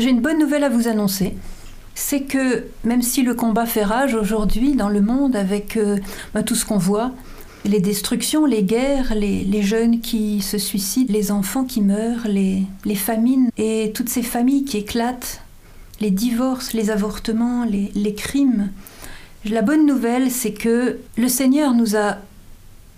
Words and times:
J'ai 0.00 0.10
une 0.10 0.20
bonne 0.20 0.38
nouvelle 0.38 0.64
à 0.64 0.68
vous 0.68 0.88
annoncer. 0.88 1.34
C'est 1.94 2.22
que 2.22 2.64
même 2.84 3.02
si 3.02 3.22
le 3.22 3.34
combat 3.34 3.66
fait 3.66 3.84
rage 3.84 4.14
aujourd'hui 4.14 4.74
dans 4.74 4.88
le 4.88 5.02
monde 5.02 5.36
avec 5.36 5.76
euh, 5.76 5.98
ben, 6.32 6.42
tout 6.42 6.54
ce 6.54 6.64
qu'on 6.64 6.78
voit, 6.78 7.12
les 7.64 7.80
destructions, 7.80 8.46
les 8.46 8.62
guerres, 8.62 9.14
les, 9.14 9.62
jeunes 9.62 10.00
qui 10.00 10.40
se 10.40 10.58
suicident, 10.58 11.12
les 11.12 11.30
enfants 11.30 11.64
qui 11.64 11.80
meurent, 11.80 12.26
les, 12.26 12.64
famines 12.94 13.50
et 13.56 13.92
toutes 13.94 14.08
ces 14.08 14.22
familles 14.22 14.64
qui 14.64 14.78
éclatent, 14.78 15.42
les 16.00 16.10
divorces, 16.10 16.72
les 16.72 16.90
avortements, 16.90 17.64
les 17.64 18.14
crimes. 18.14 18.70
La 19.44 19.62
bonne 19.62 19.86
nouvelle, 19.86 20.30
c'est 20.30 20.52
que 20.52 20.98
le 21.16 21.28
Seigneur 21.28 21.74
nous 21.74 21.94
a 21.96 22.16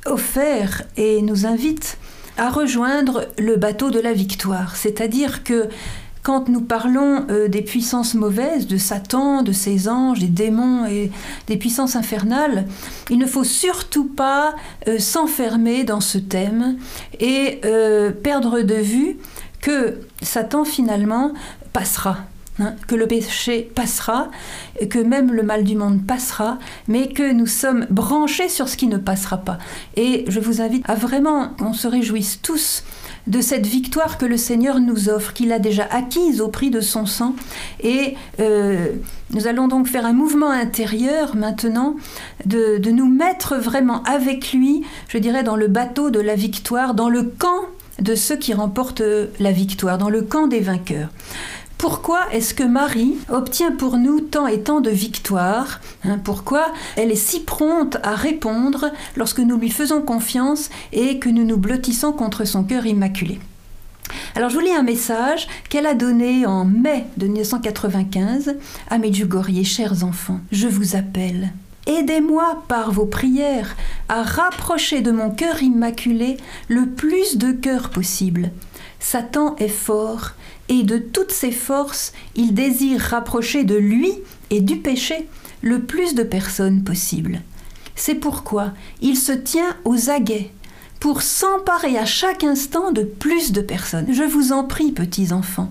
offert 0.06 0.82
et 0.96 1.20
nous 1.20 1.46
invite 1.46 1.98
à 2.36 2.50
rejoindre 2.50 3.26
le 3.38 3.56
bateau 3.56 3.90
de 3.90 4.00
la 4.00 4.12
victoire. 4.12 4.76
C'est-à-dire 4.76 5.44
que 5.44 5.68
quand 6.24 6.48
nous 6.48 6.62
parlons 6.62 7.26
euh, 7.28 7.48
des 7.48 7.60
puissances 7.60 8.14
mauvaises, 8.14 8.66
de 8.66 8.78
Satan, 8.78 9.42
de 9.42 9.52
ses 9.52 9.88
anges, 9.88 10.20
des 10.20 10.26
démons 10.26 10.86
et 10.86 11.12
des 11.46 11.58
puissances 11.58 11.96
infernales, 11.96 12.66
il 13.10 13.18
ne 13.18 13.26
faut 13.26 13.44
surtout 13.44 14.06
pas 14.06 14.54
euh, 14.88 14.98
s'enfermer 14.98 15.84
dans 15.84 16.00
ce 16.00 16.16
thème 16.16 16.78
et 17.20 17.60
euh, 17.66 18.10
perdre 18.10 18.62
de 18.62 18.74
vue 18.74 19.18
que 19.60 20.00
Satan 20.22 20.64
finalement 20.64 21.34
passera. 21.74 22.16
Hein, 22.60 22.74
que 22.86 22.94
le 22.94 23.08
péché 23.08 23.68
passera, 23.74 24.30
que 24.88 25.00
même 25.00 25.32
le 25.32 25.42
mal 25.42 25.64
du 25.64 25.74
monde 25.74 26.06
passera, 26.06 26.58
mais 26.86 27.08
que 27.08 27.32
nous 27.32 27.48
sommes 27.48 27.84
branchés 27.90 28.48
sur 28.48 28.68
ce 28.68 28.76
qui 28.76 28.86
ne 28.86 28.96
passera 28.96 29.38
pas. 29.38 29.58
Et 29.96 30.24
je 30.28 30.38
vous 30.38 30.62
invite 30.62 30.88
à 30.88 30.94
vraiment 30.94 31.48
qu'on 31.48 31.72
se 31.72 31.88
réjouisse 31.88 32.40
tous 32.40 32.84
de 33.26 33.40
cette 33.40 33.66
victoire 33.66 34.18
que 34.18 34.26
le 34.26 34.36
Seigneur 34.36 34.80
nous 34.80 35.08
offre, 35.08 35.32
qu'il 35.32 35.52
a 35.52 35.58
déjà 35.58 35.86
acquise 35.90 36.40
au 36.40 36.48
prix 36.48 36.70
de 36.70 36.80
son 36.80 37.06
sang. 37.06 37.34
Et 37.80 38.16
euh, 38.40 38.92
nous 39.30 39.46
allons 39.46 39.68
donc 39.68 39.86
faire 39.86 40.04
un 40.04 40.12
mouvement 40.12 40.50
intérieur 40.50 41.34
maintenant 41.36 41.96
de, 42.44 42.78
de 42.78 42.90
nous 42.90 43.08
mettre 43.08 43.56
vraiment 43.56 44.02
avec 44.02 44.52
lui, 44.52 44.82
je 45.08 45.18
dirais, 45.18 45.42
dans 45.42 45.56
le 45.56 45.68
bateau 45.68 46.10
de 46.10 46.20
la 46.20 46.34
victoire, 46.34 46.94
dans 46.94 47.08
le 47.08 47.22
camp 47.22 47.62
de 48.00 48.14
ceux 48.14 48.36
qui 48.36 48.52
remportent 48.52 49.02
la 49.38 49.52
victoire, 49.52 49.98
dans 49.98 50.10
le 50.10 50.22
camp 50.22 50.46
des 50.46 50.60
vainqueurs. 50.60 51.08
Pourquoi 51.78 52.20
est-ce 52.32 52.54
que 52.54 52.62
Marie 52.62 53.16
obtient 53.28 53.72
pour 53.72 53.96
nous 53.98 54.20
tant 54.20 54.46
et 54.46 54.60
tant 54.60 54.80
de 54.80 54.90
victoires 54.90 55.80
hein, 56.04 56.18
Pourquoi 56.22 56.72
elle 56.96 57.10
est 57.10 57.16
si 57.16 57.40
prompte 57.40 57.98
à 58.02 58.14
répondre 58.14 58.90
lorsque 59.16 59.40
nous 59.40 59.58
lui 59.58 59.70
faisons 59.70 60.00
confiance 60.00 60.70
et 60.92 61.18
que 61.18 61.28
nous 61.28 61.44
nous 61.44 61.58
blottissons 61.58 62.12
contre 62.12 62.44
son 62.44 62.64
cœur 62.64 62.86
immaculé? 62.86 63.38
Alors 64.34 64.50
je 64.50 64.54
vous 64.54 64.64
lis 64.64 64.72
un 64.72 64.82
message 64.82 65.46
qu'elle 65.68 65.86
a 65.86 65.94
donné 65.94 66.46
en 66.46 66.64
mai 66.64 67.04
de 67.16 67.26
1995 67.26 68.56
à 68.88 68.98
Medjugorje, 68.98 69.62
chers 69.64 70.04
enfants. 70.04 70.40
Je 70.52 70.68
vous 70.68 70.96
appelle. 70.96 71.52
Aidez-moi 71.86 72.62
par 72.66 72.92
vos 72.92 73.04
prières 73.04 73.76
à 74.08 74.22
rapprocher 74.22 75.02
de 75.02 75.10
mon 75.10 75.30
cœur 75.30 75.62
immaculé 75.62 76.38
le 76.68 76.86
plus 76.86 77.36
de 77.36 77.52
cœurs 77.52 77.90
possible. 77.90 78.50
Satan 79.00 79.54
est 79.56 79.68
fort 79.68 80.30
et 80.68 80.82
de 80.82 80.98
toutes 80.98 81.32
ses 81.32 81.52
forces, 81.52 82.12
il 82.36 82.54
désire 82.54 83.00
rapprocher 83.00 83.64
de 83.64 83.76
lui 83.76 84.12
et 84.50 84.60
du 84.60 84.76
péché 84.76 85.28
le 85.62 85.82
plus 85.82 86.14
de 86.14 86.22
personnes 86.22 86.84
possible. 86.84 87.42
C'est 87.96 88.14
pourquoi 88.14 88.72
il 89.00 89.16
se 89.16 89.32
tient 89.32 89.76
aux 89.84 90.10
aguets 90.10 90.50
pour 91.00 91.22
s'emparer 91.22 91.98
à 91.98 92.06
chaque 92.06 92.44
instant 92.44 92.90
de 92.90 93.02
plus 93.02 93.52
de 93.52 93.60
personnes. 93.60 94.12
Je 94.12 94.22
vous 94.22 94.52
en 94.52 94.64
prie, 94.64 94.92
petits 94.92 95.32
enfants, 95.32 95.70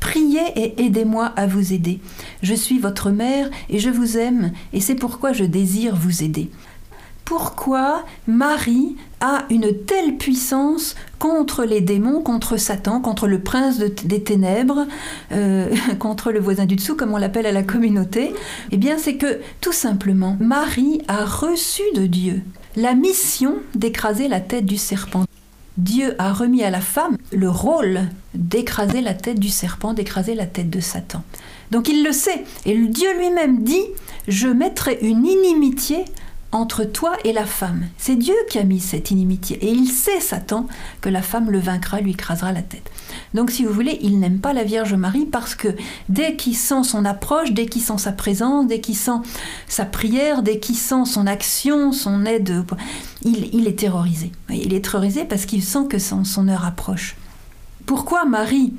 priez 0.00 0.46
et 0.54 0.84
aidez-moi 0.84 1.26
à 1.36 1.46
vous 1.46 1.72
aider. 1.72 2.00
Je 2.42 2.54
suis 2.54 2.78
votre 2.78 3.10
mère 3.10 3.50
et 3.70 3.78
je 3.78 3.90
vous 3.90 4.18
aime 4.18 4.52
et 4.72 4.80
c'est 4.80 4.94
pourquoi 4.94 5.32
je 5.32 5.44
désire 5.44 5.96
vous 5.96 6.22
aider 6.22 6.50
pourquoi 7.26 8.04
Marie 8.28 8.96
a 9.20 9.46
une 9.50 9.84
telle 9.84 10.16
puissance 10.16 10.94
contre 11.18 11.64
les 11.64 11.80
démons, 11.80 12.22
contre 12.22 12.56
Satan, 12.56 13.00
contre 13.00 13.26
le 13.26 13.40
prince 13.40 13.78
des 13.78 14.22
ténèbres, 14.22 14.86
euh, 15.32 15.74
contre 15.98 16.30
le 16.30 16.38
voisin 16.38 16.66
du 16.66 16.76
dessous, 16.76 16.94
comme 16.94 17.12
on 17.12 17.18
l'appelle 17.18 17.46
à 17.46 17.52
la 17.52 17.64
communauté? 17.64 18.32
Eh 18.70 18.76
bien, 18.76 18.96
c'est 18.96 19.16
que 19.16 19.40
tout 19.60 19.72
simplement, 19.72 20.36
Marie 20.40 21.02
a 21.08 21.24
reçu 21.24 21.82
de 21.96 22.06
Dieu 22.06 22.42
la 22.76 22.94
mission 22.94 23.56
d'écraser 23.74 24.28
la 24.28 24.40
tête 24.40 24.64
du 24.64 24.76
serpent. 24.76 25.24
Dieu 25.78 26.14
a 26.18 26.32
remis 26.32 26.62
à 26.62 26.70
la 26.70 26.80
femme 26.80 27.16
le 27.32 27.50
rôle 27.50 28.02
d'écraser 28.34 29.00
la 29.00 29.14
tête 29.14 29.40
du 29.40 29.48
serpent, 29.48 29.94
d'écraser 29.94 30.34
la 30.34 30.46
tête 30.46 30.70
de 30.70 30.80
Satan. 30.80 31.22
Donc 31.72 31.88
il 31.88 32.04
le 32.04 32.12
sait. 32.12 32.44
Et 32.64 32.76
Dieu 32.76 33.08
lui-même 33.18 33.64
dit, 33.64 33.84
je 34.28 34.46
mettrai 34.46 34.98
une 35.02 35.26
inimitié 35.26 36.04
entre 36.56 36.84
toi 36.84 37.16
et 37.24 37.34
la 37.34 37.44
femme. 37.44 37.84
C'est 37.98 38.16
Dieu 38.16 38.34
qui 38.48 38.58
a 38.58 38.64
mis 38.64 38.80
cette 38.80 39.10
inimitié. 39.10 39.58
Et 39.62 39.70
il 39.70 39.88
sait, 39.88 40.20
Satan, 40.20 40.66
que 41.02 41.10
la 41.10 41.20
femme 41.20 41.50
le 41.50 41.58
vaincra, 41.58 42.00
lui 42.00 42.12
écrasera 42.12 42.50
la 42.50 42.62
tête. 42.62 42.90
Donc, 43.34 43.50
si 43.50 43.64
vous 43.64 43.72
voulez, 43.72 43.98
il 44.00 44.18
n'aime 44.18 44.38
pas 44.38 44.54
la 44.54 44.64
Vierge 44.64 44.94
Marie 44.94 45.26
parce 45.26 45.54
que 45.54 45.68
dès 46.08 46.34
qu'il 46.34 46.56
sent 46.56 46.84
son 46.84 47.04
approche, 47.04 47.52
dès 47.52 47.66
qu'il 47.66 47.82
sent 47.82 47.98
sa 47.98 48.12
présence, 48.12 48.66
dès 48.66 48.80
qu'il 48.80 48.96
sent 48.96 49.20
sa 49.68 49.84
prière, 49.84 50.42
dès 50.42 50.58
qu'il 50.58 50.76
sent 50.76 51.04
son 51.04 51.26
action, 51.26 51.92
son 51.92 52.24
aide, 52.24 52.64
il, 53.22 53.68
est 53.68 53.78
terrorisé. 53.78 54.32
Il 54.48 54.72
est 54.72 54.84
terrorisé 54.84 55.26
parce 55.26 55.44
qu'il 55.44 55.62
sent 55.62 55.86
que 55.90 55.98
son 55.98 56.48
heure 56.48 56.64
approche. 56.64 57.16
Pourquoi 57.84 58.24
Marie 58.24 58.72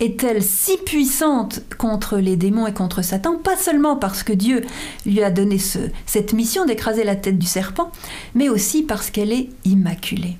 est-elle 0.00 0.42
si 0.42 0.78
puissante 0.78 1.60
contre 1.78 2.18
les 2.18 2.36
démons 2.36 2.66
et 2.66 2.72
contre 2.72 3.02
Satan, 3.02 3.36
pas 3.36 3.56
seulement 3.56 3.96
parce 3.96 4.22
que 4.22 4.32
Dieu 4.32 4.62
lui 5.06 5.22
a 5.22 5.30
donné 5.30 5.58
cette 6.06 6.32
mission 6.32 6.64
d'écraser 6.64 7.04
la 7.04 7.16
tête 7.16 7.38
du 7.38 7.46
serpent, 7.46 7.92
mais 8.34 8.48
aussi 8.48 8.82
parce 8.82 9.10
qu'elle 9.10 9.32
est 9.32 9.50
immaculée. 9.64 10.36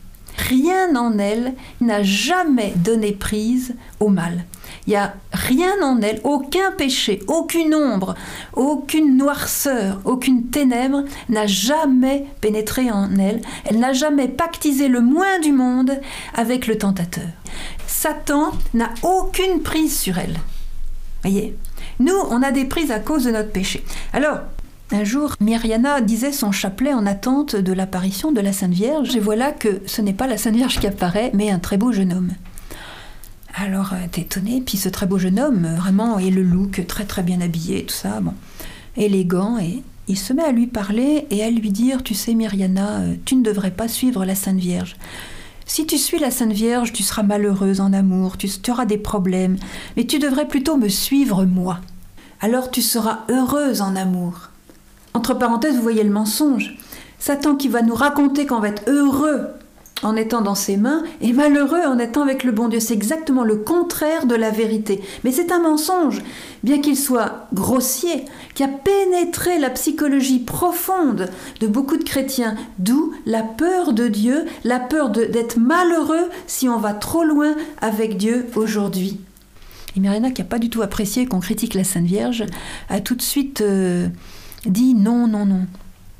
Rien 0.49 0.97
en 0.97 1.19
elle 1.19 1.55
n'a 1.81 2.03
jamais 2.03 2.73
donné 2.77 3.13
prise 3.13 3.75
au 4.01 4.09
mal. 4.09 4.45
Il 4.87 4.91
n'y 4.91 4.97
a 4.97 5.15
rien 5.33 5.83
en 5.83 6.01
elle, 6.01 6.21
aucun 6.25 6.73
péché, 6.73 7.21
aucune 7.27 7.75
ombre, 7.75 8.15
aucune 8.55 9.17
noirceur, 9.17 10.01
aucune 10.05 10.47
ténèbre 10.47 11.05
n'a 11.29 11.47
jamais 11.47 12.27
pénétré 12.41 12.91
en 12.91 13.15
elle. 13.17 13.43
Elle 13.67 13.79
n'a 13.79 13.93
jamais 13.93 14.29
pactisé 14.29 14.89
le 14.89 15.01
moins 15.01 15.39
du 15.41 15.53
monde 15.53 16.01
avec 16.35 16.67
le 16.67 16.79
tentateur. 16.79 17.29
Satan 17.91 18.53
n'a 18.73 18.91
aucune 19.03 19.61
prise 19.63 19.99
sur 19.99 20.17
elle. 20.17 20.39
Voyez? 21.23 21.57
Nous, 21.99 22.15
on 22.31 22.43
a 22.43 22.53
des 22.53 22.65
prises 22.65 22.93
à 22.93 23.01
cause 23.01 23.25
de 23.25 23.31
notre 23.31 23.51
péché. 23.51 23.85
Alors, 24.13 24.39
un 24.93 25.05
jour, 25.05 25.35
Myriana 25.41 26.01
disait 26.01 26.33
son 26.33 26.53
chapelet 26.53 26.95
en 26.95 27.05
attente 27.05 27.57
de 27.57 27.73
l'apparition 27.73 28.33
de 28.33 28.41
la 28.41 28.53
Sainte 28.53 28.73
Vierge, 28.73 29.15
et 29.17 29.21
voilà 29.21 29.51
que 29.51 29.83
ce 29.87 30.01
n'est 30.01 30.15
pas 30.15 30.29
la 30.29 30.39
Sainte 30.39 30.55
Vierge 30.57 30.79
qui 30.79 30.87
apparaît, 30.87 31.31
mais 31.35 31.51
un 31.51 31.59
très 31.59 31.77
beau 31.77 31.93
jeune 31.93 32.13
homme. 32.13 32.31
Alors, 33.55 33.93
est 33.93 34.19
étonnée, 34.19 34.63
puis 34.65 34.79
ce 34.79 34.89
très 34.89 35.07
beau 35.07 35.19
jeune 35.19 35.41
homme, 35.41 35.69
vraiment, 35.77 36.19
et 36.19 36.31
le 36.31 36.43
look 36.43 36.87
très 36.87 37.05
très 37.05 37.23
bien 37.23 37.41
habillé, 37.41 37.85
tout 37.85 37.95
ça, 37.95 38.21
bon, 38.21 38.35
élégant, 38.97 39.59
et 39.59 39.83
il 40.07 40.17
se 40.17 40.33
met 40.33 40.45
à 40.45 40.53
lui 40.53 40.69
parler 40.69 41.27
et 41.31 41.43
à 41.45 41.51
lui 41.51 41.71
dire, 41.71 42.03
tu 42.03 42.15
sais 42.15 42.35
Myriana, 42.35 43.01
euh, 43.01 43.15
tu 43.25 43.37
ne 43.37 43.43
devrais 43.43 43.73
pas 43.73 43.89
suivre 43.89 44.25
la 44.25 44.37
Sainte 44.37 44.59
Vierge. 44.59 44.97
Si 45.73 45.87
tu 45.87 45.99
suis 45.99 46.19
la 46.19 46.33
Sainte 46.33 46.51
Vierge, 46.51 46.93
tu 46.93 47.05
seras 47.05 47.23
malheureuse 47.23 47.81
en 47.81 47.93
amour, 47.93 48.37
tu, 48.37 48.51
auras 48.73 48.87
des 48.87 48.99
problèmes, 48.99 49.57
mais 49.97 50.05
tu 50.05 50.19
devrais 50.19 50.49
plutôt 50.49 50.77
me 50.77 50.89
suivre 50.89 51.45
moi. 51.45 51.79
Alors 52.41 52.73
tu 52.73 52.83
seras 52.83 53.21
heureuse 53.29 53.81
en 53.81 53.95
amour. 53.95 54.51
Entre 55.15 55.33
parenthèses, 55.33 55.77
vous 55.77 55.83
voyez 55.83 56.03
le 56.03 56.11
mensonge. 56.11 56.77
Satan 57.21 57.55
qui 57.55 57.69
va 57.69 57.83
nous 57.83 57.95
raconter 57.95 58.47
qu'on 58.47 58.59
va 58.59 58.71
être 58.71 58.83
heureux 58.89 59.47
en 60.03 60.17
étant 60.17 60.41
dans 60.41 60.55
ses 60.55 60.77
mains 60.77 61.03
et 61.21 61.33
malheureux 61.33 61.83
en 61.87 61.99
étant 61.99 62.23
avec 62.23 62.45
le 62.45 62.53
bon 62.53 62.69
Dieu. 62.69 62.81
C'est 62.81 62.95
exactement 62.95 63.45
le 63.45 63.57
contraire 63.57 64.27
de 64.27 64.35
la 64.35 64.51
vérité. 64.51 65.03
Mais 65.25 65.33
c'est 65.33 65.53
un 65.53 65.61
mensonge, 65.61 66.23
bien 66.63 66.81
qu'il 66.81 66.97
soit 66.97 67.49
grossier, 67.53 68.25
qui 68.55 68.63
a 68.63 68.69
pénétré 68.69 69.59
la 69.59 69.71
psychologie 69.71 70.41
profonde 70.41 71.29
de 71.61 71.67
beaucoup 71.67 71.97
de 71.97 72.05
chrétiens, 72.05 72.57
d'où 72.79 73.13
la 73.27 73.43
peur 73.43 73.93
de 73.93 74.09
Dieu, 74.09 74.47
la 74.65 74.81
peur 74.81 75.11
d'être 75.11 75.59
malheureux 75.59 76.29
si 76.47 76.69
on 76.69 76.79
va 76.79 76.95
trop 76.95 77.25
loin 77.25 77.55
avec 77.81 78.17
Dieu 78.17 78.47
aujourd'hui. 78.57 79.21
Et 79.97 80.01
Myrina, 80.01 80.31
qui 80.31 80.41
n'a 80.41 80.49
pas 80.49 80.59
du 80.59 80.71
tout 80.71 80.83
apprécié 80.83 81.27
qu'on 81.27 81.41
critique 81.41 81.75
la 81.75 81.85
Sainte 81.85 82.07
Vierge, 82.07 82.45
a 82.89 83.01
tout 83.01 83.17
de 83.17 83.23
suite 83.23 83.61
euh, 83.61 84.09
dit 84.65 84.95
non, 84.95 85.27
non, 85.27 85.47
non. 85.47 85.67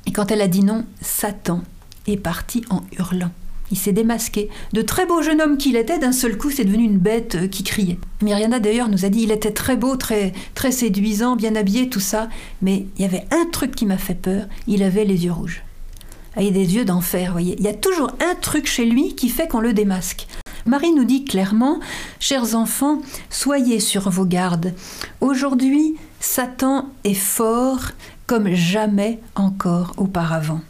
Et 0.05 0.11
quand 0.11 0.31
elle 0.31 0.41
a 0.41 0.47
dit 0.47 0.63
non, 0.63 0.83
Satan 0.99 1.61
est 2.07 2.17
parti 2.17 2.63
en 2.69 2.81
hurlant. 2.97 3.31
Il 3.71 3.77
s'est 3.77 3.93
démasqué. 3.93 4.49
De 4.73 4.81
très 4.81 5.05
beau 5.05 5.21
jeune 5.21 5.41
homme 5.41 5.57
qu'il 5.57 5.75
était, 5.75 5.97
d'un 5.97 6.11
seul 6.11 6.37
coup, 6.37 6.51
c'est 6.51 6.65
devenu 6.65 6.83
une 6.83 6.97
bête 6.97 7.35
euh, 7.35 7.47
qui 7.47 7.63
criait. 7.63 7.97
Myriana 8.21 8.59
d'ailleurs 8.59 8.89
nous 8.89 9.05
a 9.05 9.09
dit 9.09 9.23
il 9.23 9.31
était 9.31 9.51
très 9.51 9.77
beau, 9.77 9.95
très, 9.95 10.33
très 10.53 10.71
séduisant, 10.71 11.35
bien 11.35 11.55
habillé, 11.55 11.89
tout 11.89 11.99
ça, 11.99 12.29
mais 12.61 12.85
il 12.97 13.01
y 13.01 13.05
avait 13.05 13.25
un 13.31 13.45
truc 13.51 13.73
qui 13.73 13.85
m'a 13.85 13.97
fait 13.97 14.15
peur, 14.15 14.45
il 14.67 14.83
avait 14.83 15.05
les 15.05 15.25
yeux 15.25 15.31
rouges. 15.31 15.63
Ah, 16.35 16.41
il 16.41 16.49
a 16.49 16.51
des 16.51 16.75
yeux 16.75 16.85
d'enfer, 16.85 17.31
voyez. 17.31 17.55
Il 17.57 17.65
y 17.65 17.69
a 17.69 17.73
toujours 17.73 18.11
un 18.21 18.35
truc 18.35 18.67
chez 18.67 18.85
lui 18.85 19.15
qui 19.15 19.29
fait 19.29 19.47
qu'on 19.47 19.59
le 19.59 19.73
démasque. 19.73 20.27
Marie 20.65 20.93
nous 20.93 21.03
dit 21.03 21.25
clairement, 21.25 21.79
chers 22.19 22.55
enfants, 22.55 23.01
soyez 23.29 23.79
sur 23.79 24.09
vos 24.09 24.25
gardes. 24.25 24.73
Aujourd'hui, 25.19 25.95
Satan 26.19 26.89
est 27.03 27.15
fort 27.15 27.91
comme 28.27 28.53
jamais 28.53 29.19
encore 29.35 29.93
auparavant. 29.97 30.61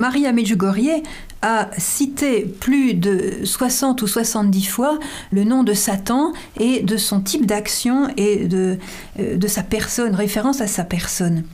Maria 0.00 0.32
Medjugorje 0.32 1.02
a 1.42 1.68
cité 1.78 2.42
plus 2.42 2.94
de 2.94 3.44
60 3.44 4.02
ou 4.02 4.06
70 4.06 4.66
fois 4.66 4.98
le 5.30 5.44
nom 5.44 5.62
de 5.62 5.72
Satan 5.72 6.32
et 6.58 6.80
de 6.82 6.96
son 6.96 7.20
type 7.20 7.46
d'action 7.46 8.08
et 8.16 8.46
de, 8.46 8.78
euh, 9.18 9.36
de 9.36 9.46
sa 9.46 9.62
personne, 9.62 10.14
référence 10.14 10.60
à 10.60 10.66
sa 10.66 10.84
personne. 10.84 11.44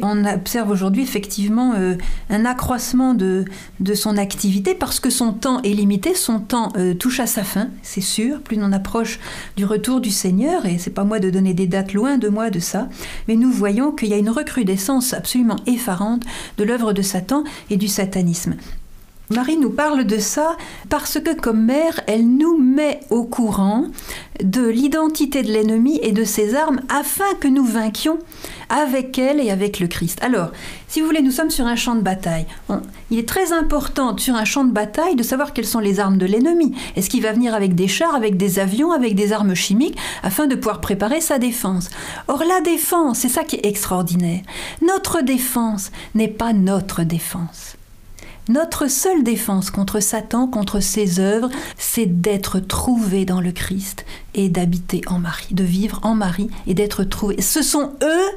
On 0.00 0.24
observe 0.24 0.70
aujourd'hui 0.70 1.02
effectivement 1.02 1.74
euh, 1.76 1.96
un 2.30 2.44
accroissement 2.44 3.12
de, 3.14 3.44
de, 3.80 3.94
son 3.94 4.16
activité 4.16 4.74
parce 4.74 5.00
que 5.00 5.10
son 5.10 5.32
temps 5.32 5.60
est 5.62 5.74
limité, 5.74 6.14
son 6.14 6.40
temps 6.40 6.72
euh, 6.76 6.94
touche 6.94 7.20
à 7.20 7.26
sa 7.26 7.44
fin, 7.44 7.68
c'est 7.82 8.00
sûr. 8.00 8.40
Plus 8.40 8.58
on 8.60 8.72
approche 8.72 9.20
du 9.56 9.64
retour 9.64 10.00
du 10.00 10.10
Seigneur, 10.10 10.64
et 10.64 10.78
c'est 10.78 10.90
pas 10.90 11.04
moi 11.04 11.20
de 11.20 11.30
donner 11.30 11.52
des 11.52 11.66
dates 11.66 11.92
loin 11.92 12.16
de 12.16 12.28
moi 12.28 12.48
de 12.48 12.58
ça, 12.58 12.88
mais 13.28 13.36
nous 13.36 13.52
voyons 13.52 13.92
qu'il 13.92 14.08
y 14.08 14.14
a 14.14 14.18
une 14.18 14.30
recrudescence 14.30 15.12
absolument 15.12 15.56
effarante 15.66 16.22
de 16.56 16.64
l'œuvre 16.64 16.92
de 16.92 17.02
Satan 17.02 17.44
et 17.68 17.76
du 17.76 17.86
satanisme. 17.86 18.56
Marie 19.32 19.56
nous 19.56 19.70
parle 19.70 20.04
de 20.04 20.18
ça 20.18 20.56
parce 20.90 21.18
que 21.18 21.34
comme 21.34 21.64
mère, 21.64 22.00
elle 22.06 22.28
nous 22.28 22.58
met 22.58 23.00
au 23.08 23.24
courant 23.24 23.86
de 24.42 24.66
l'identité 24.66 25.42
de 25.42 25.50
l'ennemi 25.50 25.98
et 26.02 26.12
de 26.12 26.24
ses 26.24 26.54
armes 26.54 26.80
afin 26.90 27.32
que 27.40 27.48
nous 27.48 27.64
vainquions 27.64 28.18
avec 28.68 29.18
elle 29.18 29.40
et 29.40 29.50
avec 29.50 29.80
le 29.80 29.86
Christ. 29.86 30.18
Alors, 30.22 30.50
si 30.86 31.00
vous 31.00 31.06
voulez, 31.06 31.22
nous 31.22 31.30
sommes 31.30 31.50
sur 31.50 31.66
un 31.66 31.76
champ 31.76 31.94
de 31.94 32.02
bataille. 32.02 32.46
il 33.10 33.18
est 33.18 33.28
très 33.28 33.54
important 33.54 34.16
sur 34.18 34.34
un 34.34 34.44
champ 34.44 34.64
de 34.64 34.72
bataille 34.72 35.16
de 35.16 35.22
savoir 35.22 35.54
quelles 35.54 35.66
sont 35.66 35.80
les 35.80 35.98
armes 35.98 36.18
de 36.18 36.26
l'ennemi. 36.26 36.74
Est-ce 36.96 37.08
qu'il 37.08 37.22
va 37.22 37.32
venir 37.32 37.54
avec 37.54 37.74
des 37.74 37.88
chars, 37.88 38.14
avec 38.14 38.36
des 38.36 38.58
avions, 38.58 38.92
avec 38.92 39.14
des 39.14 39.32
armes 39.32 39.54
chimiques 39.54 39.96
afin 40.22 40.46
de 40.46 40.56
pouvoir 40.56 40.82
préparer 40.82 41.22
sa 41.22 41.38
défense? 41.38 41.88
Or, 42.28 42.44
la 42.46 42.60
défense, 42.60 43.20
c'est 43.20 43.28
ça 43.28 43.44
qui 43.44 43.56
est 43.56 43.66
extraordinaire. 43.66 44.42
Notre 44.82 45.22
défense 45.22 45.90
n'est 46.14 46.28
pas 46.28 46.52
notre 46.52 47.02
défense. 47.02 47.76
Notre 48.48 48.88
seule 48.88 49.22
défense 49.22 49.70
contre 49.70 50.00
Satan, 50.00 50.48
contre 50.48 50.80
ses 50.80 51.20
œuvres, 51.20 51.48
c'est 51.78 52.20
d'être 52.20 52.58
trouvé 52.58 53.24
dans 53.24 53.40
le 53.40 53.52
Christ 53.52 54.04
et 54.34 54.48
d'habiter 54.48 55.02
en 55.06 55.18
Marie, 55.20 55.54
de 55.54 55.62
vivre 55.62 56.00
en 56.02 56.14
Marie 56.14 56.50
et 56.66 56.74
d'être 56.74 57.04
trouvé. 57.04 57.40
Ce 57.40 57.62
sont 57.62 57.92
eux 58.02 58.30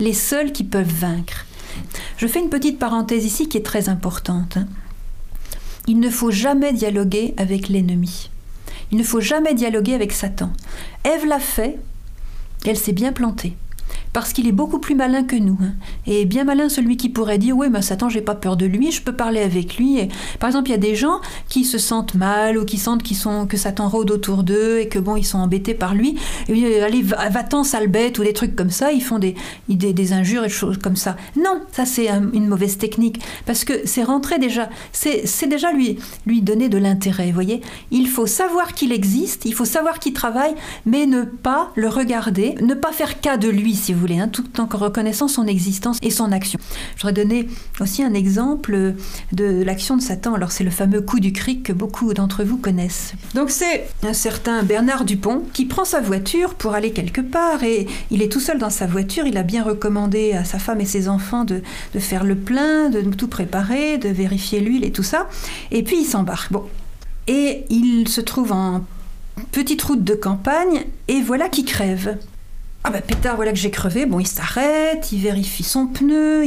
les 0.00 0.12
seuls 0.12 0.52
qui 0.52 0.64
peuvent 0.64 0.92
vaincre. 0.92 1.46
Je 2.16 2.26
fais 2.26 2.40
une 2.40 2.50
petite 2.50 2.78
parenthèse 2.80 3.24
ici 3.24 3.48
qui 3.48 3.56
est 3.56 3.64
très 3.64 3.88
importante. 3.88 4.58
Il 5.86 6.00
ne 6.00 6.10
faut 6.10 6.32
jamais 6.32 6.72
dialoguer 6.72 7.34
avec 7.36 7.68
l'ennemi. 7.68 8.30
Il 8.90 8.98
ne 8.98 9.04
faut 9.04 9.20
jamais 9.20 9.54
dialoguer 9.54 9.94
avec 9.94 10.12
Satan. 10.12 10.52
Ève 11.04 11.24
l'a 11.24 11.38
fait, 11.38 11.78
elle 12.66 12.76
s'est 12.76 12.92
bien 12.92 13.12
plantée 13.12 13.56
parce 14.12 14.32
qu'il 14.32 14.46
est 14.46 14.52
beaucoup 14.52 14.78
plus 14.78 14.94
malin 14.94 15.24
que 15.24 15.36
nous. 15.36 15.58
Hein. 15.62 15.72
Et 16.06 16.24
bien 16.24 16.44
malin 16.44 16.68
celui 16.68 16.96
qui 16.96 17.08
pourrait 17.08 17.38
dire 17.38 17.56
oui, 17.56 17.68
mais 17.70 17.82
Satan, 17.82 18.08
j'ai 18.08 18.20
pas 18.20 18.34
peur 18.34 18.56
de 18.56 18.66
lui, 18.66 18.92
je 18.92 19.02
peux 19.02 19.12
parler 19.12 19.40
avec 19.40 19.76
lui. 19.76 20.08
Par 20.38 20.48
exemple, 20.48 20.68
il 20.68 20.72
y 20.72 20.74
a 20.74 20.78
des 20.78 20.94
gens 20.94 21.20
qui 21.48 21.64
se 21.64 21.78
sentent 21.78 22.14
mal 22.14 22.58
ou 22.58 22.64
qui 22.64 22.78
sentent 22.78 23.02
qu'ils 23.02 23.16
sont 23.16 23.46
que 23.46 23.56
Satan 23.56 23.88
rôde 23.88 24.10
autour 24.10 24.42
d'eux 24.42 24.78
et 24.80 24.88
que 24.88 24.98
bon, 24.98 25.16
ils 25.16 25.24
sont 25.24 25.38
embêtés 25.38 25.74
par 25.74 25.94
lui. 25.94 26.16
Et, 26.48 26.80
allez, 26.80 27.02
va-t'en 27.02 27.64
sale 27.64 27.88
bête 27.88 28.18
ou 28.18 28.24
des 28.24 28.32
trucs 28.32 28.56
comme 28.56 28.70
ça. 28.70 28.92
Ils 28.92 29.02
font 29.02 29.18
des, 29.18 29.34
des, 29.68 29.92
des 29.92 30.12
injures 30.12 30.44
et 30.44 30.48
des 30.48 30.52
choses 30.52 30.78
comme 30.78 30.96
ça. 30.96 31.16
Non, 31.36 31.60
ça 31.72 31.84
c'est 31.84 32.08
une 32.08 32.48
mauvaise 32.48 32.78
technique 32.78 33.20
parce 33.46 33.64
que 33.64 33.72
c'est 33.84 34.02
rentrer 34.02 34.38
déjà, 34.38 34.68
c'est 34.92 35.48
déjà 35.48 35.72
lui 35.72 35.98
lui 36.26 36.42
donner 36.42 36.68
de 36.68 36.78
l'intérêt. 36.78 37.26
Vous 37.26 37.34
voyez, 37.34 37.60
il 37.90 38.08
faut 38.08 38.26
savoir 38.26 38.74
qu'il 38.74 38.92
existe, 38.92 39.44
il 39.44 39.54
faut 39.54 39.64
savoir 39.64 39.98
qu'il 39.98 40.12
travaille, 40.12 40.54
mais 40.86 41.06
ne 41.06 41.22
pas 41.22 41.72
le 41.74 41.88
regarder, 41.88 42.54
ne 42.60 42.74
pas 42.74 42.92
faire 42.92 43.20
cas 43.20 43.36
de 43.36 43.48
lui 43.48 43.74
si 43.74 43.92
vous 43.92 43.97
voulez, 43.98 44.18
hein, 44.18 44.28
tout 44.28 44.60
en 44.60 44.66
reconnaissant 44.66 45.28
son 45.28 45.46
existence 45.46 45.98
et 46.02 46.10
son 46.10 46.32
action. 46.32 46.58
Je 46.96 47.02
voudrais 47.02 47.12
donner 47.12 47.48
aussi 47.80 48.02
un 48.02 48.14
exemple 48.14 48.94
de 49.32 49.62
l'action 49.62 49.96
de 49.96 50.02
Satan. 50.02 50.34
Alors 50.34 50.52
c'est 50.52 50.64
le 50.64 50.70
fameux 50.70 51.00
coup 51.00 51.20
du 51.20 51.32
cric 51.32 51.62
que 51.64 51.72
beaucoup 51.72 52.12
d'entre 52.14 52.44
vous 52.44 52.56
connaissent. 52.56 53.12
Donc 53.34 53.50
c'est 53.50 53.88
un 54.02 54.12
certain 54.12 54.62
Bernard 54.62 55.04
Dupont 55.04 55.42
qui 55.52 55.64
prend 55.64 55.84
sa 55.84 56.00
voiture 56.00 56.54
pour 56.54 56.74
aller 56.74 56.92
quelque 56.92 57.20
part 57.20 57.62
et 57.62 57.86
il 58.10 58.22
est 58.22 58.30
tout 58.30 58.40
seul 58.40 58.58
dans 58.58 58.70
sa 58.70 58.86
voiture. 58.86 59.26
Il 59.26 59.36
a 59.36 59.42
bien 59.42 59.62
recommandé 59.62 60.32
à 60.32 60.44
sa 60.44 60.58
femme 60.58 60.80
et 60.80 60.86
ses 60.86 61.08
enfants 61.08 61.44
de, 61.44 61.62
faire 61.98 62.24
le 62.24 62.36
plein, 62.36 62.90
de 62.90 63.00
tout 63.00 63.28
préparer, 63.28 63.98
de 63.98 64.08
vérifier 64.08 64.60
l'huile 64.60 64.84
et 64.84 64.92
tout 64.92 65.02
ça. 65.02 65.28
Et 65.70 65.82
puis 65.82 66.00
il 66.00 66.04
s'embarque. 66.04 66.52
Bon. 66.52 66.64
Et 67.26 67.64
il 67.68 68.08
se 68.08 68.20
trouve 68.20 68.52
en 68.52 68.84
petite 69.52 69.82
route 69.82 70.04
de 70.04 70.14
campagne 70.14 70.84
et 71.08 71.20
voilà 71.20 71.48
qu'il 71.48 71.64
crève. 71.64 72.16
Ah 72.84 72.90
bah 72.90 73.00
pétard, 73.00 73.36
voilà 73.36 73.52
que 73.52 73.58
j'ai 73.58 73.70
crevé. 73.70 74.06
Bon, 74.06 74.20
il 74.20 74.26
s'arrête, 74.26 75.12
il 75.12 75.20
vérifie 75.20 75.64
son 75.64 75.86
pneu, 75.86 76.44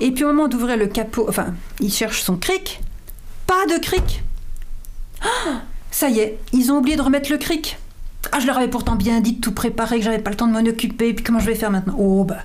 et 0.00 0.10
puis 0.10 0.24
au 0.24 0.28
moment 0.28 0.48
d'ouvrir 0.48 0.76
le 0.76 0.86
capot, 0.86 1.26
enfin, 1.28 1.54
il 1.80 1.92
cherche 1.92 2.22
son 2.22 2.36
cric. 2.36 2.80
Pas 3.46 3.66
de 3.66 3.78
cric. 3.78 4.22
Ah, 5.22 5.62
ça 5.90 6.08
y 6.08 6.18
est, 6.20 6.38
ils 6.52 6.72
ont 6.72 6.78
oublié 6.78 6.96
de 6.96 7.02
remettre 7.02 7.30
le 7.30 7.38
cric. 7.38 7.78
Ah, 8.32 8.40
je 8.40 8.46
leur 8.46 8.58
avais 8.58 8.68
pourtant 8.68 8.96
bien 8.96 9.20
dit 9.20 9.34
de 9.34 9.40
tout 9.40 9.52
préparer, 9.52 9.98
que 9.98 10.04
j'avais 10.04 10.18
pas 10.18 10.30
le 10.30 10.36
temps 10.36 10.46
de 10.46 10.52
m'en 10.52 10.60
occuper, 10.60 11.14
puis 11.14 11.24
comment 11.24 11.40
je 11.40 11.46
vais 11.46 11.54
faire 11.54 11.70
maintenant? 11.70 11.94
Oh, 11.98 12.24
bah, 12.24 12.38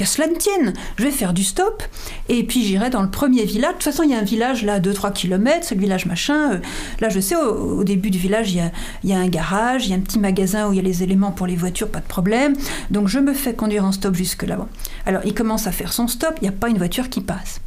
qu'à 0.00 0.06
cela 0.06 0.28
ne 0.28 0.34
tienne, 0.34 0.72
je 0.96 1.04
vais 1.04 1.10
faire 1.10 1.34
du 1.34 1.44
stop, 1.44 1.82
et 2.30 2.42
puis 2.44 2.64
j'irai 2.64 2.88
dans 2.88 3.02
le 3.02 3.10
premier 3.10 3.44
village. 3.44 3.72
De 3.72 3.74
toute 3.74 3.82
façon, 3.82 4.02
il 4.02 4.10
y 4.10 4.14
a 4.14 4.18
un 4.18 4.24
village 4.24 4.64
là, 4.64 4.80
2-3 4.80 5.12
km, 5.12 5.58
c'est 5.60 5.74
le 5.74 5.80
village 5.82 6.06
machin. 6.06 6.52
Euh, 6.52 6.58
là, 7.00 7.10
je 7.10 7.20
sais, 7.20 7.36
au, 7.36 7.84
début 7.84 8.08
du 8.08 8.16
village, 8.16 8.50
il 8.50 8.70
y, 9.04 9.12
a, 9.12 9.18
un 9.18 9.28
garage, 9.28 9.86
il 9.86 9.90
y 9.90 9.92
a 9.92 9.96
un 9.96 10.00
petit 10.00 10.18
magasin 10.18 10.68
où 10.68 10.72
il 10.72 10.76
y 10.76 10.78
a 10.78 10.82
les 10.82 11.02
éléments 11.02 11.32
pour 11.32 11.46
les 11.46 11.54
voitures, 11.54 11.90
pas 11.90 12.00
de 12.00 12.06
problème. 12.06 12.54
Donc, 12.90 13.08
je 13.08 13.18
me 13.18 13.34
fais 13.34 13.52
conduire 13.52 13.84
en 13.84 13.92
stop 13.92 14.14
jusque 14.14 14.44
là-bas. 14.44 14.68
Alors, 15.04 15.20
il 15.26 15.34
commence 15.34 15.66
à 15.66 15.72
faire 15.72 15.92
son 15.92 16.08
stop, 16.08 16.32
il 16.40 16.44
n'y 16.44 16.48
a 16.48 16.52
pas 16.52 16.70
une 16.70 16.78
voiture 16.78 17.10
qui 17.10 17.20
passe. 17.20 17.60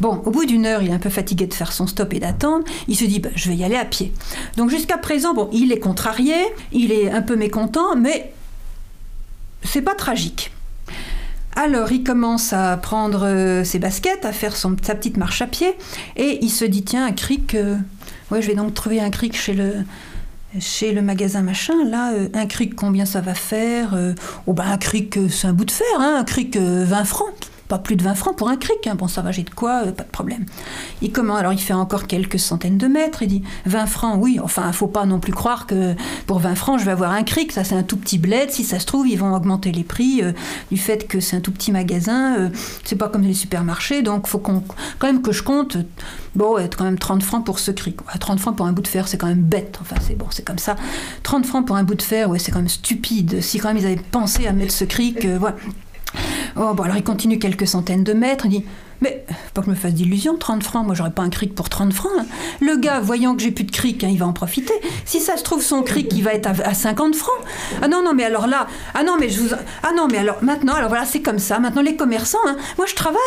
Bon, 0.00 0.20
au 0.24 0.32
bout 0.32 0.46
d'une 0.46 0.66
heure, 0.66 0.82
il 0.82 0.90
est 0.90 0.94
un 0.94 0.98
peu 0.98 1.08
fatigué 1.08 1.46
de 1.46 1.54
faire 1.54 1.70
son 1.70 1.86
stop 1.86 2.12
et 2.14 2.18
d'attendre. 2.18 2.64
Il 2.88 2.96
se 2.96 3.04
dit, 3.04 3.20
bah, 3.20 3.28
je 3.36 3.48
vais 3.48 3.54
y 3.54 3.62
aller 3.62 3.76
à 3.76 3.84
pied. 3.84 4.12
Donc 4.56 4.70
jusqu'à 4.70 4.98
présent, 4.98 5.34
bon, 5.34 5.48
il 5.52 5.70
est 5.70 5.78
contrarié, 5.78 6.34
il 6.72 6.90
est 6.90 7.12
un 7.12 7.22
peu 7.22 7.36
mécontent, 7.36 7.94
mais 7.94 8.32
c'est 9.62 9.82
pas 9.82 9.94
tragique. 9.94 10.50
Alors 11.62 11.92
il 11.92 12.02
commence 12.02 12.54
à 12.54 12.74
prendre 12.78 13.26
euh, 13.26 13.64
ses 13.64 13.78
baskets, 13.78 14.24
à 14.24 14.32
faire 14.32 14.56
son, 14.56 14.76
sa 14.80 14.94
petite 14.94 15.18
marche 15.18 15.42
à 15.42 15.46
pied, 15.46 15.76
et 16.16 16.38
il 16.40 16.48
se 16.48 16.64
dit, 16.64 16.82
tiens, 16.82 17.04
un 17.04 17.12
cric, 17.12 17.54
euh, 17.54 17.76
ouais, 18.30 18.40
je 18.40 18.46
vais 18.46 18.54
donc 18.54 18.72
trouver 18.72 18.98
un 18.98 19.10
cric 19.10 19.36
chez 19.36 19.52
le, 19.52 19.74
chez 20.58 20.92
le 20.92 21.02
magasin 21.02 21.42
machin, 21.42 21.74
là, 21.84 22.14
euh, 22.14 22.28
un 22.32 22.46
cric, 22.46 22.74
combien 22.74 23.04
ça 23.04 23.20
va 23.20 23.34
faire 23.34 23.94
Oh 24.46 24.54
ben 24.54 24.64
un 24.64 24.78
cric, 24.78 25.18
c'est 25.28 25.48
un 25.48 25.52
bout 25.52 25.66
de 25.66 25.70
fer, 25.70 25.86
hein, 25.98 26.16
un 26.20 26.24
cric, 26.24 26.56
20 26.56 27.04
francs 27.04 27.49
pas 27.70 27.78
plus 27.78 27.94
de 27.94 28.02
20 28.02 28.16
francs 28.16 28.36
pour 28.36 28.48
un 28.48 28.56
cric. 28.56 28.86
Hein. 28.86 28.96
Bon, 28.96 29.06
ça 29.06 29.22
va, 29.22 29.30
j'ai 29.30 29.44
de 29.44 29.50
quoi, 29.50 29.84
euh, 29.86 29.92
pas 29.92 30.02
de 30.02 30.10
problème. 30.10 30.44
Il 31.02 31.12
comment 31.12 31.36
Alors, 31.36 31.52
il 31.52 31.60
fait 31.60 31.72
encore 31.72 32.08
quelques 32.08 32.40
centaines 32.40 32.78
de 32.78 32.88
mètres. 32.88 33.22
Il 33.22 33.28
dit 33.28 33.42
20 33.66 33.86
francs, 33.86 34.18
oui. 34.20 34.40
Enfin, 34.42 34.70
faut 34.72 34.88
pas 34.88 35.06
non 35.06 35.20
plus 35.20 35.32
croire 35.32 35.66
que 35.66 35.94
pour 36.26 36.40
20 36.40 36.56
francs, 36.56 36.80
je 36.80 36.84
vais 36.84 36.90
avoir 36.90 37.12
un 37.12 37.22
cric. 37.22 37.52
Ça, 37.52 37.62
c'est 37.62 37.76
un 37.76 37.84
tout 37.84 37.96
petit 37.96 38.18
bled. 38.18 38.50
Si 38.50 38.64
ça 38.64 38.80
se 38.80 38.86
trouve, 38.86 39.06
ils 39.06 39.16
vont 39.16 39.32
augmenter 39.32 39.70
les 39.70 39.84
prix 39.84 40.20
euh, 40.20 40.32
du 40.72 40.78
fait 40.78 41.06
que 41.06 41.20
c'est 41.20 41.36
un 41.36 41.40
tout 41.40 41.52
petit 41.52 41.70
magasin. 41.70 42.36
Euh, 42.38 42.48
c'est 42.82 42.96
pas 42.96 43.08
comme 43.08 43.22
les 43.22 43.34
supermarchés. 43.34 44.02
Donc, 44.02 44.26
faut 44.26 44.40
qu'on, 44.40 44.64
quand 44.98 45.06
même 45.06 45.22
que 45.22 45.30
je 45.30 45.44
compte. 45.44 45.76
Bon, 46.34 46.58
être 46.58 46.76
quand 46.76 46.84
même 46.84 46.98
30 46.98 47.22
francs 47.22 47.46
pour 47.46 47.60
ce 47.60 47.70
cric. 47.70 48.00
30 48.18 48.40
francs 48.40 48.56
pour 48.56 48.66
un 48.66 48.72
bout 48.72 48.82
de 48.82 48.88
fer, 48.88 49.06
c'est 49.06 49.16
quand 49.16 49.28
même 49.28 49.42
bête. 49.42 49.78
Enfin, 49.80 49.96
c'est 50.04 50.16
bon, 50.16 50.26
c'est 50.30 50.44
comme 50.44 50.58
ça. 50.58 50.74
30 51.22 51.46
francs 51.46 51.64
pour 51.64 51.76
un 51.76 51.84
bout 51.84 51.94
de 51.94 52.02
fer, 52.02 52.28
ouais, 52.30 52.40
c'est 52.40 52.50
quand 52.50 52.58
même 52.58 52.68
stupide. 52.68 53.40
Si 53.40 53.58
quand 53.58 53.68
même 53.68 53.76
ils 53.76 53.86
avaient 53.86 54.00
pensé 54.10 54.48
à 54.48 54.52
mettre 54.52 54.72
ce 54.72 54.84
cric, 54.84 55.24
voilà. 55.24 55.54
Oh, 56.56 56.74
bon, 56.74 56.82
alors 56.82 56.96
il 56.96 57.04
continue 57.04 57.38
quelques 57.38 57.66
centaines 57.66 58.04
de 58.04 58.12
mètres, 58.12 58.46
il 58.46 58.50
dit 58.50 58.64
mais, 59.00 59.24
pas 59.54 59.62
que 59.62 59.66
je 59.66 59.70
me 59.70 59.76
fasse 59.76 59.94
d'illusions, 59.94 60.36
30 60.36 60.62
francs, 60.62 60.84
moi 60.84 60.94
j'aurais 60.94 61.10
pas 61.10 61.22
un 61.22 61.30
cric 61.30 61.54
pour 61.54 61.68
30 61.68 61.92
francs. 61.92 62.12
Hein. 62.18 62.26
Le 62.60 62.76
gars, 62.76 63.00
voyant 63.00 63.34
que 63.34 63.42
j'ai 63.42 63.50
plus 63.50 63.64
de 63.64 63.70
cric, 63.70 64.04
hein, 64.04 64.08
il 64.10 64.18
va 64.18 64.26
en 64.26 64.32
profiter. 64.32 64.74
Si 65.06 65.20
ça 65.20 65.36
se 65.36 65.42
trouve, 65.42 65.62
son 65.62 65.82
cric, 65.82 66.12
il 66.14 66.22
va 66.22 66.34
être 66.34 66.46
à, 66.46 66.74
50 66.74 67.14
francs. 67.14 67.32
Ah 67.80 67.88
non, 67.88 68.02
non, 68.02 68.12
mais 68.12 68.24
alors 68.24 68.46
là, 68.46 68.66
ah 68.94 69.02
non, 69.02 69.16
mais 69.18 69.30
je 69.30 69.40
vous. 69.40 69.54
Ah 69.82 69.92
non, 69.96 70.06
mais 70.10 70.18
alors 70.18 70.36
maintenant, 70.42 70.74
alors 70.74 70.90
voilà, 70.90 71.06
c'est 71.06 71.22
comme 71.22 71.38
ça. 71.38 71.58
Maintenant, 71.58 71.82
les 71.82 71.96
commerçants, 71.96 72.38
hein, 72.46 72.56
moi 72.76 72.86
je 72.86 72.94
travaille, 72.94 73.18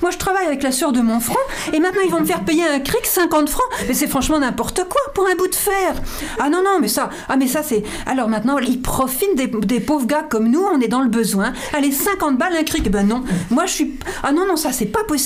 moi 0.00 0.10
je 0.10 0.16
travaille 0.16 0.46
avec 0.46 0.62
la 0.62 0.72
sueur 0.72 0.92
de 0.92 1.00
mon 1.00 1.20
front, 1.20 1.36
et 1.72 1.78
maintenant 1.78 2.02
ils 2.04 2.10
vont 2.10 2.20
me 2.20 2.26
faire 2.26 2.44
payer 2.44 2.66
un 2.66 2.80
cric 2.80 3.04
50 3.04 3.50
francs. 3.50 3.68
Mais 3.86 3.94
c'est 3.94 4.08
franchement 4.08 4.38
n'importe 4.38 4.84
quoi 4.88 5.00
pour 5.14 5.26
un 5.26 5.34
bout 5.34 5.48
de 5.48 5.54
fer. 5.54 5.94
Ah 6.38 6.48
non, 6.48 6.62
non, 6.62 6.78
mais 6.80 6.88
ça, 6.88 7.10
ah 7.28 7.36
mais 7.36 7.48
ça 7.48 7.62
c'est. 7.62 7.82
Alors 8.06 8.28
maintenant, 8.28 8.58
ils 8.58 8.80
profitent 8.80 9.36
des, 9.36 9.80
pauvres 9.80 10.06
gars 10.06 10.22
comme 10.28 10.48
nous, 10.48 10.62
on 10.62 10.80
est 10.80 10.88
dans 10.88 11.02
le 11.02 11.08
besoin. 11.08 11.52
Allez, 11.74 11.92
50 11.92 12.38
balles 12.38 12.56
un 12.56 12.64
cric. 12.64 12.90
Ben 12.90 13.06
non, 13.06 13.24
moi 13.50 13.66
je 13.66 13.72
suis. 13.72 13.98
Ah 14.22 14.32
non, 14.32 14.46
non, 14.46 14.56
ça 14.56 14.72
c'est 14.72 14.86
pas 14.86 15.04
possible. 15.04 15.17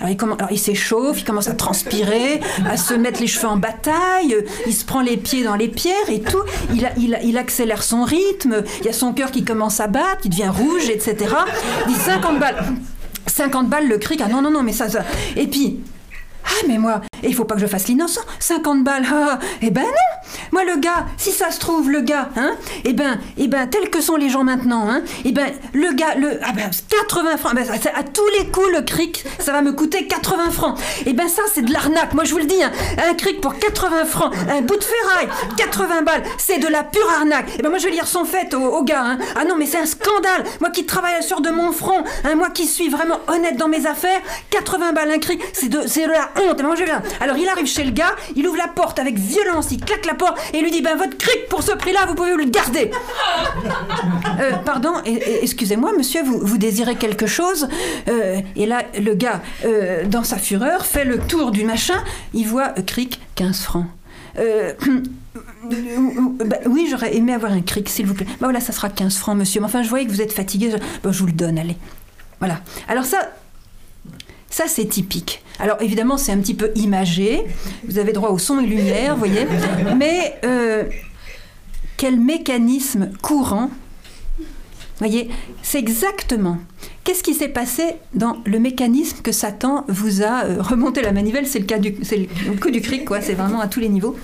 Alors 0.00 0.50
il, 0.50 0.58
s'échauffe, 0.58 1.20
il 1.20 1.24
commence 1.24 1.48
à 1.48 1.54
transpirer, 1.54 2.40
à 2.68 2.76
se 2.76 2.94
mettre 2.94 3.20
les 3.20 3.26
cheveux 3.26 3.48
en 3.48 3.56
bataille, 3.56 4.36
il 4.66 4.74
se 4.74 4.84
prend 4.84 5.00
les 5.00 5.16
pieds 5.16 5.44
dans 5.44 5.56
les 5.56 5.68
pierres 5.68 6.08
et 6.08 6.20
tout. 6.20 6.42
Il, 6.74 7.18
il, 7.22 7.38
accélère 7.38 7.82
son 7.82 8.04
rythme, 8.04 8.62
il 8.80 8.86
y 8.86 8.88
a 8.88 8.92
son 8.92 9.12
cœur 9.12 9.30
qui 9.30 9.44
commence 9.44 9.80
à 9.80 9.86
battre, 9.86 10.20
il 10.24 10.30
devient 10.30 10.48
rouge, 10.48 10.88
etc. 10.88 11.34
Il 11.86 11.94
dit 11.94 12.00
50 12.00 12.38
balles. 12.38 12.64
50 13.26 13.68
balles 13.68 13.88
le 13.88 13.98
cric, 13.98 14.20
ah 14.24 14.28
non, 14.28 14.40
non, 14.40 14.50
non, 14.50 14.62
mais 14.62 14.72
ça, 14.72 14.88
ça. 14.88 15.04
Et 15.36 15.46
puis, 15.46 15.80
ah 16.44 16.64
mais 16.68 16.78
moi, 16.78 17.02
Et 17.26 17.30
il 17.30 17.34
faut 17.34 17.44
pas 17.44 17.56
que 17.56 17.60
je 17.60 17.66
fasse 17.66 17.88
l'innocent. 17.88 18.20
50 18.38 18.84
balles, 18.84 19.04
ah, 19.12 19.40
eh 19.60 19.70
ben 19.70 19.82
non. 19.82 20.16
Moi, 20.52 20.64
le 20.64 20.76
gars, 20.76 21.06
si 21.16 21.32
ça 21.32 21.50
se 21.50 21.58
trouve, 21.58 21.90
le 21.90 22.00
gars, 22.00 22.28
hein, 22.36 22.52
eh 22.84 22.92
ben, 22.92 23.18
eh 23.36 23.48
ben, 23.48 23.66
tels 23.66 23.90
que 23.90 24.00
sont 24.00 24.14
les 24.14 24.28
gens 24.28 24.44
maintenant, 24.44 24.88
hein, 24.88 25.02
eh 25.24 25.32
ben, 25.32 25.48
le 25.72 25.92
gars, 25.92 26.14
le, 26.14 26.38
ah 26.44 26.52
ben, 26.52 26.70
80 26.88 27.36
francs, 27.36 27.54
ben, 27.54 27.66
à 27.68 28.02
tous 28.04 28.28
les 28.38 28.46
coups, 28.46 28.68
le 28.72 28.82
cric, 28.82 29.24
ça 29.40 29.50
va 29.50 29.60
me 29.60 29.72
coûter 29.72 30.06
80 30.06 30.50
francs. 30.52 30.78
Eh 31.04 31.14
ben, 31.14 31.26
ça, 31.26 31.42
c'est 31.52 31.62
de 31.62 31.72
l'arnaque. 31.72 32.14
Moi, 32.14 32.22
je 32.22 32.30
vous 32.30 32.38
le 32.38 32.44
dis, 32.44 32.62
hein, 32.62 32.70
un 33.10 33.14
cric 33.14 33.40
pour 33.40 33.58
80 33.58 34.04
francs, 34.04 34.32
un 34.48 34.60
bout 34.60 34.76
de 34.76 34.84
ferraille, 34.84 35.28
80 35.56 36.02
balles, 36.02 36.22
c'est 36.38 36.58
de 36.58 36.68
la 36.68 36.84
pure 36.84 37.10
arnaque. 37.18 37.48
Eh 37.58 37.62
ben, 37.62 37.70
moi, 37.70 37.78
je 37.78 37.86
vais 37.86 37.92
lire 37.92 38.06
son 38.06 38.24
fait 38.24 38.54
au, 38.54 38.84
gars, 38.84 39.02
hein. 39.02 39.18
Ah 39.34 39.44
non, 39.44 39.56
mais 39.58 39.66
c'est 39.66 39.78
un 39.78 39.86
scandale. 39.86 40.44
Moi 40.60 40.70
qui 40.70 40.86
travaille 40.86 41.20
sur 41.24 41.40
de 41.40 41.50
mon 41.50 41.72
front, 41.72 42.04
hein, 42.22 42.36
moi 42.36 42.50
qui 42.50 42.66
suis 42.66 42.88
vraiment 42.88 43.18
honnête 43.26 43.56
dans 43.56 43.68
mes 43.68 43.84
affaires, 43.86 44.20
80 44.50 44.92
balles 44.92 45.10
un 45.10 45.18
cric, 45.18 45.42
c'est 45.52 45.68
de, 45.68 45.80
de 45.80 46.12
la 46.12 46.30
honte. 46.40 46.62
moi, 46.62 46.76
je 46.76 46.84
viens. 46.84 47.02
Alors, 47.20 47.36
il 47.36 47.48
arrive 47.48 47.66
chez 47.66 47.84
le 47.84 47.90
gars, 47.90 48.14
il 48.34 48.46
ouvre 48.46 48.56
la 48.58 48.68
porte 48.68 48.98
avec 48.98 49.18
violence, 49.18 49.68
il 49.70 49.80
claque 49.84 50.06
la 50.06 50.14
porte 50.14 50.38
et 50.52 50.60
lui 50.60 50.70
dit, 50.70 50.82
ben, 50.82 50.96
votre 50.96 51.16
cric 51.16 51.48
pour 51.48 51.62
ce 51.62 51.72
prix-là, 51.72 52.06
vous 52.06 52.14
pouvez 52.14 52.34
le 52.34 52.44
garder. 52.44 52.90
Euh, 54.38 54.52
pardon, 54.64 54.92
excusez-moi, 55.04 55.92
monsieur, 55.96 56.22
vous, 56.22 56.38
vous 56.42 56.58
désirez 56.58 56.96
quelque 56.96 57.26
chose? 57.26 57.68
Euh, 58.08 58.40
Et 58.54 58.66
là, 58.66 58.82
le 59.00 59.14
gars, 59.14 59.40
euh, 59.64 60.04
dans 60.04 60.24
sa 60.24 60.36
fureur, 60.36 60.84
fait 60.84 61.04
le 61.06 61.18
tour 61.18 61.52
du 61.52 61.64
machin, 61.64 61.94
il 62.34 62.46
voit 62.46 62.68
cric 62.86 63.18
15 63.36 63.60
francs. 63.62 63.86
Bah, 66.44 66.56
oui, 66.66 66.86
j'aurais 66.90 67.16
aimé 67.16 67.32
avoir 67.32 67.52
un 67.52 67.62
cric, 67.62 67.88
s'il 67.88 68.06
vous 68.06 68.14
plaît. 68.14 68.26
Bah 68.26 68.46
voilà, 68.46 68.60
ça 68.60 68.72
sera 68.72 68.88
15 68.90 69.16
francs, 69.16 69.36
monsieur. 69.36 69.60
Mais 69.60 69.66
enfin, 69.66 69.82
je 69.82 69.88
voyais 69.88 70.04
que 70.06 70.10
vous 70.10 70.20
êtes 70.22 70.32
fatigué. 70.32 70.70
Je, 70.70 70.76
bah, 70.76 71.10
je 71.12 71.18
vous 71.18 71.26
le 71.26 71.32
donne, 71.32 71.58
allez. 71.58 71.76
Voilà. 72.38 72.60
Alors 72.88 73.04
ça, 73.04 73.30
ça 74.50 74.64
c'est 74.68 74.86
typique. 74.86 75.42
Alors 75.58 75.80
évidemment, 75.80 76.16
c'est 76.16 76.32
un 76.32 76.38
petit 76.38 76.54
peu 76.54 76.70
imagé. 76.74 77.44
Vous 77.88 77.98
avez 77.98 78.12
droit 78.12 78.30
au 78.30 78.38
son 78.38 78.60
et 78.60 78.66
lumière, 78.66 79.14
vous 79.14 79.20
voyez. 79.20 79.46
Mais 79.96 80.38
quel 81.96 82.20
mécanisme 82.20 83.10
courant 83.22 83.70
voyez, 84.98 85.28
c'est 85.62 85.78
exactement. 85.78 86.58
Qu'est-ce 87.04 87.22
qui 87.22 87.34
s'est 87.34 87.48
passé 87.48 87.96
dans 88.14 88.38
le 88.44 88.58
mécanisme 88.58 89.18
que 89.22 89.32
Satan 89.32 89.84
vous 89.88 90.22
a 90.22 90.44
euh, 90.44 90.62
remonté 90.62 91.02
la 91.02 91.12
manivelle? 91.12 91.46
C'est 91.46 91.58
le 91.58 91.66
cas 91.66 91.78
du, 91.78 91.90
le 91.90 92.58
coup 92.58 92.70
du 92.70 92.80
cric, 92.80 93.04
quoi. 93.04 93.20
C'est 93.20 93.34
vraiment 93.34 93.60
à 93.60 93.68
tous 93.68 93.80
les 93.80 93.88
niveaux. 93.88 94.16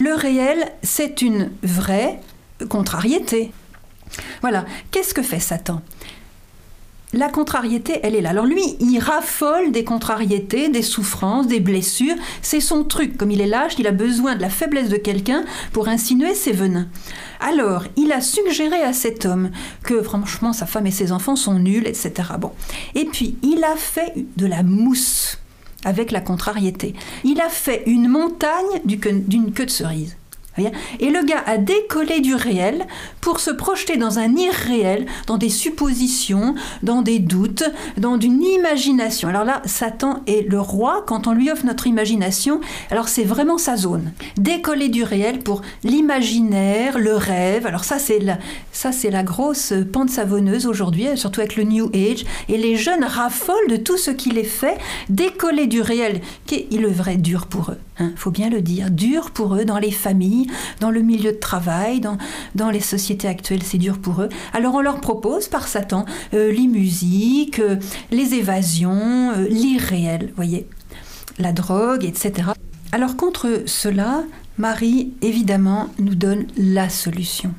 Le 0.00 0.14
réel, 0.14 0.72
c'est 0.82 1.22
une 1.22 1.50
vraie 1.62 2.20
contrariété. 2.68 3.52
Voilà. 4.42 4.66
Qu'est-ce 4.90 5.14
que 5.14 5.22
fait 5.22 5.40
Satan? 5.40 5.80
La 7.16 7.28
contrariété, 7.28 8.00
elle 8.02 8.14
est 8.14 8.20
là. 8.20 8.30
Alors 8.30 8.46
lui, 8.46 8.76
il 8.80 8.98
raffole 8.98 9.72
des 9.72 9.84
contrariétés, 9.84 10.68
des 10.68 10.82
souffrances, 10.82 11.46
des 11.46 11.60
blessures. 11.60 12.14
C'est 12.42 12.60
son 12.60 12.84
truc. 12.84 13.16
Comme 13.16 13.30
il 13.30 13.40
est 13.40 13.46
lâche, 13.46 13.74
il 13.78 13.86
a 13.86 13.92
besoin 13.92 14.36
de 14.36 14.40
la 14.40 14.50
faiblesse 14.50 14.88
de 14.88 14.96
quelqu'un 14.96 15.44
pour 15.72 15.88
insinuer 15.88 16.34
ses 16.34 16.52
venins. 16.52 16.88
Alors, 17.40 17.84
il 17.96 18.12
a 18.12 18.20
suggéré 18.20 18.82
à 18.82 18.92
cet 18.92 19.26
homme 19.26 19.50
que 19.82 20.02
franchement, 20.02 20.52
sa 20.52 20.66
femme 20.66 20.86
et 20.86 20.90
ses 20.90 21.12
enfants 21.12 21.36
sont 21.36 21.58
nuls, 21.58 21.86
etc. 21.86 22.12
Bon. 22.38 22.52
Et 22.94 23.04
puis, 23.04 23.36
il 23.42 23.62
a 23.64 23.76
fait 23.76 24.12
de 24.36 24.46
la 24.46 24.62
mousse 24.62 25.38
avec 25.84 26.10
la 26.10 26.20
contrariété. 26.20 26.94
Il 27.24 27.40
a 27.40 27.48
fait 27.48 27.82
une 27.86 28.08
montagne 28.08 28.82
d'une 28.84 29.52
queue 29.52 29.66
de 29.66 29.70
cerise. 29.70 30.16
Et 30.58 31.10
le 31.10 31.24
gars 31.24 31.42
a 31.46 31.58
décollé 31.58 32.20
du 32.20 32.34
réel 32.34 32.86
pour 33.20 33.40
se 33.40 33.50
projeter 33.50 33.96
dans 33.96 34.18
un 34.18 34.34
irréel, 34.36 35.06
dans 35.26 35.38
des 35.38 35.48
suppositions, 35.48 36.54
dans 36.82 37.02
des 37.02 37.18
doutes, 37.18 37.64
dans 37.96 38.18
une 38.18 38.42
imagination. 38.42 39.28
Alors 39.28 39.44
là, 39.44 39.62
Satan 39.64 40.22
est 40.26 40.48
le 40.48 40.60
roi. 40.60 41.04
Quand 41.06 41.26
on 41.26 41.32
lui 41.32 41.50
offre 41.50 41.66
notre 41.66 41.86
imagination, 41.86 42.60
alors 42.90 43.08
c'est 43.08 43.24
vraiment 43.24 43.58
sa 43.58 43.76
zone. 43.76 44.12
Décoller 44.36 44.88
du 44.88 45.02
réel 45.02 45.40
pour 45.40 45.62
l'imaginaire, 45.84 46.98
le 46.98 47.14
rêve. 47.16 47.66
Alors 47.66 47.84
ça, 47.84 47.98
c'est 47.98 48.18
la, 48.18 48.38
ça, 48.72 48.92
c'est 48.92 49.10
la 49.10 49.22
grosse 49.22 49.72
pente 49.92 50.10
savonneuse 50.10 50.66
aujourd'hui, 50.66 51.08
surtout 51.16 51.40
avec 51.40 51.56
le 51.56 51.64
New 51.64 51.90
Age. 51.94 52.24
Et 52.48 52.56
les 52.56 52.76
jeunes 52.76 53.04
raffolent 53.04 53.68
de 53.68 53.76
tout 53.76 53.96
ce 53.96 54.10
qui 54.10 54.30
les 54.30 54.44
fait 54.44 54.78
décoller 55.08 55.66
du 55.66 55.80
réel, 55.80 56.20
qui 56.46 56.66
est 56.70 56.78
le 56.78 56.88
vrai 56.88 57.16
dur 57.16 57.46
pour 57.46 57.70
eux. 57.70 57.78
Il 57.98 58.04
hein, 58.04 58.12
faut 58.16 58.30
bien 58.30 58.50
le 58.50 58.60
dire, 58.60 58.90
dur 58.90 59.30
pour 59.30 59.54
eux 59.54 59.64
dans 59.64 59.78
les 59.78 59.90
familles, 59.90 60.48
dans 60.80 60.90
le 60.90 61.00
milieu 61.00 61.32
de 61.32 61.38
travail, 61.38 62.00
dans, 62.00 62.18
dans 62.54 62.70
les 62.70 62.80
sociétés 62.80 63.28
actuelles, 63.28 63.62
c'est 63.62 63.78
dur 63.78 63.98
pour 63.98 64.20
eux. 64.20 64.28
Alors 64.52 64.74
on 64.74 64.80
leur 64.80 65.00
propose 65.00 65.48
par 65.48 65.66
Satan 65.66 66.04
euh, 66.34 66.52
les 66.52 66.66
musiques, 66.66 67.58
euh, 67.58 67.76
les 68.10 68.34
évasions, 68.34 69.32
euh, 69.34 69.46
l'irréel, 69.48 70.32
voyez, 70.36 70.66
la 71.38 71.52
drogue, 71.52 72.04
etc. 72.04 72.50
Alors 72.92 73.16
contre 73.16 73.62
cela, 73.64 74.24
Marie, 74.58 75.12
évidemment, 75.22 75.88
nous 75.98 76.14
donne 76.14 76.46
la 76.56 76.90
solution. 76.90 77.54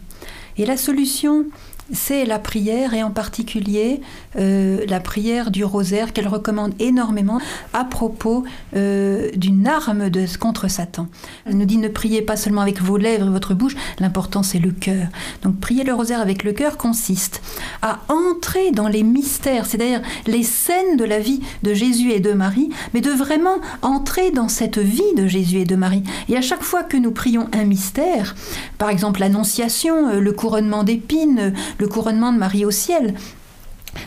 Et 0.57 0.65
la 0.65 0.77
solution, 0.77 1.45
c'est 1.91 2.25
la 2.25 2.39
prière 2.39 2.93
et 2.93 3.03
en 3.03 3.11
particulier 3.11 4.01
euh, 4.37 4.85
la 4.87 4.99
prière 4.99 5.51
du 5.51 5.63
rosaire 5.63 6.13
qu'elle 6.13 6.27
recommande 6.27 6.73
énormément 6.79 7.39
à 7.73 7.83
propos 7.85 8.43
euh, 8.75 9.29
d'une 9.35 9.67
arme 9.67 10.09
contre 10.39 10.67
Satan. 10.67 11.07
Elle 11.45 11.57
nous 11.57 11.65
dit 11.65 11.77
ne 11.77 11.87
priez 11.87 12.21
pas 12.21 12.37
seulement 12.37 12.61
avec 12.61 12.81
vos 12.81 12.97
lèvres 12.97 13.27
et 13.27 13.31
votre 13.31 13.53
bouche, 13.53 13.75
l'important 13.99 14.43
c'est 14.43 14.59
le 14.59 14.71
cœur. 14.71 15.07
Donc 15.43 15.59
prier 15.59 15.83
le 15.83 15.93
rosaire 15.93 16.21
avec 16.21 16.43
le 16.43 16.53
cœur 16.53 16.77
consiste 16.77 17.41
à 17.81 17.99
entrer 18.09 18.71
dans 18.71 18.87
les 18.87 19.03
mystères, 19.03 19.65
c'est-à-dire 19.65 20.01
les 20.25 20.43
scènes 20.43 20.97
de 20.97 21.05
la 21.05 21.19
vie 21.19 21.41
de 21.63 21.73
Jésus 21.73 22.11
et 22.11 22.19
de 22.19 22.33
Marie, 22.33 22.69
mais 22.93 23.01
de 23.01 23.11
vraiment 23.11 23.57
entrer 23.81 24.31
dans 24.31 24.49
cette 24.49 24.77
vie 24.77 25.15
de 25.15 25.27
Jésus 25.27 25.59
et 25.59 25.65
de 25.65 25.75
Marie. 25.75 26.03
Et 26.29 26.37
à 26.37 26.41
chaque 26.41 26.63
fois 26.63 26.83
que 26.83 26.97
nous 26.97 27.11
prions 27.11 27.47
un 27.53 27.63
mystère, 27.63 28.35
par 28.77 28.89
exemple 28.89 29.19
l'Annonciation, 29.19 30.09
euh, 30.09 30.19
le 30.19 30.31
couronnement 30.31 30.83
d'épines, 30.83 31.53
le 31.77 31.87
couronnement 31.87 32.33
de 32.33 32.37
Marie 32.37 32.65
au 32.65 32.71
ciel. 32.71 33.13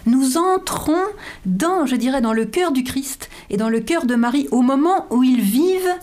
Nous 0.07 0.37
entrons 0.37 1.03
dans, 1.47 1.87
je 1.87 1.97
dirais, 1.97 2.21
dans 2.21 2.33
le 2.33 2.45
cœur 2.45 2.73
du 2.73 2.85
Christ 2.85 3.29
et 3.49 3.57
dans 3.57 3.69
le 3.69 3.81
cœur 3.81 4.07
de 4.07 4.15
Marie 4.15 4.49
au 4.51 4.63
moment 4.63 5.07
où 5.11 5.23
ils 5.23 5.41
vivent 5.41 5.95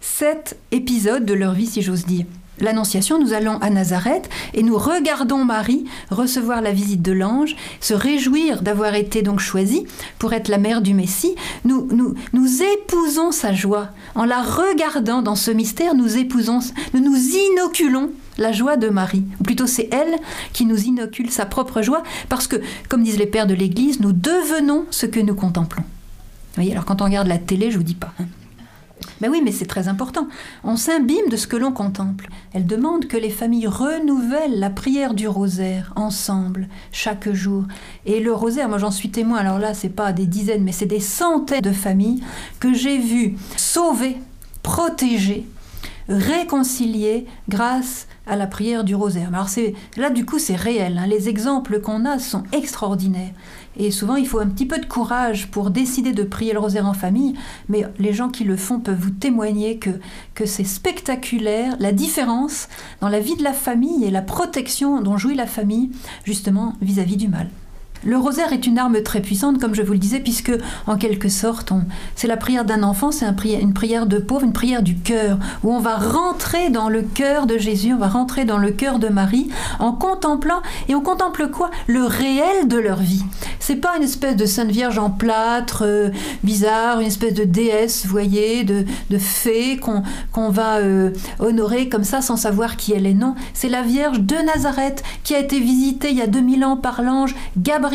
cet 0.00 0.58
épisode 0.72 1.24
de 1.24 1.34
leur 1.34 1.52
vie, 1.52 1.66
si 1.66 1.82
j'ose 1.82 2.04
dire 2.04 2.24
l'Annonciation, 2.60 3.18
nous 3.20 3.32
allons 3.32 3.58
à 3.58 3.70
Nazareth 3.70 4.28
et 4.54 4.62
nous 4.62 4.76
regardons 4.76 5.44
Marie 5.44 5.84
recevoir 6.10 6.60
la 6.60 6.72
visite 6.72 7.02
de 7.02 7.12
l'ange, 7.12 7.56
se 7.80 7.94
réjouir 7.94 8.62
d'avoir 8.62 8.94
été 8.94 9.22
donc 9.22 9.40
choisie 9.40 9.86
pour 10.18 10.32
être 10.32 10.48
la 10.48 10.58
mère 10.58 10.82
du 10.82 10.94
Messie. 10.94 11.34
Nous, 11.64 11.88
nous, 11.92 12.14
nous 12.32 12.62
épousons 12.62 13.32
sa 13.32 13.52
joie. 13.52 13.88
En 14.14 14.24
la 14.24 14.42
regardant 14.42 15.22
dans 15.22 15.36
ce 15.36 15.50
mystère, 15.50 15.94
nous 15.94 16.16
épousons, 16.16 16.60
nous 16.94 17.00
nous 17.00 17.16
inoculons 17.16 18.10
la 18.38 18.52
joie 18.52 18.76
de 18.76 18.88
Marie. 18.88 19.24
Ou 19.40 19.42
plutôt 19.42 19.66
c'est 19.66 19.92
elle 19.92 20.16
qui 20.52 20.64
nous 20.64 20.84
inocule 20.84 21.30
sa 21.30 21.46
propre 21.46 21.82
joie 21.82 22.02
parce 22.28 22.46
que, 22.46 22.56
comme 22.88 23.02
disent 23.02 23.18
les 23.18 23.26
pères 23.26 23.46
de 23.46 23.54
l'Église, 23.54 24.00
nous 24.00 24.12
devenons 24.12 24.86
ce 24.90 25.06
que 25.06 25.20
nous 25.20 25.34
contemplons. 25.34 25.82
Vous 25.82 26.62
voyez, 26.62 26.72
alors 26.72 26.84
quand 26.84 27.02
on 27.02 27.04
regarde 27.04 27.28
la 27.28 27.38
télé, 27.38 27.70
je 27.70 27.76
vous 27.76 27.84
dis 27.84 27.94
pas. 27.94 28.12
Hein. 28.18 28.26
Ben 29.20 29.30
oui, 29.30 29.40
mais 29.44 29.52
c'est 29.52 29.66
très 29.66 29.88
important. 29.88 30.28
On 30.64 30.76
s'imbibe 30.76 31.28
de 31.30 31.36
ce 31.36 31.46
que 31.46 31.56
l'on 31.56 31.72
contemple. 31.72 32.28
Elle 32.52 32.66
demande 32.66 33.06
que 33.06 33.16
les 33.16 33.30
familles 33.30 33.66
renouvellent 33.66 34.58
la 34.58 34.70
prière 34.70 35.14
du 35.14 35.26
rosaire 35.28 35.92
ensemble, 35.96 36.68
chaque 36.92 37.32
jour. 37.32 37.64
Et 38.06 38.20
le 38.20 38.32
rosaire, 38.32 38.68
moi 38.68 38.78
j'en 38.78 38.90
suis 38.90 39.10
témoin, 39.10 39.38
alors 39.38 39.58
là, 39.58 39.74
c'est 39.74 39.88
pas 39.88 40.12
des 40.12 40.26
dizaines, 40.26 40.62
mais 40.62 40.72
c'est 40.72 40.86
des 40.86 41.00
centaines 41.00 41.60
de 41.60 41.72
familles 41.72 42.22
que 42.60 42.72
j'ai 42.72 42.98
vues 42.98 43.36
sauver, 43.56 44.18
protéger, 44.62 45.46
réconcilier 46.08 47.26
grâce 47.48 48.06
à 48.26 48.36
la 48.36 48.46
prière 48.46 48.84
du 48.84 48.94
rosaire. 48.94 49.28
Alors 49.32 49.48
c'est 49.48 49.74
là 49.96 50.10
du 50.10 50.24
coup 50.24 50.38
c'est 50.38 50.56
réel. 50.56 50.98
Hein. 50.98 51.06
Les 51.06 51.28
exemples 51.28 51.80
qu'on 51.80 52.04
a 52.04 52.18
sont 52.18 52.42
extraordinaires. 52.52 53.32
Et 53.76 53.92
souvent, 53.92 54.16
il 54.16 54.26
faut 54.26 54.40
un 54.40 54.48
petit 54.48 54.66
peu 54.66 54.78
de 54.78 54.86
courage 54.86 55.48
pour 55.48 55.70
décider 55.70 56.12
de 56.12 56.24
prier 56.24 56.52
le 56.52 56.58
rosaire 56.58 56.86
en 56.86 56.94
famille, 56.94 57.34
mais 57.68 57.84
les 57.98 58.12
gens 58.12 58.28
qui 58.28 58.42
le 58.42 58.56
font 58.56 58.80
peuvent 58.80 58.98
vous 58.98 59.10
témoigner 59.10 59.78
que, 59.78 59.90
que 60.34 60.46
c'est 60.46 60.64
spectaculaire, 60.64 61.76
la 61.78 61.92
différence 61.92 62.68
dans 63.00 63.08
la 63.08 63.20
vie 63.20 63.36
de 63.36 63.44
la 63.44 63.52
famille 63.52 64.04
et 64.04 64.10
la 64.10 64.22
protection 64.22 65.00
dont 65.00 65.16
jouit 65.16 65.36
la 65.36 65.46
famille, 65.46 65.90
justement, 66.24 66.74
vis-à-vis 66.82 67.16
du 67.16 67.28
mal. 67.28 67.48
Le 68.04 68.16
rosaire 68.16 68.52
est 68.52 68.66
une 68.66 68.78
arme 68.78 69.02
très 69.02 69.20
puissante, 69.20 69.60
comme 69.60 69.74
je 69.74 69.82
vous 69.82 69.92
le 69.92 69.98
disais, 69.98 70.20
puisque, 70.20 70.52
en 70.86 70.96
quelque 70.96 71.28
sorte, 71.28 71.72
c'est 72.14 72.28
la 72.28 72.36
prière 72.36 72.64
d'un 72.64 72.82
enfant, 72.82 73.10
c'est 73.10 73.26
une 73.26 73.74
prière 73.74 74.06
de 74.06 74.18
pauvre, 74.18 74.44
une 74.44 74.52
prière 74.52 74.82
du 74.82 74.96
cœur, 74.96 75.38
où 75.62 75.72
on 75.72 75.80
va 75.80 75.96
rentrer 75.96 76.70
dans 76.70 76.88
le 76.88 77.02
cœur 77.02 77.46
de 77.46 77.58
Jésus, 77.58 77.92
on 77.92 77.98
va 77.98 78.08
rentrer 78.08 78.44
dans 78.44 78.58
le 78.58 78.70
cœur 78.70 78.98
de 78.98 79.08
Marie, 79.08 79.48
en 79.78 79.92
contemplant, 79.92 80.62
et 80.88 80.94
on 80.94 81.00
contemple 81.00 81.48
quoi? 81.48 81.70
Le 81.86 82.04
réel 82.04 82.68
de 82.68 82.78
leur 82.78 82.98
vie. 82.98 83.24
C'est 83.60 83.76
pas 83.76 83.96
une 83.96 84.04
espèce 84.04 84.36
de 84.36 84.46
Sainte 84.46 84.70
Vierge 84.70 84.98
en 84.98 85.10
plâtre, 85.10 85.82
euh, 85.84 86.10
bizarre, 86.42 87.00
une 87.00 87.06
espèce 87.06 87.34
de 87.34 87.44
déesse, 87.44 88.04
vous 88.04 88.10
voyez, 88.10 88.64
de, 88.64 88.84
de 89.10 89.18
fée 89.18 89.78
qu'on 89.78 90.50
va 90.50 90.76
euh, 90.76 91.10
honorer 91.38 91.88
comme 91.88 92.04
ça 92.04 92.22
sans 92.22 92.36
savoir 92.36 92.76
qui 92.76 92.92
elle 92.92 93.06
est. 93.06 93.14
Non, 93.14 93.34
c'est 93.54 93.68
la 93.68 93.82
Vierge 93.82 94.20
de 94.20 94.36
Nazareth 94.36 95.02
qui 95.24 95.34
a 95.34 95.38
été 95.38 95.60
visitée 95.60 96.10
il 96.10 96.16
y 96.16 96.22
a 96.22 96.26
2000 96.26 96.64
ans 96.64 96.76
par 96.76 97.02
l'ange 97.02 97.34
Gabriel, 97.56 97.87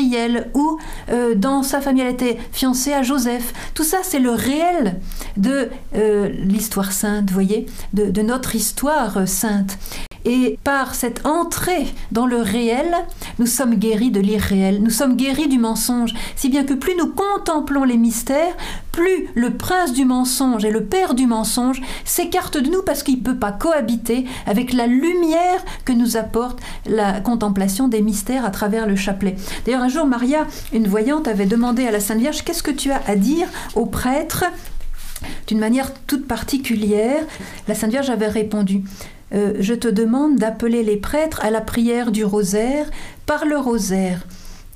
ou 0.53 0.77
euh, 1.09 1.35
dans 1.35 1.63
sa 1.63 1.81
famille 1.81 2.03
elle 2.03 2.13
était 2.13 2.37
fiancée 2.51 2.93
à 2.93 3.03
Joseph. 3.03 3.53
Tout 3.73 3.83
ça, 3.83 3.97
c'est 4.03 4.19
le 4.19 4.31
réel 4.31 4.99
de 5.37 5.69
l'histoire 6.43 6.91
sainte, 6.91 7.31
voyez, 7.31 7.65
de 7.93 8.21
notre 8.21 8.55
histoire 8.55 9.27
sainte. 9.27 9.77
Et 10.25 10.57
par 10.63 10.95
cette 10.95 11.25
entrée 11.25 11.85
dans 12.11 12.25
le 12.25 12.37
réel, 12.37 12.95
nous 13.39 13.45
sommes 13.45 13.75
guéris 13.75 14.11
de 14.11 14.21
l'irréel, 14.21 14.81
nous 14.81 14.89
sommes 14.89 15.15
guéris 15.15 15.49
du 15.49 15.59
mensonge, 15.59 16.13
si 16.35 16.49
bien 16.49 16.63
que 16.63 16.73
plus 16.73 16.95
nous 16.97 17.11
contemplons 17.11 17.83
les 17.83 17.97
mystères, 17.97 18.55
plus 18.91 19.27
le 19.35 19.51
prince 19.57 19.91
du 19.91 20.05
mensonge 20.05 20.63
et 20.63 20.71
le 20.71 20.85
père 20.85 21.13
du 21.13 21.27
mensonge 21.27 21.81
s'écartent 22.05 22.57
de 22.57 22.69
nous 22.69 22.83
parce 22.83 23.03
qu'il 23.03 23.17
ne 23.17 23.23
peut 23.23 23.37
pas 23.37 23.51
cohabiter 23.51 24.25
avec 24.45 24.71
la 24.71 24.87
lumière 24.87 25.63
que 25.83 25.91
nous 25.91 26.15
apporte 26.15 26.59
la 26.85 27.19
contemplation 27.19 27.87
des 27.87 28.01
mystères 28.01 28.45
à 28.45 28.51
travers 28.51 28.87
le 28.87 28.95
chapelet. 28.95 29.35
D'ailleurs, 29.65 29.81
un 29.81 29.89
jour, 29.89 30.05
Maria, 30.05 30.47
une 30.71 30.87
voyante, 30.87 31.27
avait 31.27 31.45
demandé 31.45 31.85
à 31.85 31.91
la 31.91 31.99
Sainte 31.99 32.19
Vierge, 32.19 32.43
qu'est-ce 32.43 32.63
que 32.63 32.71
tu 32.71 32.91
as 32.91 33.01
à 33.07 33.15
dire 33.15 33.47
aux 33.75 33.85
prêtres 33.85 34.45
d'une 35.47 35.59
manière 35.59 35.93
toute 36.05 36.27
particulière. 36.27 37.23
La 37.67 37.75
Sainte 37.75 37.91
Vierge 37.91 38.09
avait 38.09 38.27
répondu 38.27 38.83
euh, 39.33 39.53
je 39.59 39.73
te 39.73 39.87
demande 39.87 40.37
d'appeler 40.37 40.83
les 40.83 40.97
prêtres 40.97 41.43
à 41.43 41.51
la 41.51 41.61
prière 41.61 42.11
du 42.11 42.23
rosaire 42.23 42.89
par 43.25 43.45
le 43.45 43.57
rosaire. 43.57 44.25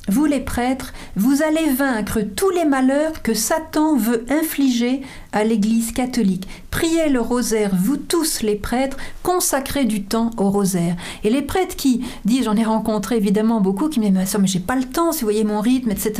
Vous 0.10 0.26
les 0.26 0.40
prêtres, 0.40 0.94
vous 1.18 1.44
allez 1.44 1.70
vaincre 1.70 2.22
tous 2.22 2.50
les 2.52 2.64
malheurs 2.64 3.22
que 3.22 3.34
Satan 3.34 3.98
veut 3.98 4.26
infliger 4.30 5.02
à 5.32 5.44
l'Église 5.44 5.92
catholique. 5.92 6.48
Priez 6.72 7.10
le 7.10 7.22
rosaire, 7.22 7.72
vous 7.74 7.98
tous 7.98 8.42
les 8.42 8.56
prêtres, 8.56 8.98
consacrez 9.24 9.86
du 9.86 10.04
temps 10.04 10.32
au 10.38 10.50
rosaire. 10.50 10.96
Et 11.24 11.30
les 11.30 11.42
prêtres 11.42 11.76
qui 11.76 12.06
disent, 12.26 12.46
j'en 12.46 12.56
ai 12.56 12.64
rencontré 12.64 13.18
évidemment 13.18 13.62
beaucoup, 13.62 13.90
qui 13.90 14.00
me 14.00 14.10
disent, 14.10 14.38
mais 14.40 14.48
j'ai 14.48 14.60
pas 14.60 14.76
le 14.76 14.84
temps, 14.84 15.12
si 15.12 15.22
vous 15.22 15.28
voyez 15.28 15.44
mon 15.44 15.60
rythme, 15.60 15.92
etc. 15.92 16.14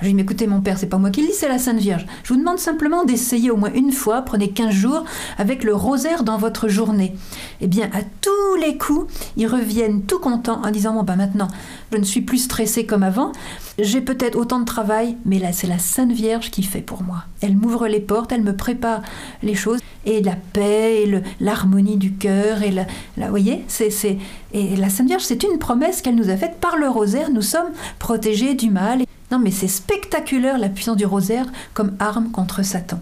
Je 0.00 0.08
dis, 0.08 0.14
mais 0.14 0.22
écoutez 0.22 0.46
mon 0.46 0.60
père, 0.60 0.78
c'est 0.78 0.86
pas 0.86 0.98
moi 0.98 1.10
qui 1.10 1.20
le 1.20 1.28
dis, 1.28 1.34
c'est 1.34 1.48
la 1.48 1.58
Sainte 1.58 1.78
Vierge. 1.78 2.06
Je 2.22 2.32
vous 2.32 2.38
demande 2.38 2.58
simplement 2.58 3.04
d'essayer 3.04 3.50
au 3.50 3.56
moins 3.56 3.72
une 3.74 3.92
fois, 3.92 4.22
prenez 4.22 4.50
15 4.50 4.70
jours, 4.70 5.04
avec 5.36 5.64
le 5.64 5.74
rosaire 5.74 6.24
dans 6.24 6.38
votre 6.38 6.68
journée. 6.68 7.14
Eh 7.60 7.66
bien, 7.66 7.90
à 7.92 8.00
tous 8.20 8.60
les 8.60 8.78
coups, 8.78 9.12
ils 9.36 9.46
reviennent 9.46 10.02
tout 10.02 10.18
contents 10.18 10.62
en 10.64 10.70
disant, 10.70 10.94
bon 10.94 11.02
ben 11.02 11.16
maintenant, 11.16 11.48
je 11.92 11.98
ne 11.98 12.04
suis 12.04 12.22
plus 12.22 12.38
stressé 12.38 12.86
comme 12.86 13.02
avant, 13.02 13.32
j'ai 13.78 14.00
peut-être 14.00 14.36
autant 14.36 14.58
de 14.58 14.64
travail, 14.64 15.16
mais 15.24 15.38
là, 15.38 15.52
c'est 15.52 15.66
la 15.66 15.78
Sainte 15.78 16.12
Vierge 16.12 16.50
qui 16.50 16.62
fait 16.62 16.80
pour 16.80 17.02
moi. 17.02 17.24
Elle 17.40 17.56
m'ouvre 17.56 17.86
les 17.86 18.00
portes, 18.00 18.32
elle 18.32 18.42
me 18.42 18.56
prépare 18.56 19.02
les 19.42 19.54
choses, 19.54 19.80
et 20.04 20.22
la 20.22 20.34
paix, 20.34 21.02
et 21.02 21.22
l'harmonie 21.40 21.96
du 21.96 22.12
cœur, 22.12 22.62
et 22.62 22.70
la, 22.70 22.86
la 23.16 23.28
voyez, 23.30 23.64
c'est, 23.68 23.90
c'est, 23.90 24.18
et 24.52 24.74
la 24.76 24.88
Sainte 24.88 25.06
Vierge, 25.06 25.22
c'est 25.22 25.44
une 25.44 25.58
promesse 25.58 26.02
qu'elle 26.02 26.16
nous 26.16 26.30
a 26.30 26.36
faite 26.36 26.58
par 26.60 26.76
le 26.76 26.88
rosaire, 26.88 27.30
nous 27.30 27.42
sommes 27.42 27.70
protégés 27.98 28.54
du 28.54 28.70
mal. 28.70 29.02
Non, 29.30 29.38
mais 29.38 29.50
c'est 29.50 29.68
spectaculaire 29.68 30.58
la 30.58 30.68
puissance 30.68 30.96
du 30.96 31.06
rosaire 31.06 31.46
comme 31.74 31.92
arme 31.98 32.30
contre 32.30 32.64
Satan. 32.64 33.00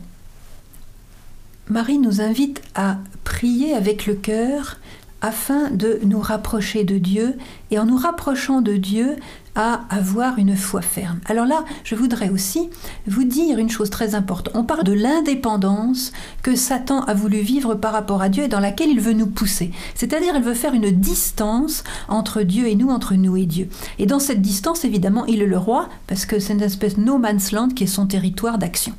Marie 1.68 1.98
nous 1.98 2.20
invite 2.20 2.62
à 2.74 2.98
prier 3.24 3.74
avec 3.74 4.06
le 4.06 4.14
cœur 4.14 4.78
afin 5.20 5.70
de 5.70 5.98
nous 6.04 6.20
rapprocher 6.20 6.84
de 6.84 6.98
Dieu 6.98 7.36
et 7.70 7.78
en 7.78 7.86
nous 7.86 7.96
rapprochant 7.96 8.60
de 8.60 8.76
Dieu 8.76 9.16
avoir 9.56 10.38
une 10.38 10.56
foi 10.56 10.82
ferme. 10.82 11.20
Alors 11.26 11.46
là, 11.46 11.64
je 11.84 11.94
voudrais 11.94 12.28
aussi 12.28 12.68
vous 13.06 13.24
dire 13.24 13.58
une 13.58 13.70
chose 13.70 13.90
très 13.90 14.14
importante. 14.14 14.54
On 14.54 14.64
parle 14.64 14.84
de 14.84 14.92
l'indépendance 14.92 16.12
que 16.42 16.54
Satan 16.54 17.00
a 17.02 17.14
voulu 17.14 17.38
vivre 17.40 17.74
par 17.74 17.92
rapport 17.92 18.22
à 18.22 18.28
Dieu 18.28 18.44
et 18.44 18.48
dans 18.48 18.60
laquelle 18.60 18.90
il 18.90 19.00
veut 19.00 19.12
nous 19.12 19.26
pousser. 19.26 19.70
C'est-à-dire, 19.94 20.34
il 20.36 20.42
veut 20.42 20.54
faire 20.54 20.74
une 20.74 20.90
distance 20.90 21.84
entre 22.08 22.42
Dieu 22.42 22.68
et 22.68 22.74
nous, 22.74 22.90
entre 22.90 23.14
nous 23.14 23.36
et 23.36 23.46
Dieu. 23.46 23.68
Et 23.98 24.06
dans 24.06 24.20
cette 24.20 24.42
distance, 24.42 24.84
évidemment, 24.84 25.26
il 25.26 25.42
est 25.42 25.46
le 25.46 25.58
roi, 25.58 25.88
parce 26.06 26.26
que 26.26 26.38
c'est 26.38 26.52
une 26.52 26.62
espèce 26.62 26.98
no 26.98 27.18
man's 27.18 27.52
land 27.52 27.68
qui 27.68 27.84
est 27.84 27.88
son 27.88 28.06
territoire 28.06 28.58
d'action. 28.58 28.94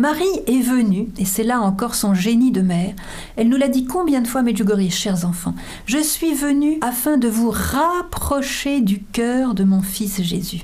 Marie 0.00 0.24
est 0.46 0.62
venue, 0.62 1.08
et 1.18 1.26
c'est 1.26 1.42
là 1.42 1.60
encore 1.60 1.94
son 1.94 2.14
génie 2.14 2.52
de 2.52 2.62
mère, 2.62 2.94
elle 3.36 3.50
nous 3.50 3.58
l'a 3.58 3.68
dit 3.68 3.84
combien 3.84 4.22
de 4.22 4.26
fois, 4.26 4.40
Medjugorje, 4.40 4.88
chers 4.88 5.26
enfants, 5.26 5.54
je 5.84 5.98
suis 5.98 6.32
venue 6.32 6.78
afin 6.80 7.18
de 7.18 7.28
vous 7.28 7.50
rapprocher 7.50 8.80
du 8.80 9.02
cœur 9.02 9.52
de 9.52 9.62
mon 9.62 9.82
fils 9.82 10.22
Jésus. 10.22 10.62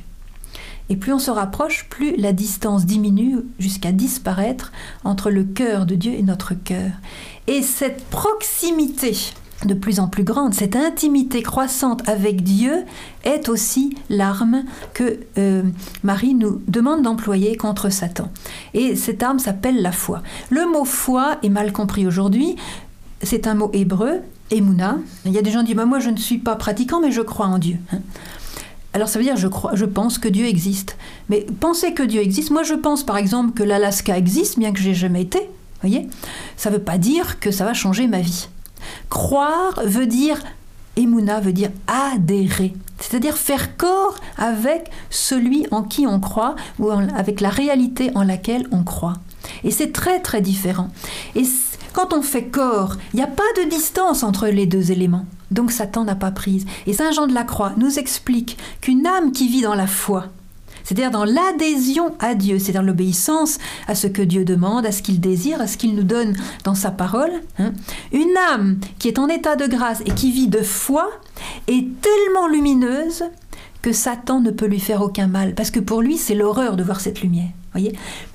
Et 0.89 0.97
plus 0.97 1.13
on 1.13 1.19
se 1.19 1.31
rapproche, 1.31 1.87
plus 1.91 2.17
la 2.17 2.33
distance 2.33 2.87
diminue 2.87 3.41
jusqu'à 3.59 3.93
disparaître 3.93 4.73
entre 5.05 5.31
le 5.31 5.45
cœur 5.45 5.85
de 5.85 5.97
Dieu 5.97 6.13
et 6.15 6.23
notre 6.23 6.55
cœur. 6.55 6.93
Et 7.47 7.61
cette 7.61 8.07
proximité 8.07 9.35
de 9.65 9.75
plus 9.75 10.01
en 10.01 10.09
plus 10.09 10.25
grande, 10.25 10.55
cette 10.55 10.77
intimité 10.77 11.43
croissante 11.43 12.07
avec 12.09 12.43
Dieu 12.43 12.85
est 13.25 13.49
aussi 13.49 13.97
l'arme 14.11 14.65
que 14.93 15.19
euh, 15.39 15.63
Marie 16.03 16.35
nous 16.35 16.61
demande 16.69 17.03
d'employer 17.03 17.57
contre 17.57 17.91
Satan. 17.91 18.31
Et 18.75 18.97
cette 18.97 19.23
arme 19.23 19.39
s'appelle 19.39 19.81
la 19.81 19.93
foi. 19.93 20.23
Le 20.51 20.71
mot 20.71 20.85
foi 20.85 21.39
est 21.43 21.49
mal 21.49 21.73
compris 21.73 22.07
aujourd'hui. 22.07 22.57
C'est 23.23 23.47
un 23.47 23.55
mot 23.55 23.71
hébreu, 23.73 24.21
emuna. 24.51 24.99
Il 25.25 25.33
y 25.33 25.39
a 25.39 25.43
des 25.43 25.51
gens 25.51 25.61
qui 25.61 25.69
disent 25.69 25.77
bah, 25.77 25.87
Moi, 25.87 26.01
je 26.01 26.11
ne 26.11 26.19
suis 26.19 26.39
pas 26.39 26.57
pratiquant, 26.57 27.01
mais 27.01 27.11
je 27.11 27.23
crois 27.23 27.47
en 27.47 27.59
Dieu. 27.59 27.79
Hein. 27.93 28.01
Alors 28.97 29.09
ça 29.09 29.19
veut 29.19 29.27
dire 29.27 29.37
je 29.37 29.47
crois, 29.47 29.73
je 29.75 29.85
pense 29.85 30.17
que 30.17 30.27
Dieu 30.27 30.47
existe. 30.47 30.97
Mais 31.29 31.45
penser 31.61 31.93
que 31.93 32.03
Dieu 32.03 32.23
existe, 32.23 32.51
moi 32.51 32.63
je 32.63 32.73
pense 32.73 33.05
par 33.05 33.19
exemple 33.19 33.53
que 33.53 33.63
l'Alaska 33.63 34.17
existe, 34.17 34.59
bien 34.59 34.73
que 34.73 34.81
j'ai 34.81 34.95
jamais 34.95 35.21
été. 35.21 35.51
Voyez, 35.83 36.09
ça 36.57 36.71
ne 36.71 36.77
veut 36.77 36.83
pas 36.83 36.97
dire 36.97 37.39
que 37.39 37.51
ça 37.51 37.67
va 37.67 37.75
changer 37.75 38.07
ma 38.07 38.21
vie. 38.21 38.49
Croire 39.11 39.81
veut 39.85 40.07
dire, 40.07 40.39
Emouna 40.97 41.41
veut 41.41 41.53
dire 41.53 41.71
adhérer, 41.87 42.75
c'est-à-dire 42.99 43.37
faire 43.37 43.77
corps 43.77 44.17
avec 44.37 44.91
celui 45.11 45.67
en 45.71 45.83
qui 45.83 46.07
on 46.07 46.21
croit 46.21 46.57
ou 46.79 46.91
avec 46.91 47.41
la 47.41 47.51
réalité 47.51 48.11
en 48.15 48.23
laquelle 48.23 48.67
on 48.73 48.83
croit. 48.83 49.15
Et 49.65 49.71
c'est 49.71 49.93
très 49.93 50.21
très 50.21 50.41
différent. 50.41 50.89
Et 51.35 51.45
quand 51.93 52.13
on 52.13 52.23
fait 52.23 52.45
corps, 52.45 52.97
il 53.13 53.17
n'y 53.17 53.23
a 53.23 53.29
pas 53.29 53.43
de 53.59 53.71
distance 53.71 54.23
entre 54.23 54.49
les 54.49 54.67
deux 54.67 54.91
éléments. 54.93 55.27
Donc 55.51 55.71
Satan 55.71 56.05
n'a 56.05 56.15
pas 56.15 56.31
prise. 56.31 56.67
Et 56.87 56.93
Saint 56.93 57.13
Jean 57.13 57.27
de 57.27 57.35
la 57.35 57.45
Croix 57.45 57.73
nous 57.77 57.99
explique 57.99 58.59
qu'une 58.81 59.07
âme 59.07 59.33
qui 59.33 59.49
vit 59.49 59.63
dans 59.63 59.75
la 59.75 59.87
foi, 59.87 60.27
c'est-à-dire 60.87 61.11
dans 61.11 61.25
l'adhésion 61.25 62.15
à 62.21 62.37
Dieu, 62.37 62.61
c'est-à-dire 62.61 62.85
l'obéissance 62.85 63.59
à 63.89 63.97
ce 63.97 64.07
que 64.07 64.23
Dieu 64.23 64.45
demande, 64.45 64.87
à 64.87 64.93
ce 64.93 65.03
qu'il 65.03 65.19
désire, 65.19 65.61
à 65.61 65.67
ce 65.67 65.77
qu'il 65.77 65.97
nous 65.97 66.05
donne 66.05 66.37
dans 66.63 66.77
sa 66.77 66.93
parole. 66.93 67.33
Hein. 67.59 67.73
Une 68.13 68.37
âme 68.53 68.79
qui 69.01 69.09
est 69.09 69.19
en 69.19 69.27
état 69.27 69.57
de 69.57 69.67
grâce 69.67 70.01
et 70.07 70.13
qui 70.13 70.31
vit 70.31 70.47
de 70.47 70.63
foi 70.63 71.11
est 71.67 71.85
tellement 72.01 72.47
lumineuse 72.47 73.25
que 73.83 73.93
Satan 73.93 74.41
ne 74.41 74.53
peut 74.53 74.67
lui 74.67 74.81
faire 74.81 75.03
aucun 75.03 75.27
mal, 75.27 75.55
parce 75.55 75.73
que 75.73 75.81
pour 75.81 76.03
lui, 76.03 76.19
c'est 76.19 76.37
l'horreur 76.37 76.77
de 76.77 76.85
voir 76.85 77.01
cette 77.01 77.21
lumière. 77.21 77.51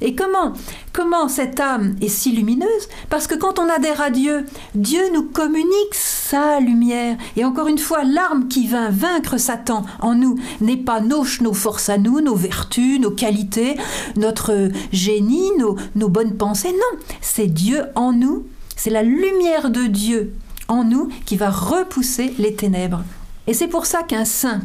Et 0.02 0.16
comment, 0.16 0.54
comment 0.94 1.28
cette 1.28 1.60
âme 1.60 1.96
est 2.02 2.08
si 2.08 2.32
lumineuse? 2.32 2.88
Parce 3.10 3.28
que 3.28 3.36
quand 3.36 3.60
on 3.60 3.70
adhère 3.70 4.02
à 4.02 4.10
Dieu, 4.10 4.46
Dieu 4.76 5.02
nous 5.14 5.24
communique 5.24 5.94
sa 5.94 6.60
lumière. 6.60 7.18
Et 7.36 7.46
encore 7.46 7.68
une 7.68 7.78
fois, 7.78 8.04
l'arme 8.04 8.48
qui 8.48 8.68
vint 8.68 8.90
vaincre 8.90 9.38
Satan 9.38 9.86
en 10.00 10.16
nous 10.16 10.38
n'est 10.60 10.78
pas 10.78 11.02
nos, 11.02 11.26
nos 11.42 11.54
forces 11.54 11.90
à 11.90 11.98
nous, 11.98 12.22
nos 12.22 12.36
vertus, 12.36 13.00
nos 13.00 13.12
qualités, 13.12 13.78
notre 14.18 14.70
génie, 14.92 15.52
nos, 15.58 15.76
nos 15.96 16.10
bonnes 16.10 16.38
pensées. 16.38 16.72
Non, 16.72 17.00
c'est 17.22 17.48
Dieu 17.48 17.84
en 17.96 18.14
nous, 18.14 18.46
c'est 18.76 18.90
la 18.90 19.04
lumière 19.04 19.70
de 19.70 19.86
Dieu 19.86 20.34
en 20.68 20.84
nous 20.84 21.10
qui 21.26 21.36
va 21.36 21.50
repousser 21.50 22.34
les 22.40 22.56
ténèbres. 22.56 23.04
Et 23.48 23.54
c'est 23.54 23.68
pour 23.68 23.86
ça 23.86 24.04
qu'un 24.04 24.26
saint 24.26 24.62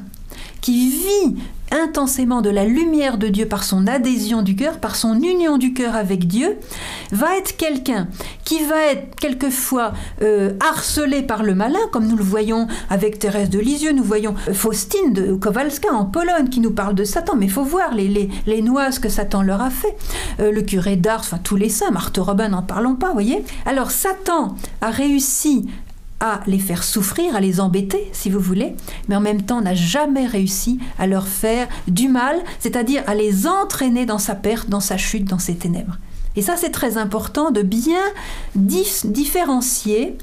qui 0.60 0.90
vit 0.90 1.36
intensément 1.70 2.42
de 2.42 2.50
la 2.50 2.64
lumière 2.64 3.18
de 3.18 3.28
Dieu 3.28 3.46
par 3.46 3.64
son 3.64 3.86
adhésion 3.86 4.42
du 4.42 4.56
cœur, 4.56 4.78
par 4.78 4.96
son 4.96 5.20
union 5.20 5.58
du 5.58 5.72
cœur 5.72 5.94
avec 5.96 6.26
Dieu, 6.26 6.58
va 7.12 7.36
être 7.36 7.56
quelqu'un 7.56 8.08
qui 8.44 8.62
va 8.64 8.92
être 8.92 9.16
quelquefois 9.16 9.92
euh, 10.22 10.54
harcelé 10.60 11.22
par 11.22 11.42
le 11.42 11.54
malin, 11.54 11.78
comme 11.92 12.06
nous 12.06 12.16
le 12.16 12.24
voyons 12.24 12.66
avec 12.90 13.18
Thérèse 13.18 13.50
de 13.50 13.58
Lisieux, 13.58 13.92
nous 13.92 14.04
voyons 14.04 14.34
euh, 14.48 14.54
Faustine 14.54 15.12
de 15.12 15.34
Kowalska 15.34 15.92
en 15.92 16.04
Pologne 16.04 16.48
qui 16.48 16.60
nous 16.60 16.70
parle 16.70 16.94
de 16.94 17.04
Satan, 17.04 17.34
mais 17.36 17.46
il 17.46 17.52
faut 17.52 17.64
voir 17.64 17.94
les, 17.94 18.08
les, 18.08 18.28
les, 18.46 18.62
noises 18.62 18.98
que 18.98 19.08
Satan 19.08 19.42
leur 19.42 19.62
a 19.62 19.70
fait, 19.70 19.96
euh, 20.40 20.52
le 20.52 20.62
curé 20.62 20.96
d'Ars, 20.96 21.20
enfin 21.20 21.38
tous 21.42 21.56
les 21.56 21.68
saints, 21.68 21.90
Marthe 21.90 22.18
Robin 22.18 22.48
n'en 22.48 22.62
parlons 22.62 22.94
pas, 22.94 23.12
voyez. 23.12 23.44
Alors 23.64 23.90
Satan 23.90 24.54
a 24.80 24.90
réussi 24.90 25.66
à 26.20 26.40
les 26.46 26.58
faire 26.58 26.82
souffrir, 26.82 27.36
à 27.36 27.40
les 27.40 27.60
embêter, 27.60 28.08
si 28.12 28.30
vous 28.30 28.40
voulez, 28.40 28.74
mais 29.08 29.16
en 29.16 29.20
même 29.20 29.42
temps 29.42 29.60
n'a 29.60 29.74
jamais 29.74 30.26
réussi 30.26 30.78
à 30.98 31.06
leur 31.06 31.28
faire 31.28 31.68
du 31.88 32.08
mal, 32.08 32.36
c'est-à-dire 32.58 33.02
à 33.06 33.14
les 33.14 33.46
entraîner 33.46 34.06
dans 34.06 34.18
sa 34.18 34.34
perte, 34.34 34.68
dans 34.68 34.80
sa 34.80 34.96
chute, 34.96 35.24
dans 35.24 35.38
ses 35.38 35.56
ténèbres. 35.56 35.98
Et 36.36 36.42
ça, 36.42 36.56
c'est 36.56 36.70
très 36.70 36.98
important 36.98 37.50
de 37.50 37.62
bien 37.62 38.02
différencier 38.54 40.16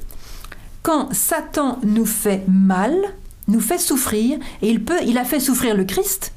quand 0.82 1.12
Satan 1.12 1.78
nous 1.82 2.06
fait 2.06 2.44
mal, 2.46 2.94
nous 3.48 3.60
fait 3.60 3.78
souffrir, 3.78 4.38
et 4.62 4.68
il, 4.68 4.84
peut, 4.84 4.98
il 5.06 5.16
a 5.16 5.24
fait 5.24 5.40
souffrir 5.40 5.74
le 5.76 5.84
Christ, 5.84 6.33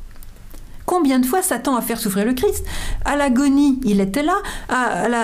Combien 0.88 1.20
de 1.20 1.26
fois 1.26 1.42
Satan 1.42 1.76
a 1.76 1.82
fait 1.82 1.98
souffrir 1.98 2.24
le 2.24 2.34
Christ? 2.34 2.66
À 3.04 3.18
l'agonie, 3.18 3.78
il 3.84 4.00
était 4.00 4.24
là. 4.24 4.38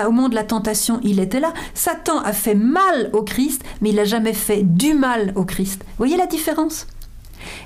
au 0.06 0.10
moment 0.12 0.28
de 0.28 0.34
la 0.34 0.44
tentation, 0.44 1.00
il 1.02 1.18
était 1.20 1.40
là. 1.40 1.54
Satan 1.72 2.18
a 2.18 2.34
fait 2.34 2.54
mal 2.54 3.08
au 3.14 3.22
Christ, 3.22 3.64
mais 3.80 3.88
il 3.88 3.96
n'a 3.96 4.04
jamais 4.04 4.34
fait 4.34 4.62
du 4.62 4.92
mal 4.92 5.32
au 5.36 5.46
Christ. 5.46 5.80
Vous 5.82 5.96
voyez 5.96 6.18
la 6.18 6.26
différence? 6.26 6.86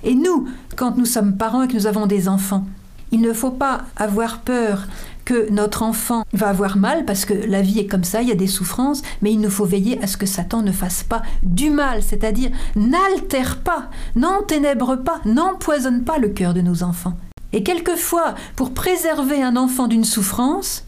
Et 0.04 0.14
nous, 0.14 0.46
quand 0.76 0.96
nous 0.96 1.06
sommes 1.06 1.36
parents 1.36 1.64
et 1.64 1.68
que 1.68 1.74
nous 1.74 1.88
avons 1.88 2.06
des 2.06 2.28
enfants, 2.28 2.64
il 3.10 3.20
ne 3.20 3.32
faut 3.32 3.50
pas 3.50 3.80
avoir 3.96 4.42
peur 4.42 4.86
que 5.24 5.50
notre 5.50 5.82
enfant 5.82 6.24
va 6.32 6.50
avoir 6.50 6.76
mal 6.76 7.04
parce 7.04 7.24
que 7.24 7.34
la 7.34 7.62
vie 7.62 7.80
est 7.80 7.88
comme 7.88 8.04
ça, 8.04 8.22
il 8.22 8.28
y 8.28 8.32
a 8.32 8.36
des 8.36 8.46
souffrances, 8.46 9.02
mais 9.22 9.32
il 9.32 9.40
nous 9.40 9.50
faut 9.50 9.64
veiller 9.64 10.00
à 10.04 10.06
ce 10.06 10.16
que 10.16 10.24
Satan 10.24 10.62
ne 10.62 10.70
fasse 10.70 11.02
pas 11.02 11.22
du 11.42 11.70
mal, 11.70 12.04
c'est-à-dire 12.04 12.50
n'altère 12.76 13.58
pas, 13.58 13.90
n'enténèbre 14.14 15.02
pas, 15.02 15.20
n'empoisonne 15.24 16.04
pas 16.04 16.18
le 16.18 16.28
cœur 16.28 16.54
de 16.54 16.60
nos 16.60 16.84
enfants. 16.84 17.14
Et 17.52 17.62
quelquefois, 17.62 18.34
pour 18.56 18.74
préserver 18.74 19.42
un 19.42 19.56
enfant 19.56 19.86
d'une 19.88 20.04
souffrance, 20.04 20.84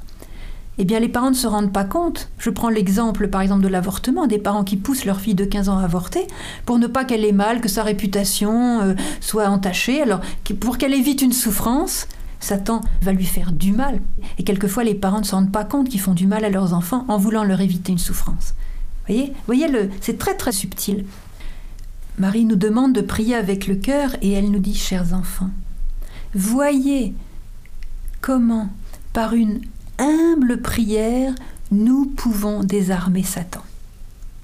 eh 0.78 0.84
bien 0.84 0.98
les 0.98 1.08
parents 1.08 1.30
ne 1.30 1.36
se 1.36 1.46
rendent 1.46 1.72
pas 1.72 1.84
compte. 1.84 2.30
Je 2.38 2.48
prends 2.50 2.70
l'exemple 2.70 3.28
par 3.28 3.42
exemple 3.42 3.62
de 3.62 3.68
l'avortement, 3.68 4.26
des 4.26 4.38
parents 4.38 4.64
qui 4.64 4.76
poussent 4.76 5.04
leur 5.04 5.20
fille 5.20 5.34
de 5.34 5.44
15 5.44 5.68
ans 5.68 5.78
à 5.78 5.84
avorter 5.84 6.26
pour 6.64 6.78
ne 6.78 6.86
pas 6.86 7.04
qu'elle 7.04 7.24
ait 7.24 7.32
mal, 7.32 7.60
que 7.60 7.68
sa 7.68 7.82
réputation 7.82 8.80
euh, 8.80 8.94
soit 9.20 9.48
entachée, 9.48 10.00
alors 10.02 10.20
pour 10.58 10.78
qu'elle 10.78 10.94
évite 10.94 11.22
une 11.22 11.32
souffrance, 11.32 12.08
Satan 12.40 12.80
va 13.02 13.12
lui 13.12 13.26
faire 13.26 13.52
du 13.52 13.72
mal. 13.72 14.00
Et 14.38 14.44
quelquefois, 14.44 14.84
les 14.84 14.94
parents 14.94 15.20
ne 15.20 15.24
se 15.24 15.34
rendent 15.34 15.52
pas 15.52 15.64
compte 15.64 15.90
qu'ils 15.90 16.00
font 16.00 16.14
du 16.14 16.26
mal 16.26 16.44
à 16.44 16.50
leurs 16.50 16.72
enfants 16.72 17.04
en 17.08 17.18
voulant 17.18 17.44
leur 17.44 17.60
éviter 17.60 17.92
une 17.92 17.98
souffrance. 17.98 18.54
Voyez, 19.06 19.34
voyez 19.46 19.66
c'est 20.00 20.18
très 20.18 20.34
très 20.34 20.52
subtil. 20.52 21.04
Marie 22.18 22.44
nous 22.44 22.56
demande 22.56 22.94
de 22.94 23.00
prier 23.02 23.34
avec 23.34 23.66
le 23.66 23.74
cœur 23.74 24.16
et 24.22 24.32
elle 24.32 24.50
nous 24.50 24.58
dit, 24.58 24.74
chers 24.74 25.12
enfants, 25.12 25.50
voyez 26.34 27.14
comment, 28.20 28.68
par 29.12 29.34
une 29.34 29.60
humble 29.98 30.60
prière, 30.62 31.34
nous 31.70 32.06
pouvons 32.06 32.62
désarmer 32.62 33.22
Satan. 33.22 33.62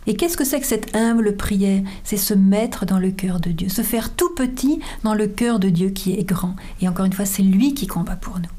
Et 0.07 0.15
qu'est-ce 0.15 0.37
que 0.37 0.45
c'est 0.45 0.61
que 0.61 0.67
cette 0.67 0.95
humble 0.95 1.37
prière? 1.37 1.83
C'est 2.05 2.17
se 2.17 2.35
mettre 2.35 2.87
dans 2.87 2.99
le 2.99 3.11
cœur 3.11 3.41
de 3.41 3.51
Dieu, 3.51 3.69
se 3.69 3.83
faire 3.83 4.15
tout 4.15 4.31
petit 4.35 4.81
dans 5.03 5.15
le 5.15 5.27
cœur 5.27 5.59
de 5.59 5.69
Dieu 5.69 5.91
qui 5.91 6.13
est 6.13 6.25
grand. 6.25 6.55
Et 6.81 6.89
encore 6.89 7.07
une 7.07 7.13
fois, 7.13 7.25
c'est 7.25 7.43
lui 7.43 7.75
qui 7.75 7.87
combat 7.87 8.17
pour 8.17 8.39
nous. 8.39 8.56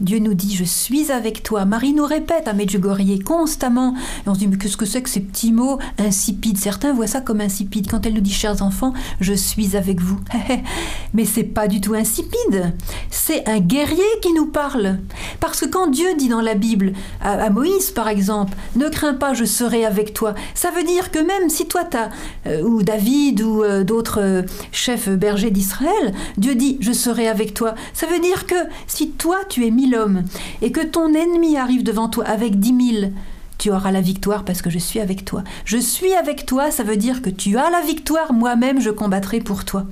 Dieu 0.00 0.20
nous 0.20 0.34
dit 0.34 0.54
Je 0.54 0.64
suis 0.64 1.10
avec 1.10 1.42
toi. 1.42 1.64
Marie 1.64 1.92
nous 1.92 2.04
répète 2.04 2.46
à 2.46 2.52
Medjugorje 2.52 3.18
constamment. 3.24 3.94
On 4.26 4.34
se 4.34 4.38
dit 4.38 4.46
Mais 4.46 4.56
qu'est-ce 4.56 4.76
que 4.76 4.86
c'est 4.86 5.02
que 5.02 5.08
ces 5.08 5.20
petits 5.20 5.52
mots 5.52 5.78
insipides? 5.98 6.58
Certains 6.58 6.92
voient 6.92 7.08
ça 7.08 7.20
comme 7.20 7.40
insipide. 7.40 7.90
Quand 7.90 8.06
elle 8.06 8.14
nous 8.14 8.20
dit 8.20 8.32
Chers 8.32 8.62
enfants, 8.62 8.92
je 9.20 9.32
suis 9.32 9.76
avec 9.76 10.00
vous. 10.00 10.20
Mais 11.14 11.24
c'est 11.24 11.42
pas 11.42 11.66
du 11.66 11.80
tout 11.80 11.94
insipide. 11.94 12.74
C'est 13.10 13.48
un 13.48 13.58
guerrier 13.58 14.04
qui 14.22 14.32
nous 14.32 14.46
parle. 14.46 14.98
Parce 15.40 15.60
que 15.60 15.66
quand 15.66 15.88
Dieu 15.88 16.14
dit 16.16 16.28
dans 16.28 16.40
la 16.40 16.54
Bible, 16.54 16.92
à, 17.20 17.50
Moïse 17.50 17.90
par 17.90 18.08
exemple, 18.08 18.56
Ne 18.76 18.88
crains 18.88 19.14
pas, 19.14 19.34
je 19.34 19.44
serai 19.44 19.84
avec 19.84 20.14
toi, 20.14 20.34
ça 20.54 20.70
veut 20.70 20.84
dire 20.84 21.10
que 21.10 21.18
même 21.18 21.50
si 21.50 21.66
toi, 21.66 21.84
t'as, 21.84 22.10
euh, 22.46 22.62
ou 22.62 22.82
David, 22.82 23.42
ou 23.42 23.64
euh, 23.64 23.82
d'autres 23.82 24.20
euh, 24.20 24.42
chefs 24.70 25.08
bergers 25.08 25.50
d'Israël, 25.50 26.14
Dieu 26.36 26.54
dit 26.54 26.78
Je 26.80 26.92
serai 26.92 27.26
avec 27.26 27.54
toi. 27.54 27.74
Ça 27.92 28.06
veut 28.06 28.20
dire 28.20 28.46
que 28.46 28.54
si 28.86 29.10
toi, 29.10 29.38
tu 29.48 29.66
es 29.66 29.70
mis 29.70 29.87
l'homme, 29.90 30.24
et 30.62 30.72
que 30.72 30.84
ton 30.84 31.14
ennemi 31.14 31.56
arrive 31.56 31.82
devant 31.82 32.08
toi 32.08 32.24
avec 32.24 32.58
dix 32.58 32.72
mille, 32.72 33.12
tu 33.58 33.70
auras 33.70 33.90
la 33.90 34.00
victoire 34.00 34.44
parce 34.44 34.62
que 34.62 34.70
je 34.70 34.78
suis 34.78 35.00
avec 35.00 35.24
toi. 35.24 35.42
Je 35.64 35.78
suis 35.78 36.14
avec 36.14 36.46
toi, 36.46 36.70
ça 36.70 36.84
veut 36.84 36.96
dire 36.96 37.22
que 37.22 37.30
tu 37.30 37.56
as 37.56 37.70
la 37.70 37.80
victoire, 37.80 38.32
moi-même 38.32 38.80
je 38.80 38.90
combattrai 38.90 39.40
pour 39.40 39.64
toi. 39.64 39.84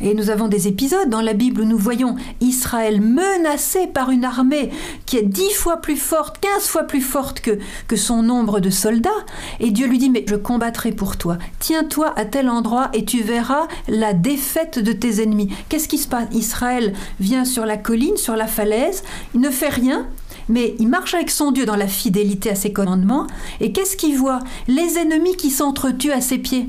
Et 0.00 0.14
nous 0.14 0.30
avons 0.30 0.48
des 0.48 0.68
épisodes 0.68 1.08
dans 1.08 1.20
la 1.20 1.32
Bible 1.32 1.62
où 1.62 1.64
nous 1.64 1.78
voyons 1.78 2.16
Israël 2.40 3.00
menacé 3.00 3.86
par 3.86 4.10
une 4.10 4.24
armée 4.24 4.70
qui 5.06 5.16
est 5.16 5.22
dix 5.22 5.52
fois 5.52 5.78
plus 5.78 5.96
forte, 5.96 6.38
quinze 6.40 6.66
fois 6.66 6.84
plus 6.84 7.00
forte 7.00 7.40
que, 7.40 7.96
son 7.96 8.22
nombre 8.22 8.60
de 8.60 8.68
soldats. 8.68 9.10
Et 9.58 9.70
Dieu 9.70 9.86
lui 9.86 9.98
dit, 9.98 10.10
mais 10.10 10.24
je 10.28 10.36
combattrai 10.36 10.92
pour 10.92 11.16
toi. 11.16 11.38
Tiens-toi 11.60 12.12
à 12.16 12.26
tel 12.26 12.50
endroit 12.50 12.90
et 12.92 13.04
tu 13.04 13.22
verras 13.22 13.68
la 13.88 14.12
défaite 14.12 14.78
de 14.78 14.92
tes 14.92 15.22
ennemis. 15.22 15.48
Qu'est-ce 15.68 15.88
qui 15.88 15.98
se 15.98 16.08
passe? 16.08 16.28
Israël 16.32 16.92
vient 17.20 17.46
sur 17.46 17.64
la 17.64 17.78
colline, 17.78 18.16
sur 18.16 18.36
la 18.36 18.46
falaise, 18.46 19.02
il 19.34 19.40
ne 19.40 19.50
fait 19.50 19.70
rien, 19.70 20.06
mais 20.48 20.74
il 20.78 20.88
marche 20.88 21.14
avec 21.14 21.30
son 21.30 21.52
Dieu 21.52 21.64
dans 21.64 21.76
la 21.76 21.88
fidélité 21.88 22.50
à 22.50 22.54
ses 22.54 22.72
commandements. 22.72 23.26
Et 23.60 23.72
qu'est-ce 23.72 23.96
qu'il 23.96 24.16
voit? 24.16 24.40
Les 24.68 24.98
ennemis 24.98 25.36
qui 25.36 25.50
s'entretuent 25.50 26.12
à 26.12 26.20
ses 26.20 26.38
pieds. 26.38 26.68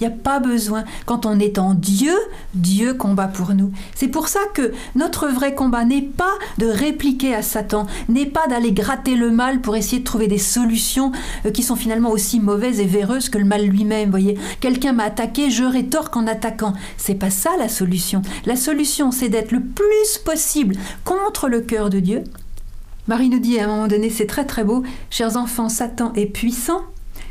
Il 0.00 0.06
n'y 0.06 0.12
a 0.12 0.16
pas 0.16 0.38
besoin. 0.38 0.84
Quand 1.06 1.26
on 1.26 1.40
est 1.40 1.58
en 1.58 1.74
Dieu, 1.74 2.14
Dieu 2.54 2.94
combat 2.94 3.26
pour 3.26 3.54
nous. 3.54 3.72
C'est 3.94 4.08
pour 4.08 4.28
ça 4.28 4.40
que 4.54 4.72
notre 4.94 5.26
vrai 5.28 5.54
combat 5.54 5.84
n'est 5.84 6.02
pas 6.02 6.32
de 6.58 6.66
répliquer 6.66 7.34
à 7.34 7.42
Satan, 7.42 7.86
n'est 8.08 8.26
pas 8.26 8.46
d'aller 8.46 8.72
gratter 8.72 9.16
le 9.16 9.30
mal 9.30 9.60
pour 9.60 9.74
essayer 9.74 9.98
de 9.98 10.04
trouver 10.04 10.28
des 10.28 10.38
solutions 10.38 11.10
euh, 11.46 11.50
qui 11.50 11.62
sont 11.62 11.74
finalement 11.76 12.10
aussi 12.10 12.38
mauvaises 12.38 12.78
et 12.78 12.86
véreuses 12.86 13.28
que 13.28 13.38
le 13.38 13.44
mal 13.44 13.66
lui-même. 13.66 14.10
Voyez, 14.10 14.38
quelqu'un 14.60 14.92
m'a 14.92 15.04
attaqué, 15.04 15.50
je 15.50 15.64
rétorque 15.64 16.16
en 16.16 16.26
attaquant. 16.26 16.74
C'est 16.96 17.14
pas 17.16 17.30
ça 17.30 17.50
la 17.58 17.68
solution. 17.68 18.22
La 18.46 18.56
solution, 18.56 19.10
c'est 19.10 19.28
d'être 19.28 19.52
le 19.52 19.60
plus 19.60 20.18
possible 20.24 20.76
contre 21.04 21.48
le 21.48 21.60
cœur 21.60 21.90
de 21.90 21.98
Dieu. 21.98 22.22
Marie 23.08 23.30
nous 23.30 23.38
dit 23.40 23.58
à 23.58 23.64
un 23.64 23.68
moment 23.68 23.88
donné, 23.88 24.10
c'est 24.10 24.26
très 24.26 24.44
très 24.44 24.64
beau, 24.64 24.84
chers 25.10 25.36
enfants, 25.36 25.70
Satan 25.70 26.12
est 26.14 26.26
puissant. 26.26 26.82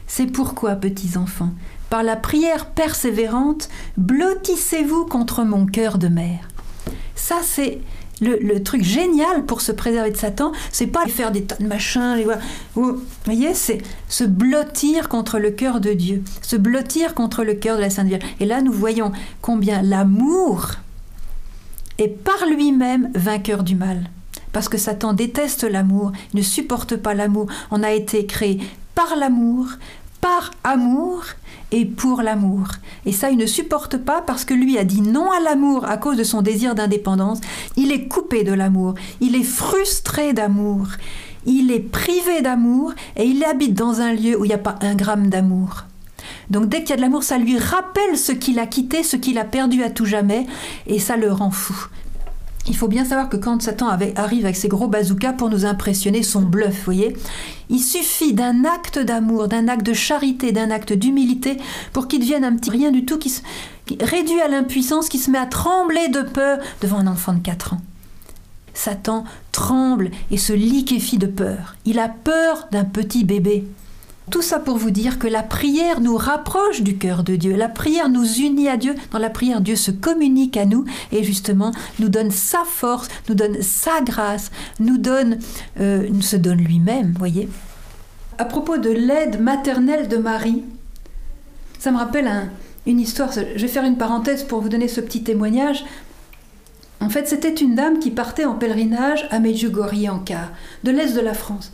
C'est 0.08 0.26
pourquoi, 0.26 0.76
petits 0.76 1.18
enfants, 1.18 1.52
par 1.90 2.04
la 2.04 2.16
prière 2.16 2.68
persévérante, 2.68 3.70
blottissez-vous 3.98 5.06
contre 5.06 5.44
mon 5.44 5.66
cœur 5.66 5.98
de 5.98 6.08
mère. 6.08 6.48
Ça, 7.16 7.38
c'est 7.44 7.80
le, 8.22 8.60
truc 8.64 8.84
génial 8.84 9.46
pour 9.46 9.62
se 9.62 9.72
préserver 9.72 10.12
de 10.12 10.18
Satan, 10.18 10.52
c'est 10.72 10.88
pas 10.88 11.06
faire 11.08 11.32
des 11.32 11.44
tas 11.44 11.56
de 11.58 11.68
machins, 11.68 12.24
vous 12.74 13.02
voyez, 13.26 13.54
c'est 13.54 13.80
se 14.10 14.24
blottir 14.24 15.10
contre 15.10 15.40
le 15.40 15.52
cœur 15.52 15.80
de 15.80 15.94
Dieu, 15.94 16.24
se 16.42 16.56
blottir 16.56 17.14
contre 17.14 17.44
le 17.44 17.54
cœur 17.54 17.78
de 17.78 17.82
la 17.82 17.90
Sainte 17.90 18.08
Vierge. 18.08 18.24
Et 18.40 18.46
là, 18.46 18.62
nous 18.62 18.72
voyons 18.74 19.12
combien 19.42 19.82
l'amour 19.82 20.72
est 21.98 22.08
par 22.08 22.46
lui-même 22.48 23.12
vainqueur 23.14 23.64
du 23.64 23.76
mal. 23.76 24.10
Parce 24.52 24.70
que 24.70 24.78
Satan 24.78 25.14
déteste 25.14 25.64
l'amour, 25.64 26.12
ne 26.34 26.42
supporte 26.42 26.96
pas 26.96 27.14
l'amour. 27.14 27.48
On 27.70 27.84
a 27.84 27.92
été 27.92 28.26
créé 28.26 28.60
par 28.96 29.16
l'amour, 29.16 29.68
par 30.22 30.52
amour 30.64 31.24
et 31.72 31.86
pour 31.86 32.22
l'amour. 32.22 32.68
Et 33.06 33.12
ça, 33.12 33.30
il 33.30 33.38
ne 33.38 33.46
supporte 33.46 33.98
pas 33.98 34.22
parce 34.22 34.46
que 34.46 34.54
lui 34.54 34.78
a 34.78 34.84
dit 34.84 35.02
non 35.02 35.32
à 35.32 35.40
l'amour 35.40 35.86
à 35.86 35.98
cause 35.98 36.18
de 36.18 36.24
son 36.24 36.42
désir 36.42 36.76
d'indépendance. 36.76 37.42
Il 37.76 37.92
est 37.92 38.08
coupé 38.08 38.44
de 38.44 38.54
l'amour, 38.54 38.96
il 39.22 39.36
est 39.36 39.44
frustré 39.44 40.34
d'amour, 40.34 40.88
il 41.46 41.72
est 41.72 41.80
privé 41.80 42.42
d'amour 42.42 42.94
et 43.16 43.26
il 43.26 43.44
habite 43.44 43.74
dans 43.74 44.02
un 44.02 44.14
lieu 44.14 44.40
où 44.40 44.46
il 44.46 44.50
n'y 44.50 44.54
a 44.54 44.60
pas 44.60 44.76
un 44.82 44.96
gramme 44.96 45.30
d'amour. 45.30 45.86
Donc 46.50 46.68
dès 46.68 46.80
qu'il 46.80 46.92
y 46.92 46.94
a 46.94 46.98
de 46.98 47.02
l'amour, 47.02 47.24
ça 47.24 47.38
lui 47.38 47.58
rappelle 47.58 48.18
ce 48.18 48.32
qu'il 48.32 48.60
a 48.60 48.66
quitté, 48.68 49.04
ce 49.04 49.16
qu'il 49.18 49.38
a 49.38 49.46
perdu 49.46 49.84
à 49.84 49.90
tout 49.90 50.06
jamais, 50.06 50.46
et 50.86 51.00
ça 51.00 51.18
le 51.18 51.32
rend 51.32 51.52
fou. 51.52 51.88
Il 52.68 52.76
faut 52.76 52.88
bien 52.88 53.06
savoir 53.06 53.30
que 53.30 53.38
quand 53.38 53.62
Satan 53.62 53.88
arrive 53.88 54.44
avec 54.44 54.56
ses 54.56 54.68
gros 54.68 54.88
bazookas 54.88 55.34
pour 55.34 55.50
nous 55.50 55.66
impressionner, 55.66 56.22
son 56.22 56.42
bluff, 56.42 56.84
voyez, 56.84 57.16
il 57.70 57.80
suffit 57.80 58.34
d'un 58.34 58.66
acte 58.66 59.00
d'amour, 59.00 59.48
d'un 59.48 59.68
acte 59.68 59.86
de 59.86 59.94
charité, 59.94 60.52
d'un 60.52 60.70
acte 60.70 60.92
d'humilité 60.92 61.58
pour 61.94 62.08
qu'il 62.08 62.20
devienne 62.20 62.44
un 62.44 62.56
petit 62.56 62.70
rien 62.70 62.92
du 62.92 63.06
tout, 63.06 63.18
qui, 63.18 63.30
se, 63.30 63.42
réduit 64.02 64.42
à 64.42 64.48
l'impuissance, 64.50 65.08
qui 65.08 65.18
se 65.18 65.32
met 65.32 65.38
à 65.38 65.46
trembler 65.46 66.10
de 66.10 66.22
peur 66.22 66.60
devant 66.82 66.98
un 66.98 67.08
enfant 67.08 67.34
de 67.34 67.40
4 67.40 67.74
ans. 67.74 67.82
Satan 68.74 69.24
tremble 69.52 70.12
et 70.30 70.38
se 70.38 70.54
liquéfie 70.54 71.18
de 71.18 71.26
peur. 71.26 71.76
Il 71.86 72.00
a 72.00 72.10
peur 72.10 72.68
d'un 72.72 72.86
petit 72.86 73.24
bébé. 73.24 73.66
Tout 74.30 74.42
ça 74.42 74.60
pour 74.60 74.76
vous 74.78 74.92
dire 74.92 75.20
que 75.20 75.28
la 75.28 75.42
prière 75.42 76.02
nous 76.02 76.18
rapproche 76.18 76.82
du 76.82 76.98
cœur 76.98 77.24
de 77.24 77.38
Dieu. 77.38 77.56
La 77.56 77.70
prière 77.70 78.10
nous 78.10 78.26
unit 78.26 78.68
à 78.68 78.76
Dieu. 78.76 78.94
Dans 79.12 79.20
la 79.20 79.30
prière, 79.30 79.62
Dieu 79.62 79.78
se 79.78 79.90
communique 79.90 80.58
à 80.58 80.66
nous 80.66 80.84
et 81.14 81.24
justement 81.24 81.72
nous 82.00 82.10
donne 82.10 82.32
sa 82.32 82.64
force, 82.66 83.08
nous 83.30 83.36
donne 83.36 83.62
sa 83.62 84.02
grâce, 84.02 84.52
nous 84.80 84.98
donne, 84.98 85.40
euh, 85.80 86.10
se 86.20 86.36
donne 86.36 86.58
lui-même, 86.58 87.14
voyez. 87.18 87.48
À 88.38 88.44
propos 88.44 88.78
de 88.78 88.90
l'aide 88.90 89.42
maternelle 89.42 90.10
de 90.10 90.18
Marie, 90.18 90.64
ça 91.80 91.92
me 91.92 91.98
rappelle 91.98 92.30
une 92.86 93.00
histoire. 93.00 93.32
Je 93.32 93.62
vais 93.62 93.68
faire 93.68 93.86
une 93.86 93.98
parenthèse 93.98 94.44
pour 94.44 94.60
vous 94.62 94.70
donner 94.70 94.90
ce 94.90 95.00
petit 95.00 95.24
témoignage. 95.24 95.86
En 97.00 97.10
fait, 97.10 97.28
c'était 97.28 97.54
une 97.54 97.76
dame 97.76 98.00
qui 98.00 98.12
partait 98.12 98.46
en 98.46 98.56
pèlerinage 98.56 99.28
à 99.30 99.40
Medjugorje 99.40 100.10
en 100.10 100.20
car, 100.20 100.52
de 100.84 100.92
l'est 100.92 101.14
de 101.14 101.22
la 101.22 101.34
France. 101.34 101.72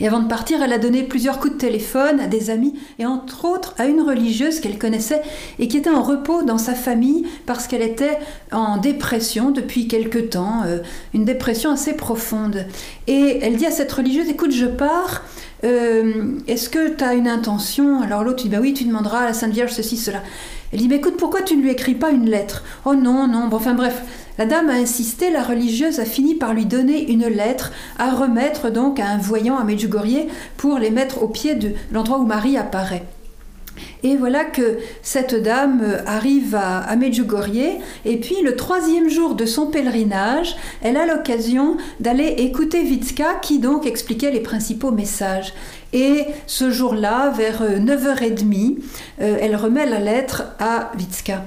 Et 0.00 0.06
avant 0.06 0.20
de 0.20 0.28
partir, 0.28 0.62
elle 0.62 0.72
a 0.72 0.78
donné 0.78 1.02
plusieurs 1.02 1.38
coups 1.38 1.54
de 1.54 1.58
téléphone 1.58 2.20
à 2.20 2.26
des 2.26 2.50
amis 2.50 2.74
et 2.98 3.06
entre 3.06 3.44
autres 3.44 3.74
à 3.78 3.86
une 3.86 4.00
religieuse 4.00 4.60
qu'elle 4.60 4.78
connaissait 4.78 5.22
et 5.58 5.68
qui 5.68 5.76
était 5.76 5.90
en 5.90 6.02
repos 6.02 6.42
dans 6.42 6.58
sa 6.58 6.74
famille 6.74 7.26
parce 7.46 7.66
qu'elle 7.66 7.82
était 7.82 8.18
en 8.52 8.76
dépression 8.76 9.50
depuis 9.50 9.88
quelque 9.88 10.18
temps, 10.18 10.62
euh, 10.66 10.78
une 11.14 11.24
dépression 11.24 11.70
assez 11.70 11.94
profonde. 11.94 12.66
Et 13.06 13.38
elle 13.42 13.56
dit 13.56 13.66
à 13.66 13.70
cette 13.70 13.92
religieuse, 13.92 14.28
écoute, 14.28 14.52
je 14.52 14.66
pars, 14.66 15.22
euh, 15.64 16.38
est-ce 16.46 16.68
que 16.68 16.90
tu 16.90 17.04
as 17.04 17.14
une 17.14 17.28
intention? 17.28 18.00
Alors 18.00 18.22
l'autre 18.24 18.42
dit, 18.42 18.48
bah 18.48 18.58
oui, 18.60 18.74
tu 18.74 18.84
demanderas 18.84 19.20
à 19.20 19.24
la 19.26 19.34
Sainte 19.34 19.52
Vierge 19.52 19.72
ceci, 19.72 19.96
cela. 19.96 20.22
Elle 20.72 20.80
dit, 20.80 20.88
mais 20.88 20.96
écoute, 20.96 21.16
pourquoi 21.16 21.42
tu 21.42 21.56
ne 21.56 21.62
lui 21.62 21.70
écris 21.70 21.94
pas 21.94 22.10
une 22.10 22.28
lettre? 22.28 22.62
Oh 22.84 22.94
non, 22.94 23.26
non, 23.26 23.48
enfin 23.52 23.74
bref. 23.74 24.02
La 24.36 24.46
dame 24.46 24.68
a 24.68 24.74
insisté, 24.74 25.30
la 25.30 25.42
religieuse 25.42 25.98
a 25.98 26.04
fini 26.04 26.34
par 26.34 26.54
lui 26.54 26.66
donner 26.66 27.10
une 27.10 27.26
lettre 27.26 27.72
à 27.98 28.10
remettre 28.10 28.70
donc 28.70 29.00
à 29.00 29.08
un 29.08 29.18
voyant 29.18 29.56
à 29.56 29.64
Medjugorje 29.64 30.26
pour 30.56 30.78
les 30.78 30.90
mettre 30.90 31.22
au 31.22 31.28
pied 31.28 31.54
de 31.54 31.72
l'endroit 31.90 32.18
où 32.18 32.26
Marie 32.26 32.56
apparaît. 32.56 33.04
Et 34.02 34.16
voilà 34.16 34.44
que 34.44 34.78
cette 35.02 35.34
dame 35.34 35.82
arrive 36.06 36.54
à, 36.54 36.78
à 36.78 36.96
Medjugorje, 36.96 37.78
et 38.04 38.16
puis 38.18 38.36
le 38.44 38.54
troisième 38.54 39.08
jour 39.08 39.34
de 39.34 39.46
son 39.46 39.66
pèlerinage, 39.66 40.56
elle 40.82 40.96
a 40.96 41.06
l'occasion 41.06 41.76
d'aller 41.98 42.34
écouter 42.38 42.82
Vitska 42.82 43.36
qui 43.40 43.58
donc 43.58 43.86
expliquait 43.86 44.30
les 44.30 44.40
principaux 44.40 44.90
messages. 44.90 45.52
Et 45.92 46.26
ce 46.46 46.70
jour-là, 46.70 47.30
vers 47.30 47.62
9h30, 47.62 48.78
euh, 49.20 49.36
elle 49.40 49.56
remet 49.56 49.86
la 49.86 50.00
lettre 50.00 50.44
à 50.58 50.92
Vitska. 50.96 51.44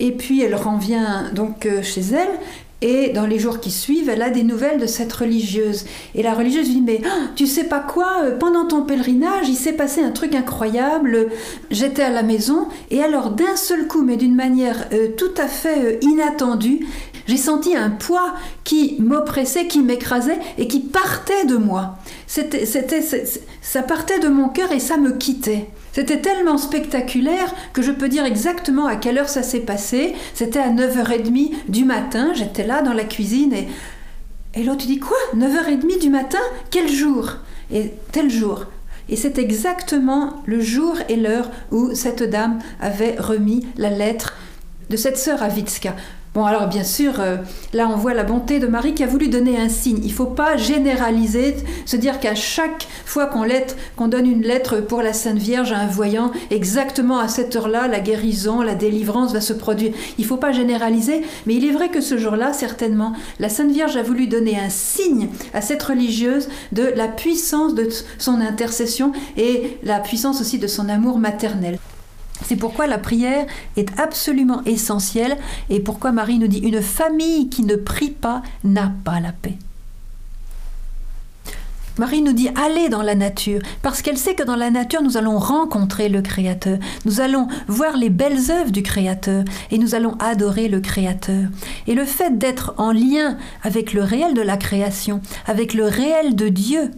Et 0.00 0.12
puis 0.12 0.42
elle 0.42 0.54
revient 0.54 1.30
donc 1.32 1.66
euh, 1.66 1.82
chez 1.82 2.00
elle 2.00 2.40
et 2.84 3.08
dans 3.14 3.24
les 3.24 3.38
jours 3.38 3.60
qui 3.60 3.70
suivent, 3.70 4.10
elle 4.10 4.20
a 4.20 4.28
des 4.28 4.42
nouvelles 4.42 4.78
de 4.78 4.86
cette 4.86 5.10
religieuse. 5.10 5.86
Et 6.14 6.22
la 6.22 6.34
religieuse 6.34 6.66
lui 6.66 6.74
dit, 6.74 6.82
mais 6.82 7.00
ah, 7.06 7.30
tu 7.34 7.46
sais 7.46 7.64
pas 7.64 7.80
quoi, 7.80 8.24
euh, 8.24 8.36
pendant 8.36 8.66
ton 8.66 8.82
pèlerinage, 8.82 9.48
il 9.48 9.56
s'est 9.56 9.72
passé 9.72 10.02
un 10.02 10.10
truc 10.10 10.34
incroyable. 10.34 11.28
J'étais 11.70 12.02
à 12.02 12.10
la 12.10 12.22
maison, 12.22 12.68
et 12.90 13.02
alors 13.02 13.30
d'un 13.30 13.56
seul 13.56 13.86
coup, 13.86 14.02
mais 14.02 14.18
d'une 14.18 14.34
manière 14.34 14.86
euh, 14.92 15.08
tout 15.16 15.32
à 15.38 15.46
fait 15.46 15.94
euh, 15.94 15.98
inattendue, 16.02 16.86
j'ai 17.26 17.38
senti 17.38 17.74
un 17.74 17.88
poids 17.88 18.34
qui 18.64 18.96
m'oppressait, 18.98 19.66
qui 19.66 19.80
m'écrasait 19.80 20.38
et 20.58 20.68
qui 20.68 20.80
partait 20.80 21.46
de 21.46 21.56
moi. 21.56 21.96
C'était, 22.26 22.66
ça 23.62 23.82
partait 23.82 24.18
de 24.18 24.28
mon 24.28 24.48
cœur 24.48 24.72
et 24.72 24.80
ça 24.80 24.96
me 24.96 25.12
quittait. 25.12 25.66
C'était 25.92 26.20
tellement 26.20 26.58
spectaculaire 26.58 27.54
que 27.72 27.82
je 27.82 27.92
peux 27.92 28.08
dire 28.08 28.24
exactement 28.24 28.86
à 28.86 28.96
quelle 28.96 29.18
heure 29.18 29.28
ça 29.28 29.42
s'est 29.42 29.60
passé. 29.60 30.14
C'était 30.34 30.58
à 30.58 30.70
9h30 30.70 31.52
du 31.68 31.84
matin, 31.84 32.32
j'étais 32.34 32.66
là 32.66 32.82
dans 32.82 32.94
la 32.94 33.04
cuisine 33.04 33.52
et, 33.52 33.68
et 34.54 34.64
l'autre 34.64 34.86
dit 34.86 34.98
quoi? 34.98 35.16
9h30 35.36 36.00
du 36.00 36.10
matin? 36.10 36.38
Quel 36.70 36.88
jour? 36.88 37.34
Et 37.72 37.92
tel 38.12 38.30
jour. 38.30 38.66
Et 39.08 39.16
c'est 39.16 39.38
exactement 39.38 40.42
le 40.46 40.60
jour 40.60 40.96
et 41.08 41.16
l'heure 41.16 41.50
où 41.70 41.94
cette 41.94 42.22
dame 42.22 42.58
avait 42.80 43.16
remis 43.18 43.66
la 43.76 43.90
lettre 43.90 44.34
de 44.90 44.96
cette 44.96 45.18
sœur 45.18 45.42
à 45.42 45.48
Vitska. 45.48 45.94
Bon, 46.34 46.44
alors 46.46 46.66
bien 46.66 46.82
sûr, 46.82 47.20
euh, 47.20 47.36
là 47.72 47.88
on 47.88 47.94
voit 47.96 48.12
la 48.12 48.24
bonté 48.24 48.58
de 48.58 48.66
Marie 48.66 48.92
qui 48.92 49.04
a 49.04 49.06
voulu 49.06 49.28
donner 49.28 49.56
un 49.56 49.68
signe. 49.68 50.00
Il 50.02 50.08
ne 50.08 50.12
faut 50.12 50.26
pas 50.26 50.56
généraliser, 50.56 51.54
se 51.86 51.94
dire 51.96 52.18
qu'à 52.18 52.34
chaque 52.34 52.88
fois 53.06 53.26
qu'on 53.26 54.08
donne 54.08 54.26
une 54.28 54.42
lettre 54.42 54.80
pour 54.80 55.00
la 55.00 55.12
Sainte 55.12 55.38
Vierge 55.38 55.70
à 55.70 55.78
un 55.78 55.86
voyant, 55.86 56.32
exactement 56.50 57.20
à 57.20 57.28
cette 57.28 57.54
heure-là, 57.54 57.86
la 57.86 58.00
guérison, 58.00 58.62
la 58.62 58.74
délivrance 58.74 59.32
va 59.32 59.40
se 59.40 59.52
produire. 59.52 59.92
Il 60.18 60.22
ne 60.22 60.26
faut 60.26 60.36
pas 60.36 60.50
généraliser, 60.50 61.22
mais 61.46 61.54
il 61.54 61.64
est 61.66 61.72
vrai 61.72 61.88
que 61.88 62.00
ce 62.00 62.18
jour-là, 62.18 62.52
certainement, 62.52 63.12
la 63.38 63.48
Sainte 63.48 63.70
Vierge 63.70 63.96
a 63.96 64.02
voulu 64.02 64.26
donner 64.26 64.58
un 64.58 64.70
signe 64.70 65.28
à 65.52 65.60
cette 65.60 65.84
religieuse 65.84 66.48
de 66.72 66.82
la 66.96 67.06
puissance 67.06 67.76
de 67.76 67.88
son 68.18 68.40
intercession 68.40 69.12
et 69.36 69.78
la 69.84 70.00
puissance 70.00 70.40
aussi 70.40 70.58
de 70.58 70.66
son 70.66 70.88
amour 70.88 71.20
maternel. 71.20 71.78
C'est 72.44 72.56
pourquoi 72.56 72.86
la 72.86 72.98
prière 72.98 73.46
est 73.76 73.88
absolument 73.98 74.62
essentielle 74.64 75.36
et 75.70 75.80
pourquoi 75.80 76.12
Marie 76.12 76.38
nous 76.38 76.48
dit 76.48 76.58
une 76.58 76.82
famille 76.82 77.48
qui 77.48 77.64
ne 77.64 77.76
prie 77.76 78.10
pas 78.10 78.42
n'a 78.62 78.92
pas 79.04 79.20
la 79.20 79.32
paix. 79.32 79.58
Marie 81.96 82.22
nous 82.22 82.32
dit 82.32 82.48
allez 82.56 82.88
dans 82.88 83.02
la 83.02 83.14
nature, 83.14 83.60
parce 83.82 84.02
qu'elle 84.02 84.18
sait 84.18 84.34
que 84.34 84.42
dans 84.42 84.56
la 84.56 84.70
nature 84.70 85.00
nous 85.00 85.16
allons 85.16 85.38
rencontrer 85.38 86.08
le 86.08 86.22
Créateur, 86.22 86.78
nous 87.04 87.20
allons 87.20 87.46
voir 87.68 87.96
les 87.96 88.10
belles 88.10 88.50
œuvres 88.50 88.72
du 88.72 88.82
Créateur 88.82 89.44
et 89.70 89.78
nous 89.78 89.94
allons 89.94 90.16
adorer 90.18 90.66
le 90.66 90.80
Créateur. 90.80 91.44
Et 91.86 91.94
le 91.94 92.04
fait 92.04 92.36
d'être 92.36 92.74
en 92.78 92.90
lien 92.90 93.38
avec 93.62 93.92
le 93.92 94.02
réel 94.02 94.34
de 94.34 94.42
la 94.42 94.56
création, 94.56 95.20
avec 95.46 95.72
le 95.72 95.84
réel 95.84 96.34
de 96.34 96.48
Dieu, 96.48 96.90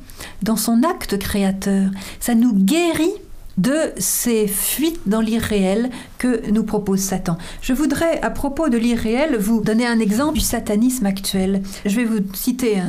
dans 0.42 0.56
son 0.56 0.82
acte 0.82 1.18
créateur, 1.18 1.90
ça 2.18 2.35
nous 2.35 2.54
guérit 2.54 3.12
de 3.58 3.92
ces 3.96 4.46
fuites 4.46 5.00
dans 5.06 5.20
l'irréel 5.20 5.90
que 6.18 6.50
nous 6.50 6.64
propose 6.64 7.00
Satan. 7.00 7.38
Je 7.62 7.72
voudrais, 7.72 8.20
à 8.20 8.30
propos 8.30 8.68
de 8.68 8.76
l'irréel, 8.76 9.36
vous 9.38 9.60
donner 9.60 9.86
un 9.86 9.98
exemple 9.98 10.34
du 10.34 10.44
satanisme 10.44 11.06
actuel. 11.06 11.62
Je 11.84 11.96
vais 11.96 12.04
vous 12.04 12.20
citer 12.34 12.82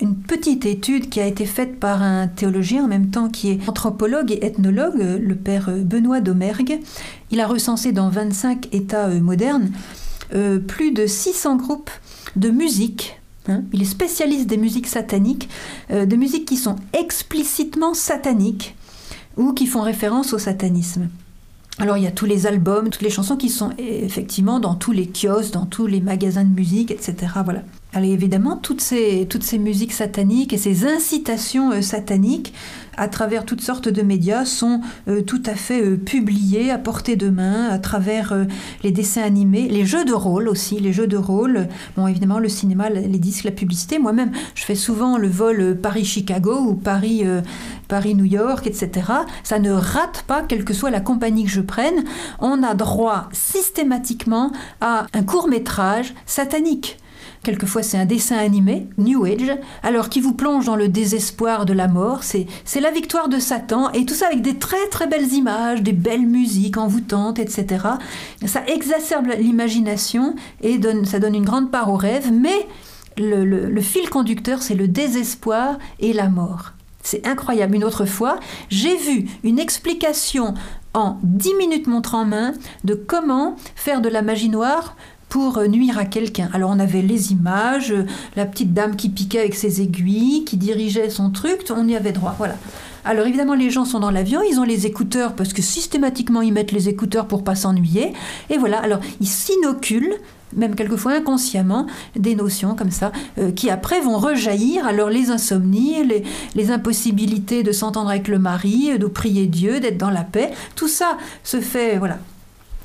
une 0.00 0.16
petite 0.16 0.66
étude 0.66 1.08
qui 1.08 1.20
a 1.20 1.26
été 1.26 1.46
faite 1.46 1.80
par 1.80 2.02
un 2.02 2.28
théologien 2.28 2.84
en 2.84 2.88
même 2.88 3.10
temps 3.10 3.28
qui 3.28 3.50
est 3.50 3.68
anthropologue 3.68 4.30
et 4.30 4.44
ethnologue, 4.44 4.98
le 4.98 5.34
père 5.34 5.70
Benoît 5.70 6.20
Domergue. 6.20 6.80
Il 7.30 7.40
a 7.40 7.46
recensé 7.46 7.92
dans 7.92 8.10
25 8.10 8.68
États 8.72 9.06
euh, 9.06 9.20
modernes 9.20 9.70
euh, 10.34 10.58
plus 10.58 10.92
de 10.92 11.06
600 11.06 11.56
groupes 11.56 11.90
de 12.34 12.50
musique 12.50 13.20
hein. 13.48 13.62
il 13.72 13.82
est 13.82 13.86
spécialiste 13.86 14.46
des 14.46 14.56
musiques 14.56 14.86
sataniques, 14.88 15.48
euh, 15.90 16.04
de 16.04 16.16
musiques 16.16 16.46
qui 16.46 16.56
sont 16.56 16.76
explicitement 16.92 17.94
sataniques, 17.94 18.75
ou 19.36 19.52
qui 19.52 19.66
font 19.66 19.82
référence 19.82 20.32
au 20.32 20.38
satanisme. 20.38 21.08
Alors 21.78 21.98
il 21.98 22.04
y 22.04 22.06
a 22.06 22.12
tous 22.12 22.24
les 22.24 22.46
albums, 22.46 22.88
toutes 22.88 23.02
les 23.02 23.10
chansons 23.10 23.36
qui 23.36 23.50
sont 23.50 23.70
effectivement 23.78 24.60
dans 24.60 24.74
tous 24.74 24.92
les 24.92 25.06
kiosques, 25.06 25.52
dans 25.52 25.66
tous 25.66 25.86
les 25.86 26.00
magasins 26.00 26.44
de 26.44 26.54
musique, 26.54 26.90
etc. 26.90 27.14
Voilà. 27.44 27.62
Évidemment, 28.04 28.56
toutes 28.56 28.80
ces, 28.80 29.26
musiques 29.58 29.92
sataniques 29.92 30.52
et 30.52 30.58
ces 30.58 30.86
incitations 30.86 31.72
euh, 31.72 31.80
sataniques 31.80 32.52
à 32.98 33.08
travers 33.08 33.44
toutes 33.44 33.60
sortes 33.60 33.88
de 33.88 34.02
médias 34.02 34.44
sont 34.44 34.80
euh, 35.08 35.22
tout 35.22 35.42
à 35.46 35.54
fait 35.54 35.82
euh, 35.82 35.96
publiés 35.96 36.70
à 36.70 36.78
portée 36.78 37.16
de 37.16 37.30
main 37.30 37.68
à 37.68 37.78
travers 37.78 38.34
les 38.82 38.90
dessins 38.90 39.22
animés, 39.22 39.68
les 39.68 39.86
jeux 39.86 40.04
de 40.04 40.12
rôle 40.12 40.48
aussi, 40.48 40.78
les 40.78 40.92
jeux 40.92 41.06
de 41.06 41.16
rôle, 41.16 41.68
bon 41.96 42.06
évidemment 42.06 42.38
le 42.38 42.48
cinéma, 42.48 42.90
les 42.90 43.18
disques, 43.18 43.44
la 43.44 43.50
publicité. 43.50 43.98
Moi-même, 43.98 44.32
je 44.54 44.64
fais 44.64 44.74
souvent 44.74 45.16
le 45.16 45.28
vol 45.28 45.78
Paris-Chicago 45.80 46.58
ou 46.58 46.74
Paris, 46.74 47.24
Paris-New 47.88 48.24
York, 48.24 48.66
etc. 48.66 49.10
Ça 49.42 49.58
ne 49.58 49.72
rate 49.72 50.24
pas, 50.26 50.42
quelle 50.42 50.64
que 50.64 50.74
soit 50.74 50.90
la 50.90 51.00
compagnie 51.00 51.44
que 51.44 51.50
je 51.50 51.60
prenne. 51.60 52.04
On 52.40 52.62
a 52.62 52.74
droit 52.74 53.28
systématiquement 53.32 54.52
à 54.80 55.06
un 55.12 55.22
court 55.22 55.48
métrage 55.48 56.14
satanique. 56.26 56.98
Quelquefois, 57.46 57.84
c'est 57.84 57.96
un 57.96 58.06
dessin 58.06 58.38
animé, 58.38 58.88
New 58.98 59.24
Age, 59.24 59.56
alors 59.84 60.08
qui 60.08 60.20
vous 60.20 60.32
plonge 60.32 60.66
dans 60.66 60.74
le 60.74 60.88
désespoir 60.88 61.64
de 61.64 61.72
la 61.72 61.86
mort. 61.86 62.24
C'est, 62.24 62.48
la 62.80 62.90
victoire 62.90 63.28
de 63.28 63.38
Satan, 63.38 63.92
et 63.92 64.04
tout 64.04 64.14
ça 64.14 64.26
avec 64.26 64.42
des 64.42 64.56
très 64.56 64.88
très 64.88 65.06
belles 65.06 65.32
images, 65.32 65.80
des 65.80 65.92
belles 65.92 66.26
musiques 66.26 66.76
envoûtantes, 66.76 67.38
etc. 67.38 67.84
Ça 68.46 68.66
exacerbe 68.66 69.28
l'imagination 69.38 70.34
et 70.60 70.78
donne, 70.78 71.04
ça 71.04 71.20
donne 71.20 71.36
une 71.36 71.44
grande 71.44 71.70
part 71.70 71.88
au 71.88 71.94
rêve, 71.94 72.32
mais 72.32 72.66
le, 73.16 73.44
le 73.44 73.80
fil 73.80 74.10
conducteur, 74.10 74.60
c'est 74.60 74.74
le 74.74 74.88
désespoir 74.88 75.78
et 76.00 76.12
la 76.12 76.28
mort. 76.28 76.72
C'est 77.04 77.28
incroyable. 77.28 77.76
Une 77.76 77.84
autre 77.84 78.06
fois, 78.06 78.40
j'ai 78.70 78.96
vu 78.96 79.26
une 79.44 79.60
explication 79.60 80.54
en 80.94 81.18
10 81.22 81.54
minutes 81.54 81.86
montre 81.86 82.16
en 82.16 82.24
main 82.24 82.54
de 82.82 82.94
comment 82.94 83.54
faire 83.76 84.00
de 84.00 84.08
la 84.08 84.22
magie 84.22 84.48
noire 84.48 84.96
pour 85.28 85.60
nuire 85.68 85.98
à 85.98 86.04
quelqu'un. 86.04 86.48
Alors 86.52 86.70
on 86.70 86.78
avait 86.78 87.02
les 87.02 87.32
images, 87.32 87.94
la 88.36 88.46
petite 88.46 88.72
dame 88.72 88.96
qui 88.96 89.08
piquait 89.08 89.40
avec 89.40 89.54
ses 89.54 89.80
aiguilles, 89.80 90.44
qui 90.44 90.56
dirigeait 90.56 91.10
son 91.10 91.30
truc, 91.30 91.60
on 91.70 91.86
y 91.88 91.96
avait 91.96 92.12
droit. 92.12 92.34
Voilà. 92.38 92.56
Alors 93.04 93.26
évidemment, 93.26 93.54
les 93.54 93.70
gens 93.70 93.84
sont 93.84 94.00
dans 94.00 94.10
l'avion, 94.10 94.40
ils 94.42 94.58
ont 94.58 94.64
les 94.64 94.86
écouteurs 94.86 95.34
parce 95.34 95.52
que 95.52 95.62
systématiquement 95.62 96.42
ils 96.42 96.52
mettent 96.52 96.72
les 96.72 96.88
écouteurs 96.88 97.28
pour 97.28 97.44
pas 97.44 97.54
s'ennuyer. 97.54 98.12
Et 98.50 98.58
voilà, 98.58 98.80
alors 98.80 99.00
ils 99.20 99.28
s'inoculent 99.28 100.16
même 100.54 100.74
quelquefois 100.74 101.12
inconsciemment, 101.12 101.86
des 102.14 102.34
notions 102.34 102.74
comme 102.74 102.90
ça, 102.90 103.12
euh, 103.38 103.50
qui 103.52 103.68
après 103.68 104.00
vont 104.00 104.16
rejaillir. 104.16 104.86
Alors 104.86 105.10
les 105.10 105.30
insomnies, 105.30 106.04
les, 106.04 106.22
les 106.54 106.70
impossibilités 106.70 107.62
de 107.62 107.72
s'entendre 107.72 108.10
avec 108.10 108.28
le 108.28 108.38
mari, 108.38 108.98
de 108.98 109.06
prier 109.06 109.46
Dieu, 109.46 109.80
d'être 109.80 109.98
dans 109.98 110.10
la 110.10 110.24
paix, 110.24 110.50
tout 110.74 110.88
ça 110.88 111.18
se 111.44 111.60
fait, 111.60 111.98
voilà, 111.98 112.18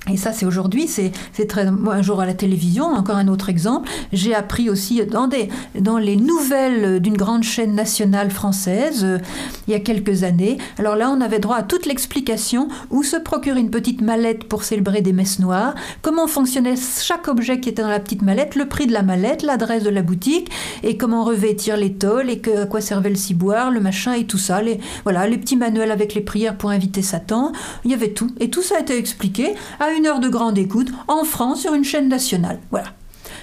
et 0.10 0.18
ça, 0.18 0.34
c'est 0.34 0.48
aujourd'hui, 0.48 0.88
c'est 0.88 1.12
très. 1.48 1.70
Moi, 1.70 1.94
un 1.94 2.02
jour 2.02 2.22
à 2.22 2.26
la 2.26 2.34
télévision, 2.34 2.86
encore 2.86 3.18
un 3.18 3.28
autre 3.28 3.50
exemple, 3.50 3.88
j'ai 4.12 4.34
appris 4.34 4.68
aussi 4.68 5.06
dans, 5.06 5.28
des, 5.28 5.48
dans 5.80 6.00
les 6.00 6.16
nouvelles 6.16 7.00
d'une 7.00 7.16
grande 7.16 7.44
chaîne 7.44 7.76
nationale 7.76 8.32
française, 8.32 9.04
euh, 9.04 9.20
il 9.68 9.72
y 9.72 9.76
a 9.76 9.80
quelques 9.80 10.24
années. 10.24 10.58
Alors 10.80 10.96
là, 10.96 11.12
on 11.16 11.22
avait 11.22 11.38
droit 11.38 11.58
à 11.58 11.62
toute 11.62 11.86
l'explication 11.86 12.68
où 12.90 13.04
se 13.04 13.16
procurer 13.16 13.60
une 13.60 13.70
petite 13.70 14.02
mallette 14.02 14.46
pour 14.46 14.64
célébrer 14.64 15.02
des 15.02 15.14
messes 15.14 15.38
noires, 15.38 15.76
comment 16.02 16.26
fonctionnait 16.26 16.76
chaque 16.78 17.28
objet 17.28 17.60
qui 17.60 17.70
était 17.70 17.84
dans 17.84 17.88
la 17.88 18.00
petite 18.00 18.24
mallette, 18.24 18.56
le 18.56 18.68
prix 18.68 18.88
de 18.88 18.94
la 18.94 19.04
mallette, 19.04 19.44
l'adresse 19.44 19.84
de 19.84 19.92
la 19.92 20.02
boutique, 20.02 20.50
et 20.82 20.98
comment 20.98 21.24
revêtir 21.24 21.78
les 21.78 21.94
tôles, 21.94 22.32
et 22.32 22.40
que, 22.40 22.64
à 22.64 22.66
quoi 22.66 22.82
servait 22.82 23.10
le 23.10 23.16
ciboire, 23.16 23.70
le 23.70 23.80
machin, 23.80 24.14
et 24.14 24.26
tout 24.26 24.40
ça. 24.40 24.64
Les, 24.64 24.80
voilà, 25.04 25.28
les 25.28 25.38
petits 25.38 25.58
manuels 25.58 25.92
avec 25.92 26.16
les 26.16 26.22
prières 26.22 26.58
pour 26.58 26.72
inviter 26.72 27.04
Satan. 27.04 27.52
Il 27.86 27.92
y 27.92 27.94
avait 27.94 28.12
tout. 28.14 28.32
Et 28.40 28.50
tout 28.50 28.64
ça 28.64 28.78
a 28.78 28.80
été 28.80 28.98
expliqué 28.98 29.54
une 29.94 30.06
heure 30.06 30.20
de 30.20 30.30
grande 30.30 30.58
écoute 30.58 30.92
en 31.08 31.24
France 31.24 31.62
sur 31.62 31.74
une 31.74 31.84
chaîne 31.84 32.08
nationale. 32.08 32.60
Voilà. 32.72 32.94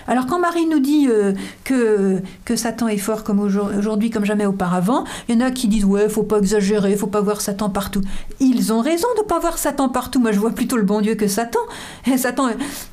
Alors 0.08 0.24
quand 0.26 0.38
Marie 0.38 0.66
nous 0.66 0.80
dit 0.80 1.06
euh, 1.10 1.34
que, 1.64 2.56
Satan 2.56 2.88
est 2.88 2.96
fort 2.96 3.24
comme 3.24 3.40
aujourd'hui, 3.40 4.08
comme 4.08 4.24
jamais 4.24 4.46
auparavant, 4.46 5.04
il 5.28 5.34
y 5.34 5.38
en 5.38 5.46
a 5.46 5.50
qui 5.50 5.68
disent 5.68 5.84
ouais, 5.84 6.08
faut 6.08 6.22
pas 6.22 6.38
exagérer, 6.38 6.96
faut 6.96 7.06
pas 7.06 7.20
voir 7.20 7.42
Satan 7.42 7.68
partout. 7.68 8.00
Ils 8.40 8.72
ont 8.72 8.80
raison 8.80 9.06
de 9.18 9.22
pas 9.22 9.38
voir 9.38 9.58
Satan 9.58 9.90
partout. 9.90 10.18
Moi, 10.18 10.32
je 10.32 10.38
vois 10.38 10.52
plutôt 10.52 10.78
le 10.78 10.82
bon 10.82 11.02
Dieu 11.02 11.14
que 11.14 11.28
Satan. 11.28 11.60
Satan 12.16 12.48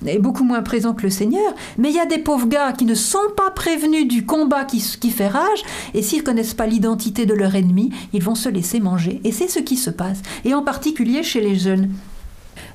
est 0.06 0.20
beaucoup 0.20 0.44
moins 0.44 0.62
présent 0.62 0.94
que 0.94 1.04
le 1.04 1.10
Seigneur. 1.10 1.54
Mais 1.78 1.90
il 1.90 1.96
y 1.96 2.00
a 2.00 2.06
des 2.06 2.18
pauvres 2.18 2.48
gars 2.48 2.74
qui 2.74 2.84
ne 2.84 2.96
sont 2.96 3.18
pas 3.38 3.50
prévenus 3.52 4.08
du 4.08 4.26
combat 4.26 4.66
qui, 4.66 4.84
qui 5.00 5.10
fait 5.10 5.30
rage, 5.30 5.64
et 5.94 6.02
s'ils 6.02 6.24
connaissent 6.24 6.54
pas 6.54 6.68
l'identité 6.68 7.26
de 7.26 7.34
leur 7.34 7.56
ennemi, 7.56 7.92
ils 8.12 8.24
vont 8.24 8.36
se 8.36 8.50
laisser 8.50 8.82
manger. 8.82 9.22
Et 9.24 9.32
c'est 9.32 9.48
ce 9.48 9.60
qui 9.60 9.78
se 9.78 9.90
passe. 9.90 10.22
Et 10.44 10.54
en 10.54 10.64
particulier 10.64 11.24
chez 11.24 11.40
les 11.40 11.56
jeunes. 11.56 11.92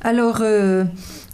Alors, 0.03 0.38
euh, 0.40 0.85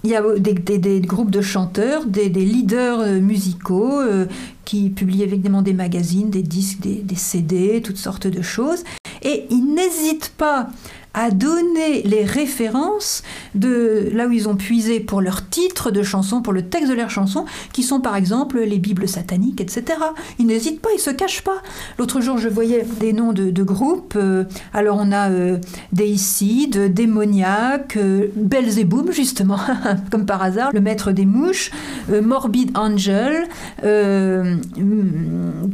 il 0.04 0.10
y 0.10 0.16
a 0.16 0.22
des, 0.38 1.00
groupes 1.00 1.30
de 1.30 1.40
chanteurs, 1.40 2.04
des, 2.06 2.28
leaders 2.28 3.00
euh, 3.00 3.20
musicaux 3.20 4.00
euh, 4.00 4.26
qui 4.64 4.90
publient 4.90 5.22
évidemment 5.22 5.62
des 5.62 5.72
magazines, 5.72 6.30
des 6.30 6.42
disques, 6.42 6.80
des, 6.80 6.96
des, 6.96 7.14
CD, 7.14 7.82
toutes 7.82 7.98
sortes 7.98 8.26
de 8.26 8.42
choses. 8.42 8.84
Et 9.22 9.46
ils 9.50 9.74
n'hésitent 9.74 10.32
pas 10.36 10.68
à 11.16 11.30
donner 11.30 12.02
les 12.02 12.24
références 12.24 13.22
de 13.54 14.10
là 14.12 14.26
où 14.26 14.32
ils 14.32 14.48
ont 14.48 14.54
puisé 14.54 15.00
pour 15.00 15.20
leur 15.20 15.48
titre 15.48 15.90
de 15.90 16.02
chanson, 16.02 16.42
pour 16.42 16.52
le 16.52 16.62
texte 16.62 16.90
de 16.90 16.94
leur 16.94 17.10
chanson, 17.10 17.46
qui 17.72 17.82
sont 17.82 18.00
par 18.00 18.14
exemple 18.14 18.60
les 18.60 18.78
Bibles 18.78 19.08
sataniques, 19.08 19.60
etc. 19.60 19.98
Ils 20.38 20.46
n'hésitent 20.46 20.80
pas, 20.80 20.90
ils 20.94 21.00
se 21.00 21.10
cachent 21.10 21.42
pas. 21.42 21.62
L'autre 21.98 22.20
jour, 22.20 22.38
je 22.38 22.48
voyais 22.48 22.86
des 23.00 23.12
noms 23.12 23.32
de, 23.32 23.62
groupes. 23.62 24.14
Euh, 24.16 24.44
alors, 24.74 24.98
on 25.00 25.10
a 25.10 25.30
euh, 25.30 25.58
Déicide, 25.92 26.92
Démoniaque, 26.92 27.96
euh, 27.96 28.28
Belzéboum, 28.36 29.10
justement, 29.10 29.58
comme 30.10 30.26
par 30.26 30.42
hasard, 30.42 30.70
le 30.74 30.80
maître 30.80 31.12
des 31.12 31.24
mouches, 31.24 31.70
euh, 32.12 32.20
Morbid 32.20 32.76
Angel, 32.76 33.48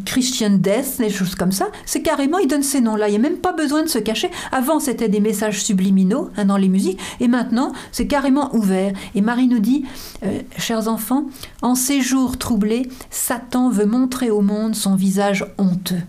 Christian 0.07 0.51
Death, 0.51 0.99
des 0.99 1.11
choses 1.11 1.35
comme 1.35 1.53
ça. 1.53 1.67
C'est 1.85 2.03
carrément, 2.03 2.39
ils 2.39 2.47
donnent 2.47 2.63
ces 2.63 2.81
noms-là. 2.81 3.09
Il 3.09 3.11
n'y 3.11 3.17
a 3.17 3.21
même 3.21 3.39
pas 3.39 3.53
besoin 3.53 3.83
de 3.83 3.89
se 3.89 3.99
cacher. 3.99 4.31
Avant, 4.53 4.79
c'était 4.79 5.09
des 5.09 5.21
messages 5.33 5.65
subliminaux 5.65 6.31
hein, 6.37 6.45
dans 6.45 6.59
les 6.59 6.69
musiques, 6.69 7.01
et 7.21 7.29
maintenant 7.29 7.73
c'est 7.91 8.07
carrément 8.07 8.55
ouvert. 8.55 8.93
Et 9.15 9.23
Marie 9.23 9.49
nous 9.49 9.61
dit, 9.61 9.87
euh, 10.25 10.41
chers 10.59 10.89
enfants, 10.89 11.25
en 11.63 11.75
ces 11.75 12.03
jours 12.03 12.37
troublés, 12.37 12.91
Satan 13.11 13.71
veut 13.71 13.87
montrer 13.87 14.31
au 14.31 14.43
monde 14.43 14.75
son 14.75 14.95
visage 14.95 15.47
honteux. 15.57 16.03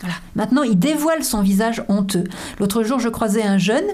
Voilà. 0.00 0.16
Maintenant, 0.34 0.62
il 0.62 0.78
dévoile 0.78 1.24
son 1.24 1.42
visage 1.42 1.82
honteux. 1.88 2.24
L'autre 2.58 2.82
jour, 2.82 2.98
je 3.00 3.08
croisais 3.08 3.42
un 3.42 3.58
jeune. 3.58 3.84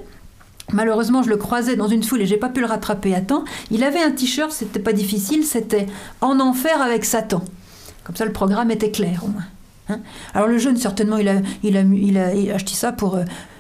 Malheureusement, 0.72 1.22
je 1.22 1.29
le 1.29 1.37
croisais 1.37 1.76
dans 1.76 1.88
une 1.88 2.02
foule 2.02 2.22
et 2.22 2.26
j'ai 2.26 2.37
pas 2.37 2.48
pu 2.48 2.61
le 2.61 2.66
rattraper 2.66 3.14
à 3.14 3.20
temps. 3.20 3.44
Il 3.70 3.85
avait 3.85 4.02
un 4.02 4.11
t-shirt, 4.11 4.50
c'était 4.50 4.81
pas 4.81 4.92
difficile, 4.92 5.44
c'était 5.44 5.87
En 6.20 6.40
enfer 6.40 6.83
avec 6.83 7.05
Satan. 7.05 7.42
Comme 8.05 8.16
ça, 8.16 8.24
le 8.24 8.33
programme 8.33 8.70
était 8.70 8.90
clair 8.90 9.22
au 9.24 9.29
moins. 9.29 9.46
Hein. 9.88 10.00
Alors 10.35 10.48
le 10.48 10.59
jeune, 10.59 10.76
certainement, 10.76 11.18
il 11.18 11.29
a, 11.29 11.37
il 11.62 11.76
a, 11.76 11.83
il 11.83 12.18
a, 12.18 12.55
acheté 12.55 12.74
ça 12.74 12.92
pour 12.92 13.18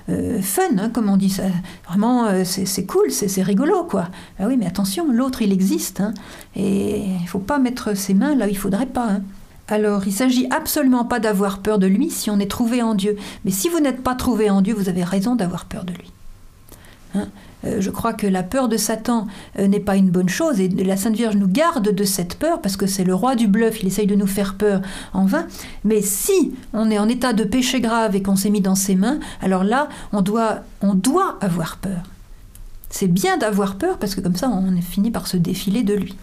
euh, 0.08 0.40
fun, 0.40 0.62
hein, 0.78 0.90
comme 0.90 1.08
on 1.08 1.16
dit 1.16 1.30
ça. 1.30 1.44
Vraiment, 1.88 2.26
euh, 2.26 2.44
c'est 2.44 2.86
cool, 2.86 3.10
c'est 3.10 3.42
rigolo, 3.42 3.84
quoi. 3.84 4.08
Ah 4.38 4.46
oui, 4.46 4.56
mais 4.56 4.66
attention, 4.66 5.10
l'autre, 5.10 5.42
il 5.42 5.52
existe. 5.52 6.00
Hein, 6.00 6.14
et 6.54 7.04
il 7.20 7.28
faut 7.28 7.38
pas 7.38 7.58
mettre 7.58 7.96
ses 7.96 8.14
mains 8.14 8.34
là 8.34 8.46
où 8.46 8.48
il 8.48 8.58
faudrait 8.58 8.86
pas. 8.86 9.08
Hein. 9.10 9.22
Alors, 9.68 10.06
il 10.06 10.12
s'agit 10.12 10.46
absolument 10.50 11.04
pas 11.04 11.18
d'avoir 11.18 11.58
peur 11.58 11.78
de 11.78 11.88
lui 11.88 12.10
si 12.10 12.30
on 12.30 12.38
est 12.38 12.50
trouvé 12.50 12.82
en 12.82 12.94
Dieu. 12.94 13.16
Mais 13.44 13.50
si 13.50 13.68
vous 13.68 13.80
n'êtes 13.80 14.02
pas 14.02 14.14
trouvé 14.14 14.48
en 14.48 14.62
Dieu, 14.62 14.74
vous 14.74 14.88
avez 14.88 15.02
raison 15.02 15.34
d'avoir 15.34 15.64
peur 15.64 15.84
de 15.84 15.92
lui. 15.92 16.12
Euh, 17.66 17.80
je 17.80 17.90
crois 17.90 18.12
que 18.12 18.26
la 18.26 18.42
peur 18.42 18.68
de 18.68 18.76
Satan 18.76 19.26
euh, 19.58 19.66
n'est 19.66 19.80
pas 19.80 19.96
une 19.96 20.10
bonne 20.10 20.28
chose 20.28 20.60
et 20.60 20.68
la 20.68 20.96
Sainte 20.96 21.16
Vierge 21.16 21.36
nous 21.36 21.48
garde 21.48 21.94
de 21.94 22.04
cette 22.04 22.36
peur 22.36 22.60
parce 22.60 22.76
que 22.76 22.86
c'est 22.86 23.04
le 23.04 23.14
roi 23.14 23.34
du 23.34 23.48
bluff, 23.48 23.82
il 23.82 23.88
essaye 23.88 24.06
de 24.06 24.14
nous 24.14 24.26
faire 24.26 24.54
peur 24.54 24.80
en 25.12 25.26
vain. 25.26 25.46
Mais 25.84 26.00
si 26.00 26.54
on 26.72 26.90
est 26.90 26.98
en 26.98 27.08
état 27.08 27.32
de 27.32 27.44
péché 27.44 27.80
grave 27.80 28.14
et 28.16 28.22
qu'on 28.22 28.36
s'est 28.36 28.50
mis 28.50 28.60
dans 28.60 28.74
ses 28.74 28.94
mains, 28.94 29.18
alors 29.40 29.64
là, 29.64 29.88
on 30.12 30.22
doit, 30.22 30.60
on 30.80 30.94
doit 30.94 31.36
avoir 31.40 31.78
peur. 31.78 32.02
C'est 32.90 33.08
bien 33.08 33.36
d'avoir 33.36 33.76
peur 33.76 33.98
parce 33.98 34.14
que 34.14 34.20
comme 34.20 34.36
ça, 34.36 34.48
on 34.48 34.80
finit 34.80 35.10
par 35.10 35.26
se 35.26 35.36
défiler 35.36 35.82
de 35.82 35.94
lui. 35.94 36.16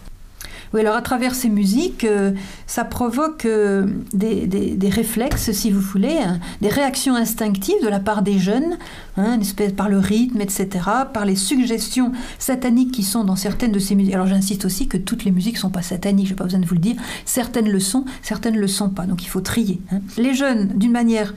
Oui, 0.72 0.80
alors 0.80 0.96
à 0.96 1.02
travers 1.02 1.34
ces 1.34 1.48
musiques, 1.48 2.04
euh, 2.04 2.32
ça 2.66 2.84
provoque 2.84 3.44
euh, 3.44 3.86
des, 4.12 4.90
réflexes, 4.90 5.52
si 5.52 5.70
vous 5.70 5.80
voulez, 5.80 6.18
hein, 6.18 6.40
des 6.60 6.68
réactions 6.68 7.14
instinctives 7.14 7.82
de 7.82 7.88
la 7.88 8.00
part 8.00 8.22
des 8.22 8.38
jeunes, 8.38 8.78
hein, 9.16 9.38
par 9.76 9.88
le 9.88 9.98
rythme, 9.98 10.40
etc., 10.40 10.68
par 11.12 11.24
les 11.24 11.36
suggestions 11.36 12.12
sataniques 12.38 12.92
qui 12.92 13.02
sont 13.02 13.24
dans 13.24 13.36
certaines 13.36 13.72
de 13.72 13.78
ces 13.78 13.94
musiques. 13.94 14.14
Alors 14.14 14.26
j'insiste 14.26 14.64
aussi 14.64 14.88
que 14.88 14.96
toutes 14.96 15.24
les 15.24 15.30
musiques 15.30 15.54
ne 15.54 15.60
sont 15.60 15.70
pas 15.70 15.82
sataniques, 15.82 16.26
je 16.26 16.32
n'ai 16.32 16.36
pas 16.36 16.44
besoin 16.44 16.60
de 16.60 16.66
vous 16.66 16.74
le 16.74 16.80
dire. 16.80 16.96
Certaines 17.24 17.68
le 17.68 17.80
sont, 17.80 18.04
certaines 18.22 18.54
ne 18.54 18.60
le 18.60 18.68
sont 18.68 18.90
pas, 18.90 19.06
donc 19.06 19.22
il 19.22 19.28
faut 19.28 19.40
trier. 19.40 19.80
Hein. 19.92 20.00
Les 20.16 20.34
jeunes, 20.34 20.68
d'une 20.74 20.92
manière 20.92 21.34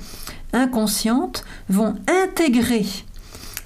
inconsciente, 0.54 1.44
vont 1.70 1.96
intégrer 2.08 2.86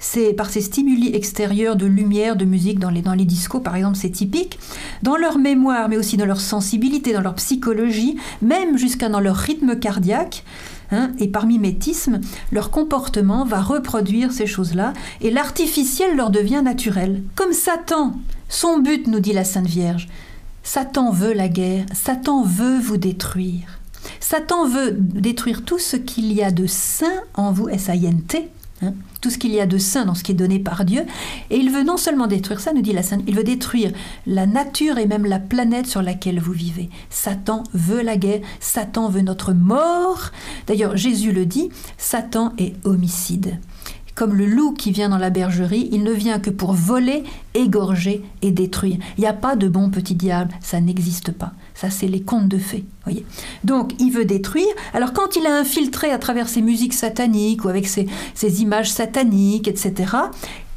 c'est 0.02 0.32
par 0.32 0.50
ces 0.50 0.60
stimuli 0.60 1.14
extérieurs 1.14 1.76
de 1.76 1.86
lumière, 1.86 2.34
de 2.34 2.44
musique 2.44 2.80
dans 2.80 2.90
les, 2.90 3.02
dans 3.02 3.14
les 3.14 3.24
discos, 3.24 3.62
par 3.62 3.76
exemple, 3.76 3.96
c'est 3.96 4.10
typique. 4.10 4.58
Dans 5.02 5.16
leur 5.16 5.38
mémoire, 5.38 5.88
mais 5.88 5.96
aussi 5.96 6.16
dans 6.16 6.26
leur 6.26 6.40
sensibilité, 6.40 7.12
dans 7.12 7.20
leur 7.20 7.36
psychologie, 7.36 8.16
même 8.42 8.76
jusqu'à 8.76 9.08
dans 9.08 9.20
leur 9.20 9.36
rythme 9.36 9.78
cardiaque, 9.78 10.44
hein, 10.90 11.12
et 11.18 11.28
par 11.28 11.46
mimétisme, 11.46 12.20
leur 12.50 12.72
comportement 12.72 13.44
va 13.44 13.60
reproduire 13.60 14.32
ces 14.32 14.46
choses-là, 14.46 14.92
et 15.20 15.30
l'artificiel 15.30 16.16
leur 16.16 16.30
devient 16.30 16.62
naturel. 16.64 17.22
Comme 17.36 17.52
Satan, 17.52 18.16
son 18.48 18.80
but, 18.80 19.06
nous 19.06 19.20
dit 19.20 19.32
la 19.32 19.44
Sainte 19.44 19.68
Vierge, 19.68 20.08
Satan 20.64 21.12
veut 21.12 21.32
la 21.32 21.48
guerre, 21.48 21.86
Satan 21.94 22.42
veut 22.42 22.78
vous 22.80 22.96
détruire. 22.96 23.78
Satan 24.18 24.66
veut 24.66 24.96
détruire 24.98 25.64
tout 25.64 25.78
ce 25.78 25.96
qu'il 25.96 26.32
y 26.32 26.42
a 26.42 26.50
de 26.50 26.66
saint 26.66 27.20
en 27.34 27.52
vous, 27.52 27.68
S-A-I-N-T, 27.68 28.50
Hein, 28.82 28.94
tout 29.20 29.30
ce 29.30 29.38
qu'il 29.38 29.52
y 29.52 29.60
a 29.60 29.66
de 29.66 29.78
saint 29.78 30.04
dans 30.04 30.14
ce 30.16 30.24
qui 30.24 30.32
est 30.32 30.36
donné 30.36 30.58
par 30.58 30.84
Dieu. 30.84 31.02
Et 31.50 31.56
il 31.56 31.70
veut 31.70 31.84
non 31.84 31.96
seulement 31.96 32.26
détruire 32.26 32.58
ça, 32.58 32.72
nous 32.72 32.82
dit 32.82 32.92
la 32.92 33.04
Sainte, 33.04 33.22
il 33.28 33.36
veut 33.36 33.44
détruire 33.44 33.92
la 34.26 34.46
nature 34.46 34.98
et 34.98 35.06
même 35.06 35.24
la 35.24 35.38
planète 35.38 35.86
sur 35.86 36.02
laquelle 36.02 36.40
vous 36.40 36.52
vivez. 36.52 36.90
Satan 37.08 37.62
veut 37.72 38.02
la 38.02 38.16
guerre, 38.16 38.40
Satan 38.58 39.08
veut 39.08 39.20
notre 39.20 39.52
mort. 39.52 40.32
D'ailleurs, 40.66 40.96
Jésus 40.96 41.30
le 41.30 41.46
dit, 41.46 41.68
Satan 41.96 42.52
est 42.58 42.74
homicide. 42.84 43.58
Comme 44.16 44.34
le 44.34 44.46
loup 44.46 44.72
qui 44.72 44.90
vient 44.90 45.08
dans 45.08 45.18
la 45.18 45.30
bergerie, 45.30 45.88
il 45.92 46.02
ne 46.02 46.12
vient 46.12 46.40
que 46.40 46.50
pour 46.50 46.72
voler, 46.72 47.22
égorger 47.54 48.22
et 48.42 48.50
détruire. 48.50 48.98
Il 49.16 49.20
n'y 49.20 49.26
a 49.26 49.32
pas 49.32 49.54
de 49.54 49.68
bon 49.68 49.90
petit 49.90 50.16
diable, 50.16 50.52
ça 50.60 50.80
n'existe 50.80 51.30
pas. 51.30 51.52
Ça, 51.74 51.90
c'est 51.90 52.06
les 52.06 52.22
contes 52.22 52.48
de 52.48 52.58
fées. 52.58 52.84
Donc, 53.64 53.92
il 53.98 54.10
veut 54.10 54.24
détruire. 54.24 54.68
Alors, 54.94 55.12
quand 55.12 55.36
il 55.36 55.46
a 55.46 55.56
infiltré 55.56 56.10
à 56.10 56.18
travers 56.18 56.48
ses 56.48 56.62
musiques 56.62 56.94
sataniques 56.94 57.64
ou 57.64 57.68
avec 57.68 57.86
ses, 57.86 58.06
images 58.60 58.90
sataniques, 58.90 59.68
etc., 59.68 60.12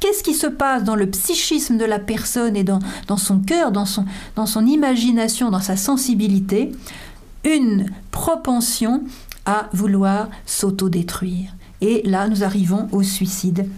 qu'est-ce 0.00 0.22
qui 0.22 0.34
se 0.34 0.46
passe 0.46 0.84
dans 0.84 0.96
le 0.96 1.08
psychisme 1.08 1.76
de 1.76 1.84
la 1.84 1.98
personne 1.98 2.56
et 2.56 2.64
dans, 2.64 2.80
dans 3.06 3.16
son 3.16 3.38
cœur, 3.38 3.72
dans 3.72 3.86
son, 3.86 4.04
dans 4.34 4.46
son 4.46 4.66
imagination, 4.66 5.50
dans 5.50 5.60
sa 5.60 5.76
sensibilité? 5.76 6.72
Une 7.44 7.90
propension 8.10 9.04
à 9.44 9.68
vouloir 9.72 10.28
s'autodétruire. 10.46 11.54
Et 11.80 12.02
là, 12.04 12.26
nous 12.26 12.42
arrivons 12.42 12.88
au 12.90 13.02
suicide. 13.02 13.68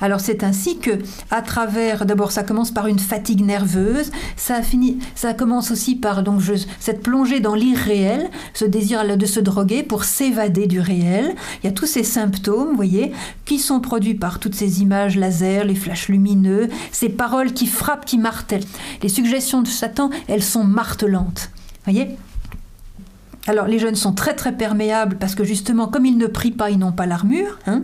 Alors 0.00 0.20
c'est 0.20 0.44
ainsi 0.44 0.78
que, 0.78 0.90
à 1.30 1.42
travers, 1.42 2.06
d'abord 2.06 2.32
ça 2.32 2.42
commence 2.42 2.70
par 2.70 2.86
une 2.86 2.98
fatigue 2.98 3.44
nerveuse, 3.44 4.10
ça 4.36 4.62
finit, 4.62 4.98
ça 5.14 5.34
commence 5.34 5.70
aussi 5.70 5.96
par 5.96 6.22
donc 6.22 6.40
cette 6.78 7.02
plongée 7.02 7.40
dans 7.40 7.54
l'irréel, 7.54 8.30
ce 8.54 8.64
désir 8.64 9.04
de 9.16 9.26
se 9.26 9.40
droguer 9.40 9.82
pour 9.82 10.04
s'évader 10.04 10.66
du 10.66 10.80
réel. 10.80 11.34
Il 11.62 11.66
y 11.66 11.68
a 11.68 11.72
tous 11.72 11.86
ces 11.86 12.04
symptômes, 12.04 12.70
vous 12.70 12.76
voyez, 12.76 13.12
qui 13.44 13.58
sont 13.58 13.80
produits 13.80 14.14
par 14.14 14.38
toutes 14.38 14.54
ces 14.54 14.82
images 14.82 15.16
laser, 15.16 15.64
les 15.64 15.74
flashs 15.74 16.08
lumineux, 16.08 16.68
ces 16.92 17.08
paroles 17.08 17.52
qui 17.52 17.66
frappent, 17.66 18.04
qui 18.04 18.18
martèlent. 18.18 18.64
Les 19.02 19.08
suggestions 19.08 19.62
de 19.62 19.68
Satan, 19.68 20.10
elles 20.28 20.42
sont 20.42 20.64
martelantes, 20.64 21.50
voyez. 21.84 22.16
Alors 23.46 23.66
les 23.66 23.78
jeunes 23.78 23.94
sont 23.94 24.12
très 24.12 24.34
très 24.34 24.52
perméables 24.52 25.16
parce 25.18 25.34
que 25.34 25.42
justement 25.42 25.88
comme 25.88 26.04
ils 26.04 26.18
ne 26.18 26.26
prient 26.26 26.50
pas, 26.50 26.68
ils 26.70 26.78
n'ont 26.78 26.92
pas 26.92 27.06
l'armure. 27.06 27.58
Hein 27.66 27.82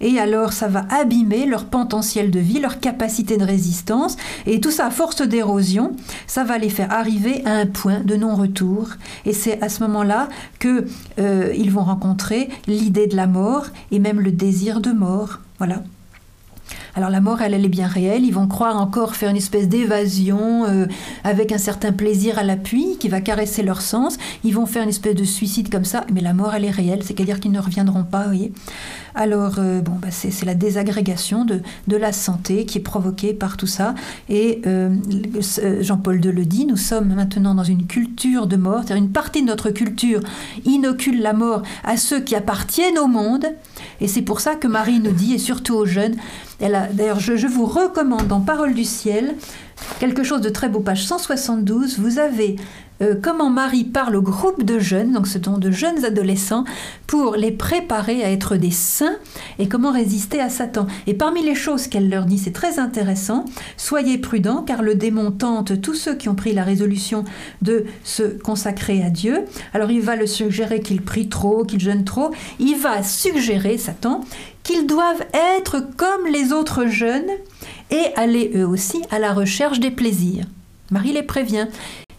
et 0.00 0.18
alors 0.18 0.52
ça 0.52 0.68
va 0.68 0.86
abîmer 0.90 1.46
leur 1.46 1.66
potentiel 1.66 2.30
de 2.30 2.40
vie, 2.40 2.60
leur 2.60 2.80
capacité 2.80 3.36
de 3.36 3.44
résistance, 3.44 4.16
et 4.46 4.60
tout 4.60 4.70
ça 4.70 4.86
à 4.86 4.90
force 4.90 5.22
d'érosion, 5.22 5.92
ça 6.26 6.44
va 6.44 6.58
les 6.58 6.70
faire 6.70 6.92
arriver 6.92 7.42
à 7.44 7.52
un 7.52 7.66
point 7.66 8.00
de 8.00 8.16
non-retour. 8.16 8.88
Et 9.24 9.32
c'est 9.32 9.62
à 9.62 9.68
ce 9.68 9.82
moment-là 9.84 10.28
que 10.58 10.86
euh, 11.18 11.52
ils 11.56 11.70
vont 11.70 11.84
rencontrer 11.84 12.48
l'idée 12.66 13.06
de 13.06 13.16
la 13.16 13.26
mort 13.26 13.66
et 13.90 13.98
même 13.98 14.20
le 14.20 14.32
désir 14.32 14.80
de 14.80 14.92
mort. 14.92 15.40
Voilà. 15.58 15.82
Alors 16.96 17.10
la 17.10 17.20
mort, 17.20 17.42
elle, 17.42 17.54
elle 17.54 17.64
est 17.64 17.68
bien 17.68 17.88
réelle. 17.88 18.24
Ils 18.24 18.32
vont 18.32 18.46
croire 18.46 18.76
encore 18.80 19.16
faire 19.16 19.30
une 19.30 19.36
espèce 19.36 19.68
d'évasion 19.68 20.64
euh, 20.64 20.86
avec 21.24 21.50
un 21.50 21.58
certain 21.58 21.92
plaisir 21.92 22.38
à 22.38 22.44
l'appui 22.44 22.96
qui 22.98 23.08
va 23.08 23.20
caresser 23.20 23.62
leur 23.62 23.80
sens. 23.80 24.16
Ils 24.44 24.54
vont 24.54 24.66
faire 24.66 24.82
une 24.82 24.90
espèce 24.90 25.16
de 25.16 25.24
suicide 25.24 25.70
comme 25.70 25.84
ça, 25.84 26.04
mais 26.12 26.20
la 26.20 26.32
mort, 26.32 26.54
elle 26.54 26.64
est 26.64 26.70
réelle. 26.70 27.02
C'est-à-dire 27.02 27.40
qu'ils 27.40 27.52
ne 27.52 27.58
reviendront 27.58 28.04
pas, 28.04 28.22
vous 28.22 28.28
voyez. 28.28 28.52
Alors, 29.14 29.56
euh, 29.58 29.80
bah, 29.80 30.08
c'est 30.10 30.44
la 30.44 30.54
désagrégation 30.54 31.44
de, 31.44 31.62
la 31.96 32.12
santé 32.12 32.66
qui 32.66 32.78
est 32.78 32.82
provoquée 32.82 33.32
par 33.32 33.56
tout 33.56 33.68
ça. 33.68 33.94
Et 34.28 34.60
euh, 34.66 34.94
Jean-Paul 35.80 36.24
II 36.24 36.32
le 36.32 36.44
dit, 36.44 36.66
nous 36.66 36.76
sommes 36.76 37.14
maintenant 37.14 37.54
dans 37.54 37.64
une 37.64 37.86
culture 37.86 38.46
de 38.46 38.56
mort, 38.56 38.78
c'est-à-dire 38.78 39.04
une 39.04 39.12
partie 39.12 39.42
de 39.42 39.46
notre 39.46 39.70
culture 39.70 40.20
inocule 40.64 41.22
la 41.22 41.32
mort 41.32 41.62
à 41.84 41.96
ceux 41.96 42.20
qui 42.20 42.34
appartiennent 42.34 42.98
au 42.98 43.06
monde. 43.06 43.46
Et 44.00 44.08
c'est 44.08 44.22
pour 44.22 44.40
ça 44.40 44.56
que 44.56 44.66
Marie 44.66 44.98
nous 44.98 45.12
dit, 45.12 45.34
et 45.34 45.38
surtout 45.38 45.74
aux 45.74 45.86
jeunes, 45.86 46.16
d'ailleurs, 46.60 47.20
je, 47.20 47.36
je 47.36 47.46
vous 47.46 47.66
recommande 47.66 48.26
dans 48.26 48.40
Parole 48.40 48.74
du 48.74 48.84
ciel 48.84 49.36
quelque 50.00 50.22
chose 50.22 50.40
de 50.40 50.48
très 50.48 50.68
beau, 50.68 50.80
page 50.80 51.04
172, 51.06 51.98
vous 51.98 52.18
avez 52.18 52.56
euh, 53.02 53.14
comment 53.20 53.50
Marie 53.50 53.84
parle 53.84 54.16
au 54.16 54.22
groupe 54.22 54.62
de 54.62 54.78
jeunes, 54.78 55.12
donc 55.12 55.26
ce 55.26 55.42
sont 55.42 55.58
de 55.58 55.70
jeunes 55.70 56.04
adolescents, 56.04 56.64
pour 57.06 57.36
les 57.36 57.50
préparer 57.50 58.22
à 58.24 58.30
être 58.30 58.56
des 58.56 58.70
saints 58.70 59.16
et 59.58 59.68
comment 59.68 59.92
résister 59.92 60.40
à 60.40 60.48
Satan. 60.48 60.86
Et 61.06 61.14
parmi 61.14 61.42
les 61.42 61.54
choses 61.54 61.88
qu'elle 61.88 62.08
leur 62.08 62.24
dit, 62.24 62.38
c'est 62.38 62.52
très 62.52 62.78
intéressant, 62.78 63.44
soyez 63.76 64.18
prudents 64.18 64.62
car 64.62 64.82
le 64.82 64.94
démon 64.94 65.30
tente 65.30 65.80
tous 65.80 65.94
ceux 65.94 66.14
qui 66.14 66.28
ont 66.28 66.34
pris 66.34 66.52
la 66.52 66.62
résolution 66.62 67.24
de 67.62 67.84
se 68.04 68.22
consacrer 68.22 69.02
à 69.02 69.10
Dieu. 69.10 69.40
Alors 69.72 69.90
il 69.90 70.00
va 70.00 70.16
le 70.16 70.26
suggérer 70.26 70.80
qu'ils 70.80 71.02
prient 71.02 71.28
trop, 71.28 71.64
qu'ils 71.64 71.80
jeûnent 71.80 72.04
trop. 72.04 72.30
Il 72.58 72.76
va 72.76 73.02
suggérer, 73.02 73.78
Satan, 73.78 74.20
qu'ils 74.62 74.86
doivent 74.86 75.24
être 75.58 75.80
comme 75.96 76.26
les 76.32 76.52
autres 76.52 76.86
jeunes 76.86 77.30
et 77.90 78.14
aller 78.16 78.52
eux 78.54 78.66
aussi 78.66 79.02
à 79.10 79.18
la 79.18 79.32
recherche 79.32 79.80
des 79.80 79.90
plaisirs. 79.90 80.44
Marie 80.90 81.12
les 81.12 81.22
prévient. 81.22 81.66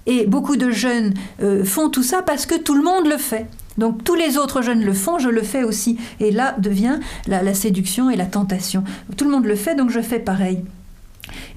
Et 0.06 0.26
beaucoup 0.26 0.56
de 0.56 0.72
jeunes 0.72 1.14
euh, 1.42 1.64
font 1.64 1.90
tout 1.90 2.04
ça 2.04 2.22
parce 2.22 2.46
que 2.46 2.56
tout 2.56 2.76
le 2.76 2.84
monde 2.84 3.08
le 3.08 3.18
fait. 3.18 3.48
Donc 3.78 4.04
tous 4.04 4.16
les 4.16 4.38
autres 4.38 4.62
jeunes 4.62 4.84
le 4.84 4.94
font, 4.94 5.20
je 5.20 5.30
le 5.30 5.42
fais 5.42 5.64
aussi. 5.64 5.98
Et 6.20 6.32
là 6.32 6.56
devient 6.58 7.00
la, 7.28 7.54
séduction 7.54 8.10
et 8.10 8.16
la 8.16 8.26
tentation. 8.26 8.84
Tout 9.18 9.26
le 9.26 9.32
monde 9.32 9.46
le 9.46 9.56
fait, 9.56 9.76
donc 9.76 9.90
je 9.90 10.02
fais 10.02 10.20
pareil. 10.20 10.64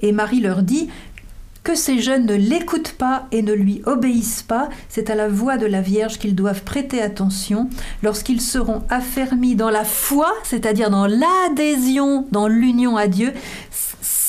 Et 0.01 0.13
Marie 0.13 0.41
leur 0.41 0.63
dit 0.63 0.89
que 1.63 1.75
ces 1.75 2.01
jeunes 2.01 2.25
ne 2.25 2.35
l'écoutent 2.35 2.93
pas 2.93 3.27
et 3.31 3.43
ne 3.43 3.53
lui 3.53 3.83
obéissent 3.85 4.43
pas, 4.43 4.71
c'est 4.89 5.11
à 5.11 5.15
la 5.15 5.29
voix 5.29 5.59
de 5.59 5.67
la 5.67 5.83
Vierge 5.83 6.19
qu'ils 6.19 6.35
doivent 6.35 6.63
prêter 6.63 7.03
attention 7.03 7.69
lorsqu'ils 8.03 8.41
seront 8.41 8.83
affermis 8.89 9.55
dans 9.55 9.69
la 9.69 9.85
foi, 9.85 10.33
c'est-à-dire 10.45 10.89
dans 10.89 11.07
l'adhésion, 11.07 12.27
dans 12.33 12.49
l'union 12.49 12.97
à 12.97 13.07
Dieu. 13.07 13.35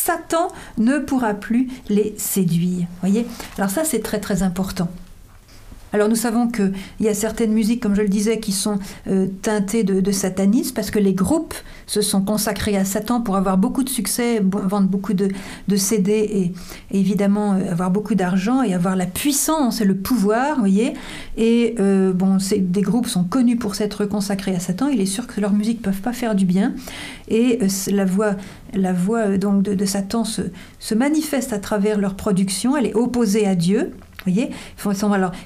Satan 0.10 0.48
ne 0.80 0.98
pourra 0.98 1.36
plus 1.36 1.68
les 1.88 2.16
séduire. 2.18 2.88
Voyez? 3.02 3.28
Alors 3.60 3.70
ça, 3.70 3.84
c'est 3.86 4.00
très 4.00 4.20
très 4.20 4.42
important. 4.42 4.90
Alors 5.92 6.08
nous 6.08 6.16
savons 6.16 6.48
qu'il 6.48 6.74
y 7.00 7.08
a 7.08 7.14
certaines 7.14 7.52
musiques, 7.52 7.82
comme 7.82 7.96
je 7.96 8.02
le 8.02 8.10
disais, 8.10 8.40
qui 8.40 8.52
sont 8.52 8.78
euh, 9.08 9.28
teintées 9.42 9.84
de, 9.84 10.12
satanisme, 10.12 10.74
parce 10.76 10.92
que 10.92 11.00
les 11.00 11.14
groupes 11.14 11.54
se 11.88 12.02
sont 12.02 12.22
consacrés 12.22 12.78
à 12.78 12.86
Satan 12.86 13.22
pour 13.22 13.36
avoir 13.36 13.58
beaucoup 13.58 13.84
de 13.84 13.90
succès, 13.90 14.42
vendre 14.42 14.88
beaucoup 14.88 15.14
de, 15.14 15.30
CD 15.76 16.12
et, 16.92 16.98
évidemment 16.98 17.54
euh, 17.54 17.72
avoir 17.72 17.90
beaucoup 17.90 18.16
d'argent 18.16 18.62
et 18.62 18.74
avoir 18.74 18.96
la 18.96 19.06
puissance 19.06 19.82
et 19.82 19.86
le 19.86 19.96
pouvoir, 19.96 20.56
vous 20.56 20.62
voyez. 20.62 20.94
Et 21.38 21.76
euh, 21.80 22.14
bon, 22.14 22.38
des 22.58 22.82
groupes 22.82 23.08
sont 23.08 23.24
connus 23.24 23.56
pour 23.56 23.76
s'être 23.76 24.06
consacrés 24.06 24.56
à 24.56 24.60
Satan. 24.60 24.88
Il 24.88 25.02
est 25.02 25.06
sûr 25.06 25.26
que 25.26 25.42
leurs 25.42 25.54
musiques 25.54 25.80
ne 25.80 25.86
peuvent 25.86 26.02
pas 26.02 26.14
faire 26.14 26.36
du 26.36 26.46
bien. 26.46 26.74
Et 27.30 27.60
la 27.92 28.06
voix, 28.06 29.38
donc 29.38 29.64
de, 29.64 29.86
Satan 29.86 30.24
se 30.24 30.94
manifeste 30.94 31.54
à 31.54 31.60
travers 31.60 32.00
leur 32.00 32.16
production. 32.16 32.78
Elle 32.78 32.88
est 32.88 32.96
opposée 32.96 33.48
à 33.48 33.56
Dieu 33.56 33.94
voyez 34.26 34.50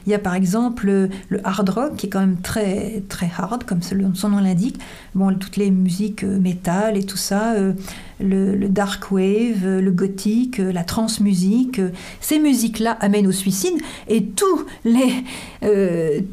il 0.06 0.12
y 0.12 0.14
a 0.14 0.20
par 0.20 0.36
exemple 0.36 0.88
le, 0.88 1.10
hard 1.44 1.70
rock 1.70 1.96
qui 1.96 2.08
est 2.08 2.10
quand 2.10 2.20
même 2.20 2.38
très, 2.42 3.04
très 3.10 3.30
hard, 3.38 3.64
comme 3.64 3.82
son 3.82 4.30
nom 4.30 4.40
l'indique. 4.40 4.80
Bon, 5.16 5.34
toutes 5.36 5.58
les 5.58 5.70
musiques 5.72 6.24
euh, 6.24 6.40
métal 6.40 6.98
et 6.98 7.04
tout 7.04 7.18
ça, 7.18 7.54
euh, 7.54 7.74
le, 8.20 8.68
dark 8.68 9.12
wave, 9.12 9.66
euh, 9.66 9.82
le 9.82 9.92
gothique, 9.92 10.58
la 10.58 10.84
trance 10.84 11.20
musique, 11.20 11.80
ces 12.20 12.40
musiques-là 12.40 12.98
amènent 13.00 13.28
au 13.28 13.32
suicide. 13.32 13.76
Et 14.08 14.26
tous 14.26 14.66
les, 14.86 15.24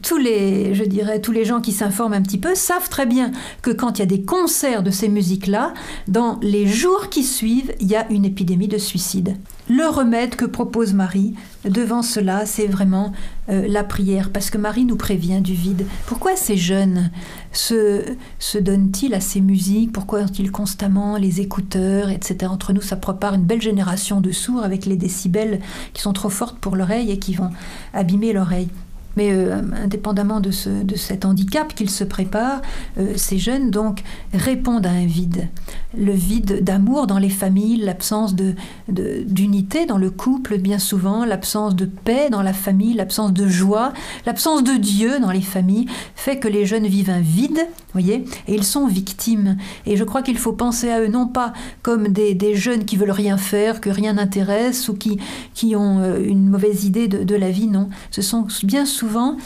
tous 0.03 0.19
les, 0.19 0.75
je 0.75 0.85
dirais, 0.85 1.21
tous 1.21 1.33
les 1.33 1.45
gens 1.45 1.61
qui 1.61 1.73
s'informent 1.73 2.15
un 2.15 2.23
petit 2.23 2.39
peu 2.39 2.55
savent 2.55 2.89
très 2.89 3.07
bien 3.07 3.33
que 3.63 3.71
quand 3.71 3.99
il 3.99 4.01
y 4.01 4.03
a 4.03 4.07
des 4.07 4.23
concerts 4.23 4.83
de 4.83 4.91
ces 4.91 5.09
musiques-là, 5.09 5.75
dans 6.09 6.39
les 6.43 6.67
jours 6.67 7.09
qui 7.11 7.23
suivent, 7.23 7.73
il 7.81 7.89
y 7.89 7.97
a 7.97 8.11
une 8.11 8.25
épidémie 8.25 8.69
de 8.69 8.79
suicide. 8.79 9.37
Le 9.71 9.87
remède 9.89 10.35
que 10.35 10.47
propose 10.47 10.95
Marie 10.95 11.35
devant 11.65 12.03
cela, 12.03 12.45
c'est 12.45 12.67
vraiment 12.67 13.13
euh, 13.49 13.69
la 13.69 13.85
prière, 13.85 14.31
parce 14.33 14.51
que 14.51 14.59
Marie 14.59 14.85
nous 14.85 14.97
prévient 14.97 15.41
du 15.41 15.55
vide. 15.55 15.87
Pourquoi 16.07 16.35
ces 16.35 16.57
jeunes 16.57 17.13
se, 17.53 18.03
se 18.41 18.59
donnent-ils 18.59 19.15
à 19.15 19.21
ces 19.21 19.41
musiques? 19.41 19.93
Pourquoi 19.93 20.23
ont-ils 20.23 20.51
constamment 20.51 21.19
les 21.19 21.41
écouteurs, 21.41 22.11
etc. 22.11 22.51
Entre 22.51 22.73
nous, 22.73 22.81
ça 22.81 22.97
prépare 22.97 23.35
une 23.35 23.45
belle 23.45 23.63
génération 23.63 24.21
de 24.21 24.33
sourds 24.33 24.65
avec 24.65 24.87
les 24.87 24.97
décibels 24.97 25.61
qui 25.93 26.03
sont 26.03 26.13
trop 26.13 26.31
fortes 26.31 26.59
pour 26.59 26.75
l'oreille 26.75 27.13
et 27.13 27.21
qui 27.21 27.35
vont 27.35 27.51
abîmer 27.95 28.33
l'oreille. 28.33 28.71
Mais 29.17 29.33
euh, 29.33 29.61
indépendamment 29.83 30.41
de, 30.41 30.51
ce, 30.51 30.69
de, 30.69 30.97
cet 30.97 31.25
handicap 31.25 31.75
qu'ils 31.75 31.91
se 31.91 32.05
préparent, 32.05 32.63
euh, 32.99 33.15
ces 33.17 33.39
jeunes 33.39 33.71
donc 33.71 34.03
répondent 34.33 34.87
à 34.87 34.91
un 34.91 35.07
vide. 35.07 35.49
Le 35.97 36.13
vide 36.13 36.63
d'amour 36.63 37.07
dans 37.09 37.19
les 37.19 37.29
familles, 37.29 37.79
l'absence 37.79 38.37
d'unité 38.37 38.57
de, 38.89 39.25
d'unité 39.27 39.87
dans 39.87 39.99
le 39.99 40.11
couple 40.11 40.59
bien 40.59 40.79
souvent, 40.79 41.25
l'absence 41.25 41.75
de 41.75 41.87
paix 41.87 42.31
dans 42.31 42.43
la 42.43 42.53
famille, 42.53 42.95
l'absence 42.95 43.33
de 43.33 43.49
joie, 43.49 43.93
l'absence 44.27 44.63
de 44.63 44.75
Dieu 44.75 45.19
dans 45.19 45.33
les 45.33 45.41
familles, 45.41 45.87
fait 46.15 46.39
que 46.39 46.47
les 46.47 46.65
jeunes 46.65 46.87
vivent 46.87 47.11
un 47.11 47.21
vide, 47.21 47.67
voyez, 47.93 48.25
et 48.47 48.55
ils 48.55 48.65
sont 48.65 48.87
victimes. 48.87 49.57
Et 49.87 49.97
je 49.97 50.05
crois 50.05 50.23
qu'il 50.23 50.39
faut 50.39 50.53
penser 50.53 50.91
à 50.91 51.01
eux 51.01 51.09
non 51.09 51.27
pas 51.27 51.53
comme 51.83 52.09
des, 52.09 52.35
des, 52.35 52.55
jeunes 52.55 52.85
qui 52.85 52.97
veulent 52.97 53.11
rien 53.11 53.37
faire, 53.37 53.81
que 53.81 53.91
rien 53.91 54.15
n'intéresse 54.15 54.89
ou 54.89 54.95
qui, 54.95 55.19
qui 55.55 55.75
ont 55.75 55.99
euh, 55.99 56.23
une 56.23 56.49
mauvaise 56.49 56.85
idée 56.85 57.09
de, 57.09 57.25
de 57.25 57.35
la 57.35 57.51
vie, 57.51 57.67
non. 57.67 57.89
Ce 58.11 58.23
sont 58.23 58.47
bien 58.63 58.85
souvent 58.85 59.00
souvent 59.01 59.39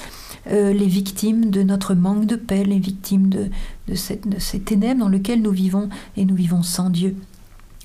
euh, 0.51 0.73
les 0.73 0.87
victimes 0.87 1.51
de 1.51 1.63
notre 1.63 1.95
manque 1.95 2.27
de 2.27 2.35
paix, 2.35 2.65
les 2.65 2.81
victimes 2.81 3.29
de, 3.29 3.51
de, 3.89 3.95
cette, 3.95 4.29
de 4.29 4.41
ces 4.41 4.59
ténèbres 4.59 5.01
dans 5.01 5.09
lesquelles 5.09 5.43
nous 5.43 5.53
vivons 5.53 5.89
et 6.17 6.25
nous 6.25 6.35
vivons 6.35 6.65
sans 6.65 6.91
Dieu. 6.91 7.15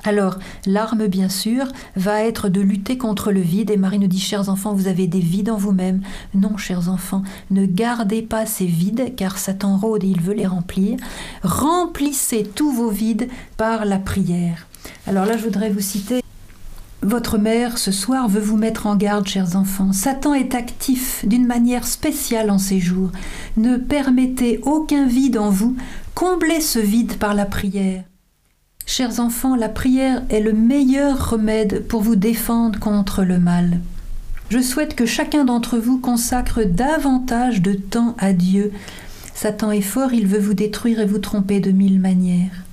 Alors, 0.03 0.39
l'arme, 0.65 1.07
bien 1.07 1.29
sûr, 1.29 1.65
va 1.95 2.23
être 2.23 2.49
de 2.49 2.61
lutter 2.61 2.97
contre 2.97 3.31
le 3.31 3.41
vide. 3.41 3.69
Et 3.69 3.77
Marie 3.77 3.99
nous 3.99 4.07
dit, 4.07 4.19
chers 4.19 4.49
enfants, 4.49 4.73
vous 4.73 4.87
avez 4.87 5.07
des 5.07 5.19
vides 5.19 5.49
en 5.49 5.57
vous-même. 5.57 6.01
Non, 6.33 6.57
chers 6.57 6.89
enfants, 6.89 7.21
ne 7.51 7.65
gardez 7.65 8.21
pas 8.21 8.45
ces 8.45 8.65
vides, 8.65 9.13
car 9.15 9.37
Satan 9.37 9.77
rôde 9.77 10.05
et 10.05 10.07
il 10.07 10.21
veut 10.21 10.33
les 10.33 10.47
remplir. 10.47 10.97
Remplissez 11.43 12.43
tous 12.43 12.71
vos 12.71 12.89
vides 12.89 13.27
par 13.57 13.85
la 13.85 13.99
prière. 13.99 14.67
Alors 15.05 15.25
là, 15.25 15.37
je 15.37 15.43
voudrais 15.43 15.69
vous 15.69 15.81
citer 15.81 16.21
votre 17.01 17.37
mère, 17.37 17.77
ce 17.77 17.93
soir, 17.93 18.27
veut 18.27 18.41
vous 18.41 18.57
mettre 18.57 18.85
en 18.85 18.97
garde, 18.97 19.25
chers 19.25 19.55
enfants. 19.55 19.93
Satan 19.93 20.33
est 20.33 20.53
actif 20.53 21.25
d'une 21.25 21.47
manière 21.47 21.87
spéciale 21.87 22.51
en 22.51 22.57
ces 22.57 22.79
jours. 22.79 23.11
Ne 23.55 23.77
permettez 23.77 24.59
aucun 24.63 25.07
vide 25.07 25.37
en 25.37 25.49
vous. 25.49 25.77
Comblez 26.13 26.59
ce 26.59 26.79
vide 26.79 27.17
par 27.17 27.33
la 27.33 27.45
prière. 27.45 28.03
Chers 28.85 29.21
enfants, 29.21 29.55
la 29.55 29.69
prière 29.69 30.23
est 30.29 30.41
le 30.41 30.51
meilleur 30.51 31.29
remède 31.29 31.87
pour 31.87 32.01
vous 32.01 32.17
défendre 32.17 32.79
contre 32.79 33.23
le 33.23 33.39
mal. 33.39 33.79
Je 34.49 34.59
souhaite 34.59 34.95
que 34.95 35.05
chacun 35.05 35.45
d'entre 35.45 35.77
vous 35.77 35.99
consacre 35.99 36.63
davantage 36.63 37.61
de 37.61 37.73
temps 37.73 38.15
à 38.17 38.33
Dieu. 38.33 38.73
Satan 39.33 39.71
est 39.71 39.81
fort, 39.81 40.11
il 40.11 40.27
veut 40.27 40.39
vous 40.39 40.55
détruire 40.55 40.99
et 40.99 41.05
vous 41.05 41.19
tromper 41.19 41.61
de 41.61 41.71
mille 41.71 42.01
manières 42.01 42.65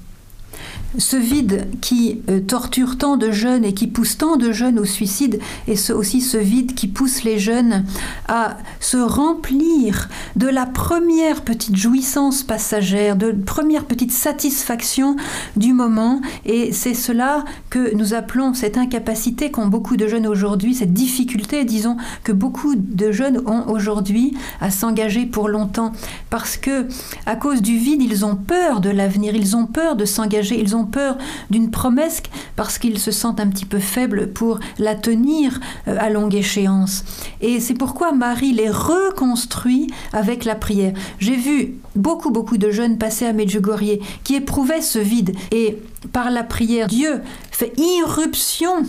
ce 0.99 1.17
vide 1.17 1.67
qui 1.81 2.23
euh, 2.29 2.41
torture 2.41 2.99
tant 2.99 3.17
de 3.17 3.31
jeunes 3.31 3.65
et 3.65 3.75
qui 3.75 3.87
pousse 3.87 4.19
tant 4.19 4.37
de 4.37 4.53
jeunes 4.53 4.79
au 4.79 4.85
suicide, 4.85 5.41
et 5.69 5.75
aussi 5.93 6.21
ce 6.21 6.37
vide 6.37 6.75
qui 6.75 6.89
pousse 6.89 7.23
les 7.23 7.39
jeunes 7.39 7.85
à 8.29 8.57
se 8.81 8.97
remplir 8.97 10.09
de 10.37 10.47
la 10.47 10.67
première 10.67 11.43
petite 11.43 11.77
jouissance 11.77 12.43
passagère, 12.43 13.17
de 13.17 13.33
première 13.33 13.85
petite 13.85 14.13
satisfaction 14.13 15.17
du 15.57 15.73
moment. 15.73 16.21
Et 16.45 16.73
c'est 16.73 16.95
cela 16.95 17.45
que 17.71 17.95
nous 17.95 18.15
appelons 18.15 18.55
cette 18.55 18.79
incapacité 18.79 19.51
qu'ont 19.51 19.67
beaucoup 19.67 19.97
de 19.97 20.07
jeunes 20.07 20.27
aujourd'hui, 20.27 20.75
cette 20.75 20.93
difficulté, 20.93 21.65
disons, 21.65 21.97
que 22.25 22.33
beaucoup 22.33 22.75
de 22.77 23.13
jeunes 23.13 23.43
ont 23.47 23.69
aujourd'hui 23.69 24.37
à 24.61 24.71
s'engager 24.71 25.27
pour 25.27 25.49
longtemps. 25.49 25.93
Parce 26.31 26.57
que, 26.57 26.87
à 27.27 27.37
cause 27.37 27.63
du 27.63 27.77
vide, 27.77 28.03
ils 28.03 28.25
ont 28.25 28.37
peur 28.37 28.81
de 28.81 28.91
l'avenir, 28.91 29.35
ils 29.35 29.57
ont 29.57 29.67
peur 29.67 29.97
de 29.97 30.05
s'engager, 30.05 30.59
ils 30.59 30.75
ont 30.77 30.86
peur 30.87 31.19
d'une 31.51 31.71
promesse 31.71 32.23
parce 32.57 32.79
qu'ils 32.79 32.99
se 32.99 33.11
sentent 33.11 33.41
un 33.41 33.49
petit 33.49 33.67
peu 33.67 33.79
faibles 33.79 34.33
pour 34.33 34.61
la 34.79 34.95
tenir 34.95 35.61
euh, 35.89 35.97
à 35.99 36.09
longue 36.11 36.35
échéance. 36.35 37.05
Et 37.41 37.61
c'est 37.61 37.75
pourquoi 37.75 38.13
Marie 38.13 38.53
les 38.53 38.71
reconstruit 38.71 39.89
avec 40.13 40.45
la 40.45 40.55
prière. 40.55 40.95
J'ai 41.19 41.37
vu 41.37 41.75
beaucoup, 41.95 42.31
beaucoup 42.31 42.57
de 42.57 42.71
jeunes 42.71 42.99
passer 42.99 43.27
à 43.27 43.33
Medjugorje 43.33 43.99
qui 44.25 44.37
éprouvaient 44.37 44.83
ce 44.83 44.99
vide. 44.99 45.37
Et 45.51 45.79
par 46.13 46.31
la 46.31 46.43
prière, 46.43 46.87
Dieu 46.87 47.21
fait 47.51 47.73
irruption 47.79 48.85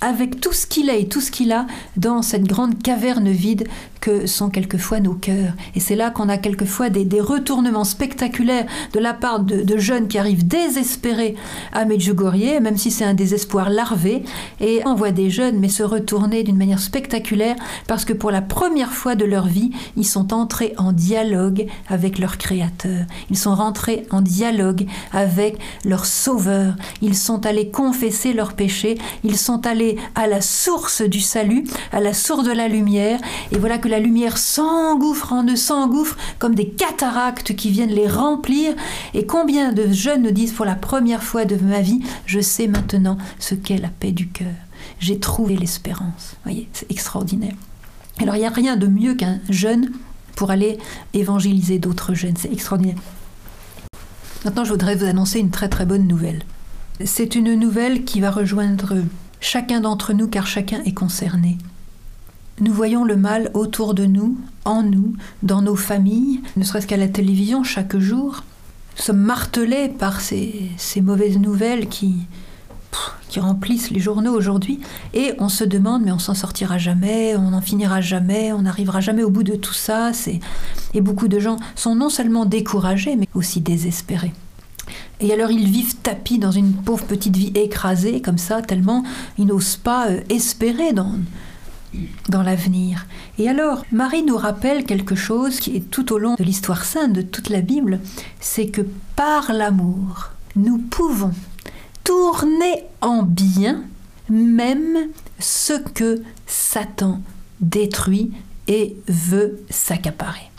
avec 0.00 0.40
tout 0.40 0.52
ce 0.52 0.66
qu'il 0.66 0.90
est 0.90 1.02
et 1.02 1.08
tout 1.08 1.20
ce 1.20 1.30
qu'il 1.30 1.52
a 1.52 1.66
dans 1.96 2.22
cette 2.22 2.44
grande 2.44 2.82
caverne 2.82 3.30
vide 3.30 3.68
que 4.02 4.26
sont 4.26 4.50
quelquefois 4.50 4.98
nos 4.98 5.14
cœurs. 5.14 5.54
Et 5.76 5.80
c'est 5.80 5.94
là 5.94 6.10
qu'on 6.10 6.28
a 6.28 6.36
quelquefois 6.36 6.90
des, 6.90 7.04
des, 7.04 7.20
retournements 7.20 7.84
spectaculaires 7.84 8.66
de 8.92 8.98
la 8.98 9.14
part 9.14 9.40
de, 9.40 9.78
jeunes 9.78 10.08
qui 10.08 10.18
arrivent 10.18 10.46
désespérés 10.46 11.36
à 11.72 11.84
Medjugorje, 11.84 12.60
même 12.60 12.76
si 12.76 12.90
c'est 12.90 13.04
un 13.04 13.14
désespoir 13.14 13.70
larvé, 13.70 14.24
et 14.60 14.80
on 14.84 14.94
voit 14.94 15.12
des 15.12 15.30
jeunes 15.30 15.60
mais 15.60 15.68
se 15.68 15.84
retourner 15.84 16.42
d'une 16.42 16.56
manière 16.56 16.80
spectaculaire 16.80 17.54
parce 17.86 18.04
que 18.04 18.12
pour 18.12 18.32
la 18.32 18.42
première 18.42 18.92
fois 18.92 19.14
de 19.14 19.24
leur 19.24 19.46
vie, 19.46 19.70
ils 19.96 20.06
sont 20.06 20.34
entrés 20.34 20.74
en 20.78 20.90
dialogue 20.92 21.66
avec 21.88 22.18
leur 22.18 22.38
Créateur. 22.38 23.06
Ils 23.30 23.38
sont 23.38 23.54
rentrés 23.54 24.04
en 24.10 24.20
dialogue 24.20 24.86
avec 25.12 25.58
leur 25.84 26.06
Sauveur. 26.06 26.74
Ils 27.02 27.16
sont 27.16 27.46
allés 27.46 27.70
confesser 27.70 28.32
leurs 28.32 28.54
péchés. 28.54 28.98
Ils 29.22 29.36
sont 29.36 29.64
allés 29.64 29.96
à 30.16 30.26
la 30.26 30.40
source 30.40 31.02
du 31.02 31.20
salut, 31.20 31.64
à 31.92 32.00
la 32.00 32.14
source 32.14 32.44
de 32.44 32.52
la 32.52 32.66
lumière. 32.66 33.20
Et 33.52 33.58
voilà 33.58 33.78
que 33.78 33.91
la 33.92 34.00
lumière 34.00 34.38
s'engouffre 34.38 35.34
en 35.34 35.46
eux, 35.46 35.56
s'engouffre 35.56 36.16
comme 36.38 36.54
des 36.54 36.70
cataractes 36.70 37.54
qui 37.54 37.70
viennent 37.70 37.90
les 37.90 38.08
remplir. 38.08 38.74
Et 39.12 39.26
combien 39.26 39.72
de 39.72 39.92
jeunes 39.92 40.22
nous 40.22 40.30
disent 40.30 40.52
pour 40.52 40.64
la 40.64 40.74
première 40.74 41.22
fois 41.22 41.44
de 41.44 41.56
ma 41.56 41.82
vie, 41.82 42.00
je 42.24 42.40
sais 42.40 42.68
maintenant 42.68 43.18
ce 43.38 43.54
qu'est 43.54 43.76
la 43.76 43.90
paix 43.90 44.12
du 44.12 44.28
cœur. 44.28 44.54
J'ai 44.98 45.18
trouvé 45.18 45.56
l'espérance. 45.56 46.32
Vous 46.32 46.50
voyez, 46.50 46.68
c'est 46.72 46.90
extraordinaire. 46.90 47.54
Alors 48.18 48.34
il 48.36 48.40
n'y 48.40 48.46
a 48.46 48.50
rien 48.50 48.76
de 48.76 48.86
mieux 48.86 49.14
qu'un 49.14 49.40
jeune 49.50 49.92
pour 50.36 50.50
aller 50.50 50.78
évangéliser 51.12 51.78
d'autres 51.78 52.14
jeunes. 52.14 52.36
C'est 52.38 52.52
extraordinaire. 52.52 52.96
Maintenant, 54.46 54.64
je 54.64 54.70
voudrais 54.70 54.96
vous 54.96 55.04
annoncer 55.04 55.38
une 55.38 55.50
très 55.50 55.68
très 55.68 55.84
bonne 55.84 56.08
nouvelle. 56.08 56.44
C'est 57.04 57.34
une 57.34 57.54
nouvelle 57.54 58.04
qui 58.04 58.22
va 58.22 58.30
rejoindre 58.30 58.94
chacun 59.40 59.80
d'entre 59.80 60.14
nous 60.14 60.28
car 60.28 60.46
chacun 60.46 60.82
est 60.84 60.94
concerné. 60.94 61.58
Nous 62.60 62.72
voyons 62.72 63.04
le 63.04 63.16
mal 63.16 63.50
autour 63.54 63.94
de 63.94 64.04
nous, 64.04 64.36
en 64.64 64.82
nous, 64.82 65.14
dans 65.42 65.62
nos 65.62 65.76
familles, 65.76 66.42
ne 66.56 66.64
serait-ce 66.64 66.86
qu'à 66.86 66.96
la 66.96 67.08
télévision 67.08 67.64
chaque 67.64 67.96
jour. 67.96 68.44
Nous 68.96 69.02
sommes 69.02 69.22
martelés 69.22 69.88
par 69.88 70.20
ces, 70.20 70.70
ces 70.76 71.00
mauvaises 71.00 71.38
nouvelles 71.38 71.88
qui, 71.88 72.14
qui 73.28 73.40
remplissent 73.40 73.90
les 73.90 74.00
journaux 74.00 74.34
aujourd'hui, 74.34 74.80
et 75.14 75.32
on 75.38 75.48
se 75.48 75.64
demande, 75.64 76.02
mais 76.02 76.12
on 76.12 76.18
s'en 76.18 76.34
sortira 76.34 76.76
jamais, 76.76 77.34
on 77.36 77.50
n'en 77.50 77.62
finira 77.62 78.02
jamais, 78.02 78.52
on 78.52 78.62
n'arrivera 78.62 79.00
jamais 79.00 79.22
au 79.22 79.30
bout 79.30 79.42
de 79.42 79.56
tout 79.56 79.72
ça. 79.72 80.12
Et 80.92 81.00
beaucoup 81.00 81.28
de 81.28 81.38
gens 81.38 81.56
sont 81.74 81.94
non 81.94 82.10
seulement 82.10 82.44
découragés, 82.44 83.16
mais 83.16 83.28
aussi 83.34 83.62
désespérés. 83.62 84.34
Et 85.20 85.32
alors 85.32 85.50
ils 85.50 85.68
vivent 85.68 85.96
tapis 85.96 86.38
dans 86.38 86.50
une 86.50 86.72
pauvre 86.72 87.04
petite 87.04 87.36
vie 87.36 87.52
écrasée, 87.54 88.20
comme 88.20 88.38
ça, 88.38 88.60
tellement 88.60 89.04
ils 89.38 89.46
n'osent 89.46 89.76
pas 89.76 90.08
euh, 90.10 90.20
espérer 90.28 90.92
dans, 90.92 91.14
dans 92.28 92.42
l'avenir. 92.42 93.06
Et 93.38 93.48
alors, 93.48 93.84
Marie 93.92 94.22
nous 94.22 94.36
rappelle 94.36 94.84
quelque 94.84 95.14
chose 95.14 95.60
qui 95.60 95.76
est 95.76 95.90
tout 95.90 96.12
au 96.12 96.18
long 96.18 96.34
de 96.34 96.44
l'histoire 96.44 96.84
sainte 96.84 97.12
de 97.12 97.22
toute 97.22 97.50
la 97.50 97.60
Bible, 97.60 98.00
c'est 98.40 98.68
que 98.68 98.82
par 99.16 99.52
l'amour, 99.52 100.30
nous 100.56 100.78
pouvons 100.78 101.32
tourner 102.04 102.84
en 103.00 103.22
bien 103.22 103.82
même 104.28 105.08
ce 105.38 105.74
que 105.74 106.22
Satan 106.46 107.20
détruit 107.60 108.32
et 108.68 108.96
veut 109.08 109.60
s'accaparer. 109.70 110.51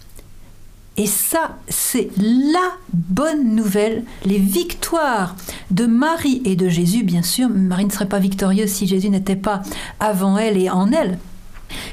Et 0.96 1.08
ça, 1.08 1.58
c'est 1.70 2.10
la 2.18 2.72
bonne 2.94 3.56
nouvelle. 3.56 4.04
Les 4.26 4.38
victoires 4.38 5.36
de 5.72 5.88
Marie 5.88 6.41
et 6.46 6.56
de 6.56 6.70
Jésus, 6.70 7.04
bien 7.04 7.24
sûr, 7.24 7.50
Marie 7.50 7.86
ne 7.86 7.91
serait 7.91 8.08
pas 8.08 8.20
victorieuse 8.20 8.70
si 8.70 8.86
Jésus 8.86 9.10
n'était 9.10 9.36
pas 9.36 9.64
avant 10.00 10.38
elle 10.38 10.58
et 10.58 10.70
en 10.70 10.91
elle. 10.91 11.18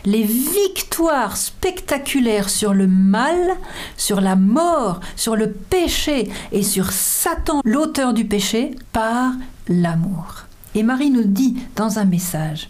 Les 0.05 0.23
victoires 0.23 1.39
spectaculaires 1.39 2.51
sur 2.51 2.75
le 2.75 2.87
mal, 2.87 3.57
sur 3.97 4.21
la 4.21 4.37
mort, 4.37 5.01
sur 5.17 5.37
le 5.37 5.51
péché 5.51 6.31
et 6.53 6.63
sur 6.63 6.93
Satan, 6.93 7.63
l'auteur 7.65 8.13
du 8.13 8.27
péché, 8.27 8.73
par 8.93 9.33
l'amour. 9.69 10.45
Et 10.75 10.83
Marie 10.83 11.11
nous 11.11 11.25
dit 11.25 11.57
dans 11.77 11.99
un 11.99 12.05
message, 12.05 12.69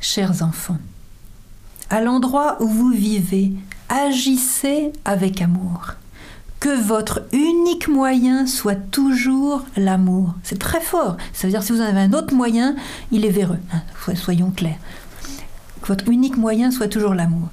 chers 0.00 0.42
enfants, 0.42 0.78
à 1.88 2.00
l'endroit 2.00 2.56
où 2.60 2.66
vous 2.66 2.90
vivez, 2.90 3.52
agissez 3.90 4.92
avec 5.04 5.42
amour. 5.42 5.94
Que 6.60 6.80
votre 6.80 7.22
unique 7.32 7.88
moyen 7.88 8.46
soit 8.46 8.76
toujours 8.76 9.64
l'amour. 9.76 10.34
C'est 10.42 10.58
très 10.58 10.80
fort. 10.80 11.16
Ça 11.32 11.46
veut 11.46 11.50
dire 11.50 11.60
que 11.60 11.66
si 11.66 11.72
vous 11.72 11.80
en 11.80 11.86
avez 11.86 12.00
un 12.00 12.12
autre 12.12 12.34
moyen, 12.34 12.76
il 13.10 13.24
est 13.24 13.30
véreux. 13.30 13.58
Hein, 13.72 14.14
soyons 14.14 14.50
clairs. 14.50 14.78
Que 15.82 15.88
votre 15.88 16.08
unique 16.08 16.36
moyen 16.36 16.70
soit 16.70 16.88
toujours 16.88 17.14
l'amour. 17.14 17.48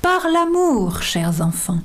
Par 0.00 0.28
l'amour, 0.32 1.02
chers 1.02 1.40
enfants, 1.40 1.80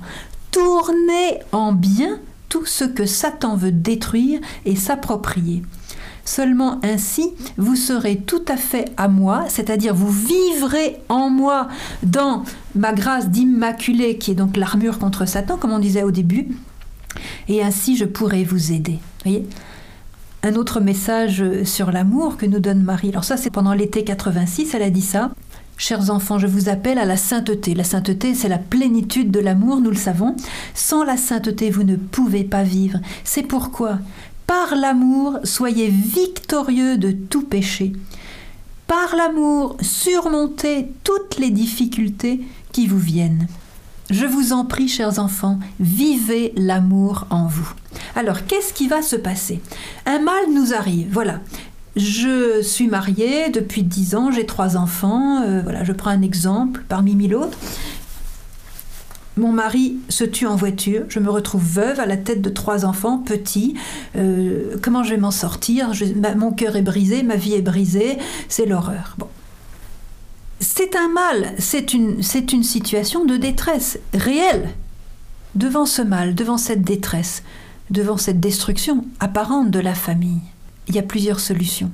tournez 0.51 1.39
en 1.51 1.73
bien 1.73 2.19
tout 2.49 2.65
ce 2.65 2.83
que 2.83 3.05
Satan 3.05 3.55
veut 3.57 3.71
détruire 3.71 4.39
et 4.65 4.75
s'approprier. 4.75 5.63
Seulement 6.27 6.81
ainsi, 6.83 7.29
vous 7.55 7.77
serez 7.77 8.17
tout 8.17 8.43
à 8.49 8.57
fait 8.57 8.91
à 8.97 9.07
moi, 9.07 9.45
c'est-à-dire 9.47 9.95
vous 9.95 10.11
vivrez 10.11 10.97
en 11.07 11.29
moi 11.29 11.69
dans 12.03 12.43
ma 12.75 12.91
grâce 12.91 13.29
d'immaculé, 13.29 14.17
qui 14.17 14.31
est 14.31 14.35
donc 14.35 14.57
l'armure 14.57 14.99
contre 14.99 15.25
Satan, 15.25 15.55
comme 15.55 15.71
on 15.71 15.79
disait 15.79 16.03
au 16.03 16.11
début, 16.11 16.49
et 17.47 17.63
ainsi 17.63 17.95
je 17.95 18.03
pourrai 18.03 18.43
vous 18.43 18.73
aider. 18.73 18.99
Voyez? 19.23 19.47
Un 20.43 20.55
autre 20.55 20.81
message 20.81 21.45
sur 21.63 21.93
l'amour 21.93 22.35
que 22.35 22.45
nous 22.45 22.59
donne 22.59 22.83
Marie. 22.83 23.09
Alors 23.11 23.23
ça, 23.23 23.37
c'est 23.37 23.49
pendant 23.49 23.73
l'été 23.73 24.03
86, 24.03 24.73
elle 24.73 24.83
a 24.83 24.89
dit 24.89 25.01
ça. 25.01 25.31
Chers 25.79 26.09
enfants, 26.09 26.39
je 26.39 26.47
vous 26.47 26.69
appelle 26.69 26.97
à 26.97 27.05
la 27.05 27.17
sainteté. 27.17 27.73
La 27.73 27.83
sainteté, 27.83 28.33
c'est 28.33 28.49
la 28.49 28.57
plénitude 28.57 29.31
de 29.31 29.39
l'amour, 29.39 29.79
nous 29.79 29.91
le 29.91 29.95
savons. 29.95 30.35
Sans 30.73 31.03
la 31.03 31.15
sainteté, 31.17 31.69
vous 31.69 31.83
ne 31.83 31.95
pouvez 31.95 32.43
pas 32.43 32.63
vivre. 32.63 32.99
C'est 33.23 33.43
pourquoi 33.43 33.99
par 34.47 34.75
l'amour, 34.75 35.39
soyez 35.43 35.89
victorieux 35.89 36.97
de 36.97 37.11
tout 37.11 37.43
péché. 37.43 37.93
Par 38.87 39.15
l'amour, 39.17 39.75
surmontez 39.81 40.87
toutes 41.03 41.37
les 41.37 41.51
difficultés 41.51 42.41
qui 42.71 42.87
vous 42.87 42.97
viennent. 42.97 43.47
Je 44.09 44.25
vous 44.25 44.53
en 44.53 44.63
prie, 44.63 44.87
chers 44.87 45.19
enfants, 45.19 45.59
vivez 45.81 46.53
l'amour 46.55 47.27
en 47.29 47.45
vous. 47.47 47.69
Alors, 48.15 48.45
qu'est-ce 48.45 48.73
qui 48.73 48.87
va 48.87 49.01
se 49.01 49.17
passer? 49.17 49.61
Un 50.05 50.19
mal 50.19 50.45
nous 50.53 50.73
arrive, 50.73 51.09
voilà. 51.11 51.41
Je 51.97 52.61
suis 52.61 52.87
mariée 52.87 53.49
depuis 53.49 53.83
dix 53.83 54.15
ans, 54.15 54.31
j'ai 54.31 54.45
trois 54.45 54.77
enfants, 54.77 55.41
euh, 55.41 55.61
voilà, 55.61 55.83
je 55.83 55.91
prends 55.91 56.11
un 56.11 56.21
exemple 56.21 56.85
parmi 56.87 57.15
mille 57.15 57.35
autres. 57.35 57.57
Mon 59.37 59.51
mari 59.51 59.97
se 60.09 60.23
tue 60.23 60.47
en 60.47 60.55
voiture, 60.55 61.03
je 61.09 61.19
me 61.19 61.29
retrouve 61.29 61.63
veuve 61.63 61.99
à 61.99 62.07
la 62.07 62.17
tête 62.17 62.41
de 62.41 62.49
trois 62.49 62.85
enfants 62.85 63.19
petits. 63.19 63.75
Euh, 64.15 64.77
comment 64.81 65.03
je 65.03 65.11
vais 65.11 65.17
m'en 65.17 65.31
sortir? 65.31 65.91
Mon 66.35 66.51
cœur 66.51 66.75
est 66.75 66.81
brisé, 66.81 67.21
ma 67.21 67.35
vie 67.35 67.53
est 67.53 67.61
brisée, 67.61 68.17
c'est 68.49 68.65
l'horreur. 68.65 69.15
C'est 70.59 70.95
un 70.95 71.07
mal, 71.07 71.53
c'est 71.59 71.93
une 71.93 72.23
situation 72.23 73.25
de 73.25 73.37
détresse 73.37 73.99
réelle. 74.15 74.69
Devant 75.53 75.85
ce 75.85 76.01
mal, 76.01 76.33
devant 76.33 76.57
cette 76.57 76.81
détresse, 76.81 77.43
devant 77.91 78.17
cette 78.17 78.39
destruction 78.39 79.05
apparente 79.19 79.69
de 79.69 79.79
la 79.79 79.93
famille, 79.93 80.41
il 80.87 80.95
y 80.95 80.99
a 80.99 81.03
plusieurs 81.03 81.39
solutions. 81.39 81.91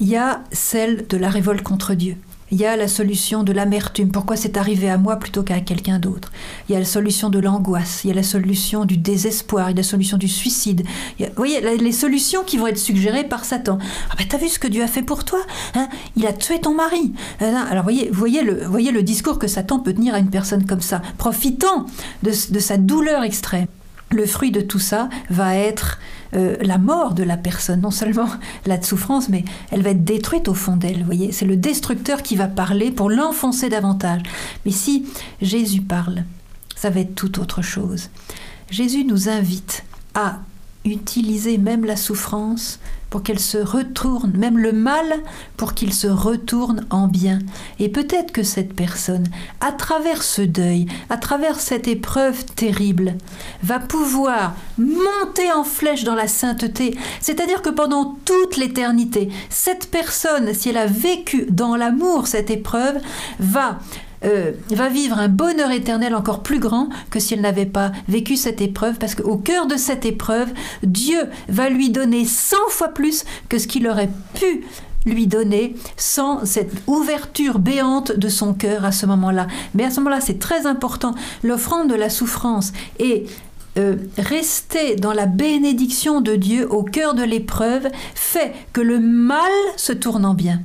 Il 0.00 0.08
y 0.08 0.16
a 0.16 0.42
celle 0.52 1.06
de 1.06 1.16
la 1.16 1.28
révolte 1.28 1.62
contre 1.62 1.94
Dieu. 1.94 2.16
Il 2.52 2.60
y 2.60 2.66
a 2.66 2.76
la 2.76 2.86
solution 2.86 3.44
de 3.44 3.52
l'amertume. 3.52 4.12
Pourquoi 4.12 4.36
c'est 4.36 4.58
arrivé 4.58 4.90
à 4.90 4.98
moi 4.98 5.16
plutôt 5.16 5.42
qu'à 5.42 5.60
quelqu'un 5.60 5.98
d'autre? 5.98 6.30
Il 6.68 6.74
y 6.74 6.76
a 6.76 6.78
la 6.78 6.84
solution 6.84 7.30
de 7.30 7.38
l'angoisse. 7.38 8.02
Il 8.04 8.08
y 8.08 8.10
a 8.10 8.14
la 8.14 8.22
solution 8.22 8.84
du 8.84 8.98
désespoir. 8.98 9.70
Il 9.70 9.72
y 9.72 9.76
a 9.76 9.76
la 9.78 9.82
solution 9.82 10.18
du 10.18 10.28
suicide. 10.28 10.82
vous 11.18 11.26
voyez, 11.34 11.62
les 11.62 11.92
solutions 11.92 12.44
qui 12.44 12.58
vont 12.58 12.66
être 12.66 12.76
suggérées 12.76 13.24
par 13.24 13.46
Satan. 13.46 13.78
Ah 14.10 14.16
ben, 14.18 14.26
t'as 14.28 14.36
vu 14.36 14.50
ce 14.50 14.58
que 14.58 14.68
Dieu 14.68 14.82
a 14.82 14.86
fait 14.86 15.00
pour 15.00 15.24
toi 15.24 15.40
hein? 15.74 15.88
Il 16.14 16.26
a 16.26 16.34
tué 16.34 16.60
ton 16.60 16.74
mari. 16.74 17.14
Hein, 17.40 17.66
alors, 17.70 17.86
le, 17.86 18.66
voyez 18.66 18.92
le 18.92 19.02
discours 19.02 19.38
que 19.38 19.46
Satan 19.46 19.80
peut 19.80 19.94
tenir 19.94 20.12
à 20.14 20.18
une 20.18 20.28
personne 20.28 20.66
comme 20.66 20.82
ça, 20.82 21.00
profitant 21.16 21.86
de, 22.22 22.32
de 22.52 22.58
sa 22.58 22.76
douleur 22.76 23.22
extrême. 23.22 23.66
Le 24.12 24.26
fruit 24.26 24.50
de 24.50 24.60
tout 24.60 24.78
ça 24.78 25.08
va 25.30 25.56
être 25.56 25.98
euh, 26.34 26.56
la 26.60 26.78
mort 26.78 27.14
de 27.14 27.22
la 27.22 27.36
personne, 27.36 27.80
non 27.80 27.90
seulement 27.90 28.28
la 28.66 28.80
souffrance, 28.80 29.28
mais 29.28 29.44
elle 29.70 29.82
va 29.82 29.90
être 29.90 30.04
détruite 30.04 30.48
au 30.48 30.54
fond 30.54 30.76
d'elle. 30.76 31.04
Voyez, 31.04 31.32
c'est 31.32 31.46
le 31.46 31.56
destructeur 31.56 32.22
qui 32.22 32.36
va 32.36 32.46
parler 32.46 32.90
pour 32.90 33.10
l'enfoncer 33.10 33.68
davantage. 33.68 34.22
Mais 34.64 34.72
si 34.72 35.06
Jésus 35.40 35.82
parle, 35.82 36.24
ça 36.76 36.90
va 36.90 37.00
être 37.00 37.14
tout 37.14 37.40
autre 37.40 37.62
chose. 37.62 38.10
Jésus 38.70 39.04
nous 39.04 39.28
invite 39.28 39.84
à 40.14 40.40
utiliser 40.84 41.58
même 41.58 41.84
la 41.84 41.96
souffrance 41.96 42.80
pour 43.12 43.22
qu'elle 43.22 43.38
se 43.38 43.58
retourne, 43.58 44.32
même 44.38 44.56
le 44.56 44.72
mal, 44.72 45.04
pour 45.58 45.74
qu'il 45.74 45.92
se 45.92 46.06
retourne 46.06 46.86
en 46.88 47.08
bien. 47.08 47.40
Et 47.78 47.90
peut-être 47.90 48.32
que 48.32 48.42
cette 48.42 48.72
personne, 48.72 49.26
à 49.60 49.70
travers 49.70 50.22
ce 50.22 50.40
deuil, 50.40 50.86
à 51.10 51.18
travers 51.18 51.60
cette 51.60 51.88
épreuve 51.88 52.42
terrible, 52.46 53.18
va 53.62 53.80
pouvoir 53.80 54.54
monter 54.78 55.52
en 55.54 55.62
flèche 55.62 56.04
dans 56.04 56.14
la 56.14 56.26
sainteté. 56.26 56.96
C'est-à-dire 57.20 57.60
que 57.60 57.68
pendant 57.68 58.16
toute 58.24 58.56
l'éternité, 58.56 59.28
cette 59.50 59.90
personne, 59.90 60.54
si 60.54 60.70
elle 60.70 60.78
a 60.78 60.86
vécu 60.86 61.44
dans 61.50 61.76
l'amour 61.76 62.26
cette 62.26 62.50
épreuve, 62.50 62.96
va 63.38 63.78
euh, 64.24 64.52
va 64.70 64.88
vivre 64.88 65.18
un 65.18 65.28
bonheur 65.28 65.70
éternel 65.70 66.14
encore 66.14 66.42
plus 66.42 66.58
grand 66.58 66.88
que 67.10 67.20
si 67.20 67.34
elle 67.34 67.40
n'avait 67.40 67.66
pas 67.66 67.92
vécu 68.08 68.36
cette 68.36 68.60
épreuve, 68.60 68.98
parce 68.98 69.14
qu'au 69.14 69.36
cœur 69.36 69.66
de 69.66 69.76
cette 69.76 70.04
épreuve, 70.04 70.48
Dieu 70.82 71.28
va 71.48 71.68
lui 71.68 71.90
donner 71.90 72.24
100 72.24 72.56
fois 72.68 72.88
plus 72.88 73.24
que 73.48 73.58
ce 73.58 73.66
qu'il 73.66 73.88
aurait 73.88 74.10
pu 74.34 74.64
lui 75.04 75.26
donner 75.26 75.74
sans 75.96 76.44
cette 76.44 76.72
ouverture 76.86 77.58
béante 77.58 78.12
de 78.12 78.28
son 78.28 78.54
cœur 78.54 78.84
à 78.84 78.92
ce 78.92 79.06
moment-là. 79.06 79.46
Mais 79.74 79.84
à 79.84 79.90
ce 79.90 80.00
moment-là, 80.00 80.20
c'est 80.20 80.38
très 80.38 80.66
important. 80.66 81.14
L'offrande 81.42 81.90
de 81.90 81.94
la 81.94 82.08
souffrance 82.08 82.72
et 82.98 83.26
euh, 83.78 83.96
rester 84.18 84.96
dans 84.96 85.12
la 85.12 85.26
bénédiction 85.26 86.20
de 86.20 86.36
Dieu 86.36 86.70
au 86.70 86.82
cœur 86.82 87.14
de 87.14 87.22
l'épreuve 87.22 87.88
fait 88.14 88.52
que 88.72 88.80
le 88.80 89.00
mal 89.00 89.50
se 89.76 89.92
tourne 89.92 90.24
en 90.24 90.34
bien. 90.34 90.60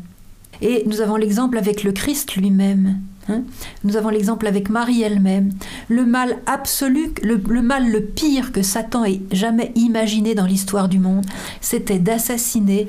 Et 0.61 0.83
nous 0.87 1.01
avons 1.01 1.15
l'exemple 1.15 1.57
avec 1.57 1.83
le 1.83 1.91
Christ 1.91 2.35
lui-même. 2.35 2.97
Hein. 3.29 3.43
Nous 3.83 3.97
avons 3.97 4.09
l'exemple 4.09 4.47
avec 4.47 4.69
Marie 4.69 5.01
elle-même. 5.01 5.51
Le 5.89 6.05
mal 6.05 6.37
absolu, 6.45 7.13
le, 7.23 7.61
mal 7.61 7.89
le 7.91 8.01
pire 8.01 8.51
que 8.51 8.61
Satan 8.61 9.05
ait 9.05 9.21
jamais 9.31 9.71
imaginé 9.75 10.35
dans 10.35 10.45
l'histoire 10.45 10.89
du 10.89 10.99
monde, 10.99 11.25
c'était 11.61 11.99
d'assassiner 11.99 12.87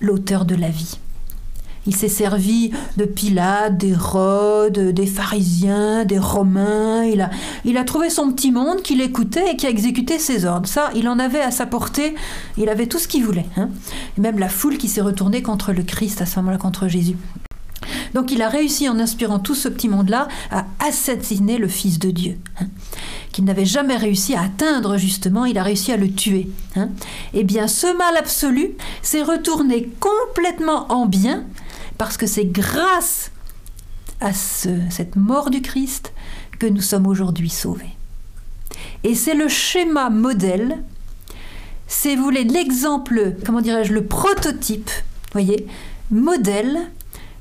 l'auteur 0.00 0.44
de 0.44 0.54
la 0.54 0.68
vie. 0.68 0.98
Il 1.86 1.96
s'est 1.96 2.08
servi 2.08 2.72
de 2.98 3.04
Pilate, 3.04 3.78
d'Hérode, 3.78 4.78
des 4.78 5.06
pharisiens, 5.06 6.04
des 6.04 6.18
Romains. 6.18 7.04
Il 7.64 7.76
a, 7.78 7.84
trouvé 7.84 8.10
son 8.10 8.30
petit 8.32 8.52
monde 8.52 8.82
qui 8.82 8.96
l'écoutait 8.96 9.52
et 9.52 9.56
qui 9.56 9.66
a 9.66 9.70
exécuté 9.70 10.18
ses 10.18 10.44
ordres. 10.44 10.68
Ça, 10.68 10.90
il 10.94 11.08
en 11.08 11.18
avait 11.18 11.40
à 11.40 11.50
sa 11.50 11.64
portée. 11.64 12.14
Il 12.58 12.68
avait 12.68 12.86
tout 12.86 12.98
ce 12.98 13.08
qu'il 13.08 13.24
voulait. 13.24 13.46
Hein. 13.56 13.70
Même 14.18 14.38
la 14.38 14.50
foule 14.50 14.76
qui 14.76 14.88
s'est 14.88 15.00
retournée 15.00 15.42
contre 15.42 15.72
le 15.72 15.82
Christ 15.82 16.20
à 16.20 16.26
ce 16.26 16.38
moment-là, 16.38 16.58
contre 16.58 16.86
Jésus. 16.86 17.16
Donc 18.14 18.32
il 18.32 18.42
a 18.42 18.48
réussi 18.48 18.88
en 18.88 18.98
inspirant 18.98 19.38
tout 19.38 19.54
ce 19.54 19.68
petit 19.68 19.88
monde-là 19.88 20.28
à 20.50 20.66
assassiner 20.80 21.58
le 21.58 21.68
Fils 21.68 21.98
de 21.98 22.10
Dieu, 22.10 22.38
hein, 22.60 22.68
qu'il 23.32 23.44
n'avait 23.44 23.64
jamais 23.64 23.96
réussi 23.96 24.34
à 24.34 24.42
atteindre 24.42 24.96
justement, 24.96 25.44
il 25.44 25.58
a 25.58 25.62
réussi 25.62 25.92
à 25.92 25.96
le 25.96 26.10
tuer. 26.10 26.48
Hein. 26.76 26.88
Eh 27.34 27.44
bien 27.44 27.68
ce 27.68 27.86
mal 27.96 28.16
absolu 28.16 28.72
s'est 29.02 29.22
retourné 29.22 29.88
complètement 30.00 30.90
en 30.92 31.06
bien 31.06 31.44
parce 31.98 32.16
que 32.16 32.26
c'est 32.26 32.46
grâce 32.46 33.30
à 34.20 34.32
cette 34.32 35.16
mort 35.16 35.50
du 35.50 35.62
Christ 35.62 36.12
que 36.58 36.66
nous 36.66 36.80
sommes 36.80 37.06
aujourd'hui 37.06 37.50
sauvés. 37.50 37.96
Et 39.02 39.14
c'est 39.14 39.34
le 39.34 39.48
schéma 39.48 40.10
modèle, 40.10 40.82
c'est, 41.86 42.14
vous 42.14 42.30
l'exemple, 42.30 43.34
comment 43.44 43.60
dirais-je, 43.60 43.92
le 43.92 44.04
prototype, 44.04 44.90
voyez, 45.32 45.66
modèle 46.10 46.78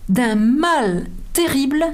d'un 0.09 0.35
mal 0.35 1.05
terrible 1.33 1.85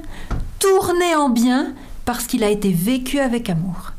tourné 0.58 1.14
en 1.14 1.28
bien 1.28 1.74
parce 2.04 2.26
qu'il 2.26 2.42
a 2.44 2.50
été 2.50 2.72
vécu 2.72 3.18
avec 3.18 3.50
amour. 3.50 3.92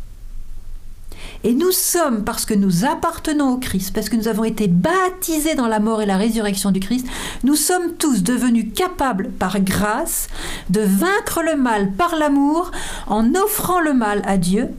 Et 1.43 1.53
nous 1.53 1.71
sommes, 1.71 2.23
parce 2.23 2.45
que 2.45 2.53
nous 2.53 2.83
appartenons 2.85 3.53
au 3.53 3.57
Christ, 3.57 3.93
parce 3.93 4.09
que 4.09 4.15
nous 4.15 4.27
avons 4.27 4.43
été 4.43 4.67
baptisés 4.67 5.55
dans 5.55 5.67
la 5.67 5.79
mort 5.79 6.01
et 6.01 6.05
la 6.05 6.17
résurrection 6.17 6.71
du 6.71 6.79
Christ, 6.79 7.05
nous 7.43 7.55
sommes 7.55 7.93
tous 7.97 8.23
devenus 8.23 8.73
capables, 8.73 9.29
par 9.29 9.59
grâce, 9.59 10.29
de 10.69 10.81
vaincre 10.81 11.43
le 11.43 11.55
mal 11.55 11.91
par 11.91 12.15
l'amour, 12.15 12.71
en 13.05 13.35
offrant 13.35 13.79
le 13.79 13.93
mal 13.93 14.23
à 14.25 14.37
Dieu 14.37 14.69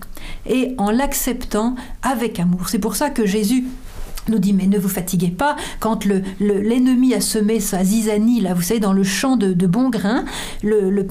et 0.47 0.75
en 0.79 0.91
l'acceptant 0.91 1.77
avec 2.03 2.41
amour. 2.41 2.69
C'est 2.69 2.81
pour 2.81 2.97
ça 2.97 3.11
que 3.11 3.25
Jésus 3.25 3.65
nous 4.29 4.39
dit 4.39 4.53
mais 4.53 4.67
ne 4.67 4.79
vous 4.79 4.89
fatiguez 4.89 5.29
pas 5.31 5.57
quand 5.81 6.05
l'ennemi 6.41 7.15
a 7.15 7.21
semé 7.21 7.61
sa 7.61 7.85
zizanie 7.85 8.41
là 8.41 8.55
vous 8.55 8.63
savez 8.63 8.81
dans 8.81 8.93
le 8.93 9.05
champ 9.05 9.37
de, 9.37 9.67
bon 9.67 9.91
grain 9.91 10.25
le, 10.63 11.07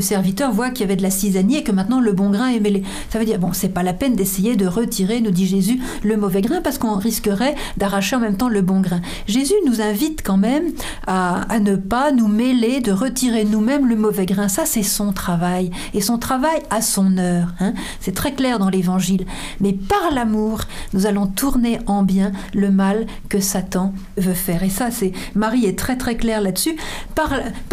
serviteur 0.00 0.52
voit 0.52 0.70
qu'il 0.70 0.82
y 0.82 0.84
avait 0.84 0.96
de 0.96 1.02
la 1.02 1.10
zizanie 1.10 1.56
et 1.56 1.62
que 1.62 1.72
maintenant 1.72 2.00
le 2.00 2.12
bon 2.12 2.30
grain 2.30 2.48
est 2.48 2.60
mêlé. 2.60 2.82
Ça 3.10 3.18
veut 3.18 3.24
dire 3.24 3.38
bon 3.38 3.52
c'est 3.52 3.68
pas 3.68 3.82
la 3.82 3.92
peine 3.92 4.14
d'essayer 4.14 4.56
de 4.56 4.66
retirer 4.66 5.20
nous 5.20 5.30
dit 5.30 5.46
Jésus 5.46 5.80
le 6.02 6.16
mauvais 6.16 6.42
grain 6.42 6.60
parce 6.60 6.78
qu'on 6.78 6.96
risquerait 6.96 7.54
d'arracher 7.76 8.16
en 8.16 8.20
même 8.20 8.36
temps 8.36 8.48
le 8.48 8.60
bon 8.60 8.80
grain. 8.80 9.00
Jésus 9.26 9.54
nous 9.66 9.80
invite 9.80 10.22
quand 10.22 10.36
même 10.36 10.64
à, 11.06 11.58
ne 11.60 11.76
pas 11.76 12.12
nous 12.12 12.28
mêler 12.28 12.80
de 12.80 12.92
retirer 12.92 13.44
nous-mêmes 13.44 13.88
le 13.88 13.96
mauvais 13.96 14.26
grain. 14.26 14.48
Ça 14.48 14.66
c'est 14.66 14.82
son 14.82 15.12
travail 15.12 15.70
et 15.94 16.00
son 16.00 16.18
travail 16.18 16.60
a 16.70 16.82
son 16.82 17.16
heure 17.18 17.54
hein. 17.60 17.72
c'est 18.00 18.14
très 18.14 18.34
clair 18.34 18.58
dans 18.58 18.68
l'évangile. 18.68 19.26
Mais 19.60 19.72
par 19.72 20.12
l'amour 20.12 20.62
nous 20.92 21.06
allons 21.06 21.26
tourner 21.26 21.78
en 21.86 22.02
bien 22.02 22.32
le 22.52 22.70
mal 22.70 23.06
que 23.28 23.40
Satan 23.40 23.92
veut 24.16 24.34
faire. 24.34 24.62
Et 24.62 24.70
ça, 24.70 24.90
c'est 24.90 25.12
Marie 25.34 25.66
est 25.66 25.78
très 25.78 25.96
très 25.96 26.16
claire 26.16 26.40
là-dessus. 26.40 26.76
Par, 27.14 27.30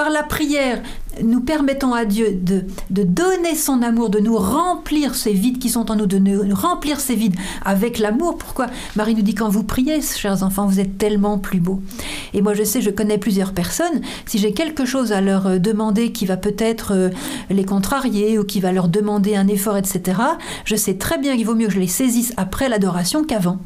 la 0.09 0.23
prière, 0.23 0.81
nous 1.23 1.41
permettons 1.41 1.93
à 1.93 2.05
Dieu 2.05 2.31
de, 2.33 2.65
de, 2.89 3.03
donner 3.03 3.55
son 3.55 3.81
amour, 3.81 4.09
de 4.09 4.19
nous 4.19 4.37
remplir 4.37 5.15
ces 5.15 5.33
vides 5.33 5.59
qui 5.59 5.69
sont 5.69 5.91
en 5.91 5.95
nous, 5.95 6.05
de 6.05 6.17
nous 6.17 6.55
remplir 6.55 6.99
ces 6.99 7.15
vides 7.15 7.35
avec 7.63 7.99
l'amour. 7.99 8.37
Pourquoi 8.37 8.67
Marie 8.95 9.15
nous 9.15 9.21
dit 9.21 9.35
quand 9.35 9.49
vous 9.49 9.63
priez, 9.63 10.01
chers 10.01 10.43
enfants, 10.43 10.65
vous 10.65 10.79
êtes 10.79 10.97
tellement 10.97 11.37
plus 11.37 11.59
beaux. 11.59 11.81
Et 12.33 12.41
moi, 12.41 12.53
je 12.53 12.63
sais, 12.63 12.81
je 12.81 12.89
connais 12.89 13.17
plusieurs 13.17 13.53
personnes. 13.53 14.01
Si 14.25 14.37
j'ai 14.37 14.53
quelque 14.53 14.85
chose 14.85 15.11
à 15.11 15.21
leur 15.21 15.47
euh, 15.47 15.59
demander 15.59 16.11
qui 16.11 16.25
va 16.25 16.37
peut-être 16.37 16.93
euh, 16.93 17.09
les 17.49 17.65
contrarier 17.65 18.39
ou 18.39 18.43
qui 18.43 18.59
va 18.59 18.71
leur 18.71 18.87
demander 18.87 19.35
un 19.35 19.47
effort, 19.47 19.77
etc., 19.77 20.19
je 20.65 20.75
sais 20.75 20.95
très 20.95 21.17
bien 21.17 21.35
qu'il 21.35 21.45
vaut 21.45 21.55
mieux 21.55 21.67
que 21.67 21.73
je 21.73 21.79
les 21.79 21.87
saisisse 21.87 22.33
après 22.37 22.69
l'adoration 22.69 23.23
qu'avant 23.23 23.59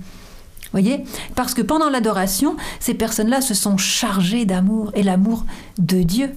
voyez 0.80 1.04
Parce 1.36 1.54
que 1.54 1.62
pendant 1.62 1.90
l'adoration, 1.90 2.56
ces 2.80 2.94
personnes-là 2.94 3.42
se 3.42 3.54
sont 3.54 3.78
chargées 3.78 4.46
d'amour 4.46 4.92
et 4.94 5.04
l'amour 5.04 5.46
de 5.78 6.02
Dieu. 6.02 6.32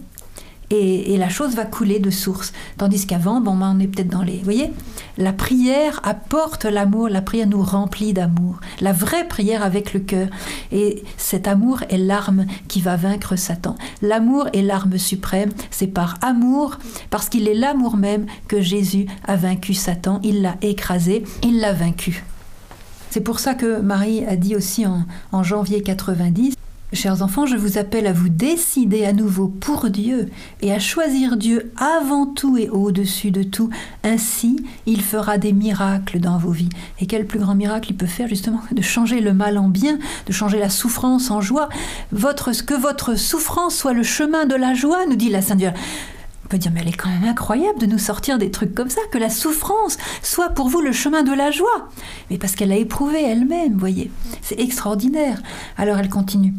Et, 0.70 1.16
la 1.16 1.30
chose 1.30 1.55
va 1.55 1.64
couler 1.64 1.99
de 1.99 2.11
source. 2.11 2.53
Tandis 2.76 3.07
qu'avant, 3.07 3.41
bon, 3.41 3.57
ben, 3.57 3.74
on 3.74 3.80
est 3.80 3.86
peut-être 3.86 4.11
dans 4.11 4.22
les... 4.22 4.36
Vous 4.36 4.45
voyez 4.45 4.70
La 5.16 5.32
prière 5.32 6.01
apporte 6.05 6.66
l'amour, 6.66 7.09
la 7.09 7.22
prière 7.22 7.47
nous 7.47 7.62
remplit 7.62 8.12
d'amour. 8.12 8.61
La 8.80 8.93
vraie 8.93 9.26
prière 9.26 9.62
avec 9.62 9.95
le 9.95 10.01
cœur. 10.01 10.28
Et 10.70 11.03
cet 11.16 11.49
amour 11.49 11.82
est 11.89 11.97
l'arme 11.97 12.45
qui 12.68 12.82
va 12.82 12.97
vaincre 12.97 13.36
Satan. 13.36 13.76
L'amour 14.03 14.49
est 14.53 14.62
l'arme 14.62 14.99
suprême. 14.99 15.51
C'est 15.70 15.86
par 15.86 16.18
amour, 16.20 16.76
parce 17.09 17.30
qu'il 17.30 17.49
est 17.49 17.55
l'amour 17.55 17.97
même 17.97 18.26
que 18.47 18.61
Jésus 18.61 19.07
a 19.26 19.36
vaincu 19.36 19.72
Satan. 19.72 20.20
Il 20.22 20.43
l'a 20.43 20.57
écrasé, 20.61 21.24
il 21.43 21.61
l'a 21.61 21.72
vaincu. 21.72 22.22
C'est 23.11 23.20
pour 23.20 23.40
ça 23.40 23.54
que 23.54 23.80
Marie 23.80 24.24
a 24.26 24.36
dit 24.36 24.54
aussi 24.54 24.84
en, 24.86 25.42
janvier 25.42 25.82
90, 25.82 26.54
Chers 26.94 27.20
enfants, 27.20 27.44
je 27.44 27.56
vous 27.56 27.76
appelle 27.76 28.06
à 28.06 28.14
vous 28.14 28.30
décider 28.30 29.04
à 29.04 29.12
nouveau 29.12 29.48
pour 29.48 29.90
Dieu 29.90 30.30
et 30.62 30.72
à 30.72 30.78
choisir 30.78 31.36
Dieu 31.36 31.70
avant 31.76 32.24
tout 32.24 32.56
et 32.56 32.70
au-dessus 32.70 33.30
de 33.30 33.42
tout. 33.42 33.68
Ainsi, 34.04 34.64
il 34.86 35.02
fera 35.02 35.36
des 35.36 35.52
miracles 35.52 36.18
dans 36.18 36.38
vos 36.38 36.50
vies. 36.50 36.70
Et 36.98 37.06
quel 37.06 37.26
plus 37.26 37.40
grand 37.40 37.54
miracle 37.54 37.90
il 37.90 37.96
peut 37.96 38.06
faire 38.06 38.26
justement 38.26 38.62
De 38.72 38.80
changer 38.80 39.20
le 39.20 39.34
mal 39.34 39.59
en 39.59 39.68
bien, 39.68 39.98
de 40.26 40.32
changer 40.32 40.59
la 40.59 40.70
souffrance 40.70 41.30
en 41.30 41.42
joie. 41.42 41.68
Votre, 42.11 42.52
que 42.64 42.72
votre 42.72 43.16
souffrance 43.16 43.76
soit 43.76 43.92
le 43.92 44.02
chemin 44.02 44.46
de 44.46 44.54
la 44.54 44.72
joie, 44.72 45.04
nous 45.11 45.16
dit 45.16 45.28
la 45.28 45.42
Sainte 45.42 45.59
Vierge. 45.59 45.76
On 46.49 46.53
peut 46.53 46.59
dire, 46.59 46.72
mais 46.72 46.80
elle 46.80 46.88
est 46.88 46.96
quand 46.96 47.11
même 47.11 47.28
incroyable 47.28 47.78
de 47.78 47.84
nous 47.84 47.99
sortir 47.99 48.38
des 48.38 48.51
trucs 48.51 48.74
comme 48.74 48.88
ça, 48.88 49.03
que 49.12 49.18
la 49.18 49.28
souffrance 49.28 49.99
soit 50.22 50.49
pour 50.49 50.70
vous 50.70 50.80
le 50.80 50.92
chemin 50.92 51.22
de 51.22 51.34
la 51.34 51.51
joie. 51.51 51.90
Mais 52.30 52.38
parce 52.38 52.55
qu'elle 52.55 52.72
a 52.72 52.76
éprouvé 52.76 53.22
elle-même, 53.22 53.76
voyez. 53.76 54.11
C'est 54.40 54.59
extraordinaire. 54.59 55.42
Alors 55.76 55.99
elle 55.99 56.09
continue. 56.09 56.55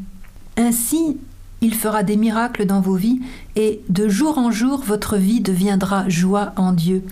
Ainsi, 0.58 1.18
il 1.62 1.74
fera 1.74 2.04
des 2.04 2.18
miracles 2.18 2.68
dans 2.68 2.82
vos 2.82 2.94
vies, 2.94 3.20
et 3.56 3.82
de 3.90 4.08
jour 4.08 4.38
en 4.38 4.52
jour, 4.52 4.84
votre 4.86 5.18
vie 5.18 5.42
deviendra 5.42 6.08
joie 6.08 6.54
en 6.56 6.72
Dieu. 6.72 7.04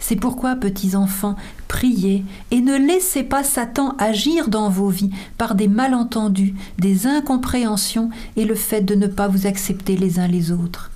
C'est 0.00 0.16
pourquoi, 0.16 0.56
petits 0.56 0.96
enfants, 0.96 1.36
priez 1.68 2.24
et 2.50 2.62
ne 2.62 2.78
laissez 2.78 3.24
pas 3.24 3.44
Satan 3.44 3.94
agir 3.98 4.48
dans 4.48 4.70
vos 4.70 4.88
vies 4.88 5.10
par 5.36 5.54
des 5.54 5.68
malentendus, 5.68 6.54
des 6.78 7.06
incompréhensions 7.06 8.08
et 8.36 8.46
le 8.46 8.54
fait 8.54 8.80
de 8.80 8.94
ne 8.94 9.06
pas 9.06 9.28
vous 9.28 9.46
accepter 9.46 9.98
les 9.98 10.18
uns 10.18 10.28
les 10.28 10.50
autres. 10.50 10.91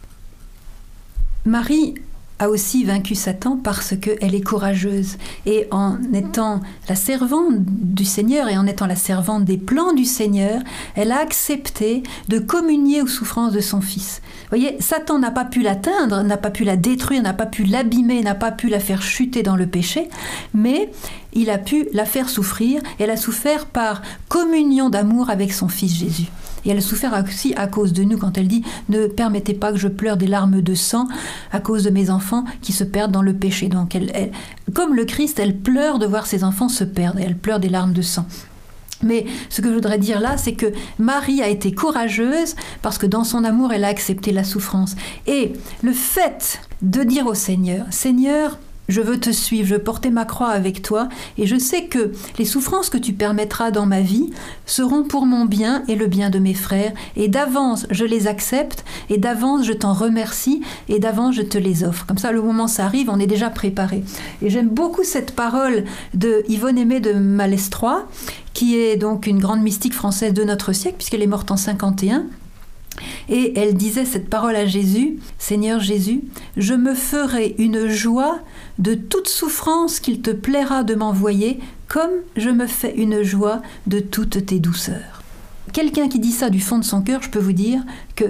Marie 1.47 1.95
a 2.39 2.51
aussi 2.51 2.85
vaincu 2.85 3.15
Satan 3.15 3.59
parce 3.63 3.95
qu'elle 3.97 4.35
est 4.35 4.43
courageuse. 4.43 5.17
Et 5.47 5.69
en 5.71 5.97
étant 6.13 6.61
la 6.89 6.95
servante 6.95 7.55
du 7.61 8.05
Seigneur 8.05 8.49
et 8.49 8.59
en 8.59 8.67
étant 8.67 8.87
la 8.87 8.97
servante 8.97 9.45
des 9.45 9.57
plans 9.57 9.93
du 9.93 10.05
Seigneur, 10.05 10.61
elle 10.97 11.13
a 11.13 11.21
accepté 11.21 12.03
de 12.29 12.39
communier 12.39 13.01
aux 13.01 13.07
souffrances 13.07 13.53
de 13.53 13.61
son 13.61 13.81
Fils. 13.81 14.21
Vous 14.43 14.59
voyez, 14.59 14.77
Satan 14.81 15.19
n'a 15.19 15.31
pas 15.31 15.45
pu 15.45 15.63
l'atteindre, 15.63 16.23
n'a 16.23 16.37
pas 16.37 16.51
pu 16.51 16.65
la 16.65 16.77
détruire, 16.77 17.23
n'a 17.23 17.33
pas 17.33 17.47
pu 17.47 17.65
l'abîmer, 17.65 18.23
n'a 18.23 18.35
pas 18.35 18.53
pu 18.53 18.69
la 18.69 18.81
faire 18.81 19.03
chuter 19.03 19.43
dans 19.43 19.57
le 19.57 19.67
péché, 19.67 20.09
mais 20.53 20.91
il 21.33 21.49
a 21.49 21.59
pu 21.59 21.89
la 21.93 22.05
faire 22.05 22.29
souffrir. 22.29 22.83
Elle 22.99 23.11
a 23.11 23.17
souffert 23.17 23.67
par 23.67 24.03
communion 24.29 24.91
d'amour 24.91 25.31
avec 25.31 25.53
son 25.53 25.69
Fils 25.69 25.95
Jésus. 25.95 26.29
Et 26.67 26.71
elle 26.71 26.83
souffert 26.83 27.23
aussi 27.25 27.55
à 27.55 27.67
cause 27.69 27.93
de 27.93 28.03
nous 28.03 28.19
quand 28.19 28.37
elle 28.37 28.49
dit 28.49 28.63
Ne 28.89 29.07
permettez 29.07 29.55
pas 29.55 29.73
que 29.73 29.79
je 29.79 29.89
pleure 29.89 30.17
des 30.17 30.27
larmes 30.27 30.61
de 30.61 30.75
sang 30.75 31.07
à 31.53 31.61
cause 31.61 31.85
de 31.85 31.91
mes 31.91 32.11
enfants 32.11 32.45
qui 32.61 32.73
se 32.73 32.85
perdent 32.85 33.13
dans 33.13 33.23
le 33.23 33.35
péché. 33.35 33.69
Donc, 33.69 33.95
elle, 33.95 34.33
comme 34.75 34.95
le 34.95 35.05
Christ, 35.05 35.39
elle 35.39 35.57
pleure 35.57 35.99
de 35.99 36.07
voir 36.07 36.27
ses 36.27 36.45
enfants 36.45 36.69
se 36.69 36.85
perdre 36.85 37.21
et 37.21 37.23
elle 37.23 37.37
pleure 37.37 37.61
des 37.61 37.69
larmes 37.69 37.93
de 37.93 38.03
sang. 38.03 38.27
Mais 39.03 39.27
ce 39.49 39.61
que 39.61 39.69
je 39.69 39.75
voudrais 39.75 39.99
dire 39.99 40.21
là, 40.21 40.37
c'est 40.37 40.55
que 40.55 40.67
Marie 40.99 41.43
a 41.43 41.49
été 41.49 41.73
courageuse 41.73 42.57
parce 42.83 42.99
que 42.99 43.07
dans 43.07 43.25
son 43.25 43.45
amour, 43.45 43.73
elle 43.73 43.85
a 43.85 43.89
accepté 43.89 44.33
la 44.33 44.45
souffrance. 44.45 44.97
Et 45.27 45.53
le 45.83 45.93
fait 45.93 46.61
de 46.83 47.03
dire 47.03 47.27
au 47.27 47.35
Seigneur, 47.35 47.87
Seigneur, 47.91 48.59
je 48.89 49.01
veux 49.01 49.19
te 49.19 49.31
suivre, 49.31 49.69
je 49.69 49.75
veux 49.75 49.83
porter 49.83 50.11
ma 50.11 50.25
croix 50.25 50.49
avec 50.49 50.83
toi, 50.83 51.09
et 51.39 51.47
je 51.47 51.59
sais 51.59 51.85
que 51.87 52.13
les 52.39 52.45
souffrances 52.45 52.91
que 52.91 52.99
tu 52.99 53.13
permettras 53.13 53.71
dans 53.71 53.87
ma 53.87 54.01
vie 54.01 54.31
seront 54.65 55.05
pour 55.05 55.27
mon 55.27 55.45
bien 55.45 55.85
et 55.89 55.97
le 55.97 56.07
bien 56.07 56.31
de 56.31 56.39
mes 56.39 56.55
frères, 56.55 56.93
et 57.17 57.29
d'avance 57.29 57.87
je 57.91 58.05
les 58.05 58.27
accepte, 58.27 58.85
et 59.11 59.19
d'avance 59.19 59.65
je 59.65 59.73
t'en 59.73 59.93
remercie, 59.93 60.63
et 60.89 60.99
d'avance 60.99 61.35
je 61.35 61.43
te 61.43 61.59
les 61.59 61.85
offre. 61.85 62.07
Comme 62.07 62.19
ça, 62.19 62.33
le 62.33 62.43
moment 62.43 62.69
ça 62.69 62.85
arrive, 62.85 63.11
on 63.11 63.19
est 63.19 63.27
déjà 63.27 63.51
préparé. 63.51 64.05
Et 64.43 64.51
j'aime 64.51 64.69
beaucoup 64.69 65.05
cette 65.05 65.35
parole 65.35 65.85
de 66.15 66.43
Yvonne 66.49 66.79
Aimée 66.79 67.01
de 67.01 67.13
Malestroit, 67.13 68.07
qui 68.53 68.77
est 68.79 68.97
donc 68.97 69.27
une 69.27 69.39
grande 69.39 69.63
mystique 69.63 69.95
française 69.95 70.33
de 70.33 70.45
notre 70.45 70.73
siècle, 70.73 70.97
puisqu'elle 70.99 71.23
est 71.23 71.27
morte 71.27 71.51
en 71.51 71.57
51. 71.57 72.27
Et 73.29 73.59
elle 73.59 73.75
disait 73.75 74.05
cette 74.05 74.31
parole 74.31 74.57
à 74.57 74.67
Jésus, 74.67 75.19
Seigneur 75.39 75.81
Jésus, 75.81 76.23
je 76.57 76.75
me 76.75 76.95
ferai 76.95 77.55
une 77.59 77.89
joie 77.89 78.39
de 78.79 78.95
toute 78.95 79.29
souffrance 79.29 80.01
qu'il 80.01 80.21
te 80.21 80.31
plaira 80.31 80.85
de 80.85 80.95
m'envoyer, 80.95 81.61
comme 81.89 82.11
je 82.37 82.51
me 82.51 82.67
fais 82.67 82.95
une 82.95 83.23
joie 83.23 83.63
de 83.87 84.01
toutes 84.01 84.47
tes 84.47 84.59
douceurs. 84.59 85.23
Quelqu'un 85.73 86.09
qui 86.09 86.19
dit 86.19 86.33
ça 86.33 86.51
du 86.51 86.61
fond 86.61 86.79
de 86.79 86.85
son 86.85 87.03
cœur, 87.03 87.23
je 87.23 87.31
peux 87.31 87.39
vous 87.39 87.53
dire 87.53 87.83
que 88.15 88.25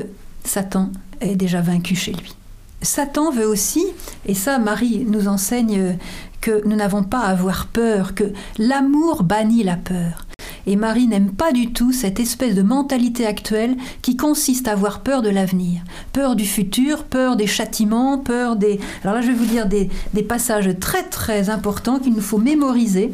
Satan 0.44 0.90
est 1.20 1.36
déjà 1.36 1.60
vaincu 1.60 1.94
chez 1.94 2.12
lui. 2.12 2.34
Satan 2.82 3.30
veut 3.30 3.46
aussi, 3.46 3.84
et 4.26 4.34
ça 4.34 4.58
Marie 4.58 5.04
nous 5.06 5.28
enseigne 5.28 5.96
que 6.40 6.62
nous 6.66 6.76
n'avons 6.76 7.02
pas 7.02 7.20
à 7.20 7.30
avoir 7.30 7.66
peur, 7.66 8.14
que 8.14 8.32
l'amour 8.58 9.22
bannit 9.22 9.64
la 9.64 9.76
peur. 9.76 10.26
Et 10.66 10.76
Marie 10.76 11.06
n'aime 11.06 11.30
pas 11.30 11.52
du 11.52 11.72
tout 11.72 11.92
cette 11.92 12.18
espèce 12.18 12.54
de 12.54 12.62
mentalité 12.62 13.24
actuelle 13.24 13.76
qui 14.02 14.16
consiste 14.16 14.66
à 14.68 14.72
avoir 14.72 15.00
peur 15.00 15.22
de 15.22 15.28
l'avenir, 15.28 15.82
peur 16.12 16.34
du 16.34 16.44
futur, 16.44 17.04
peur 17.04 17.36
des 17.36 17.46
châtiments, 17.46 18.18
peur 18.18 18.56
des... 18.56 18.80
Alors 19.02 19.14
là, 19.14 19.22
je 19.22 19.28
vais 19.28 19.34
vous 19.34 19.46
dire 19.46 19.66
des, 19.66 19.88
passages 20.22 20.68
très 20.80 21.04
très 21.04 21.50
importants 21.50 22.00
qu'il 22.00 22.12
nous 22.12 22.20
faut 22.20 22.38
mémoriser 22.38 23.12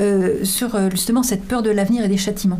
euh, 0.00 0.44
sur 0.44 0.74
euh, 0.74 0.90
justement 0.90 1.22
cette 1.22 1.44
peur 1.44 1.62
de 1.62 1.70
l'avenir 1.70 2.04
et 2.04 2.08
des 2.08 2.16
châtiments. 2.16 2.58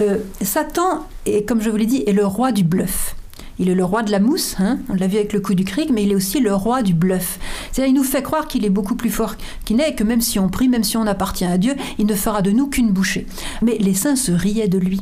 Euh, 0.00 0.18
Satan, 0.40 1.06
est, 1.26 1.46
comme 1.46 1.60
je 1.60 1.68
vous 1.68 1.76
l'ai 1.76 1.86
dit, 1.86 2.02
est 2.06 2.12
le 2.12 2.24
roi 2.24 2.52
du 2.52 2.64
bluff. 2.64 3.14
Il 3.58 3.68
est 3.68 3.74
le 3.74 3.84
roi 3.84 4.02
de 4.02 4.10
la 4.10 4.20
mousse, 4.20 4.56
hein, 4.58 4.78
on 4.88 4.94
l'a 4.94 5.06
vu 5.06 5.16
avec 5.16 5.32
le 5.32 5.40
coup 5.40 5.54
du 5.54 5.64
cric, 5.64 5.90
mais 5.90 6.02
il 6.02 6.12
est 6.12 6.14
aussi 6.14 6.40
le 6.40 6.54
roi 6.54 6.82
du 6.82 6.94
bluff. 6.94 7.38
C'est-à-dire, 7.72 7.94
il 7.94 7.96
nous 7.96 8.04
fait 8.04 8.22
croire 8.22 8.48
qu'il 8.48 8.64
est 8.64 8.70
beaucoup 8.70 8.96
plus 8.96 9.10
fort 9.10 9.36
qu'il 9.64 9.76
n'est, 9.76 9.94
que 9.94 10.04
même 10.04 10.20
si 10.20 10.38
on 10.38 10.48
prie, 10.48 10.68
même 10.68 10.84
si 10.84 10.96
on 10.96 11.06
appartient 11.06 11.44
à 11.44 11.58
Dieu, 11.58 11.74
il 11.98 12.06
ne 12.06 12.14
fera 12.14 12.42
de 12.42 12.50
nous 12.50 12.68
qu'une 12.68 12.90
bouchée. 12.90 13.26
Mais 13.62 13.78
les 13.78 13.94
saints 13.94 14.16
se 14.16 14.32
riaient 14.32 14.68
de 14.68 14.78
lui. 14.78 15.00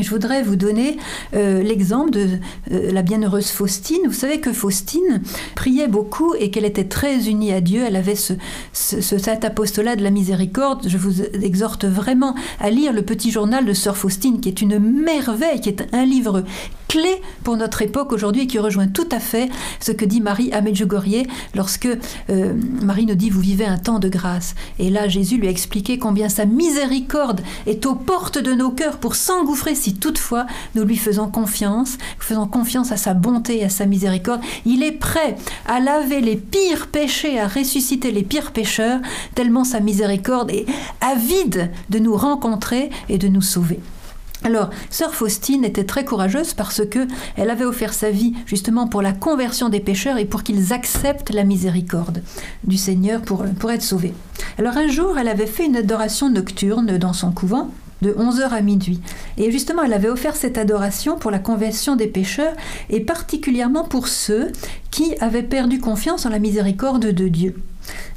Je 0.00 0.10
voudrais 0.10 0.42
vous 0.42 0.54
donner 0.54 0.96
euh, 1.34 1.62
l'exemple 1.62 2.10
de 2.10 2.28
euh, 2.70 2.92
la 2.92 3.02
bienheureuse 3.02 3.50
Faustine. 3.50 4.02
Vous 4.06 4.12
savez 4.12 4.38
que 4.38 4.52
Faustine 4.52 5.22
priait 5.56 5.88
beaucoup 5.88 6.34
et 6.38 6.50
qu'elle 6.50 6.64
était 6.64 6.84
très 6.84 7.28
unie 7.28 7.52
à 7.52 7.60
Dieu. 7.60 7.82
Elle 7.84 7.96
avait 7.96 8.14
ce, 8.14 8.34
cet 8.72 9.44
apostolat 9.44 9.96
de 9.96 10.04
la 10.04 10.10
miséricorde. 10.10 10.86
Je 10.86 10.98
vous 10.98 11.22
exhorte 11.22 11.84
vraiment 11.84 12.34
à 12.60 12.70
lire 12.70 12.92
le 12.92 13.02
petit 13.02 13.32
journal 13.32 13.64
de 13.64 13.72
Sœur 13.72 13.96
Faustine, 13.96 14.40
qui 14.40 14.48
est 14.48 14.60
une 14.60 14.78
merveille, 14.78 15.60
qui 15.60 15.70
est 15.70 15.92
un 15.92 16.04
livre 16.04 16.44
clé 16.88 17.20
pour 17.44 17.56
notre 17.56 17.82
époque 17.82 18.12
aujourd'hui 18.12 18.42
et 18.42 18.46
qui 18.46 18.58
rejoint 18.58 18.88
tout 18.88 19.08
à 19.12 19.20
fait 19.20 19.48
ce 19.78 19.92
que 19.92 20.04
dit 20.04 20.20
Marie 20.20 20.52
à 20.52 20.60
Medjugorje 20.60 21.24
lorsque 21.54 21.88
euh, 22.30 22.54
Marie 22.82 23.06
nous 23.06 23.14
dit 23.14 23.30
vous 23.30 23.40
vivez 23.40 23.66
un 23.66 23.78
temps 23.78 23.98
de 23.98 24.08
grâce. 24.08 24.54
Et 24.78 24.90
là, 24.90 25.06
Jésus 25.06 25.36
lui 25.36 25.46
a 25.46 25.50
expliqué 25.50 25.98
combien 25.98 26.28
sa 26.28 26.46
miséricorde 26.46 27.42
est 27.66 27.86
aux 27.86 27.94
portes 27.94 28.38
de 28.38 28.52
nos 28.52 28.70
cœurs 28.70 28.98
pour 28.98 29.14
s'engouffrer 29.14 29.74
si 29.74 29.94
toutefois 29.94 30.46
nous 30.74 30.84
lui 30.84 30.96
faisons 30.96 31.28
confiance, 31.28 31.98
faisons 32.18 32.46
confiance 32.46 32.90
à 32.90 32.96
sa 32.96 33.14
bonté 33.14 33.58
et 33.58 33.64
à 33.64 33.68
sa 33.68 33.86
miséricorde. 33.86 34.40
Il 34.64 34.82
est 34.82 34.92
prêt 34.92 35.36
à 35.66 35.80
laver 35.80 36.20
les 36.20 36.36
pires 36.36 36.88
péchés, 36.88 37.38
à 37.38 37.46
ressusciter 37.46 38.10
les 38.10 38.22
pires 38.22 38.52
pécheurs, 38.52 39.00
tellement 39.34 39.64
sa 39.64 39.80
miséricorde 39.80 40.50
est 40.50 40.66
avide 41.00 41.70
de 41.90 41.98
nous 41.98 42.16
rencontrer 42.16 42.90
et 43.08 43.18
de 43.18 43.28
nous 43.28 43.42
sauver. 43.42 43.80
Alors, 44.44 44.70
sœur 44.90 45.14
Faustine 45.14 45.64
était 45.64 45.84
très 45.84 46.04
courageuse 46.04 46.54
parce 46.54 46.86
que 46.86 47.06
elle 47.36 47.50
avait 47.50 47.64
offert 47.64 47.92
sa 47.92 48.10
vie 48.10 48.34
justement 48.46 48.86
pour 48.86 49.02
la 49.02 49.12
conversion 49.12 49.68
des 49.68 49.80
pécheurs 49.80 50.18
et 50.18 50.24
pour 50.24 50.42
qu'ils 50.42 50.72
acceptent 50.72 51.30
la 51.30 51.44
miséricorde 51.44 52.22
du 52.64 52.76
Seigneur 52.76 53.20
pour, 53.20 53.44
pour 53.58 53.70
être 53.70 53.82
sauvés. 53.82 54.14
Alors 54.58 54.76
un 54.76 54.88
jour, 54.88 55.18
elle 55.18 55.28
avait 55.28 55.46
fait 55.46 55.66
une 55.66 55.76
adoration 55.76 56.30
nocturne 56.30 56.98
dans 56.98 57.12
son 57.12 57.32
couvent 57.32 57.70
de 58.02 58.12
11h 58.12 58.50
à 58.50 58.60
minuit. 58.60 59.00
Et 59.36 59.50
justement, 59.50 59.82
elle 59.82 59.92
avait 59.92 60.08
offert 60.08 60.36
cette 60.36 60.58
adoration 60.58 61.18
pour 61.18 61.30
la 61.30 61.38
conversion 61.38 61.96
des 61.96 62.06
pécheurs 62.06 62.54
et 62.90 63.00
particulièrement 63.00 63.84
pour 63.84 64.08
ceux 64.08 64.52
qui 64.90 65.14
avaient 65.20 65.42
perdu 65.42 65.80
confiance 65.80 66.26
en 66.26 66.30
la 66.30 66.38
miséricorde 66.38 67.06
de 67.06 67.28
Dieu. 67.28 67.56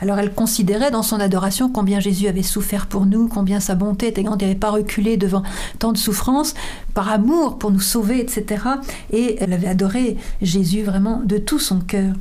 Alors 0.02 0.20
elle 0.20 0.34
considérait 0.34 0.92
dans 0.92 1.04
son 1.04 1.20
adoration 1.20 1.70
combien 1.70 2.00
Jésus 2.00 2.28
avait 2.28 2.44
souffert 2.44 2.88
pour 2.88 3.06
nous, 3.06 3.28
combien 3.28 3.60
sa 3.60 3.76
bonté 3.76 4.08
était 4.08 4.24
grande, 4.24 4.42
il 4.42 4.48
n'avait 4.48 4.60
pas 4.60 4.72
reculé 4.72 5.18
devant 5.18 5.44
tant 5.80 5.92
de 5.92 5.98
souffrances, 5.98 6.56
par 6.94 7.10
amour 7.10 7.58
pour 7.58 7.72
nous 7.72 7.80
sauver, 7.80 8.20
etc. 8.20 8.64
Et 9.12 9.38
elle 9.40 9.54
avait 9.54 9.68
adoré 9.68 10.18
Jésus 10.42 10.84
vraiment 10.84 11.22
de 11.24 11.38
tout 11.38 11.60
son 11.60 11.80
cœur. 11.80 12.14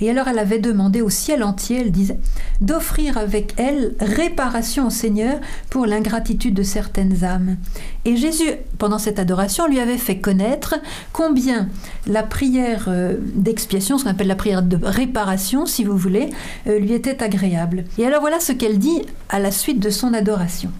Et 0.00 0.10
alors 0.10 0.28
elle 0.28 0.38
avait 0.38 0.58
demandé 0.58 1.02
au 1.02 1.10
ciel 1.10 1.42
entier, 1.42 1.80
elle 1.80 1.90
disait, 1.90 2.18
d'offrir 2.60 3.18
avec 3.18 3.54
elle 3.56 3.94
réparation 4.00 4.86
au 4.86 4.90
Seigneur 4.90 5.40
pour 5.70 5.86
l'ingratitude 5.86 6.54
de 6.54 6.62
certaines 6.62 7.24
âmes. 7.24 7.56
Et 8.04 8.16
Jésus, 8.16 8.50
pendant 8.78 8.98
cette 8.98 9.18
adoration, 9.18 9.66
lui 9.66 9.80
avait 9.80 9.98
fait 9.98 10.18
connaître 10.18 10.76
combien 11.12 11.68
la 12.06 12.22
prière 12.22 12.86
euh, 12.88 13.16
d'expiation, 13.34 13.98
ce 13.98 14.04
qu'on 14.04 14.10
appelle 14.10 14.28
la 14.28 14.36
prière 14.36 14.62
de 14.62 14.78
réparation, 14.82 15.66
si 15.66 15.84
vous 15.84 15.96
voulez, 15.96 16.30
euh, 16.66 16.78
lui 16.78 16.92
était 16.92 17.22
agréable. 17.22 17.84
Et 17.98 18.06
alors 18.06 18.20
voilà 18.20 18.40
ce 18.40 18.52
qu'elle 18.52 18.78
dit 18.78 19.02
à 19.28 19.38
la 19.38 19.50
suite 19.50 19.80
de 19.80 19.90
son 19.90 20.14
adoration. 20.14 20.70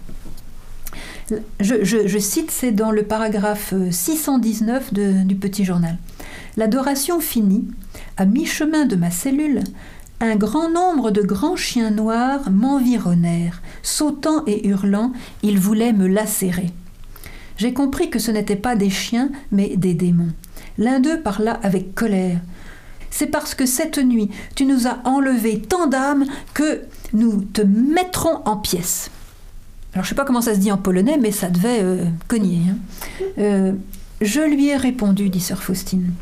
Je, 1.61 2.19
cite, 2.19 2.51
c'est 2.51 2.73
dans 2.73 2.91
le 2.91 3.03
paragraphe 3.03 3.75
619 3.91 4.93
du 4.93 5.35
petit 5.37 5.65
journal. 5.65 5.97
L'adoration 6.57 7.21
finie, 7.21 7.69
à 8.17 8.25
mi-chemin 8.25 8.87
de 8.87 8.97
ma 8.97 9.11
cellule, 9.11 9.63
un 10.21 10.37
grand 10.37 10.71
nombre 10.71 11.11
de 11.11 11.23
grands 11.23 11.57
chiens 11.57 11.91
noirs 11.91 12.51
m'environnèrent. 12.51 13.63
Sautant 13.83 14.43
et 14.47 14.67
hurlant, 14.67 15.13
ils 15.43 15.59
voulaient 15.59 15.93
me 15.93 16.09
lacérer. 16.09 16.71
J'ai 17.57 17.73
compris 17.73 18.11
que 18.11 18.19
ce 18.19 18.31
n'étaient 18.31 18.57
pas 18.57 18.77
des 18.77 18.91
chiens, 18.91 19.31
mais 19.53 19.77
des 19.77 19.95
démons. 19.95 20.33
L'un 20.79 21.01
d'eux 21.01 21.21
parla 21.21 21.53
avec 21.63 21.95
colère. 21.95 22.41
C'est 23.11 23.27
parce 23.27 23.55
que 23.55 23.67
cette 23.67 23.99
nuit, 23.99 24.31
tu 24.55 24.65
nous 24.65 24.87
as 24.87 24.99
enlevé 25.05 25.61
tant 25.61 25.87
d'âmes 25.87 26.27
que 26.55 26.83
nous 27.13 27.43
te 27.43 27.63
mettrons 27.63 28.43
en 28.45 28.57
pièces. 28.57 29.11
Alors 29.95 30.05
je 30.05 30.09
ne 30.09 30.09
sais 30.11 30.15
pas 30.15 30.25
comment 30.25 30.43
ça 30.43 30.55
se 30.55 30.61
dit 30.61 30.71
en 30.71 30.77
polonais, 30.77 31.19
mais 31.19 31.33
ça 31.33 31.49
devait 31.49 31.83
euh, 31.83 32.05
cogner. 32.29 32.61
Hein. 32.71 33.25
Euh, 33.39 33.73
je 34.21 34.41
lui 34.41 34.69
ai 34.69 34.77
répondu, 34.77 35.31
dit 35.31 35.41
sœur 35.41 35.63
Faustine. 35.63 36.13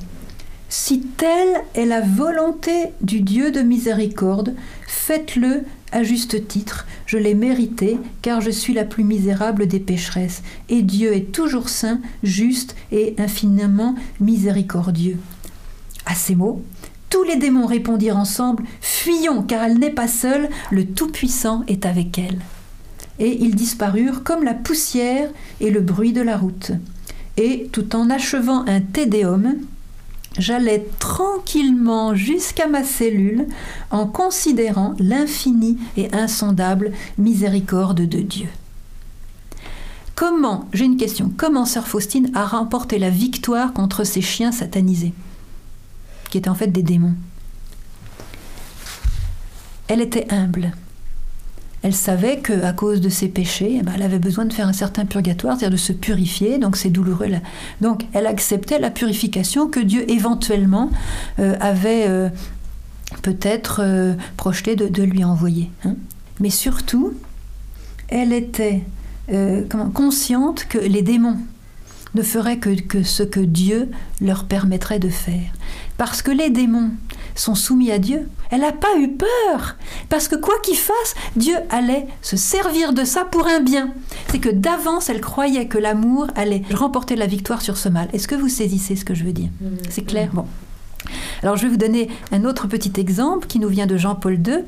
Si 0.68 1.00
telle 1.00 1.62
est 1.74 1.86
la 1.86 2.00
volonté 2.00 2.86
du 3.00 3.20
Dieu 3.20 3.50
de 3.50 3.60
miséricorde, 3.60 4.54
faites-le 4.86 5.62
à 5.92 6.02
juste 6.02 6.48
titre, 6.48 6.86
je 7.06 7.16
l'ai 7.16 7.34
mérité, 7.34 7.98
car 8.20 8.40
je 8.40 8.50
suis 8.50 8.74
la 8.74 8.84
plus 8.84 9.04
misérable 9.04 9.68
des 9.68 9.78
pécheresses, 9.78 10.42
et 10.68 10.82
Dieu 10.82 11.14
est 11.14 11.32
toujours 11.32 11.68
saint, 11.68 12.00
juste 12.22 12.74
et 12.90 13.14
infiniment 13.18 13.94
miséricordieux. 14.20 15.18
À 16.04 16.14
ces 16.14 16.34
mots, 16.34 16.62
tous 17.08 17.22
les 17.22 17.36
démons 17.36 17.66
répondirent 17.66 18.18
ensemble 18.18 18.64
Fuyons, 18.80 19.42
car 19.42 19.62
elle 19.64 19.78
n'est 19.78 19.90
pas 19.90 20.08
seule, 20.08 20.48
le 20.70 20.84
Tout-Puissant 20.84 21.62
est 21.68 21.86
avec 21.86 22.18
elle. 22.18 22.40
Et 23.18 23.42
ils 23.42 23.54
disparurent 23.54 24.22
comme 24.22 24.44
la 24.44 24.54
poussière 24.54 25.30
et 25.60 25.70
le 25.70 25.80
bruit 25.80 26.12
de 26.12 26.20
la 26.20 26.36
route. 26.36 26.72
Et 27.36 27.68
tout 27.72 27.96
en 27.96 28.10
achevant 28.10 28.64
un 28.66 28.80
Tédéum, 28.80 29.56
j'allais 30.38 30.86
tranquillement 30.98 32.14
jusqu'à 32.14 32.66
ma 32.66 32.84
cellule 32.84 33.46
en 33.90 34.06
considérant 34.06 34.94
l'infini 34.98 35.78
et 35.96 36.12
insondable 36.14 36.92
miséricorde 37.18 38.02
de 38.02 38.20
Dieu. 38.20 38.48
Comment, 40.14 40.66
j'ai 40.72 40.86
une 40.86 40.96
question, 40.96 41.30
comment 41.36 41.66
Sœur 41.66 41.86
Faustine 41.86 42.30
a 42.34 42.46
remporté 42.46 42.98
la 42.98 43.10
victoire 43.10 43.74
contre 43.74 44.02
ces 44.04 44.22
chiens 44.22 44.50
satanisés, 44.50 45.12
qui 46.30 46.38
étaient 46.38 46.48
en 46.48 46.54
fait 46.54 46.68
des 46.68 46.82
démons? 46.82 47.14
Elle 49.88 50.00
était 50.00 50.26
humble. 50.32 50.72
Elle 51.87 51.95
savait 51.95 52.41
qu'à 52.41 52.72
cause 52.72 53.01
de 53.01 53.09
ses 53.09 53.28
péchés, 53.28 53.76
eh 53.78 53.82
ben, 53.84 53.93
elle 53.95 54.03
avait 54.03 54.18
besoin 54.18 54.45
de 54.45 54.53
faire 54.53 54.66
un 54.66 54.72
certain 54.72 55.05
purgatoire, 55.05 55.57
c'est-à-dire 55.57 55.78
de 55.78 55.80
se 55.80 55.93
purifier, 55.93 56.59
donc 56.59 56.76
c'est 56.76 56.91
douloureux. 56.91 57.28
Donc 57.80 58.03
elle 58.12 58.26
acceptait 58.26 58.80
la 58.80 58.91
purification 58.91 59.68
que 59.68 59.78
Dieu 59.78 60.05
éventuellement 60.11 60.91
euh, 61.39 61.55
avait 61.61 62.09
euh, 62.09 62.28
peut-être 63.22 63.82
euh, 63.84 64.14
projeté 64.37 64.74
de, 64.74 65.03
lui 65.05 65.22
envoyer. 65.22 65.70
Hein. 65.84 65.95
Mais 66.41 66.51
surtout, 66.51 67.14
elle 68.09 68.32
était 68.32 68.82
consciente 69.95 70.64
que 70.64 70.78
les 70.78 71.03
démons 71.03 71.39
ne 72.16 72.22
feraient 72.22 72.59
que, 72.59 73.05
ce 73.05 73.22
que 73.22 73.39
Dieu 73.39 73.93
leur 74.20 74.47
permettrait 74.47 74.99
de 74.99 75.09
faire. 75.09 75.53
Parce 75.99 76.20
que 76.20 76.32
les 76.32 76.51
démons 76.51 76.91
sont 77.37 77.55
soumis 77.55 77.91
à 77.91 77.99
Dieu. 77.99 78.28
Elle 78.51 78.61
n'a 78.61 78.72
pas 78.72 78.99
eu 78.99 79.09
peur. 79.09 79.76
Parce 80.09 80.28
que 80.28 80.37
quoi 80.37 80.55
qu'il 80.62 80.76
fasse, 80.76 81.14
Dieu 81.37 81.55
allait 81.70 82.07
se 82.22 82.37
servir 82.37 82.93
de 82.93 83.05
ça 83.05 83.24
pour 83.24 83.47
un 83.47 83.61
bien. 83.61 83.93
C'est 84.28 84.39
que 84.39 84.49
d'avance, 84.49 85.09
elle 85.09 85.20
croyait 85.20 85.66
que 85.66 85.78
l'amour 85.78 86.26
allait 86.34 86.62
remporter 86.72 87.16
la 87.16 87.26
victoire 87.26 87.62
sur 87.62 87.76
ce 87.76 87.89
mal. 87.89 88.09
Est-ce 88.12 88.28
que 88.28 88.34
vous 88.34 88.49
saisissez 88.49 88.97
ce 88.97 89.05
que 89.05 89.14
je 89.14 89.24
veux 89.24 89.32
dire? 89.32 89.51
Mmh. 89.61 89.66
C'est 89.91 90.05
clair? 90.05 90.30
Bon. 90.32 90.47
Alors 91.43 91.57
je 91.57 91.62
vais 91.62 91.68
vous 91.68 91.76
donner 91.76 92.09
un 92.32 92.45
autre 92.45 92.66
petit 92.66 92.93
exemple 92.99 93.47
qui 93.47 93.59
nous 93.59 93.68
vient 93.68 93.87
de 93.87 93.97
Jean-Paul 93.97 94.34
II. 94.34 94.64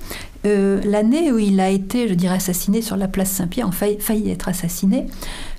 Euh, 0.46 0.80
l'année 0.84 1.32
où 1.32 1.38
il 1.38 1.58
a 1.60 1.70
été, 1.70 2.08
je 2.08 2.14
dirais, 2.14 2.36
assassiné 2.36 2.80
sur 2.80 2.96
la 2.96 3.08
place 3.08 3.30
Saint-Pierre, 3.30 3.66
enfin 3.66 3.88
failli 3.98 4.30
être 4.30 4.48
assassiné, 4.48 5.06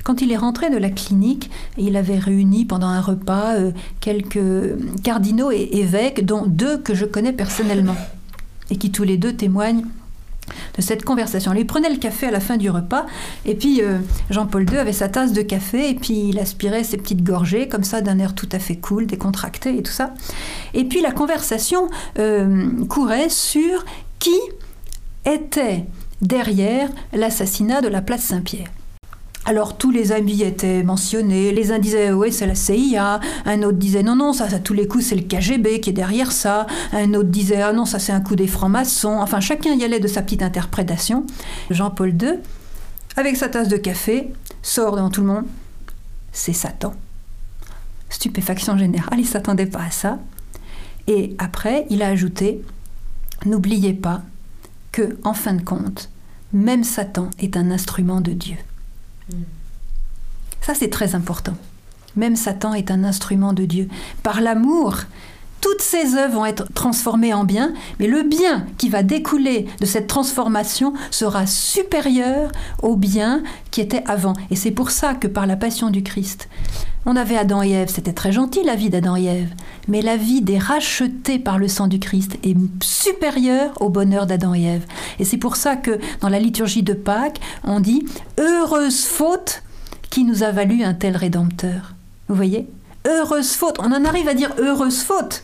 quand 0.04 0.22
il 0.22 0.32
est 0.32 0.38
rentré 0.38 0.70
de 0.70 0.78
la 0.78 0.90
clinique, 0.90 1.50
il 1.78 1.96
avait 1.96 2.18
réuni 2.18 2.66
pendant 2.66 2.88
un 2.88 3.02
repas 3.02 3.56
euh, 3.56 3.72
quelques 4.00 4.40
cardinaux 5.04 5.52
et 5.52 5.70
évêques, 5.74 6.26
dont 6.26 6.46
deux 6.46 6.78
que 6.78 6.94
je 6.94 7.06
connais 7.06 7.34
personnellement, 7.34 7.98
et 8.70 8.78
qui 8.78 8.92
tous 8.92 9.04
les 9.04 9.18
deux 9.18 9.34
témoignent 9.34 9.86
de 10.78 10.82
cette 10.82 11.04
conversation. 11.04 11.54
Il 11.54 11.66
prenait 11.66 11.90
le 11.90 11.98
café 11.98 12.28
à 12.28 12.32
la 12.32 12.40
fin 12.40 12.58
du 12.58 12.70
repas, 12.70 13.06
et 13.46 13.56
puis 13.56 13.82
euh, 13.82 14.00
Jean-Paul 14.30 14.70
II 14.70 14.78
avait 14.78 14.94
sa 14.94 15.10
tasse 15.10 15.34
de 15.34 15.42
café, 15.42 15.90
et 15.90 15.96
puis 15.96 16.30
il 16.30 16.40
aspirait 16.40 16.84
ses 16.84 16.98
petites 16.98 17.24
gorgées, 17.24 17.68
comme 17.68 17.84
ça, 17.84 18.02
d'un 18.02 18.20
air 18.20 18.34
tout 18.34 18.50
à 18.52 18.60
fait 18.60 18.78
cool, 18.78 19.06
décontracté 19.06 19.78
et 19.78 19.84
tout 19.84 19.92
ça. 19.92 20.14
Et 20.74 20.86
puis 20.86 21.02
la 21.02 21.12
conversation 21.12 21.90
euh, 22.18 22.70
courait 22.88 23.30
sur 23.30 23.86
qui 24.20 24.38
était 25.26 25.86
derrière 26.22 26.90
l'assassinat 27.14 27.82
de 27.82 27.88
la 27.88 28.02
place 28.02 28.24
Saint-Pierre. 28.24 28.70
Alors 29.46 29.78
tous 29.78 29.90
les 29.90 30.12
amis 30.12 30.44
étaient 30.44 30.84
mentionnés, 30.84 31.52
les 31.52 31.72
uns 31.72 31.80
disaient 31.80 32.12
oui 32.12 32.32
c'est 32.32 32.46
la 32.46 32.56
CIA, 32.56 33.20
un 33.46 33.64
autre 33.64 33.78
disait 33.78 34.04
non 34.04 34.16
non 34.16 34.34
ça, 34.34 34.46
à 34.46 34.60
tous 34.60 34.74
les 34.74 34.88
coups 34.88 35.06
c'est 35.06 35.16
le 35.16 35.24
KGB 35.24 35.80
qui 35.80 35.90
est 35.90 35.94
derrière 35.94 36.32
ça, 36.32 36.68
un 36.94 37.14
autre 37.14 37.30
disait 37.30 37.62
ah 37.62 37.74
non 37.74 37.86
ça 37.86 38.00
c'est 38.00 38.12
un 38.12 38.22
coup 38.22 38.36
des 38.36 38.48
francs-maçons, 38.48 39.18
enfin 39.20 39.40
chacun 39.40 39.74
y 39.74 39.84
allait 39.84 40.00
de 40.00 40.08
sa 40.08 40.22
petite 40.22 40.44
interprétation. 40.44 41.26
Jean-Paul 41.72 42.10
II, 42.22 42.40
avec 43.16 43.38
sa 43.38 43.50
tasse 43.50 43.70
de 43.70 43.78
café, 43.78 44.32
sort 44.62 44.96
devant 44.96 45.10
tout 45.10 45.22
le 45.22 45.28
monde, 45.28 45.46
c'est 46.32 46.54
Satan. 46.54 46.94
Stupéfaction 48.10 48.78
générale, 48.78 49.20
il 49.20 49.24
ne 49.24 49.28
s'attendait 49.28 49.66
pas 49.66 49.84
à 49.88 49.92
ça. 49.92 50.20
Et 51.08 51.36
après, 51.38 51.86
il 51.90 52.02
a 52.02 52.08
ajouté, 52.08 52.62
n'oubliez 53.46 53.94
pas 53.94 54.22
que, 54.92 55.18
en 55.24 55.34
fin 55.34 55.54
de 55.54 55.62
compte, 55.62 56.10
même 56.54 56.84
Satan 56.84 57.30
est 57.40 57.58
un 57.58 57.72
instrument 57.72 58.22
de 58.22 58.32
Dieu. 58.32 58.58
Ça, 60.62 60.74
c'est 60.74 60.90
très 60.90 61.16
important. 61.16 61.56
Même 62.16 62.36
Satan 62.36 62.74
est 62.74 62.92
un 62.92 63.04
instrument 63.04 63.54
de 63.54 63.66
Dieu. 63.66 63.88
Par 64.24 64.42
l'amour, 64.42 64.98
toutes 65.62 65.82
ces 65.82 66.16
œuvres 66.16 66.36
vont 66.36 66.46
être 66.46 66.72
transformées 66.74 67.34
en 67.34 67.44
bien, 67.44 67.74
mais 68.00 68.08
le 68.08 68.24
bien 68.24 68.66
qui 68.78 68.90
va 68.90 69.04
découler 69.04 69.68
de 69.80 69.86
cette 69.86 70.08
transformation 70.08 70.94
sera 71.12 71.46
supérieur 71.48 72.52
au 72.82 72.96
bien 72.96 73.44
qui 73.72 73.82
était 73.82 74.04
avant. 74.08 74.34
Et 74.52 74.56
c'est 74.56 74.72
pour 74.72 74.92
ça 74.92 75.14
que 75.14 75.28
par 75.28 75.48
la 75.48 75.56
passion 75.56 75.90
du 75.90 76.04
Christ, 76.04 76.50
on 77.06 77.16
avait 77.16 77.38
Adam 77.38 77.64
et 77.64 77.72
Ève, 77.72 77.90
c'était 77.90 78.14
très 78.14 78.32
gentil 78.32 78.64
la 78.64 78.76
vie 78.76 78.90
d'Adam 78.90 79.16
et 79.16 79.26
Ève, 79.26 79.54
mais 79.88 80.02
la 80.02 80.18
vie 80.18 80.42
des 80.42 80.58
rachetés 80.58 81.40
par 81.40 81.58
le 81.58 81.68
sang 81.68 81.88
du 81.88 82.00
Christ 82.00 82.38
est 82.44 82.58
supérieure 82.84 83.72
au 83.82 83.90
bonheur 83.90 84.28
d'Adam 84.28 84.54
et 84.54 84.64
Ève. 84.64 84.86
Et 85.18 85.26
c'est 85.26 85.38
pour 85.38 85.56
ça 85.56 85.76
que 85.76 86.00
dans 86.22 86.30
la 86.30 86.40
liturgie 86.40 86.84
de 86.84 86.94
Pâques, 86.94 87.40
on 87.64 87.80
dit 87.80 88.06
heureuse 88.38 89.06
faute 89.06 89.64
qui 90.10 90.24
nous 90.24 90.44
a 90.44 90.52
valu 90.52 90.84
un 90.84 90.94
tel 90.94 91.16
rédempteur. 91.16 91.94
Vous 92.28 92.36
voyez? 92.36 92.68
Heureuse 93.08 93.54
faute. 93.54 93.78
On 93.80 93.92
en 93.92 94.06
arrive 94.06 94.28
à 94.28 94.34
dire 94.34 94.54
heureuse 94.60 95.02
faute. 95.02 95.44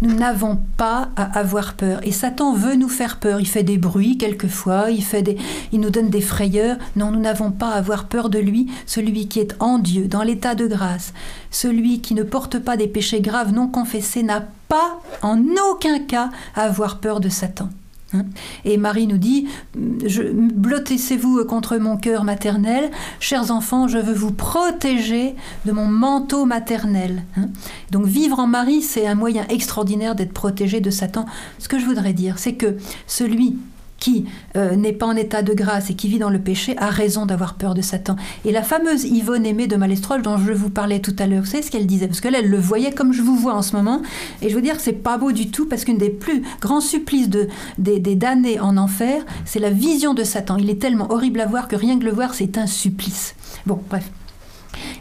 Nous 0.00 0.14
n'avons 0.14 0.58
pas 0.76 1.08
à 1.16 1.38
avoir 1.38 1.74
peur. 1.74 2.00
Et 2.02 2.12
Satan 2.12 2.52
veut 2.52 2.74
nous 2.74 2.88
faire 2.88 3.18
peur. 3.18 3.40
Il 3.40 3.46
fait 3.46 3.62
des 3.62 3.78
bruits 3.78 4.18
quelquefois, 4.18 4.86
il, 4.90 5.80
nous 5.80 5.90
donne 5.90 6.10
des 6.10 6.20
frayeurs. 6.20 6.76
Non, 6.96 7.10
nous 7.10 7.20
n'avons 7.20 7.50
pas 7.50 7.70
à 7.70 7.76
avoir 7.76 8.06
peur 8.06 8.28
de 8.28 8.38
lui, 8.38 8.70
celui 8.86 9.28
qui 9.28 9.40
est 9.40 9.54
en 9.60 9.78
Dieu, 9.78 10.06
dans 10.06 10.22
l'état 10.22 10.54
de 10.54 10.66
grâce. 10.66 11.12
Celui 11.50 12.00
qui 12.00 12.14
ne 12.14 12.22
porte 12.22 12.58
pas 12.58 12.76
des 12.76 12.88
péchés 12.88 13.20
graves 13.20 13.52
non 13.52 13.68
confessés 13.68 14.22
n'a 14.22 14.44
pas 14.68 15.00
en 15.22 15.40
aucun 15.70 16.00
cas 16.00 16.30
à 16.54 16.62
avoir 16.62 16.98
peur 16.98 17.20
de 17.20 17.28
Satan. 17.28 17.68
Hein. 18.14 18.24
Et 18.64 18.76
Marie 18.76 19.06
nous 19.06 19.18
dit, 19.18 19.46
blottissez-vous 19.74 21.44
contre 21.44 21.76
mon 21.76 21.96
cœur 21.96 22.24
maternel, 22.24 22.90
chers 23.20 23.50
enfants, 23.50 23.88
je 23.88 23.98
veux 23.98 24.14
vous 24.14 24.32
protéger 24.32 25.34
de 25.64 25.72
mon 25.72 25.86
manteau 25.86 26.44
maternel. 26.44 27.24
Hein. 27.36 27.48
Donc 27.90 28.06
vivre 28.06 28.38
en 28.38 28.46
Marie, 28.46 28.82
c'est 28.82 29.06
un 29.06 29.14
moyen 29.14 29.46
extraordinaire 29.48 30.14
d'être 30.14 30.32
protégé 30.32 30.80
de 30.80 30.90
Satan. 30.90 31.26
Ce 31.58 31.68
que 31.68 31.78
je 31.78 31.84
voudrais 31.84 32.12
dire, 32.12 32.38
c'est 32.38 32.54
que 32.54 32.76
celui 33.06 33.58
qui 34.04 34.26
euh, 34.54 34.76
n'est 34.76 34.92
pas 34.92 35.06
en 35.06 35.16
état 35.16 35.40
de 35.40 35.54
grâce 35.54 35.88
et 35.88 35.94
qui 35.94 36.08
vit 36.08 36.18
dans 36.18 36.28
le 36.28 36.38
péché 36.38 36.76
a 36.76 36.90
raison 36.90 37.24
d'avoir 37.24 37.54
peur 37.54 37.72
de 37.72 37.80
Satan. 37.80 38.16
Et 38.44 38.52
la 38.52 38.62
fameuse 38.62 39.04
Yvonne 39.04 39.46
aimée 39.46 39.66
de 39.66 39.76
Malestroche 39.76 40.20
dont 40.20 40.36
je 40.36 40.52
vous 40.52 40.68
parlais 40.68 41.00
tout 41.00 41.16
à 41.18 41.26
l'heure, 41.26 41.40
vous 41.40 41.50
savez 41.50 41.62
ce 41.62 41.70
qu'elle 41.70 41.86
disait? 41.86 42.06
Parce 42.06 42.20
qu'elle, 42.20 42.34
elle 42.34 42.50
le 42.50 42.58
voyait 42.58 42.92
comme 42.92 43.14
je 43.14 43.22
vous 43.22 43.34
vois 43.34 43.54
en 43.54 43.62
ce 43.62 43.74
moment. 43.74 44.02
Et 44.42 44.50
je 44.50 44.54
veux 44.54 44.60
dire, 44.60 44.78
c'est 44.78 44.92
pas 44.92 45.16
beau 45.16 45.32
du 45.32 45.50
tout 45.50 45.64
parce 45.64 45.86
qu'une 45.86 45.96
des 45.96 46.10
plus 46.10 46.42
grands 46.60 46.82
supplices 46.82 47.30
de, 47.30 47.48
des, 47.78 47.98
des 47.98 48.14
damnés 48.14 48.60
en 48.60 48.76
enfer, 48.76 49.24
c'est 49.46 49.58
la 49.58 49.70
vision 49.70 50.12
de 50.12 50.22
Satan. 50.22 50.58
Il 50.58 50.68
est 50.68 50.78
tellement 50.78 51.10
horrible 51.10 51.40
à 51.40 51.46
voir 51.46 51.66
que 51.66 51.76
rien 51.76 51.98
que 51.98 52.04
le 52.04 52.12
voir, 52.12 52.34
c'est 52.34 52.58
un 52.58 52.66
supplice. 52.66 53.34
Bon, 53.64 53.80
bref. 53.88 54.10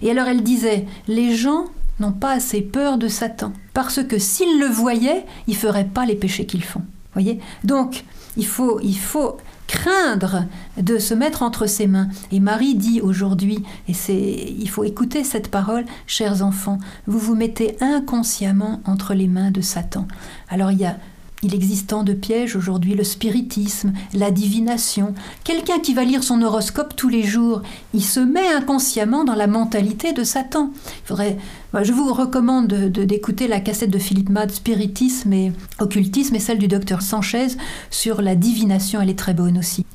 Et 0.02 0.12
alors 0.12 0.28
elle 0.28 0.44
disait, 0.44 0.86
les 1.10 1.36
gens 1.36 1.66
n'ont 2.00 2.14
pas 2.14 2.32
assez 2.32 2.62
peur 2.62 2.98
de 2.98 3.10
Satan. 3.10 3.52
Parce 3.74 4.02
que 4.02 4.18
s'ils 4.18 4.60
le 4.60 4.68
voyaient, 4.68 5.26
ils 5.48 5.58
feraient 5.58 5.90
pas 5.94 6.06
les 6.06 6.16
péchés 6.16 6.46
qu'ils 6.46 6.64
font. 6.64 6.84
Voyez? 7.14 7.40
Donc, 7.66 8.06
il 8.38 8.46
faut, 8.46 8.80
il 8.82 8.98
faut 8.98 9.38
craindre 9.68 10.46
de 10.78 10.98
se 10.98 11.14
mettre 11.14 11.42
entre 11.42 11.66
ses 11.66 11.88
mains. 11.88 12.10
Et 12.32 12.40
Marie 12.40 12.76
dit 12.76 13.02
aujourd'hui, 13.02 13.64
et 13.88 13.94
c'est, 13.94 14.16
il 14.16 14.70
faut 14.70 14.84
écouter 14.84 15.24
cette 15.24 15.50
parole, 15.50 15.86
chers 16.08 16.44
enfants, 16.44 16.78
vous 17.08 17.20
vous 17.20 17.36
mettez 17.36 17.78
inconsciemment 17.82 18.82
entre 18.86 19.14
les 19.14 19.28
mains 19.28 19.52
de 19.52 19.62
Satan. 19.62 20.08
Alors 20.50 20.72
il 20.72 20.80
y 20.80 20.86
a 20.86 20.98
il 21.44 21.54
existe 21.54 21.90
tant 21.90 22.04
de 22.04 22.14
pièges 22.14 22.56
aujourd'hui, 22.56 22.96
le 22.96 23.04
spiritisme, 23.04 23.94
la 24.14 24.32
divination. 24.32 25.14
Quelqu'un 25.44 25.80
qui 25.80 25.94
va 25.94 26.04
lire 26.04 26.24
son 26.24 26.42
horoscope 26.42 26.96
tous 26.96 27.10
les 27.10 27.24
jours, 27.24 27.62
il 27.94 28.04
se 28.04 28.20
met 28.20 28.48
inconsciemment 28.48 29.24
dans 29.24 29.36
la 29.36 29.48
mentalité 29.48 30.14
de 30.14 30.24
Satan. 30.24 30.72
Je 31.10 31.92
vous 31.92 32.14
recommande 32.14 32.68
d'écouter 32.68 33.48
la 33.48 33.60
cassette 33.60 33.92
de 33.92 34.00
Philippe 34.00 34.30
Mad, 34.30 34.52
Spiritisme 34.52 35.34
et 35.34 35.52
Occultisme, 35.80 36.36
et 36.36 36.40
celle 36.40 36.60
du 36.60 36.68
docteur 36.68 37.02
Sanchez 37.02 37.48
sur 37.90 38.22
la 38.22 38.36
divination, 38.36 39.02
elle 39.02 39.10
est 39.10 39.20
très 39.20 39.34
bonne 39.34 39.58
aussi. 39.58 39.86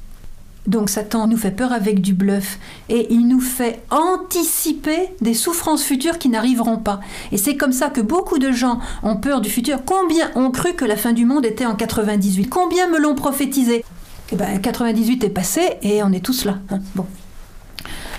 Donc 0.68 0.90
Satan 0.90 1.26
nous 1.26 1.38
fait 1.38 1.50
peur 1.50 1.72
avec 1.72 2.02
du 2.02 2.12
bluff 2.12 2.58
et 2.90 3.12
il 3.12 3.26
nous 3.26 3.40
fait 3.40 3.82
anticiper 3.90 5.08
des 5.22 5.32
souffrances 5.32 5.82
futures 5.82 6.18
qui 6.18 6.28
n'arriveront 6.28 6.76
pas. 6.76 7.00
Et 7.32 7.38
c'est 7.38 7.56
comme 7.56 7.72
ça 7.72 7.88
que 7.88 8.02
beaucoup 8.02 8.38
de 8.38 8.52
gens 8.52 8.78
ont 9.02 9.16
peur 9.16 9.40
du 9.40 9.48
futur. 9.48 9.80
Combien 9.86 10.30
ont 10.34 10.50
cru 10.50 10.74
que 10.74 10.84
la 10.84 10.96
fin 10.96 11.14
du 11.14 11.24
monde 11.24 11.46
était 11.46 11.64
en 11.64 11.74
98 11.74 12.50
Combien 12.50 12.86
me 12.86 12.98
l'ont 12.98 13.14
prophétisé? 13.14 13.82
Eh 14.30 14.36
ben 14.36 14.60
98 14.60 15.24
est 15.24 15.30
passé 15.30 15.78
et 15.80 16.02
on 16.02 16.12
est 16.12 16.22
tous 16.22 16.44
là. 16.44 16.58
Hein. 16.70 16.80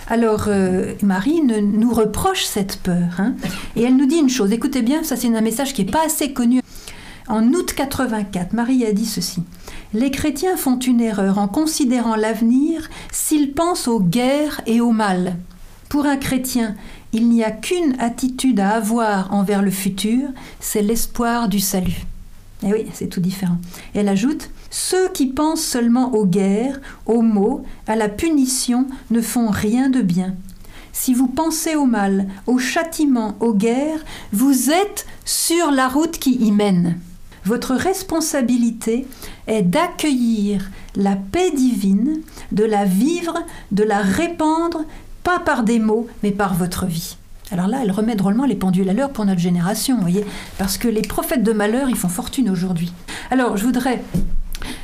Alors 0.08 0.46
euh, 0.48 0.96
Marie 1.04 1.44
nous 1.44 1.94
reproche 1.94 2.46
cette 2.46 2.78
peur 2.78 3.20
hein. 3.20 3.36
et 3.76 3.84
elle 3.84 3.96
nous 3.96 4.08
dit 4.08 4.18
une 4.18 4.30
chose. 4.30 4.52
Écoutez 4.52 4.82
bien, 4.82 5.04
ça 5.04 5.16
c'est 5.16 5.28
un 5.28 5.42
message 5.42 5.74
qui 5.74 5.86
n'est 5.86 5.92
pas 5.92 6.04
assez 6.04 6.34
connu. 6.34 6.62
En 7.28 7.44
août 7.54 7.74
84, 7.76 8.54
Marie 8.54 8.84
a 8.88 8.92
dit 8.92 9.06
ceci. 9.06 9.44
Les 9.94 10.12
chrétiens 10.12 10.56
font 10.56 10.78
une 10.78 11.02
erreur 11.02 11.40
en 11.40 11.48
considérant 11.48 12.16
l'avenir 12.16 12.90
s'ils 13.12 13.54
pensent 13.54 13.88
aux 13.88 14.00
guerres 14.00 14.62
et 14.68 14.82
au 14.82 14.92
mal. 14.92 15.38
Pour 15.90 16.06
un 16.06 16.18
chrétien, 16.18 16.76
il 17.12 17.28
n'y 17.28 17.44
a 17.44 17.50
qu'une 17.50 17.96
attitude 18.00 18.60
à 18.60 18.76
avoir 18.76 19.34
envers 19.34 19.64
le 19.64 19.72
futur, 19.72 20.30
c'est 20.60 20.84
l'espoir 20.84 21.50
du 21.50 21.60
salut. 21.60 22.06
Eh 22.64 22.72
oui, 22.72 22.86
c'est 22.94 23.08
tout 23.08 23.20
différent. 23.20 23.58
Elle 23.96 24.10
ajoute 24.10 24.52
Ceux 24.70 25.10
qui 25.10 25.26
pensent 25.26 25.64
seulement 25.64 26.14
aux 26.14 26.28
guerres, 26.28 26.80
aux 27.08 27.24
maux, 27.24 27.64
à 27.88 27.96
la 27.96 28.10
punition 28.10 28.86
ne 29.10 29.22
font 29.22 29.50
rien 29.50 29.90
de 29.90 30.04
bien. 30.04 30.36
Si 30.94 31.16
vous 31.16 31.28
pensez 31.28 31.76
au 31.76 31.86
mal, 31.86 32.28
au 32.46 32.60
châtiment, 32.60 33.36
aux 33.40 33.56
guerres, 33.56 34.06
vous 34.34 34.70
êtes 34.70 35.08
sur 35.26 35.72
la 35.72 35.88
route 35.88 36.20
qui 36.20 36.36
y 36.36 36.52
mène. 36.52 37.00
Votre 37.50 37.74
responsabilité 37.74 39.08
est 39.48 39.64
d'accueillir 39.64 40.70
la 40.96 41.16
paix 41.16 41.50
divine, 41.50 42.22
de 42.52 42.64
la 42.64 42.86
vivre, 42.86 43.44
de 43.72 43.84
la 43.84 44.02
répandre, 44.04 44.84
pas 45.24 45.40
par 45.40 45.64
des 45.64 45.80
mots, 45.80 46.08
mais 46.22 46.30
par 46.30 46.54
votre 46.54 46.86
vie. 46.86 47.18
Alors 47.52 47.66
là, 47.66 47.80
elle 47.82 47.90
remet 47.90 48.16
drôlement 48.16 48.46
les 48.46 48.54
pendules 48.54 48.88
à 48.88 48.94
l'heure 48.94 49.10
pour 49.10 49.26
notre 49.26 49.42
génération, 49.42 49.96
vous 49.96 50.02
voyez, 50.02 50.28
parce 50.60 50.78
que 50.78 50.88
les 50.88 51.02
prophètes 51.02 51.42
de 51.42 51.52
malheur, 51.52 51.90
ils 51.90 51.96
font 51.96 52.08
fortune 52.08 52.52
aujourd'hui. 52.52 52.94
Alors, 53.32 53.58
je 53.58 53.66
voudrais 53.66 54.04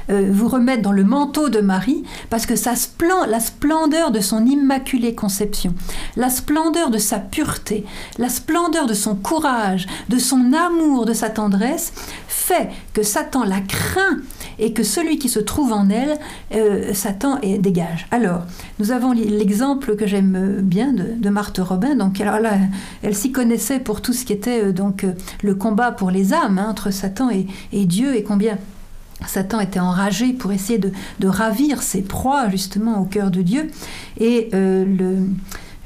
euh, 0.09 0.29
vous 0.31 0.47
remettre 0.47 0.81
dans 0.81 0.91
le 0.91 1.03
manteau 1.03 1.49
de 1.49 1.59
Marie, 1.59 2.03
parce 2.29 2.45
que 2.45 2.55
sa 2.55 2.73
la 3.27 3.39
splendeur 3.39 4.11
de 4.11 4.19
son 4.19 4.45
immaculée 4.45 5.15
conception, 5.15 5.73
la 6.15 6.29
splendeur 6.29 6.89
de 6.89 6.97
sa 6.97 7.19
pureté, 7.19 7.85
la 8.17 8.29
splendeur 8.29 8.87
de 8.87 8.93
son 8.93 9.15
courage, 9.15 9.87
de 10.09 10.17
son 10.17 10.53
amour, 10.53 11.05
de 11.05 11.13
sa 11.13 11.29
tendresse, 11.29 11.93
fait 12.27 12.69
que 12.93 13.03
Satan 13.03 13.43
la 13.43 13.61
craint 13.61 14.19
et 14.59 14.73
que 14.73 14.83
celui 14.83 15.17
qui 15.17 15.29
se 15.29 15.39
trouve 15.39 15.73
en 15.73 15.89
elle, 15.89 16.17
euh, 16.53 16.93
Satan 16.93 17.39
et 17.41 17.57
dégage. 17.57 18.07
Alors, 18.11 18.43
nous 18.79 18.91
avons 18.91 19.11
l'exemple 19.11 19.95
que 19.95 20.07
j'aime 20.07 20.61
bien 20.61 20.93
de, 20.93 21.29
Marthe 21.29 21.57
Robin. 21.57 21.95
Donc, 21.95 22.21
elle 23.03 23.15
s'y 23.15 23.31
connaissait 23.31 23.79
pour 23.79 24.01
tout 24.01 24.13
ce 24.13 24.25
qui 24.25 24.33
était 24.33 24.65
euh, 24.65 24.71
donc 24.71 25.05
le 25.43 25.55
combat 25.55 25.91
pour 25.91 26.11
les 26.11 26.33
âmes 26.33 26.59
hein, 26.59 26.67
entre 26.69 26.91
Satan 26.91 27.29
et 27.29 27.85
Dieu 27.85 28.15
et 28.15 28.23
combien 28.23 28.57
Satan 29.27 29.59
était 29.59 29.79
enragé 29.79 30.33
pour 30.33 30.51
essayer 30.51 30.79
de, 30.79 31.27
ravir 31.27 31.81
ses 31.81 32.01
proies 32.01 32.49
justement 32.49 33.01
au 33.01 33.05
cœur 33.05 33.31
de 33.31 33.41
Dieu. 33.41 33.71
Et 34.19 34.49
euh, 34.53 34.85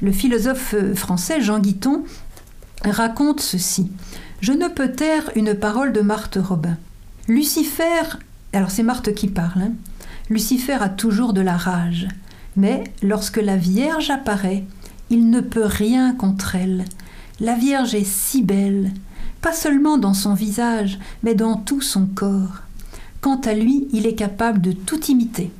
le, 0.02 0.12
philosophe 0.12 0.74
français 0.94 1.40
Jean 1.40 1.58
Guiton 1.58 2.04
raconte 2.84 3.40
ceci. 3.40 3.90
Je 4.40 4.52
ne 4.52 4.68
peux 4.68 4.92
taire 4.92 5.30
une 5.34 5.54
parole 5.54 5.92
de 5.92 6.00
Marthe 6.00 6.38
Robin. 6.40 6.76
Lucifer, 7.28 8.18
alors 8.52 8.70
c'est 8.70 8.82
Marthe 8.82 9.14
qui 9.14 9.28
parle, 9.28 9.62
hein. 9.62 9.72
Lucifer 10.30 10.78
a 10.80 10.88
toujours 10.88 11.32
de 11.32 11.40
la 11.40 11.56
rage, 11.56 12.06
mais 12.56 12.84
lorsque 13.02 13.38
la 13.38 13.56
Vierge 13.56 14.10
apparaît, 14.10 14.64
il 15.10 15.28
ne 15.28 15.40
peut 15.40 15.64
rien 15.64 16.14
contre 16.14 16.54
elle. 16.54 16.84
La 17.40 17.54
Vierge 17.54 17.96
est 17.96 18.06
si 18.06 18.42
belle, 18.42 18.92
pas 19.40 19.52
seulement 19.52 19.98
dans 19.98 20.14
son 20.14 20.34
visage, 20.34 20.98
mais 21.22 21.34
dans 21.34 21.56
tout 21.56 21.80
son 21.80 22.06
corps. 22.06 22.62
Quant 23.20 23.40
à 23.40 23.52
lui, 23.52 23.86
il 23.92 24.06
est 24.06 24.14
capable 24.14 24.60
de 24.60 24.72
tout 24.72 25.04
imiter. 25.06 25.50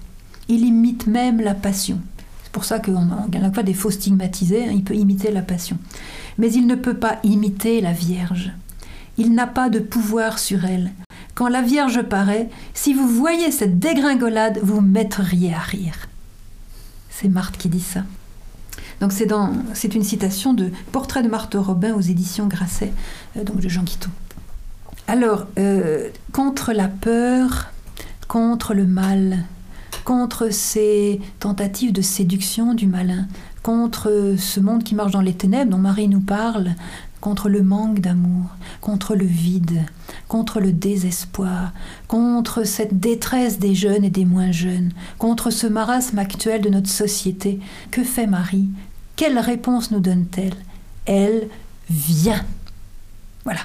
Il 0.48 0.64
imite 0.64 1.06
même 1.06 1.40
la 1.40 1.54
passion. 1.54 2.00
C'est 2.42 2.52
pour 2.52 2.64
ça 2.64 2.80
qu'on 2.80 3.04
n'a 3.04 3.50
pas 3.50 3.62
des 3.62 3.74
faux 3.74 3.90
stigmatisés, 3.90 4.64
hein, 4.64 4.72
il 4.72 4.82
peut 4.82 4.94
imiter 4.94 5.30
la 5.30 5.42
passion. 5.42 5.78
Mais 6.38 6.52
il 6.52 6.66
ne 6.66 6.74
peut 6.74 6.94
pas 6.94 7.20
imiter 7.22 7.80
la 7.80 7.92
Vierge. 7.92 8.52
Il 9.18 9.34
n'a 9.34 9.46
pas 9.46 9.68
de 9.68 9.78
pouvoir 9.78 10.38
sur 10.38 10.64
elle. 10.64 10.92
Quand 11.34 11.48
la 11.48 11.62
Vierge 11.62 12.02
paraît, 12.02 12.48
si 12.74 12.94
vous 12.94 13.06
voyez 13.06 13.50
cette 13.50 13.78
dégringolade, 13.78 14.58
vous 14.62 14.80
mettriez 14.80 15.54
à 15.54 15.58
rire. 15.58 16.08
C'est 17.10 17.28
Marthe 17.28 17.56
qui 17.56 17.68
dit 17.68 17.80
ça. 17.80 18.04
Donc 19.00 19.12
c'est, 19.12 19.94
une 19.94 20.02
citation 20.02 20.52
de 20.52 20.70
Portrait 20.92 21.22
de 21.22 21.28
Marthe 21.28 21.56
Robin 21.58 21.94
aux 21.94 22.00
éditions 22.00 22.46
Grasset, 22.46 22.92
euh, 23.36 23.44
de 23.44 23.68
Jean 23.68 23.82
Guiton. 23.82 24.10
Alors, 25.10 25.48
euh, 25.58 26.08
contre 26.32 26.72
la 26.72 26.86
peur, 26.86 27.72
contre 28.28 28.74
le 28.74 28.86
mal, 28.86 29.38
contre 30.04 30.52
ces 30.52 31.20
tentatives 31.40 31.92
de 31.92 32.00
séduction 32.00 32.74
du 32.74 32.86
malin, 32.86 33.26
contre 33.64 34.36
ce 34.38 34.60
monde 34.60 34.84
qui 34.84 34.94
marche 34.94 35.10
dans 35.10 35.20
les 35.20 35.34
ténèbres 35.34 35.72
dont 35.72 35.78
Marie 35.78 36.06
nous 36.06 36.20
parle, 36.20 36.76
contre 37.20 37.48
le 37.48 37.64
manque 37.64 37.98
d'amour, 37.98 38.50
contre 38.80 39.16
le 39.16 39.24
vide, 39.24 39.82
contre 40.28 40.60
le 40.60 40.70
désespoir, 40.70 41.72
contre 42.06 42.62
cette 42.62 43.00
détresse 43.00 43.58
des 43.58 43.74
jeunes 43.74 44.04
et 44.04 44.10
des 44.10 44.24
moins 44.24 44.52
jeunes, 44.52 44.92
contre 45.18 45.50
ce 45.50 45.66
marasme 45.66 46.20
actuel 46.20 46.60
de 46.60 46.68
notre 46.68 46.88
société. 46.88 47.58
Que 47.90 48.04
fait 48.04 48.28
Marie? 48.28 48.68
Quelle 49.16 49.40
réponse 49.40 49.90
nous 49.90 49.98
donne-t-elle? 49.98 50.54
Elle 51.04 51.48
vient. 51.88 52.44
Voilà. 53.42 53.62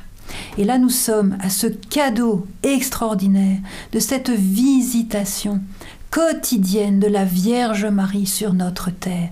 Et 0.57 0.63
là, 0.63 0.77
nous 0.77 0.89
sommes 0.89 1.37
à 1.41 1.49
ce 1.49 1.67
cadeau 1.67 2.47
extraordinaire 2.63 3.59
de 3.91 3.99
cette 3.99 4.29
visitation 4.29 5.61
quotidienne 6.09 6.99
de 6.99 7.07
la 7.07 7.25
Vierge 7.25 7.85
Marie 7.85 8.25
sur 8.25 8.53
notre 8.53 8.89
terre. 8.89 9.29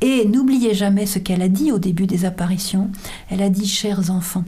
Et 0.00 0.26
n'oubliez 0.26 0.74
jamais 0.74 1.06
ce 1.06 1.18
qu'elle 1.18 1.42
a 1.42 1.48
dit 1.48 1.72
au 1.72 1.78
début 1.78 2.06
des 2.06 2.24
apparitions. 2.24 2.90
Elle 3.28 3.42
a 3.42 3.50
dit, 3.50 3.68
chers 3.68 4.10
enfants, 4.10 4.44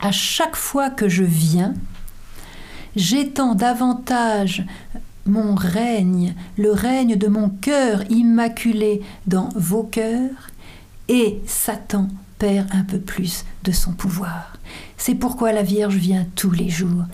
à 0.00 0.12
chaque 0.12 0.56
fois 0.56 0.90
que 0.90 1.08
je 1.08 1.24
viens, 1.24 1.74
j'étends 2.94 3.54
davantage 3.54 4.64
mon 5.26 5.54
règne, 5.54 6.34
le 6.56 6.70
règne 6.70 7.16
de 7.16 7.26
mon 7.26 7.48
cœur 7.48 8.02
immaculé 8.10 9.02
dans 9.26 9.48
vos 9.56 9.82
cœurs, 9.82 10.50
et 11.08 11.40
Satan 11.46 12.08
perd 12.38 12.68
un 12.72 12.84
peu 12.84 12.98
plus 12.98 13.44
de 13.66 13.72
son 13.72 13.92
pouvoir. 13.92 14.52
C'est 14.96 15.14
pourquoi 15.14 15.52
la 15.52 15.62
Vierge 15.62 15.96
vient 15.96 16.26
tous 16.36 16.50
les 16.50 16.70
jours. 16.70 17.04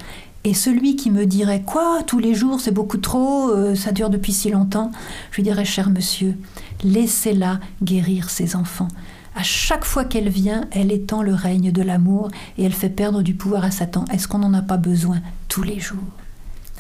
Et 0.45 0.55
celui 0.55 0.97
qui 0.97 1.11
me 1.11 1.25
dirait 1.25 1.63
Quoi, 1.63 2.03
tous 2.07 2.19
les 2.19 2.35
jours, 2.35 2.61
c'est 2.61 2.73
beaucoup 2.73 2.99
trop, 2.99 3.51
euh, 3.51 3.75
ça 3.75 3.93
dure 3.93 4.11
depuis 4.11 4.33
si 4.33 4.51
longtemps 4.51 4.91
Je 5.31 5.37
lui 5.37 5.43
dirais 5.45 5.65
Cher 5.65 5.89
monsieur, 5.89 6.37
laissez-la 6.85 7.61
guérir 7.83 8.29
ses 8.29 8.55
enfants. 8.57 8.89
À 9.35 9.43
chaque 9.43 9.85
fois 9.85 10.05
qu'elle 10.05 10.29
vient, 10.29 10.67
elle 10.73 10.93
étend 10.93 11.23
le 11.23 11.33
règne 11.33 11.73
de 11.73 11.83
l'amour 11.83 12.29
et 12.59 12.65
elle 12.65 12.75
fait 12.75 12.91
perdre 12.91 13.23
du 13.23 13.35
pouvoir 13.35 13.65
à 13.65 13.71
Satan. 13.71 14.05
Est-ce 14.13 14.29
qu'on 14.29 14.41
n'en 14.41 14.53
a 14.53 14.63
pas 14.63 14.77
besoin 14.77 15.21
tous 15.49 15.63
les 15.63 15.81
jours 15.81 15.99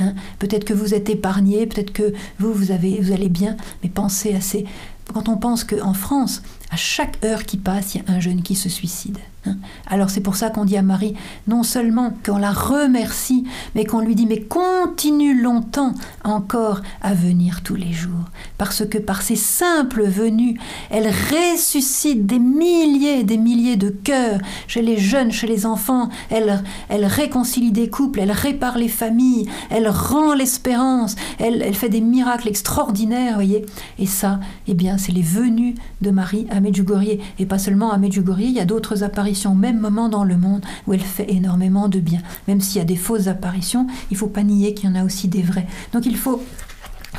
hein? 0.01 0.12
Peut-être 0.39 0.64
que 0.64 0.75
vous 0.75 0.93
êtes 0.93 1.09
épargné, 1.09 1.66
peut-être 1.66 1.93
que 1.93 2.12
vous, 2.39 2.53
vous, 2.53 2.73
avez, 2.73 3.01
vous 3.01 3.12
allez 3.12 3.31
bien, 3.31 3.57
mais 3.83 3.89
pensez 3.89 4.35
à 4.35 4.41
ces... 4.41 4.66
Quand 5.14 5.29
on 5.29 5.37
pense 5.37 5.64
qu'en 5.64 5.95
France, 5.95 6.43
à 6.70 6.77
chaque 6.77 7.25
heure 7.25 7.45
qui 7.45 7.57
passe, 7.57 7.95
il 7.95 8.03
y 8.03 8.05
a 8.07 8.12
un 8.12 8.20
jeune 8.20 8.43
qui 8.43 8.55
se 8.55 8.68
suicide. 8.68 9.18
Hein? 9.45 9.57
Alors 9.88 10.11
c'est 10.11 10.20
pour 10.20 10.36
ça 10.36 10.51
qu'on 10.51 10.64
dit 10.64 10.76
à 10.76 10.82
Marie, 10.82 11.14
non 11.49 11.64
seulement 11.64 12.14
qu'on 12.24 12.38
la 12.38 12.53
remercie, 12.53 13.45
mais 13.74 13.84
qu'on 13.84 14.01
lui 14.01 14.14
dit, 14.14 14.26
mais 14.26 14.40
continue 14.40 15.40
longtemps 15.40 15.95
encore 16.22 16.80
à 17.01 17.12
venir 17.14 17.62
tous 17.62 17.74
les 17.74 17.93
jours. 17.93 18.30
Parce 18.57 18.86
que 18.86 18.99
par 18.99 19.22
ses 19.22 19.36
simples 19.36 20.05
venues, 20.05 20.61
elle 20.90 21.09
ressuscite 21.09 22.24
des 22.26 22.38
milliers 22.38 23.20
et 23.20 23.24
des 23.24 23.36
milliers 23.36 23.76
de 23.76 23.88
cœurs 23.88 24.38
chez 24.68 24.82
les 24.82 24.99
jeunes, 24.99 25.32
chez 25.32 25.49
les 25.49 25.66
enfants. 25.66 26.09
Elle, 26.30 26.62
elle 26.88 27.05
réconcilie 27.05 27.72
des 27.72 27.90
couples, 27.90 28.20
elle 28.20 28.32
répare 28.32 28.78
les 28.78 28.88
familles, 28.88 29.49
elle 29.70 29.88
rend 29.88 30.34
l'espérance, 30.34 31.16
elle, 31.38 31.62
elle 31.62 31.74
fait 31.74 31.88
des 31.88 32.01
miracles 32.01 32.49
extraordinaires, 32.49 33.34
voyez. 33.34 33.66
Et 33.99 34.07
ça, 34.07 34.38
eh 34.68 34.74
bien, 34.74 34.99
c'est 34.99 35.12
les 35.12 35.22
venues 35.22 35.74
de 36.01 36.11
Marie 36.11 36.47
à 36.51 36.61
Medjugorje. 36.61 37.18
Et 37.38 37.47
pas 37.47 37.59
seulement 37.59 37.90
à 37.90 37.99
Medjugorje, 37.99 38.43
il 38.43 38.53
y 38.53 38.61
a 38.61 38.64
d'autres 38.64 39.03
apparitions 39.03 39.32
au 39.47 39.55
même 39.55 39.78
moment 39.78 40.09
dans 40.09 40.24
le 40.24 40.37
monde 40.37 40.64
où 40.87 40.93
elle 40.93 41.01
fait 41.01 41.30
énormément 41.33 41.89
de 41.89 42.01
bien. 42.01 42.20
Même 42.49 42.61
s'il 42.61 42.78
y 42.78 42.83
a 42.83 42.85
des 42.85 42.97
fausses 42.97 43.28
apparitions, 43.28 43.87
il 44.11 44.16
faut 44.16 44.28
pas 44.28 44.43
nier 44.43 44.74
qu'il 44.74 44.89
y 44.89 44.93
en 44.93 44.97
a 44.97 45.05
aussi 45.05 45.28
des 45.28 45.43
vraies. 45.43 45.66
Donc 45.93 46.07
il 46.07 46.16
faut 46.16 46.43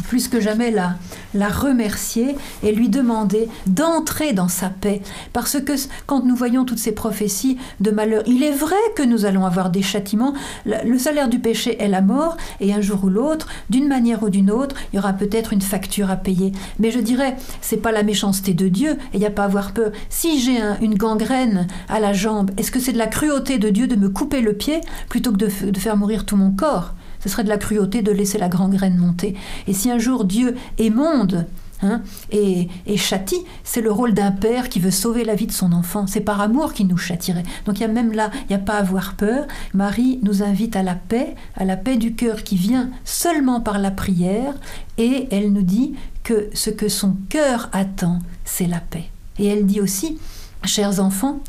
plus 0.01 0.27
que 0.27 0.39
jamais 0.39 0.71
la, 0.71 0.95
la 1.33 1.49
remercier 1.49 2.35
et 2.63 2.71
lui 2.71 2.89
demander 2.89 3.47
d'entrer 3.67 4.33
dans 4.33 4.47
sa 4.47 4.69
paix. 4.69 5.01
Parce 5.33 5.59
que 5.59 5.73
quand 6.05 6.25
nous 6.25 6.35
voyons 6.35 6.65
toutes 6.65 6.79
ces 6.79 6.91
prophéties 6.91 7.57
de 7.79 7.91
malheur, 7.91 8.23
il 8.25 8.43
est 8.43 8.51
vrai 8.51 8.75
que 8.95 9.03
nous 9.03 9.25
allons 9.25 9.45
avoir 9.45 9.69
des 9.69 9.81
châtiments. 9.81 10.33
Le 10.65 10.97
salaire 10.97 11.29
du 11.29 11.39
péché 11.39 11.81
est 11.81 11.87
la 11.87 12.01
mort, 12.01 12.37
et 12.59 12.73
un 12.73 12.81
jour 12.81 13.03
ou 13.03 13.09
l'autre, 13.09 13.47
d'une 13.69 13.87
manière 13.87 14.23
ou 14.23 14.29
d'une 14.29 14.51
autre, 14.51 14.75
il 14.91 14.97
y 14.97 14.99
aura 14.99 15.13
peut-être 15.13 15.53
une 15.53 15.61
facture 15.61 16.09
à 16.09 16.15
payer. 16.15 16.51
Mais 16.79 16.91
je 16.91 16.99
dirais, 16.99 17.35
c'est 17.61 17.77
pas 17.77 17.91
la 17.91 18.03
méchanceté 18.03 18.53
de 18.53 18.67
Dieu, 18.67 18.91
et 18.91 19.15
il 19.15 19.19
n'y 19.19 19.25
a 19.25 19.31
pas 19.31 19.43
à 19.43 19.45
avoir 19.45 19.73
peur. 19.73 19.91
Si 20.09 20.39
j'ai 20.41 20.59
une 20.81 20.95
gangrène 20.95 21.67
à 21.89 21.99
la 21.99 22.13
jambe, 22.13 22.51
est-ce 22.57 22.71
que 22.71 22.79
c'est 22.79 22.93
de 22.93 22.97
la 22.97 23.07
cruauté 23.07 23.57
de 23.57 23.69
Dieu 23.69 23.87
de 23.87 23.95
me 23.95 24.09
couper 24.09 24.41
le 24.41 24.53
pied 24.53 24.81
plutôt 25.09 25.31
que 25.31 25.37
de, 25.37 25.71
de 25.71 25.79
faire 25.79 25.97
mourir 25.97 26.25
tout 26.25 26.35
mon 26.35 26.51
corps? 26.51 26.93
Ce 27.23 27.29
serait 27.29 27.43
de 27.43 27.49
la 27.49 27.57
cruauté 27.57 28.01
de 28.01 28.11
laisser 28.11 28.37
la 28.37 28.49
grande 28.49 28.73
graine 28.73 28.97
monter. 28.97 29.35
Et 29.67 29.73
si 29.73 29.89
un 29.89 29.97
jour 29.97 30.25
Dieu 30.25 30.55
émonde 30.77 31.45
hein, 31.81 32.01
et, 32.31 32.67
châtie, 32.97 33.43
c'est 33.63 33.81
le 33.81 33.91
rôle 33.91 34.13
d'un 34.13 34.31
père 34.31 34.67
qui 34.67 34.79
veut 34.79 34.91
sauver 34.91 35.23
la 35.23 35.35
vie 35.35 35.47
de 35.47 35.53
son 35.53 35.71
enfant. 35.71 36.05
C'est 36.05 36.21
par 36.21 36.41
amour 36.41 36.73
qu'il 36.73 36.87
nous 36.87 36.97
châtierait. 36.97 37.43
Donc 37.65 37.79
il 37.79 37.81
y 37.81 37.85
a 37.85 37.89
même 37.89 38.11
là, 38.11 38.29
il 38.43 38.47
n'y 38.49 38.55
a 38.55 38.59
pas 38.59 38.73
à 38.73 38.79
avoir 38.79 39.13
peur. 39.15 39.47
Marie 39.73 40.19
nous 40.21 40.43
invite 40.43 40.75
à 40.75 40.83
la 40.83 40.95
paix, 40.95 41.35
à 41.55 41.63
la 41.63 41.77
paix 41.77 41.95
du 41.95 42.13
cœur 42.13 42.43
qui 42.43 42.57
vient 42.57 42.89
seulement 43.05 43.61
par 43.61 43.79
la 43.79 43.91
prière, 43.91 44.53
et 44.97 45.27
elle 45.31 45.53
nous 45.53 45.63
dit 45.63 45.95
que 46.23 46.49
ce 46.53 46.69
que 46.69 46.89
son 46.89 47.15
cœur 47.29 47.69
attend, 47.71 48.19
c'est 48.43 48.67
la 48.67 48.79
paix. 48.79 49.05
Et 49.39 49.47
elle 49.47 49.65
dit 49.65 49.81
aussi, 49.81 50.17
chers 50.65 50.99
enfants, 50.99 51.39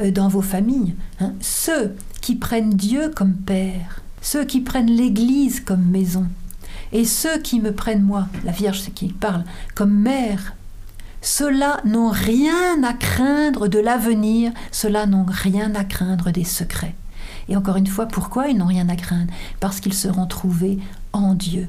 euh, 0.00 0.10
dans 0.10 0.28
vos 0.28 0.42
familles, 0.42 0.94
hein, 1.20 1.32
ceux 1.40 1.94
qui 2.20 2.36
prennent 2.36 2.74
Dieu 2.74 3.10
comme 3.14 3.34
Père, 3.34 4.02
ceux 4.20 4.44
qui 4.44 4.60
prennent 4.60 4.90
l'Église 4.90 5.60
comme 5.60 5.84
maison, 5.84 6.26
et 6.92 7.04
ceux 7.04 7.38
qui 7.38 7.60
me 7.60 7.72
prennent 7.72 8.02
moi, 8.02 8.26
la 8.44 8.52
Vierge 8.52 8.90
qui 8.94 9.08
parle, 9.08 9.44
comme 9.74 9.94
mère, 9.94 10.54
ceux-là 11.22 11.80
n'ont 11.84 12.10
rien 12.10 12.82
à 12.82 12.94
craindre 12.94 13.68
de 13.68 13.78
l'avenir, 13.78 14.52
ceux-là 14.72 15.06
n'ont 15.06 15.26
rien 15.28 15.74
à 15.74 15.84
craindre 15.84 16.30
des 16.30 16.44
secrets. 16.44 16.94
Et 17.48 17.56
encore 17.56 17.76
une 17.76 17.86
fois, 17.86 18.06
pourquoi 18.06 18.48
ils 18.48 18.56
n'ont 18.56 18.66
rien 18.66 18.88
à 18.88 18.96
craindre? 18.96 19.32
Parce 19.60 19.80
qu'ils 19.80 19.94
seront 19.94 20.26
trouvés 20.26 20.78
en 21.12 21.34
Dieu. 21.34 21.68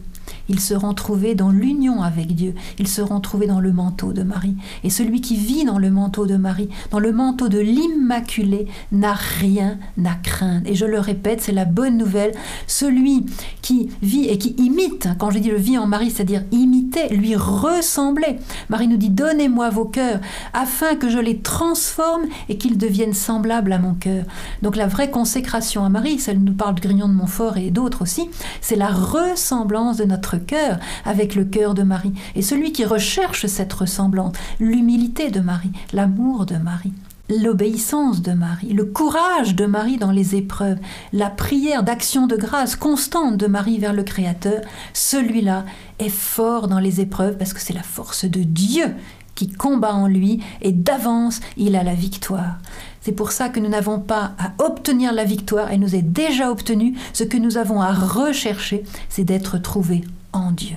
Ils 0.50 0.60
seront 0.60 0.94
trouvés 0.94 1.36
dans 1.36 1.50
l'union 1.50 2.02
avec 2.02 2.36
Dieu. 2.36 2.54
Ils 2.80 2.88
seront 2.88 3.20
trouvés 3.20 3.48
dans 3.48 3.60
le 3.60 3.72
manteau 3.72 4.14
de 4.14 4.24
Marie. 4.24 4.56
Et 4.84 4.89
celui 4.89 5.22
qui 5.22 5.36
vit 5.36 5.66
dans 5.66 5.80
le 5.80 5.92
manteau 5.92 6.26
de 6.26 6.38
Marie, 6.38 6.70
dans 6.92 7.00
le 7.00 7.12
manteau 7.12 7.48
de 7.48 7.60
l'Immaculée, 7.60 8.68
n'a 8.92 9.14
rien 9.14 9.78
à 10.04 10.16
craindre. 10.16 10.68
Et 10.68 10.76
je 10.76 10.86
le 10.86 11.00
répète, 11.00 11.42
c'est 11.42 11.52
la 11.52 11.66
bonne 11.66 11.98
nouvelle. 11.98 12.32
Celui 12.68 13.26
qui 13.62 13.89
vit 14.02 14.26
et 14.26 14.38
qui 14.38 14.56
imite, 14.58 15.10
quand 15.18 15.32
je 15.32 15.39
dis 15.39 15.50
le 15.50 15.58
vit 15.58 15.78
en 15.78 15.88
Marie, 15.88 16.12
c'est-à-dire 16.12 16.44
imiter, 16.52 17.10
lui 17.10 17.36
ressembler. 17.36 18.38
Marie 18.70 18.88
nous 18.88 18.98
dit, 18.98 19.10
donnez-moi 19.10 19.70
vos 19.70 19.86
cœurs, 19.86 20.20
afin 20.54 20.96
que 20.96 21.10
je 21.10 21.20
les 21.20 21.39
transforme 21.39 22.24
et 22.50 22.58
qu'ils 22.58 22.78
deviennent 22.78 23.14
semblables 23.14 23.74
à 23.74 23.80
mon 23.80 23.94
cœur. 23.94 24.26
Donc 24.62 24.76
la 24.76 24.88
vraie 24.88 25.12
consécration 25.12 25.86
à 25.86 25.89
Marie, 25.89 26.20
celle 26.20 26.39
nous 26.39 26.54
parle 26.54 26.76
de 26.76 26.82
Grignon 26.82 27.08
de 27.08 27.14
Montfort 27.14 27.58
et 27.58 27.72
d'autres 27.72 28.02
aussi, 28.02 28.30
c'est 28.62 28.76
la 28.76 28.89
ressemblance 28.89 29.98
de 29.98 30.06
notre 30.06 30.38
cœur 30.42 30.80
avec 31.06 31.36
le 31.36 31.46
cœur 31.46 31.74
de 31.74 31.84
Marie. 31.84 32.14
Et 32.36 32.42
celui 32.42 32.72
qui 32.72 32.86
recherche 32.86 33.46
cette 33.46 33.74
ressemblance, 33.74 34.36
l'humilité 34.60 35.32
de 35.32 35.39
Marie, 35.39 35.72
l'amour 35.94 36.46
de 36.46 36.58
Marie, 36.58 36.94
l'obéissance 37.30 38.22
de 38.22 38.34
Marie, 38.34 38.74
le 38.74 38.86
courage 38.86 39.56
de 39.56 39.66
Marie 39.66 39.98
dans 39.98 40.12
les 40.12 40.36
épreuves, 40.36 40.80
la 41.14 41.30
prière 41.30 41.84
d'action 41.84 42.28
de 42.28 42.36
grâce 42.36 42.76
constante 42.76 43.38
de 43.38 43.48
Marie 43.48 43.80
vers 43.80 43.94
le 43.94 44.04
Créateur, 44.04 44.62
celui-là 44.94 45.66
est 46.00 46.10
fort 46.10 46.68
dans 46.68 46.80
les 46.80 47.00
épreuves 47.00 47.38
parce 47.38 47.54
que 47.54 47.62
c'est 47.62 47.74
la 47.74 47.84
force 47.84 48.26
de 48.26 48.44
Dieu 48.44 48.96
qui 49.36 49.50
combat 49.50 49.94
en 49.94 50.08
lui 50.08 50.44
et 50.62 50.72
d'avance 50.72 51.39
il 51.58 51.76
a 51.76 51.84
la 51.84 51.94
victoire. 51.94 52.58
C'est 53.00 53.14
pour 53.14 53.32
ça 53.32 53.50
que 53.50 53.60
nous 53.60 53.70
n'avons 53.70 54.00
pas 54.00 54.34
à 54.38 54.64
obtenir 54.64 55.14
la 55.14 55.24
victoire, 55.24 55.70
elle 55.72 55.80
nous 55.80 55.96
est 55.96 56.02
déjà 56.02 56.52
obtenue. 56.52 56.96
Ce 57.14 57.24
que 57.24 57.38
nous 57.38 57.58
avons 57.58 57.82
à 57.82 57.94
rechercher, 57.94 58.84
c'est 59.10 59.24
d'être 59.24 59.58
trouvés 59.58 60.04
Dieu. 60.51 60.75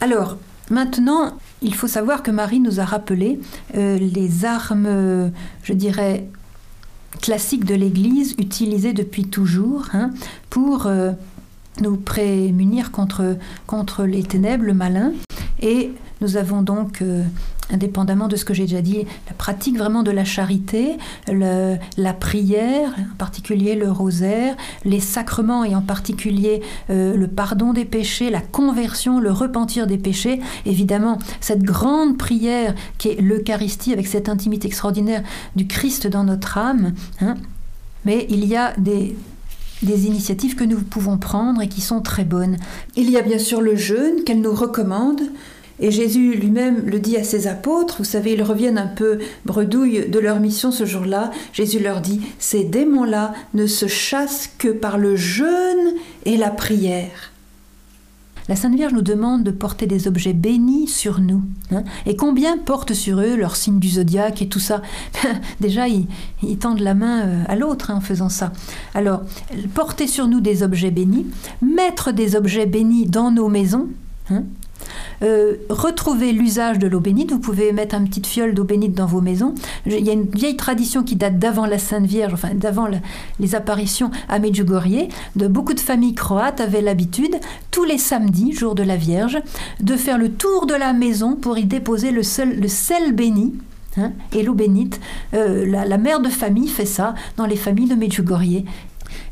Alors, 0.00 0.36
maintenant, 0.70 1.38
il 1.62 1.74
faut 1.74 1.86
savoir 1.86 2.22
que 2.22 2.30
Marie 2.30 2.60
nous 2.60 2.80
a 2.80 2.84
rappelé 2.84 3.40
euh, 3.76 3.98
les 3.98 4.44
armes, 4.44 5.30
je 5.62 5.72
dirais, 5.72 6.28
classiques 7.20 7.64
de 7.64 7.74
l'Église, 7.74 8.34
utilisées 8.38 8.92
depuis 8.92 9.24
toujours 9.24 9.86
hein, 9.92 10.10
pour 10.50 10.86
euh, 10.86 11.12
nous 11.80 11.96
prémunir 11.96 12.90
contre, 12.90 13.36
contre 13.66 14.04
les 14.04 14.22
ténèbres, 14.22 14.64
le 14.64 14.74
malin. 14.74 15.12
Et 15.60 15.92
nous 16.20 16.36
avons 16.36 16.62
donc, 16.62 17.02
euh, 17.02 17.22
indépendamment 17.70 18.28
de 18.28 18.36
ce 18.36 18.44
que 18.44 18.54
j'ai 18.54 18.64
déjà 18.64 18.82
dit, 18.82 19.04
la 19.26 19.34
pratique 19.34 19.78
vraiment 19.78 20.02
de 20.02 20.10
la 20.10 20.24
charité, 20.24 20.96
la 21.28 22.12
prière, 22.12 22.90
en 22.90 23.16
particulier 23.16 23.74
le 23.74 23.90
rosaire, 23.90 24.56
les 24.84 25.00
sacrements 25.00 25.64
et 25.64 25.74
en 25.74 25.80
particulier 25.82 26.62
euh, 26.90 27.16
le 27.16 27.28
pardon 27.28 27.72
des 27.72 27.84
péchés, 27.84 28.30
la 28.30 28.40
conversion, 28.40 29.20
le 29.20 29.30
repentir 29.32 29.86
des 29.86 29.98
péchés. 29.98 30.40
Évidemment, 30.66 31.18
cette 31.40 31.62
grande 31.62 32.18
prière 32.18 32.74
qui 32.98 33.08
est 33.08 33.20
l'Eucharistie 33.20 33.92
avec 33.92 34.06
cette 34.06 34.28
intimité 34.28 34.68
extraordinaire 34.68 35.22
du 35.56 35.66
Christ 35.66 36.06
dans 36.06 36.24
notre 36.24 36.58
âme. 36.58 36.94
Hein. 37.20 37.36
Mais 38.04 38.26
il 38.28 38.44
y 38.44 38.56
a 38.56 38.74
des, 38.76 39.16
des 39.82 40.06
initiatives 40.06 40.54
que 40.54 40.64
nous 40.64 40.80
pouvons 40.80 41.18
prendre 41.18 41.60
et 41.60 41.68
qui 41.68 41.80
sont 41.80 42.00
très 42.00 42.24
bonnes. 42.24 42.56
Il 42.96 43.10
y 43.10 43.16
a 43.16 43.22
bien 43.22 43.38
sûr 43.38 43.60
le 43.60 43.76
jeûne 43.76 44.24
qu'elle 44.24 44.40
nous 44.40 44.54
recommande, 44.54 45.20
et 45.80 45.90
Jésus 45.90 46.34
lui-même 46.34 46.84
le 46.86 47.00
dit 47.00 47.16
à 47.16 47.24
ses 47.24 47.48
apôtres, 47.48 47.96
vous 47.98 48.04
savez, 48.04 48.34
ils 48.34 48.42
reviennent 48.42 48.78
un 48.78 48.86
peu 48.86 49.18
bredouilles 49.44 50.08
de 50.08 50.18
leur 50.20 50.38
mission 50.38 50.70
ce 50.70 50.86
jour-là. 50.86 51.32
Jésus 51.52 51.80
leur 51.80 52.00
dit, 52.00 52.20
ces 52.38 52.62
démons-là 52.62 53.34
ne 53.54 53.66
se 53.66 53.88
chassent 53.88 54.50
que 54.58 54.68
par 54.68 54.98
le 54.98 55.16
jeûne 55.16 55.94
et 56.24 56.36
la 56.36 56.50
prière. 56.50 57.33
La 58.48 58.56
Sainte 58.56 58.74
Vierge 58.74 58.92
nous 58.92 59.02
demande 59.02 59.42
de 59.42 59.50
porter 59.50 59.86
des 59.86 60.06
objets 60.06 60.34
bénis 60.34 60.86
sur 60.86 61.20
nous. 61.20 61.42
Hein. 61.70 61.82
et 62.04 62.14
combien 62.14 62.58
portent 62.58 62.92
sur 62.92 63.20
eux 63.20 63.36
leur 63.36 63.56
signe 63.56 63.78
du 63.78 63.88
zodiaque 63.88 64.42
et 64.42 64.48
tout 64.48 64.60
ça? 64.60 64.82
Déjà, 65.60 65.88
ils, 65.88 66.06
tendent 66.58 66.80
la 66.80 66.94
main 66.94 67.22
euh, 67.22 67.42
à 67.48 67.56
l'autre 67.56 67.90
hein, 67.90 67.96
en 67.96 68.00
faisant 68.00 68.28
ça. 68.28 68.52
Alors, 68.94 69.22
porter 69.74 70.06
sur 70.06 70.28
nous 70.28 70.40
des 70.40 70.62
objets 70.62 70.90
bénis, 70.90 71.26
mettre 71.62 72.12
des 72.12 72.36
objets 72.36 72.66
bénis 72.66 73.06
dans 73.06 73.30
nos 73.30 73.48
maisons, 73.48 73.88
hein, 74.30 74.44
euh, 75.22 75.56
retrouvez 75.70 76.32
l'usage 76.32 76.78
de 76.78 76.86
l'eau 76.86 77.00
bénite. 77.00 77.30
Vous 77.30 77.38
pouvez 77.38 77.72
mettre 77.72 77.94
une 77.94 78.08
petite 78.08 78.26
fiole 78.26 78.54
d'eau 78.54 78.64
bénite 78.64 78.94
dans 78.94 79.06
vos 79.06 79.20
maisons. 79.20 79.54
Il 79.86 80.04
y 80.04 80.10
a 80.10 80.12
une 80.12 80.28
vieille 80.28 80.56
tradition 80.56 81.02
qui 81.02 81.16
date 81.16 81.38
d'avant 81.38 81.66
la 81.66 81.78
Sainte 81.78 82.06
Vierge, 82.06 82.34
enfin 82.34 82.54
d'avant 82.54 82.88
les 83.40 83.54
apparitions 83.54 84.10
à 84.28 84.38
Medjugorje. 84.38 85.08
De 85.36 85.48
beaucoup 85.48 85.74
de 85.74 85.80
familles 85.80 86.14
croates 86.14 86.60
avaient 86.60 86.82
l'habitude, 86.82 87.36
tous 87.70 87.84
les 87.84 87.98
samedis, 87.98 88.52
jour 88.52 88.74
de 88.74 88.82
la 88.82 88.96
Vierge, 88.96 89.38
de 89.80 89.96
faire 89.96 90.18
le 90.18 90.30
tour 90.30 90.66
de 90.66 90.74
la 90.74 90.92
maison 90.92 91.36
pour 91.36 91.58
y 91.58 91.64
déposer 91.64 92.10
le, 92.10 92.22
le 92.60 92.68
sel 92.68 93.12
béni. 93.12 93.54
Hein, 93.96 94.10
et 94.32 94.42
l'eau 94.42 94.54
bénite. 94.54 95.00
Euh, 95.34 95.64
la, 95.66 95.84
la, 95.84 95.98
mère 95.98 96.18
de 96.18 96.28
famille 96.28 96.66
fait 96.66 96.84
ça 96.84 97.14
dans 97.36 97.46
les 97.46 97.54
familles 97.54 97.88
de 97.88 97.94
Medjugorje. 97.94 98.64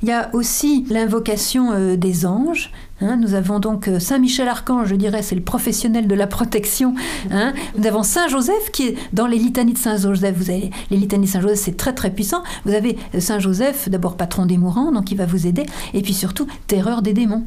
Il 0.02 0.08
y 0.08 0.12
a 0.12 0.30
aussi 0.32 0.84
l'invocation 0.90 1.72
euh, 1.72 1.96
des 1.96 2.26
anges. 2.26 2.70
Hein. 3.02 3.16
nous 3.16 3.34
avons 3.34 3.58
donc 3.58 3.88
euh, 3.88 3.98
Saint 3.98 4.18
Michel 4.18 4.48
Archange, 4.48 4.88
je 4.88 4.94
dirais, 4.94 5.22
c'est 5.22 5.34
le 5.34 5.42
professionnel 5.42 6.06
de 6.06 6.14
la 6.14 6.26
protection. 6.26 6.94
Hein. 7.30 7.52
nous 7.76 7.86
avons 7.86 8.02
Saint 8.02 8.28
Joseph 8.28 8.70
qui 8.72 8.88
est 8.88 8.94
dans 9.12 9.26
les 9.26 9.38
litanies 9.38 9.72
de 9.72 9.78
Saint 9.78 9.96
Joseph. 9.96 10.36
Vous 10.36 10.50
avez 10.50 10.70
les 10.90 10.96
litanies 10.96 11.26
de 11.26 11.30
Saint 11.30 11.40
Joseph, 11.40 11.58
c'est 11.58 11.76
très 11.76 11.94
très 11.94 12.10
puissant. 12.10 12.42
Vous 12.64 12.74
avez 12.74 12.96
euh, 13.14 13.20
Saint 13.20 13.40
Joseph, 13.40 13.88
d'abord 13.88 14.16
patron 14.16 14.46
des 14.46 14.56
mourants, 14.56 14.92
donc 14.92 15.10
il 15.10 15.16
va 15.16 15.26
vous 15.26 15.46
aider, 15.46 15.66
et 15.94 16.02
puis 16.02 16.14
surtout 16.14 16.46
terreur 16.66 17.02
des 17.02 17.12
démons. 17.12 17.44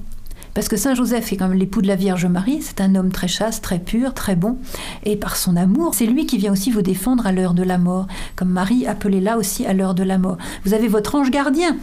Parce 0.53 0.69
que 0.69 0.77
Saint 0.77 0.95
Joseph 0.95 1.33
est 1.33 1.37
comme 1.37 1.53
l'époux 1.53 1.81
de 1.81 1.87
la 1.87 1.97
Vierge 1.97 2.25
Marie, 2.25 2.61
c'est 2.61 2.79
un 2.79 2.95
homme 2.95 3.11
très 3.11 3.27
chaste, 3.27 3.61
très 3.61 3.79
pur, 3.79 4.13
très 4.13 4.37
bon, 4.37 4.57
et 5.03 5.17
par 5.17 5.35
son 5.35 5.57
amour, 5.57 5.93
c'est 5.93 6.05
lui 6.05 6.25
qui 6.25 6.37
vient 6.37 6.53
aussi 6.53 6.71
vous 6.71 6.81
défendre 6.81 7.27
à 7.27 7.33
l'heure 7.33 7.53
de 7.53 7.63
la 7.63 7.77
mort, 7.77 8.07
comme 8.37 8.49
Marie 8.49 8.87
appelée 8.87 9.19
là 9.19 9.37
aussi 9.37 9.65
à 9.65 9.73
l'heure 9.73 9.95
de 9.95 10.03
la 10.03 10.17
mort. 10.17 10.37
Vous 10.63 10.73
avez 10.73 10.87
votre 10.87 11.15
ange 11.15 11.29
gardien, 11.29 11.75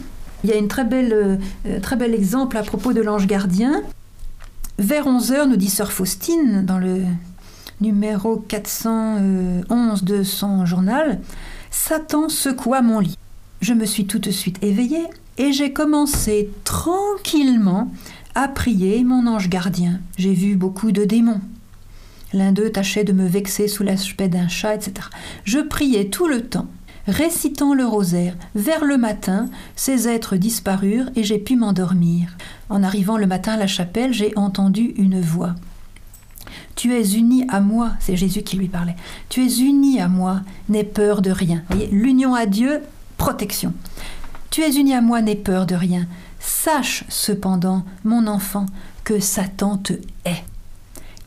il 0.43 0.49
y 0.49 0.53
a 0.53 0.57
un 0.57 0.67
très 0.67 0.83
bel, 0.83 1.13
euh, 1.65 1.79
très 1.81 1.95
bel 1.95 2.13
exemple 2.13 2.57
à 2.57 2.63
propos 2.63 2.93
de 2.93 3.01
l'ange 3.01 3.27
gardien. 3.27 3.81
Vers 4.77 5.05
11h, 5.05 5.47
nous 5.47 5.55
dit 5.55 5.69
Sœur 5.69 5.91
Faustine, 5.91 6.65
dans 6.65 6.79
le 6.79 7.03
numéro 7.79 8.37
411 8.37 10.03
de 10.03 10.23
son 10.23 10.65
journal, 10.65 11.19
Satan 11.71 12.29
secoua 12.29 12.81
mon 12.81 12.99
lit. 12.99 13.17
Je 13.61 13.73
me 13.73 13.85
suis 13.85 14.05
tout 14.05 14.19
de 14.19 14.31
suite 14.31 14.61
éveillée 14.63 15.07
et 15.37 15.53
j'ai 15.53 15.73
commencé 15.73 16.49
tranquillement 16.63 17.91
à 18.35 18.47
prier 18.47 19.03
mon 19.03 19.27
ange 19.27 19.49
gardien. 19.49 19.99
J'ai 20.17 20.33
vu 20.33 20.55
beaucoup 20.55 20.91
de 20.91 21.05
démons. 21.05 21.41
L'un 22.33 22.51
d'eux 22.51 22.71
tâchait 22.71 23.03
de 23.03 23.13
me 23.13 23.27
vexer 23.27 23.67
sous 23.67 23.83
l'aspect 23.83 24.27
d'un 24.27 24.47
chat, 24.47 24.75
etc. 24.75 25.07
Je 25.45 25.59
priais 25.59 26.05
tout 26.05 26.27
le 26.27 26.41
temps 26.41 26.67
récitant 27.07 27.73
le 27.73 27.85
rosaire. 27.85 28.35
Vers 28.55 28.85
le 28.85 28.97
matin, 28.97 29.45
ces 29.75 30.07
êtres 30.07 30.35
disparurent 30.35 31.09
et 31.15 31.23
j'ai 31.23 31.39
pu 31.39 31.55
m'endormir. 31.55 32.35
En 32.69 32.83
arrivant 32.83 33.17
le 33.17 33.27
matin 33.27 33.53
à 33.53 33.57
la 33.57 33.67
chapelle, 33.67 34.13
j'ai 34.13 34.33
entendu 34.37 34.93
une 34.97 35.21
voix. 35.21 35.55
Tu 36.75 36.93
es 36.93 37.13
uni 37.13 37.45
à 37.49 37.61
moi, 37.61 37.91
c'est 37.99 38.15
Jésus 38.15 38.41
qui 38.41 38.57
lui 38.57 38.67
parlait. 38.67 38.95
Tu 39.29 39.45
es 39.45 39.59
uni 39.59 39.99
à 39.99 40.07
moi, 40.07 40.41
n'aie 40.69 40.83
peur 40.83 41.21
de 41.21 41.31
rien. 41.31 41.63
L'union 41.91 42.33
à 42.33 42.45
Dieu, 42.45 42.81
protection. 43.17 43.73
Tu 44.49 44.61
es 44.61 44.75
uni 44.75 44.93
à 44.93 45.01
moi, 45.01 45.21
n'aie 45.21 45.35
peur 45.35 45.65
de 45.65 45.75
rien. 45.75 46.07
Sache 46.39 47.05
cependant, 47.09 47.85
mon 48.03 48.27
enfant, 48.27 48.65
que 49.03 49.19
Satan 49.19 49.77
te 49.77 49.93
hait. 50.25 50.43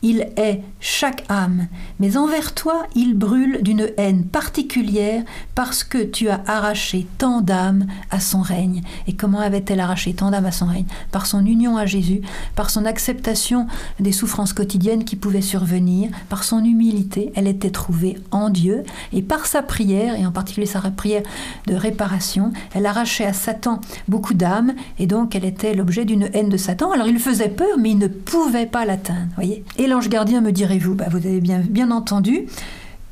Il 0.03 0.29
est 0.37 0.61
chaque 0.79 1.25
âme, 1.27 1.67
mais 1.99 2.17
envers 2.17 2.53
toi 2.53 2.85
il 2.93 3.15
brûle 3.15 3.63
d'une 3.63 3.89
haine 3.97 4.25
particulière 4.25 5.23
parce 5.55 5.83
que 5.83 6.03
tu 6.03 6.29
as 6.29 6.41
arraché 6.45 7.07
tant 7.17 7.41
d'âmes 7.41 7.87
à 8.11 8.19
son 8.19 8.41
règne. 8.41 8.83
Et 9.07 9.15
comment 9.15 9.39
avait-elle 9.39 9.79
arraché 9.79 10.13
tant 10.13 10.29
d'âmes 10.29 10.45
à 10.45 10.51
son 10.51 10.67
règne? 10.67 10.85
Par 11.11 11.25
son 11.25 11.45
union 11.45 11.77
à 11.77 11.87
Jésus, 11.87 12.21
par 12.55 12.69
son 12.69 12.85
acceptation 12.85 13.65
des 13.99 14.11
souffrances 14.11 14.53
quotidiennes 14.53 15.03
qui 15.03 15.15
pouvaient 15.15 15.41
survenir, 15.41 16.11
par 16.29 16.43
son 16.43 16.63
humilité, 16.63 17.31
elle 17.35 17.47
était 17.47 17.71
trouvée 17.71 18.17
en 18.31 18.49
Dieu, 18.49 18.83
et 19.13 19.23
par 19.23 19.47
sa 19.47 19.63
prière, 19.63 20.13
et 20.15 20.25
en 20.25 20.31
particulier 20.31 20.67
sa 20.67 20.81
prière 20.81 21.23
de 21.65 21.73
réparation, 21.73 22.53
elle 22.73 22.85
arrachait 22.85 23.25
à 23.25 23.33
Satan 23.33 23.81
beaucoup 24.07 24.35
d'âmes, 24.35 24.73
et 24.99 25.07
donc 25.07 25.35
elle 25.35 25.45
était 25.45 25.73
l'objet 25.73 26.05
d'une 26.05 26.29
haine 26.33 26.49
de 26.49 26.57
Satan. 26.57 26.91
Alors 26.91 27.07
il 27.07 27.19
faisait 27.19 27.49
peur, 27.49 27.77
mais 27.79 27.91
il 27.91 27.97
ne 27.97 28.07
pouvait 28.07 28.67
pas 28.67 28.85
l'atteindre. 28.85 29.31
Voyez? 29.35 29.63
L'ange 29.87 30.09
gardien, 30.09 30.41
me 30.41 30.51
direz-vous, 30.51 30.93
bah, 30.93 31.05
vous 31.09 31.17
avez 31.17 31.41
bien, 31.41 31.59
bien 31.59 31.91
entendu, 31.91 32.47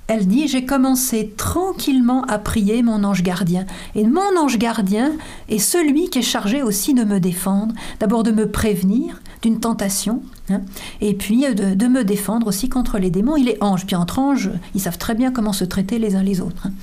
elle 0.07 0.27
dit 0.27 0.47
J'ai 0.47 0.65
commencé 0.65 1.33
tranquillement 1.35 2.23
à 2.23 2.37
prier 2.37 2.83
mon 2.83 3.03
ange 3.03 3.23
gardien. 3.23 3.65
Et 3.95 4.05
mon 4.05 4.37
ange 4.37 4.57
gardien 4.57 5.13
est 5.49 5.59
celui 5.59 6.09
qui 6.09 6.19
est 6.19 6.23
chargé 6.23 6.61
aussi 6.61 6.93
de 6.93 7.03
me 7.03 7.19
défendre, 7.19 7.73
d'abord 7.99 8.23
de 8.23 8.31
me 8.31 8.49
prévenir 8.49 9.21
d'une 9.41 9.59
tentation, 9.59 10.21
hein, 10.49 10.61
et 11.01 11.13
puis 11.13 11.45
de, 11.53 11.87
me 11.87 12.03
défendre 12.03 12.47
aussi 12.47 12.69
contre 12.69 12.99
les 12.99 13.09
démons. 13.09 13.37
Il 13.37 13.49
est 13.49 13.61
ange, 13.61 13.85
puis 13.85 13.95
entre 13.95 14.19
anges, 14.19 14.51
ils 14.75 14.81
savent 14.81 14.97
très 14.97 15.15
bien 15.15 15.31
comment 15.31 15.53
se 15.53 15.65
traiter 15.65 15.97
les 15.97 16.15
uns 16.15 16.23
les 16.23 16.41
autres. 16.41 16.67
Hein. 16.67 16.73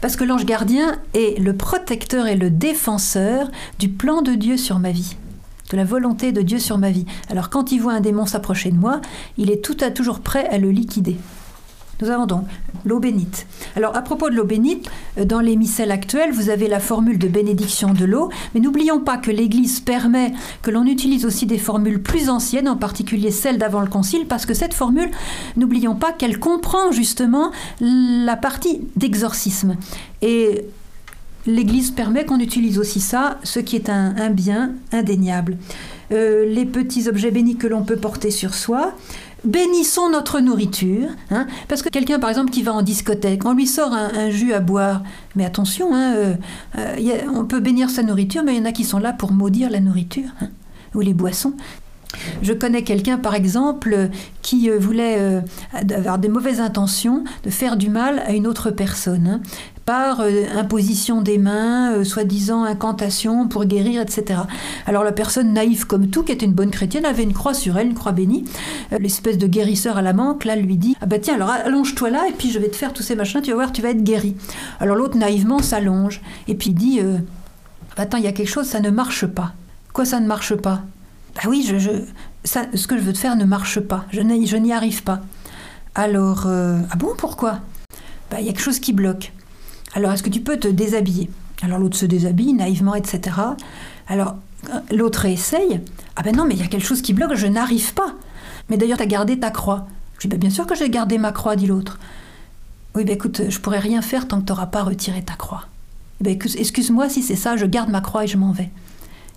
Parce 0.00 0.16
que 0.16 0.24
l'ange 0.24 0.46
gardien 0.46 0.96
est 1.12 1.38
le 1.38 1.54
protecteur 1.54 2.26
et 2.26 2.36
le 2.36 2.48
défenseur 2.48 3.50
du 3.78 3.88
plan 3.88 4.22
de 4.22 4.34
Dieu 4.34 4.56
sur 4.56 4.78
ma 4.78 4.92
vie 4.92 5.16
de 5.70 5.76
la 5.76 5.84
volonté 5.84 6.32
de 6.32 6.42
Dieu 6.42 6.58
sur 6.58 6.78
ma 6.78 6.90
vie. 6.90 7.06
Alors 7.28 7.50
quand 7.50 7.72
il 7.72 7.80
voit 7.80 7.92
un 7.92 8.00
démon 8.00 8.26
s'approcher 8.26 8.70
de 8.70 8.76
moi, 8.76 9.00
il 9.38 9.50
est 9.50 9.64
tout 9.64 9.76
à 9.80 9.90
toujours 9.90 10.20
prêt 10.20 10.46
à 10.48 10.58
le 10.58 10.70
liquider. 10.70 11.16
Nous 12.00 12.08
avons 12.08 12.26
donc 12.26 12.46
l'eau 12.86 12.98
bénite. 12.98 13.46
Alors 13.76 13.94
à 13.94 14.00
propos 14.00 14.30
de 14.30 14.34
l'eau 14.34 14.44
bénite, 14.44 14.88
euh, 15.18 15.24
dans 15.24 15.40
les 15.40 15.56
missels 15.56 15.90
actuels, 15.90 16.32
vous 16.32 16.48
avez 16.48 16.66
la 16.66 16.80
formule 16.80 17.18
de 17.18 17.28
bénédiction 17.28 17.92
de 17.92 18.06
l'eau, 18.06 18.30
mais 18.54 18.60
n'oublions 18.60 19.00
pas 19.00 19.18
que 19.18 19.30
l'Église 19.30 19.80
permet 19.80 20.32
que 20.62 20.70
l'on 20.70 20.86
utilise 20.86 21.26
aussi 21.26 21.44
des 21.44 21.58
formules 21.58 22.02
plus 22.02 22.30
anciennes, 22.30 22.68
en 22.68 22.76
particulier 22.76 23.30
celles 23.30 23.58
d'avant 23.58 23.80
le 23.80 23.88
Concile, 23.88 24.26
parce 24.26 24.46
que 24.46 24.54
cette 24.54 24.72
formule, 24.72 25.10
n'oublions 25.56 25.94
pas 25.94 26.12
qu'elle 26.12 26.38
comprend 26.38 26.90
justement 26.90 27.50
la 27.80 28.36
partie 28.36 28.80
d'exorcisme. 28.96 29.76
Et 30.22 30.64
l'Église 31.46 31.90
permet 31.90 32.24
qu'on 32.24 32.38
utilise 32.38 32.78
aussi 32.78 33.00
ça, 33.00 33.38
ce 33.42 33.60
qui 33.60 33.76
est 33.76 33.88
un, 33.88 34.30
bien 34.30 34.72
indéniable. 34.92 35.56
Euh, 36.12 36.44
les 36.46 36.66
petits 36.66 37.08
objets 37.08 37.30
bénis 37.30 37.56
que 37.56 37.66
l'on 37.66 37.82
peut 37.82 37.96
porter 37.96 38.30
sur 38.30 38.54
soi, 38.54 38.94
bénissons 39.44 40.10
notre 40.10 40.40
nourriture. 40.40 41.08
Hein, 41.30 41.46
parce 41.68 41.82
que 41.82 41.88
quelqu'un, 41.88 42.18
par 42.18 42.30
exemple, 42.30 42.50
qui 42.50 42.62
va 42.62 42.72
en 42.72 42.82
discothèque, 42.82 43.44
on 43.44 43.54
lui 43.54 43.66
sort 43.66 43.92
un, 43.92 44.30
jus 44.30 44.52
à 44.52 44.60
boire. 44.60 45.02
Mais 45.36 45.44
attention, 45.44 45.94
hein, 45.94 46.14
euh, 46.14 46.34
euh, 46.78 47.18
on 47.34 47.44
peut 47.44 47.60
bénir 47.60 47.90
sa 47.90 48.02
nourriture, 48.02 48.42
mais 48.44 48.54
il 48.54 48.58
y 48.58 48.62
en 48.62 48.66
a 48.66 48.72
qui 48.72 48.84
sont 48.84 48.98
là 48.98 49.12
pour 49.12 49.32
maudire 49.32 49.70
la 49.70 49.80
nourriture 49.80 50.28
hein, 50.40 50.48
ou 50.94 51.00
les 51.00 51.14
boissons. 51.14 51.54
Je 52.42 52.52
connais 52.52 52.82
quelqu'un, 52.82 53.18
par 53.18 53.36
exemple, 53.36 54.10
qui 54.42 54.68
voulait 54.68 55.40
avoir 55.72 56.18
des 56.18 56.28
mauvaises 56.28 56.60
intentions 56.60 57.22
de 57.44 57.50
faire 57.50 57.76
du 57.76 57.88
mal 57.88 58.18
à 58.26 58.32
une 58.32 58.48
autre 58.48 58.72
personne 58.72 59.40
par 59.90 60.20
euh, 60.20 60.44
imposition 60.54 61.20
des 61.20 61.36
mains, 61.36 61.94
euh, 61.94 62.04
soi-disant 62.04 62.62
incantation 62.62 63.48
pour 63.48 63.64
guérir, 63.64 64.00
etc. 64.00 64.42
Alors 64.86 65.02
la 65.02 65.10
personne 65.10 65.52
naïve 65.52 65.84
comme 65.84 66.10
tout, 66.10 66.22
qui 66.22 66.30
était 66.30 66.46
une 66.46 66.52
bonne 66.52 66.70
chrétienne, 66.70 67.04
avait 67.04 67.24
une 67.24 67.32
croix 67.32 67.54
sur 67.54 67.76
elle, 67.76 67.88
une 67.88 67.94
croix 67.94 68.12
bénie. 68.12 68.44
Euh, 68.92 68.98
l'espèce 69.00 69.36
de 69.36 69.48
guérisseur 69.48 69.96
à 69.96 70.02
la 70.02 70.12
manque, 70.12 70.44
là, 70.44 70.54
lui 70.54 70.76
dit 70.76 70.96
Ah 71.00 71.06
bah 71.06 71.18
tiens, 71.18 71.34
alors 71.34 71.50
allonge-toi 71.50 72.08
là, 72.08 72.28
et 72.28 72.32
puis 72.32 72.52
je 72.52 72.60
vais 72.60 72.68
te 72.68 72.76
faire 72.76 72.92
tous 72.92 73.02
ces 73.02 73.16
machins, 73.16 73.42
tu 73.42 73.50
vas 73.50 73.56
voir, 73.56 73.72
tu 73.72 73.82
vas 73.82 73.90
être 73.90 74.04
guéri. 74.04 74.36
Alors 74.78 74.94
l'autre 74.94 75.16
naïvement 75.16 75.58
s'allonge, 75.58 76.22
et 76.46 76.54
puis 76.54 76.70
dit 76.70 77.00
Attends, 77.96 78.18
il 78.18 78.22
y 78.22 78.28
a 78.28 78.32
quelque 78.32 78.48
chose, 78.48 78.66
ça 78.66 78.78
ne 78.78 78.90
marche 78.90 79.26
pas. 79.26 79.54
Quoi, 79.92 80.04
ça 80.04 80.20
ne 80.20 80.26
marche 80.28 80.54
pas? 80.54 80.82
Bah 81.34 81.48
oui, 81.48 81.66
je, 81.66 82.04
ce 82.44 82.86
que 82.86 82.96
je 82.96 83.02
veux 83.02 83.12
te 83.12 83.18
faire 83.18 83.34
ne 83.34 83.44
marche 83.44 83.80
pas, 83.80 84.04
je 84.12 84.20
n'y 84.20 84.72
arrive 84.72 85.02
pas. 85.02 85.20
Alors, 85.96 86.46
ah 86.46 86.96
bon, 86.96 87.08
pourquoi? 87.18 87.58
Bah 88.30 88.36
il 88.38 88.46
y 88.46 88.50
a 88.50 88.52
quelque 88.52 88.62
chose 88.62 88.78
qui 88.78 88.92
bloque. 88.92 89.32
Alors, 89.94 90.12
est-ce 90.12 90.22
que 90.22 90.30
tu 90.30 90.40
peux 90.40 90.58
te 90.58 90.68
déshabiller? 90.68 91.30
Alors, 91.62 91.78
l'autre 91.78 91.96
se 91.96 92.06
déshabille 92.06 92.52
naïvement, 92.52 92.94
etc. 92.94 93.36
Alors, 94.08 94.36
l'autre 94.90 95.26
essaye. 95.26 95.80
Ah 96.16 96.22
ben 96.22 96.34
non, 96.34 96.44
mais 96.44 96.54
il 96.54 96.60
y 96.60 96.64
a 96.64 96.68
quelque 96.68 96.86
chose 96.86 97.02
qui 97.02 97.12
bloque, 97.12 97.34
je 97.34 97.46
n'arrive 97.46 97.94
pas. 97.94 98.14
Mais 98.68 98.76
d'ailleurs, 98.76 98.98
tu 98.98 99.04
as 99.04 99.06
gardé 99.06 99.38
ta 99.38 99.50
croix. 99.50 99.86
Je 100.18 100.22
dis, 100.22 100.28
ben 100.28 100.38
bien 100.38 100.50
sûr 100.50 100.66
que 100.66 100.74
j'ai 100.74 100.90
gardé 100.90 101.18
ma 101.18 101.32
croix, 101.32 101.56
dit 101.56 101.66
l'autre. 101.66 101.98
Oui, 102.94 103.04
ben 103.04 103.14
écoute, 103.14 103.42
je 103.48 103.58
pourrais 103.58 103.78
rien 103.78 104.02
faire 104.02 104.26
tant 104.28 104.40
que 104.40 104.46
tu 104.46 104.52
n'auras 104.52 104.66
pas 104.66 104.82
retiré 104.82 105.22
ta 105.22 105.34
croix. 105.34 105.66
Ben, 106.20 106.36
excuse-moi 106.58 107.08
si 107.08 107.22
c'est 107.22 107.36
ça, 107.36 107.56
je 107.56 107.64
garde 107.64 107.88
ma 107.88 108.00
croix 108.00 108.24
et 108.24 108.26
je 108.26 108.36
m'en 108.36 108.52
vais. 108.52 108.70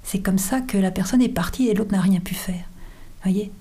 C'est 0.03 0.19
comme 0.19 0.37
ça 0.37 0.59
que 0.59 0.77
la 0.77 0.91
personne 0.91 1.21
est 1.21 1.29
partie 1.29 1.69
et 1.69 1.73
l'autre 1.73 1.93
n'a 1.93 2.01
rien 2.01 2.19
pu 2.19 2.35
faire. 2.35 2.65
Voyez? 3.23 3.51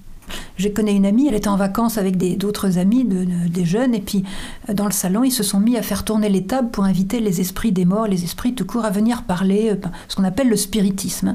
Je 0.57 0.69
connais 0.69 0.95
une 0.95 1.07
amie, 1.07 1.29
elle 1.29 1.35
était 1.35 1.49
en 1.49 1.57
vacances 1.57 1.99
avec 1.99 2.17
d'autres 2.39 2.79
amis, 2.79 3.05
des 3.05 3.65
jeunes, 3.65 3.95
et 3.95 4.01
puis 4.01 4.25
euh, 4.69 4.75
dans 4.75 4.87
le 4.87 4.93
salon, 4.93 5.25
ils 5.25 5.33
se 5.33 5.43
sont 5.43 5.61
mis 5.61 5.77
à 5.77 5.83
faire 5.83 6.05
tourner 6.05 6.29
les 6.29 6.45
tables 6.45 6.71
pour 6.71 6.85
inviter 6.85 7.21
les 7.21 7.41
esprits 7.41 7.73
des 7.73 7.85
morts, 7.85 8.07
les 8.07 8.25
esprits 8.25 8.55
tout 8.55 8.67
court, 8.67 8.85
à 8.85 8.91
venir 8.91 9.23
parler, 9.23 9.71
euh, 9.71 9.89
ce 10.09 10.17
qu'on 10.17 10.25
appelle 10.25 10.49
le 10.49 10.57
spiritisme. 10.57 11.35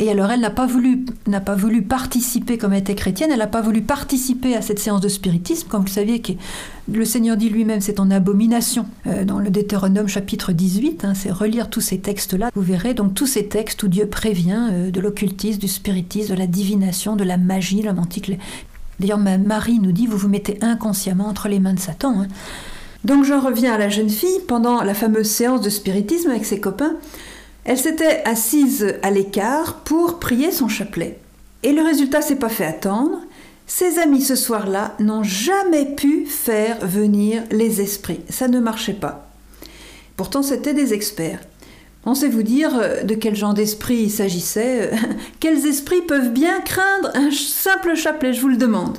Et 0.00 0.10
alors, 0.12 0.30
elle 0.30 0.40
n'a 0.40 0.50
pas 0.50 0.66
voulu, 0.66 1.04
n'a 1.26 1.40
pas 1.40 1.56
voulu 1.56 1.82
participer, 1.82 2.56
comme 2.56 2.72
elle 2.72 2.80
était 2.80 2.94
chrétienne, 2.94 3.30
elle 3.32 3.40
n'a 3.40 3.48
pas 3.48 3.62
voulu 3.62 3.82
participer 3.82 4.54
à 4.54 4.62
cette 4.62 4.78
séance 4.78 5.00
de 5.00 5.08
spiritisme. 5.08 5.66
Comme 5.68 5.82
vous 5.82 5.88
saviez, 5.88 6.22
que 6.22 6.32
le 6.92 7.04
Seigneur 7.04 7.36
dit 7.36 7.48
lui-même, 7.48 7.80
c'est 7.80 7.98
en 7.98 8.08
abomination. 8.12 8.86
Euh, 9.08 9.24
dans 9.24 9.40
le 9.40 9.50
Deutéronome 9.50 10.06
chapitre 10.06 10.52
18, 10.52 11.04
hein, 11.04 11.14
c'est 11.14 11.32
relire 11.32 11.68
tous 11.68 11.80
ces 11.80 11.98
textes-là. 11.98 12.50
Vous 12.54 12.62
verrez 12.62 12.94
donc 12.94 13.14
tous 13.14 13.26
ces 13.26 13.48
textes 13.48 13.82
où 13.82 13.88
Dieu 13.88 14.06
prévient 14.06 14.68
euh, 14.70 14.90
de 14.92 15.00
l'occultisme, 15.00 15.58
du 15.58 15.68
spiritisme, 15.68 16.32
de 16.32 16.38
la 16.38 16.46
divination, 16.46 17.16
de 17.16 17.24
la 17.24 17.36
magie, 17.36 17.82
l'homme 17.82 17.98
antique. 17.98 18.30
D'ailleurs, 19.00 19.18
Marie 19.18 19.80
nous 19.80 19.92
dit, 19.92 20.06
vous 20.06 20.16
vous 20.16 20.28
mettez 20.28 20.58
inconsciemment 20.60 21.26
entre 21.26 21.48
les 21.48 21.58
mains 21.58 21.74
de 21.74 21.80
Satan. 21.80 22.22
Hein. 22.22 22.28
Donc 23.04 23.24
j'en 23.24 23.40
reviens 23.40 23.72
à 23.72 23.78
la 23.78 23.88
jeune 23.88 24.10
fille, 24.10 24.40
pendant 24.46 24.82
la 24.82 24.94
fameuse 24.94 25.28
séance 25.28 25.60
de 25.60 25.70
spiritisme 25.70 26.30
avec 26.30 26.44
ses 26.44 26.60
copains, 26.60 26.94
elle 27.68 27.76
s'était 27.76 28.22
assise 28.24 28.94
à 29.02 29.10
l'écart 29.10 29.80
pour 29.80 30.18
prier 30.18 30.52
son 30.52 30.68
chapelet. 30.68 31.18
Et 31.62 31.72
le 31.72 31.82
résultat 31.82 32.22
s'est 32.22 32.36
pas 32.36 32.48
fait 32.48 32.64
attendre. 32.64 33.18
Ses 33.66 33.98
amis 33.98 34.22
ce 34.22 34.36
soir-là 34.36 34.94
n'ont 35.00 35.22
jamais 35.22 35.84
pu 35.84 36.24
faire 36.24 36.78
venir 36.80 37.42
les 37.50 37.82
esprits. 37.82 38.22
Ça 38.30 38.48
ne 38.48 38.58
marchait 38.58 38.94
pas. 38.94 39.28
Pourtant, 40.16 40.42
c'étaient 40.42 40.72
des 40.72 40.94
experts. 40.94 41.40
On 42.06 42.14
sait 42.14 42.30
vous 42.30 42.42
dire 42.42 42.70
euh, 42.74 43.02
de 43.02 43.14
quel 43.14 43.36
genre 43.36 43.52
d'esprit 43.52 43.96
il 43.96 44.10
s'agissait. 44.10 44.90
Quels 45.40 45.66
esprits 45.66 46.00
peuvent 46.00 46.32
bien 46.32 46.62
craindre 46.62 47.10
un 47.12 47.30
simple 47.30 47.96
chapelet, 47.96 48.32
je 48.32 48.40
vous 48.40 48.48
le 48.48 48.56
demande. 48.56 48.96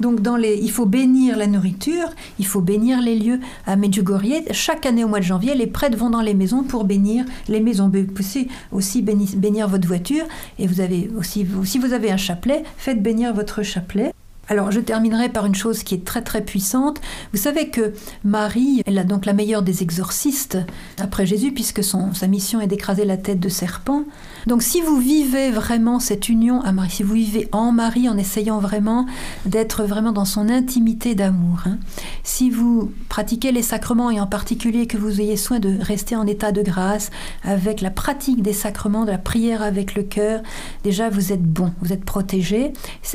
Donc 0.00 0.20
il 0.44 0.70
faut 0.70 0.86
bénir 0.86 1.36
la 1.36 1.46
nourriture, 1.46 2.08
il 2.38 2.46
faut 2.46 2.60
bénir 2.60 3.00
les 3.00 3.18
lieux. 3.18 3.40
À 3.66 3.76
Medjugorje, 3.76 4.44
chaque 4.52 4.86
année 4.86 5.04
au 5.04 5.08
mois 5.08 5.20
de 5.20 5.24
janvier, 5.24 5.54
les 5.54 5.66
prêtres 5.66 5.96
vont 5.96 6.10
dans 6.10 6.20
les 6.20 6.34
maisons 6.34 6.62
pour 6.62 6.84
bénir 6.84 7.24
les 7.48 7.60
maisons. 7.60 7.90
Vous 7.92 8.04
pouvez 8.04 8.48
aussi 8.72 9.02
bénir, 9.02 9.68
votre 9.68 9.88
voiture 9.88 10.24
et 10.58 10.66
vous 10.66 10.80
avez 10.80 11.10
aussi, 11.16 11.46
si 11.64 11.78
vous 11.78 11.92
avez 11.92 12.10
un 12.10 12.16
chapelet, 12.16 12.62
faites 12.76 13.02
bénir 13.02 13.34
votre 13.34 13.62
chapelet. 13.62 14.12
Alors 14.48 14.72
je 14.72 14.80
terminerai 14.80 15.28
par 15.28 15.44
une 15.44 15.54
chose 15.54 15.82
qui 15.82 15.94
est 15.94 16.04
très 16.04 16.22
très 16.22 16.42
puissante. 16.42 17.02
Vous 17.32 17.38
savez 17.38 17.68
que 17.68 17.92
Marie, 18.24 18.82
elle 18.86 18.98
a 18.98 19.04
donc 19.04 19.26
la 19.26 19.34
meilleure 19.34 19.62
des 19.62 19.82
exorcistes 19.82 20.58
après 20.98 21.26
Jésus 21.26 21.52
puisque 21.52 21.84
son, 21.84 22.14
sa 22.14 22.28
mission 22.28 22.60
est 22.60 22.66
d'écraser 22.66 23.04
la 23.04 23.18
tête 23.18 23.40
de 23.40 23.50
serpent. 23.50 24.04
Donc 24.46 24.62
si 24.62 24.80
vous 24.80 24.98
vivez 24.98 25.50
vraiment 25.50 26.00
cette 26.00 26.30
union 26.30 26.62
à 26.62 26.72
Marie, 26.72 26.90
si 26.90 27.02
vous 27.02 27.14
vivez 27.14 27.48
en 27.52 27.72
Marie 27.72 28.08
en 28.08 28.16
essayant 28.16 28.58
vraiment 28.58 29.04
d'être 29.44 29.84
vraiment 29.84 30.12
dans 30.12 30.24
son 30.24 30.48
intimité 30.48 31.14
d'amour, 31.14 31.64
hein, 31.66 31.78
si 32.24 32.48
vous 32.48 32.90
pratiquez 33.10 33.52
les 33.52 33.62
sacrements 33.62 34.10
et 34.10 34.18
en 34.18 34.26
particulier 34.26 34.86
que 34.86 34.96
vous 34.96 35.20
ayez 35.20 35.36
soin 35.36 35.58
de 35.58 35.76
rester 35.78 36.16
en 36.16 36.26
état 36.26 36.52
de 36.52 36.62
grâce 36.62 37.10
avec 37.42 37.82
la 37.82 37.90
pratique 37.90 38.40
des 38.40 38.54
sacrements, 38.54 39.04
de 39.04 39.10
la 39.10 39.18
prière 39.18 39.60
avec 39.60 39.94
le 39.94 40.04
cœur, 40.04 40.40
déjà 40.84 41.10
vous 41.10 41.32
êtes 41.32 41.44
bon, 41.44 41.72
vous 41.82 41.92
êtes 41.92 42.04
protégé. 42.04 42.72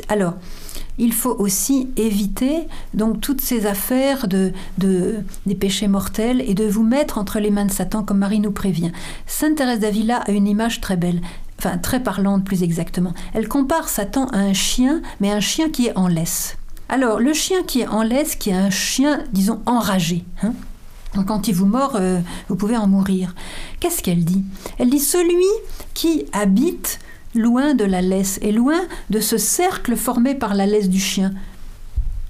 Alors, 0.08 0.34
il 0.98 1.12
faut 1.12 1.34
aussi 1.38 1.88
éviter 1.96 2.68
donc 2.92 3.20
toutes 3.20 3.40
ces 3.40 3.66
affaires 3.66 4.28
de, 4.28 4.52
des 4.78 5.54
péchés 5.54 5.88
mortels 5.88 6.40
et 6.40 6.54
de 6.54 6.64
vous 6.64 6.82
mettre 6.82 7.18
entre 7.18 7.40
les 7.40 7.50
mains 7.50 7.66
de 7.66 7.72
Satan 7.72 8.02
comme 8.02 8.18
Marie 8.18 8.40
nous 8.40 8.52
prévient. 8.52 8.92
Sainte 9.26 9.56
Thérèse 9.56 9.80
d'Avila 9.80 10.18
a 10.18 10.30
une 10.30 10.46
image 10.46 10.80
très 10.80 10.96
belle, 10.96 11.20
enfin 11.58 11.78
très 11.78 12.02
parlante 12.02 12.44
plus 12.44 12.62
exactement. 12.62 13.14
Elle 13.32 13.48
compare 13.48 13.88
Satan 13.88 14.26
à 14.28 14.38
un 14.38 14.54
chien, 14.54 15.02
mais 15.20 15.30
un 15.30 15.40
chien 15.40 15.70
qui 15.70 15.86
est 15.86 15.96
en 15.96 16.08
laisse. 16.08 16.56
Alors 16.88 17.18
le 17.18 17.32
chien 17.32 17.62
qui 17.66 17.80
est 17.80 17.88
en 17.88 18.02
laisse, 18.02 18.36
qui 18.36 18.50
est 18.50 18.54
un 18.54 18.70
chien, 18.70 19.24
disons, 19.32 19.60
enragé. 19.66 20.24
Hein 20.42 20.52
donc 21.14 21.26
quand 21.26 21.48
il 21.48 21.54
vous 21.54 21.66
mord, 21.66 21.96
euh, 21.96 22.20
vous 22.48 22.56
pouvez 22.56 22.76
en 22.76 22.86
mourir. 22.86 23.34
Qu'est-ce 23.80 24.02
qu'elle 24.02 24.24
dit? 24.24 24.44
Elle 24.78 24.90
dit 24.90 25.00
celui 25.00 25.46
qui 25.94 26.26
habite 26.32 26.98
loin 27.34 27.74
de 27.74 27.84
la 27.84 28.02
laisse 28.02 28.38
et 28.42 28.52
loin 28.52 28.80
de 29.10 29.20
ce 29.20 29.38
cercle 29.38 29.96
formé 29.96 30.34
par 30.34 30.54
la 30.54 30.66
laisse 30.66 30.88
du 30.88 31.00
chien. 31.00 31.32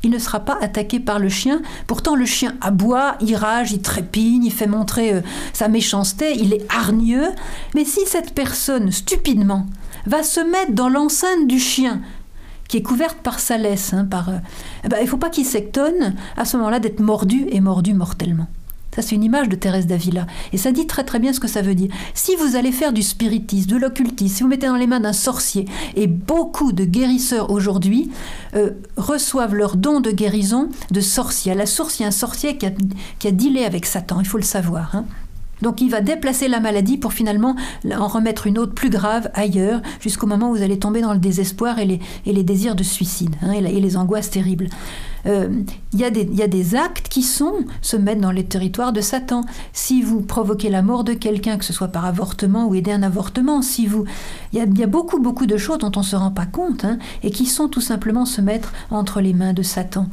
Il 0.05 0.10
ne 0.10 0.18
sera 0.18 0.40
pas 0.40 0.59
attaqué 0.60 1.01
par 1.01 1.18
le 1.18 1.31
chien. 1.31 1.62
Pourtant, 1.86 2.14
le 2.14 2.26
chien 2.26 2.55
aboie, 2.60 3.16
il 3.20 3.35
rage, 3.36 3.72
il 3.72 3.81
trépigne, 3.81 4.44
il 4.44 4.52
fait 4.52 4.66
montrer 4.66 5.14
euh, 5.14 5.20
sa 5.55 5.68
méchanceté, 5.68 6.35
il 6.36 6.52
est 6.52 6.66
hargneux. 6.70 7.28
Mais 7.74 7.86
si 7.86 8.01
cette 8.06 8.35
personne, 8.35 8.93
stupidement, 8.93 9.66
va 10.05 10.22
se 10.22 10.40
mettre 10.40 10.72
dans 10.72 10.90
l'enceinte 10.90 11.47
du 11.47 11.59
chien, 11.59 12.02
qui 12.68 12.76
est 12.76 12.82
couverte 12.82 13.18
par 13.18 13.40
sa 13.40 13.56
laisse, 13.56 13.94
hein, 13.94 14.05
par, 14.05 14.28
euh, 14.28 14.39
eh 14.85 14.89
ben, 14.89 14.98
il 15.01 15.05
ne 15.05 15.09
faut 15.09 15.16
pas 15.16 15.31
qu'il 15.31 15.47
s'étonne 15.47 16.14
à 16.36 16.44
ce 16.44 16.59
moment-là 16.59 16.81
d'être 16.81 17.01
mordu 17.01 17.47
et 17.51 17.60
mordu 17.60 17.94
mortellement. 17.94 18.48
Ça, 18.95 19.03
c'est 19.03 19.15
une 19.15 19.25
image 19.25 19.49
de 19.49 19.57
Thérèse 19.57 19.87
d'Avila. 19.87 20.27
Et 20.53 20.59
ça 20.59 20.71
dit 20.71 20.87
très 20.87 21.05
très 21.05 21.19
bien 21.19 21.33
ce 21.33 21.41
que 21.41 21.49
ça 21.49 21.62
veut 21.62 21.75
dire. 21.75 21.91
Si 22.15 22.37
vous 22.37 22.57
allez 22.57 22.73
faire 22.73 22.93
du 22.93 23.03
spiritisme, 23.03 23.71
de 23.71 23.77
l'occultisme, 23.77 24.37
si 24.37 24.43
vous 24.43 24.49
mettez 24.49 24.66
dans 24.66 24.77
les 24.77 24.87
mains 24.87 25.01
d'un 25.01 25.12
sorcier, 25.12 25.66
et 25.97 26.07
beaucoup 26.07 26.73
de 26.73 26.85
guérisseurs 26.85 27.51
aujourd'hui 27.51 28.11
euh, 28.55 28.71
reçoivent 28.97 29.55
leur 29.55 29.77
don 29.77 30.01
de 30.01 30.11
guérison 30.11 30.69
de 30.91 31.01
sorcier. 31.01 31.53
À 31.53 31.55
la 31.55 31.66
source, 31.66 31.99
il 31.99 32.03
y 32.03 32.05
a 32.05 32.09
un 32.09 32.12
sorcier 32.12 32.57
qui 32.57 32.66
a, 32.66 32.71
qui 33.19 33.33
dealé 33.33 33.65
avec 33.65 33.87
Satan, 33.87 34.21
il 34.21 34.27
faut 34.27 34.39
le 34.39 34.45
savoir. 34.45 34.95
Hein. 34.95 35.05
Donc 35.62 35.81
il 35.81 35.91
va 35.91 36.01
déplacer 36.01 36.49
la 36.49 36.61
maladie 36.61 36.99
pour 36.99 37.12
finalement 37.12 37.57
en 37.91 38.07
remettre 38.07 38.47
une 38.47 38.59
autre 38.59 38.75
plus 38.75 38.91
grave 38.91 39.31
ailleurs, 39.35 39.81
jusqu'au 40.01 40.27
moment 40.27 40.51
où 40.51 40.57
vous 40.57 40.62
allez 40.62 40.79
tomber 40.79 41.01
dans 41.01 41.12
le 41.12 41.19
désespoir 41.19 41.79
et 41.79 41.87
les, 41.87 42.01
et 42.27 42.43
désirs 42.43 42.75
de 42.75 42.83
suicide, 42.83 43.35
hein, 43.43 43.53
et, 43.53 43.61
les 43.61 43.97
angoisses 43.97 44.31
terribles. 44.31 44.69
Euh, 45.26 45.48
il 45.92 46.01
y, 46.01 46.05
a 46.42 46.48
des 46.48 46.74
actes 46.74 47.09
qui 47.09 47.22
sont 47.22 47.64
se 47.80 47.96
mettre 47.96 48.20
dans 48.20 48.30
les 48.30 48.44
territoires 48.44 48.92
de 48.92 49.01
Satan. 49.01 49.44
Si 49.72 50.02
vous 50.02 50.20
provoquez 50.20 50.68
la 50.68 50.82
mort 50.82 51.05
de 51.05 51.14
quelqu'un, 51.14 51.56
que 51.56 51.64
ce 51.64 51.72
soit 51.72 51.88
par 51.88 52.05
avortement 52.05 52.66
ou 52.66 52.74
aider 52.74 52.92
un 52.92 53.02
avortement, 53.02 53.62
si 53.62 53.86
vous, 53.86 54.05
il 54.52 54.59
y, 54.59 54.82
a, 54.82 54.86
beaucoup 54.86 55.20
beaucoup 55.20 55.46
de 55.46 55.56
choses 55.56 55.78
dont 55.78 55.92
on 55.96 56.02
se 56.02 56.16
rend 56.16 56.30
pas 56.30 56.46
compte 56.46 56.84
hein, 56.84 56.98
et 57.22 57.30
qui 57.30 57.46
sont 57.46 57.68
tout 57.68 57.80
simplement 57.80 58.26
se 58.26 58.40
mettre 58.40 58.72
entre 58.90 59.20
les 59.20 59.32
mains 59.32 59.52
de 59.52 59.62
Satan. 59.62 60.09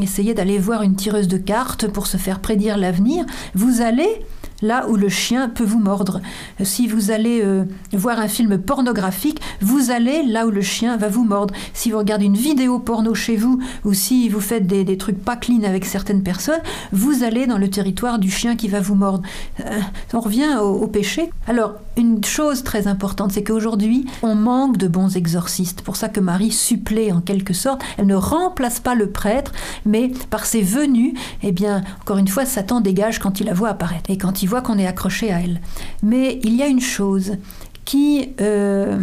Essayez 0.00 0.34
d'aller 0.34 0.58
voir 0.58 0.82
une 0.82 0.96
tireuse 0.96 1.28
de 1.28 1.38
cartes 1.38 1.88
pour 1.88 2.06
se 2.06 2.16
faire 2.16 2.40
prédire 2.40 2.76
l'avenir. 2.76 3.24
Vous 3.54 3.80
allez 3.80 4.24
là 4.62 4.88
où 4.88 4.96
le 4.96 5.08
chien 5.08 5.48
peut 5.48 5.64
vous 5.64 5.78
mordre. 5.78 6.20
Si 6.62 6.86
vous 6.86 7.10
allez 7.10 7.42
euh, 7.42 7.64
voir 7.92 8.18
un 8.18 8.28
film 8.28 8.58
pornographique, 8.58 9.40
vous 9.60 9.90
allez 9.90 10.22
là 10.22 10.46
où 10.46 10.50
le 10.50 10.62
chien 10.62 10.96
va 10.96 11.08
vous 11.08 11.24
mordre. 11.24 11.54
Si 11.74 11.90
vous 11.90 11.98
regardez 11.98 12.26
une 12.26 12.36
vidéo 12.36 12.78
porno 12.78 13.14
chez 13.14 13.36
vous, 13.36 13.60
ou 13.84 13.92
si 13.92 14.28
vous 14.28 14.40
faites 14.40 14.66
des, 14.66 14.96
trucs 14.96 15.22
pas 15.22 15.36
clean 15.36 15.62
avec 15.64 15.84
certaines 15.84 16.22
personnes, 16.22 16.60
vous 16.92 17.24
allez 17.24 17.46
dans 17.46 17.58
le 17.58 17.68
territoire 17.68 18.18
du 18.18 18.30
chien 18.30 18.56
qui 18.56 18.68
va 18.68 18.80
vous 18.80 18.94
mordre. 18.94 19.22
Euh, 19.60 19.80
on 20.12 20.20
revient 20.20 20.56
au, 20.60 20.86
péché. 20.86 21.30
Alors, 21.48 21.74
une 21.96 22.22
chose 22.22 22.62
très 22.62 22.86
importante, 22.86 23.32
c'est 23.32 23.42
qu'aujourd'hui, 23.42 24.06
on 24.22 24.34
manque 24.34 24.76
de 24.76 24.86
bons 24.86 25.16
exorcistes. 25.16 25.82
Pour 25.82 25.96
ça 25.96 26.08
que 26.08 26.20
Marie 26.20 26.52
supplée 26.52 27.12
en 27.12 27.20
quelque 27.20 27.54
sorte. 27.54 27.82
Elle 27.98 28.06
ne 28.06 28.14
remplace 28.14 28.80
pas 28.80 28.94
le 28.94 29.10
prêtre, 29.10 29.52
mais 29.86 30.12
par 30.30 30.44
ses 30.44 30.62
venues, 30.62 31.14
eh 31.42 31.52
bien, 31.52 31.82
encore 32.00 32.18
une 32.18 32.28
fois, 32.28 32.44
Satan 32.44 32.80
dégage 32.80 33.18
quand 33.18 33.40
il 33.40 33.46
la 33.46 33.54
voit 33.54 33.70
apparaître. 33.70 34.10
Et 34.10 34.18
quand 34.18 34.42
il 34.42 34.48
qu'on 34.60 34.78
est 34.78 34.86
accroché 34.86 35.32
à 35.32 35.40
elle. 35.40 35.60
Mais 36.02 36.38
il 36.42 36.54
y 36.54 36.62
a 36.62 36.66
une 36.66 36.80
chose 36.80 37.36
qui, 37.84 38.28
euh, 38.40 38.98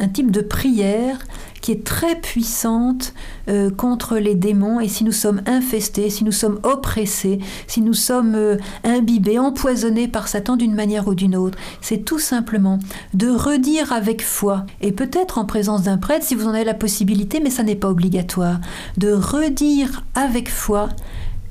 un 0.00 0.08
type 0.08 0.30
de 0.30 0.40
prière 0.40 1.18
qui 1.66 1.72
est 1.72 1.82
très 1.82 2.14
puissante 2.20 3.12
euh, 3.48 3.70
contre 3.70 4.18
les 4.18 4.36
démons. 4.36 4.78
Et 4.78 4.88
si 4.88 5.02
nous 5.02 5.12
sommes 5.12 5.42
infestés, 5.46 6.10
si 6.10 6.22
nous 6.22 6.30
sommes 6.30 6.60
oppressés, 6.62 7.40
si 7.66 7.80
nous 7.80 7.94
sommes 7.94 8.34
euh, 8.36 8.56
imbibés, 8.84 9.38
empoisonnés 9.38 10.06
par 10.06 10.28
Satan 10.28 10.56
d'une 10.56 10.74
manière 10.74 11.08
ou 11.08 11.14
d'une 11.14 11.34
autre, 11.34 11.58
c'est 11.80 12.04
tout 12.04 12.18
simplement 12.18 12.78
de 13.14 13.28
redire 13.28 13.92
avec 13.92 14.22
foi, 14.22 14.64
et 14.80 14.92
peut-être 14.92 15.38
en 15.38 15.44
présence 15.44 15.82
d'un 15.82 15.98
prêtre 15.98 16.24
si 16.24 16.36
vous 16.36 16.46
en 16.46 16.54
avez 16.54 16.64
la 16.64 16.74
possibilité, 16.74 17.40
mais 17.40 17.50
ça 17.50 17.64
n'est 17.64 17.74
pas 17.74 17.88
obligatoire, 17.88 18.60
de 18.96 19.12
redire 19.12 20.04
avec 20.14 20.48
foi 20.48 20.88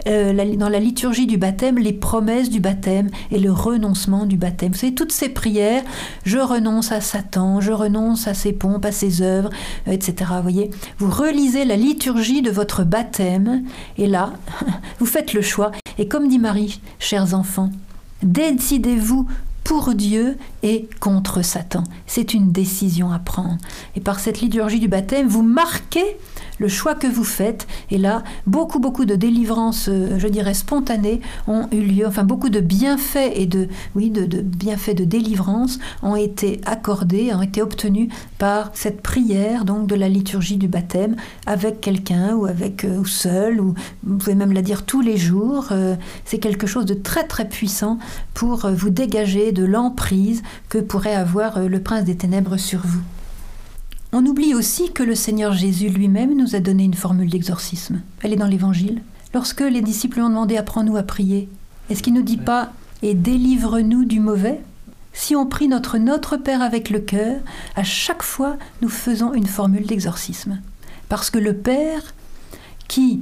euh, 0.07 0.55
dans 0.55 0.69
la 0.69 0.79
liturgie 0.79 1.27
du 1.27 1.37
baptême 1.37 1.77
les 1.77 1.93
promesses 1.93 2.49
du 2.49 2.59
baptême 2.59 3.09
et 3.31 3.39
le 3.39 3.51
renoncement 3.51 4.25
du 4.25 4.37
baptême. 4.37 4.71
Vous 4.71 4.77
savez, 4.77 4.93
toutes 4.93 5.11
ces 5.11 5.29
prières, 5.29 5.83
je 6.25 6.37
renonce 6.37 6.91
à 6.91 7.01
Satan, 7.01 7.61
je 7.61 7.71
renonce 7.71 8.27
à 8.27 8.33
ses 8.33 8.53
pompes, 8.53 8.85
à 8.85 8.91
ses 8.91 9.21
œuvres, 9.21 9.49
euh, 9.87 9.91
etc. 9.91 10.31
Vous 10.35 10.41
voyez, 10.41 10.71
vous 10.97 11.09
relisez 11.09 11.65
la 11.65 11.75
liturgie 11.75 12.41
de 12.41 12.51
votre 12.51 12.83
baptême 12.83 13.63
et 13.97 14.07
là, 14.07 14.33
vous 14.99 15.05
faites 15.05 15.33
le 15.33 15.41
choix. 15.41 15.71
Et 15.97 16.07
comme 16.07 16.27
dit 16.27 16.39
Marie, 16.39 16.81
chers 16.99 17.33
enfants, 17.33 17.71
décidez-vous 18.23 19.27
pour 19.65 19.95
Dieu 19.95 20.37
et 20.63 20.87
contre 20.99 21.41
Satan. 21.41 21.83
C'est 22.05 22.33
une 22.33 22.51
décision 22.51 23.11
à 23.11 23.19
prendre. 23.19 23.57
Et 23.95 23.99
par 23.99 24.19
cette 24.19 24.39
liturgie 24.39 24.79
du 24.79 24.87
baptême, 24.87 25.27
vous 25.27 25.41
marquez 25.41 26.17
le 26.59 26.67
choix 26.67 26.95
que 26.95 27.07
vous 27.07 27.23
faites. 27.23 27.67
Et 27.91 27.97
là, 27.97 28.23
beaucoup, 28.45 28.79
beaucoup 28.79 29.05
de 29.05 29.15
délivrances, 29.15 29.89
euh, 29.89 30.17
je 30.17 30.27
dirais, 30.27 30.53
spontanées 30.53 31.21
ont 31.47 31.67
eu 31.71 31.81
lieu. 31.81 32.07
Enfin, 32.07 32.23
beaucoup 32.23 32.49
de 32.49 32.59
bienfaits 32.59 33.31
et 33.33 33.45
de, 33.45 33.67
oui, 33.95 34.09
de, 34.09 34.41
bienfaits 34.41 34.95
de 34.95 35.03
délivrance 35.03 35.79
ont 36.01 36.15
été 36.15 36.61
accordés, 36.65 37.33
ont 37.33 37.41
été 37.41 37.61
obtenus 37.61 38.09
par 38.37 38.71
cette 38.73 39.01
prière, 39.01 39.65
donc, 39.65 39.87
de 39.87 39.95
la 39.95 40.09
liturgie 40.09 40.57
du 40.57 40.67
baptême 40.67 41.15
avec 41.45 41.81
quelqu'un 41.81 42.35
ou 42.35 42.45
avec, 42.45 42.83
euh, 42.85 42.99
ou 42.99 43.05
seul, 43.05 43.59
ou 43.59 43.73
vous 44.03 44.17
pouvez 44.17 44.35
même 44.35 44.53
la 44.53 44.61
dire 44.61 44.85
tous 44.85 45.01
les 45.01 45.17
jours. 45.17 45.67
Euh, 45.71 45.95
c'est 46.25 46.39
quelque 46.39 46.67
chose 46.67 46.85
de 46.85 46.93
très, 46.93 47.25
très 47.27 47.47
puissant 47.47 47.99
pour 48.33 48.67
vous 48.69 48.89
dégager 48.89 49.51
de 49.51 49.63
l'emprise 49.63 50.43
que 50.69 50.77
pourrait 50.77 51.15
avoir 51.15 51.59
le 51.59 51.79
prince 51.79 52.03
des 52.03 52.15
ténèbres 52.15 52.57
sur 52.57 52.79
vous. 52.83 53.01
On 54.17 54.25
oublie 54.25 54.55
aussi 54.55 54.93
que 54.93 55.03
le 55.03 55.13
Seigneur 55.13 55.51
Jésus 55.51 55.89
lui-même 55.89 56.37
nous 56.37 56.55
a 56.55 56.61
donné 56.61 56.85
une 56.85 56.93
formule 56.93 57.29
d'exorcisme. 57.29 58.01
Elle 58.21 58.31
est 58.31 58.37
dans 58.37 58.47
l'Évangile. 58.47 59.01
Lorsque 59.33 59.59
les 59.59 59.81
disciples 59.81 60.21
ont 60.21 60.29
demandé 60.29 60.55
Apprends-nous 60.55 60.95
à 60.95 61.03
prier, 61.03 61.49
est-ce 61.89 62.01
qu'il 62.01 62.13
ne 62.13 62.21
dit 62.21 62.37
pas 62.37 62.71
Et 63.01 63.13
délivre-nous 63.13 64.05
du 64.05 64.21
mauvais? 64.21 64.61
Si 65.11 65.35
on 65.35 65.45
prie 65.45 65.67
notre 65.67 65.97
Notre 65.97 66.37
Père 66.37 66.61
avec 66.61 66.91
le 66.91 66.99
cœur, 66.99 67.41
à 67.75 67.83
chaque 67.83 68.23
fois 68.23 68.55
nous 68.81 68.87
faisons 68.87 69.33
une 69.33 69.47
formule 69.47 69.85
d'exorcisme. 69.85 70.61
Parce 71.09 71.29
que 71.29 71.37
le 71.37 71.53
Père, 71.53 72.13
qui 72.87 73.19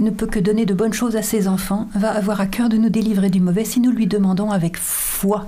ne 0.00 0.10
peut 0.10 0.26
que 0.26 0.38
donner 0.38 0.66
de 0.66 0.74
bonnes 0.74 0.92
choses 0.92 1.16
à 1.16 1.22
ses 1.22 1.48
enfants, 1.48 1.88
va 1.94 2.10
avoir 2.10 2.42
à 2.42 2.46
cœur 2.46 2.68
de 2.68 2.76
nous 2.76 2.90
délivrer 2.90 3.30
du 3.30 3.40
mauvais 3.40 3.64
si 3.64 3.80
nous 3.80 3.90
lui 3.90 4.06
demandons 4.06 4.50
avec 4.50 4.76
foi. 4.76 5.46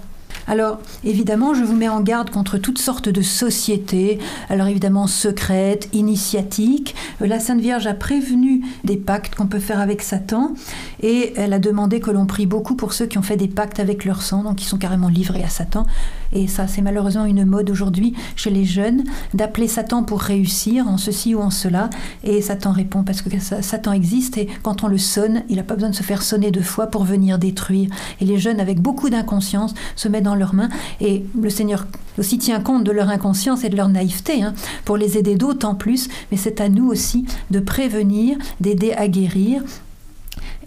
Alors, 0.49 0.79
évidemment, 1.05 1.53
je 1.53 1.62
vous 1.62 1.77
mets 1.77 1.91
en 1.91 2.01
garde 2.01 2.31
contre 2.31 2.57
toutes 2.57 2.79
sortes 2.79 3.11
de 3.11 3.20
sociétés, 3.20 4.19
alors 4.49 4.66
évidemment 4.66 5.07
secrètes, 5.07 5.91
initiatiques. 5.93 6.95
La 7.20 7.39
Sainte 7.39 7.61
Vierge 7.61 7.87
a 7.87 7.93
prévenu 7.93 8.65
des 8.83 8.97
pactes 8.97 9.35
qu'on 9.35 9.47
peut 9.47 9.59
faire 9.59 9.79
avec 9.79 10.01
Satan, 10.01 10.55
et 11.03 11.35
elle 11.37 11.53
a 11.53 11.59
demandé 11.59 12.01
que 12.01 12.11
l'on 12.11 12.25
prie 12.25 12.47
beaucoup 12.47 12.77
pour 12.77 12.95
ceux 12.95 13.05
qui 13.05 13.19
ont 13.19 13.23
fait 13.23 13.37
des 13.37 13.47
pactes 13.47 13.79
avec 13.79 14.07
leur 14.07 14.23
sang, 14.23 14.43
donc 14.43 14.57
qui 14.57 14.65
sont 14.65 14.79
carrément 14.79 15.09
livrés 15.09 15.45
à 15.45 15.51
Satan. 15.51 15.85
Et 16.33 16.47
ça, 16.47 16.66
c'est 16.66 16.83
malheureusement 16.83 17.27
une 17.27 17.45
mode 17.45 17.69
aujourd'hui 17.69 18.15
chez 18.35 18.51
les 18.51 18.65
jeunes, 18.65 19.05
d'appeler 19.35 19.69
Satan 19.69 20.03
pour 20.03 20.20
réussir 20.20 20.89
en 20.89 20.97
ceci 20.97 21.35
ou 21.35 21.41
en 21.41 21.51
cela. 21.51 21.91
Et 22.25 22.41
Satan 22.41 22.73
répond 22.73 23.03
parce 23.03 23.20
que 23.20 23.29
Satan 23.39 23.93
existe, 23.93 24.39
et 24.39 24.49
quand 24.62 24.83
on 24.83 24.89
le 24.89 24.99
sonne, 24.99 25.43
il 25.51 25.57
n'a 25.57 25.62
pas 25.62 25.75
besoin 25.75 25.91
de 25.91 25.95
se 25.95 26.03
faire 26.03 26.23
sonner 26.23 26.51
deux 26.51 26.62
fois 26.62 26.87
pour 26.87 27.05
venir 27.05 27.39
détruire. 27.39 27.91
Et 28.23 28.25
les 28.25 28.39
jeunes, 28.39 28.61
avec 28.61 28.81
beaucoup 28.81 29.11
d'inconscience, 29.11 29.75
se 29.95 30.09
mettent 30.09 30.25
dans 30.25 30.38
leurs 30.39 30.55
mains. 30.55 30.70
Et 31.01 31.24
le 31.40 31.51
Seigneur 31.51 31.86
aussi 32.19 32.39
tient 32.39 32.60
compte 32.60 32.85
de 32.85 32.93
leur 32.93 33.09
inconscience 33.09 33.65
et 33.65 33.69
de 33.69 33.77
leur 33.77 33.89
naïveté, 33.89 34.43
hein, 34.43 34.55
pour 34.85 34.97
les 34.97 35.19
aider 35.19 35.36
d'autant 35.36 35.74
plus. 35.74 36.09
Mais 36.31 36.36
c'est 36.36 36.60
à 36.60 36.69
nous 36.69 36.89
aussi 36.89 37.27
de 37.51 37.60
prévenir, 37.60 38.39
d'aider 38.60 38.93
à 38.93 39.09
guérir 39.09 39.62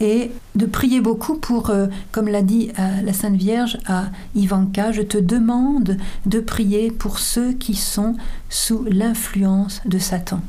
et 0.02 0.32
de 0.56 0.66
prier 0.66 1.00
beaucoup 1.00 1.36
pour, 1.36 1.70
euh, 1.70 1.88
comme 2.12 2.28
l'a 2.28 2.42
dit 2.42 2.72
euh, 2.80 3.02
la 3.04 3.14
Sainte 3.14 3.36
Vierge 3.36 3.78
à 3.86 4.06
Ivanka, 4.36 4.92
je 4.92 5.04
te 5.04 5.18
demande 5.18 5.98
de 6.26 6.40
prier 6.40 6.90
pour 6.90 7.20
ceux 7.20 7.54
qui 7.54 7.76
sont 7.76 8.16
sous 8.50 8.84
l'influence 8.90 9.82
de 9.86 10.00
Satan. 10.00 10.42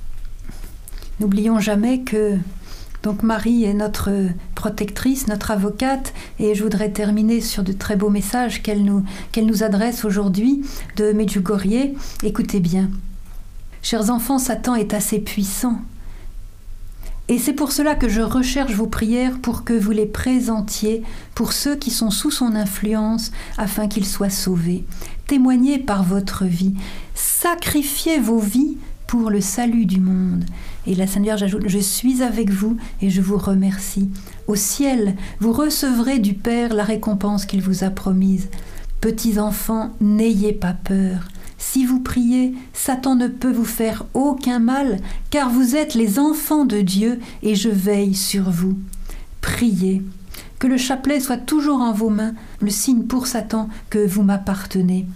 N'oublions 1.20 1.60
jamais 1.60 2.00
que 2.00 2.38
donc 3.02 3.22
Marie 3.22 3.64
est 3.64 3.74
notre 3.74 4.10
protectrice, 4.54 5.26
notre 5.26 5.50
avocate, 5.50 6.14
et 6.38 6.54
je 6.54 6.62
voudrais 6.62 6.90
terminer 6.90 7.40
sur 7.40 7.64
de 7.64 7.72
très 7.72 7.96
beaux 7.96 8.10
messages 8.10 8.62
qu'elle 8.62 8.84
nous, 8.84 9.62
adresse 9.62 10.04
aujourd'hui 10.04 10.62
de 10.96 11.12
Medjugorje. 11.12 11.90
Écoutez 12.22 12.60
bien. 12.60 12.90
Chers 13.82 14.10
enfants, 14.10 14.38
Satan 14.38 14.76
est 14.76 14.94
assez 14.94 15.18
puissant. 15.18 15.80
Et 17.28 17.38
c'est 17.38 17.52
pour 17.52 17.72
cela 17.72 17.94
que 17.94 18.08
je 18.08 18.20
recherche 18.20 18.74
vos 18.74 18.86
prières 18.86 19.38
pour 19.40 19.64
que 19.64 19.72
vous 19.72 19.90
les 19.90 20.06
présentiez 20.06 21.02
pour 21.34 21.52
ceux 21.52 21.76
qui 21.76 21.90
sont 21.90 22.10
sous 22.10 22.30
son 22.30 22.54
influence 22.54 23.32
afin 23.58 23.88
qu'ils 23.88 24.06
soient 24.06 24.30
sauvés. 24.30 24.84
Témoignez 25.26 25.78
par 25.78 26.04
votre 26.04 26.44
vie. 26.44 26.74
Sacrifiez 27.14 28.18
vos 28.18 28.38
vies 28.38 28.76
pour 29.06 29.30
le 29.30 29.40
salut 29.40 29.86
du 29.86 30.00
monde. 30.00 30.44
Et 30.86 30.94
la 30.94 31.06
Sainte 31.06 31.22
Vierge 31.22 31.42
ajoute, 31.42 31.68
je 31.68 31.78
suis 31.78 32.22
avec 32.22 32.50
vous 32.50 32.76
et 33.00 33.10
je 33.10 33.20
vous 33.20 33.38
remercie. 33.38 34.10
Au 34.48 34.56
ciel, 34.56 35.14
vous 35.38 35.52
recevrez 35.52 36.18
du 36.18 36.34
Père 36.34 36.74
la 36.74 36.84
récompense 36.84 37.46
qu'il 37.46 37.62
vous 37.62 37.84
a 37.84 37.90
promise. 37.90 38.48
Petits 39.00 39.38
enfants, 39.38 39.90
n'ayez 40.00 40.52
pas 40.52 40.72
peur. 40.72 41.28
Si 41.58 41.86
vous 41.86 42.00
priez, 42.00 42.54
Satan 42.72 43.14
ne 43.14 43.28
peut 43.28 43.52
vous 43.52 43.64
faire 43.64 44.04
aucun 44.14 44.58
mal, 44.58 44.98
car 45.30 45.48
vous 45.48 45.76
êtes 45.76 45.94
les 45.94 46.18
enfants 46.18 46.64
de 46.64 46.80
Dieu 46.80 47.20
et 47.44 47.54
je 47.54 47.68
veille 47.68 48.14
sur 48.14 48.50
vous. 48.50 48.76
Priez. 49.40 50.02
Que 50.58 50.66
le 50.66 50.76
chapelet 50.76 51.20
soit 51.20 51.36
toujours 51.36 51.80
en 51.80 51.92
vos 51.92 52.10
mains, 52.10 52.34
le 52.60 52.70
signe 52.70 53.04
pour 53.04 53.28
Satan 53.28 53.68
que 53.90 54.04
vous 54.04 54.22
m'appartenez. 54.22 55.06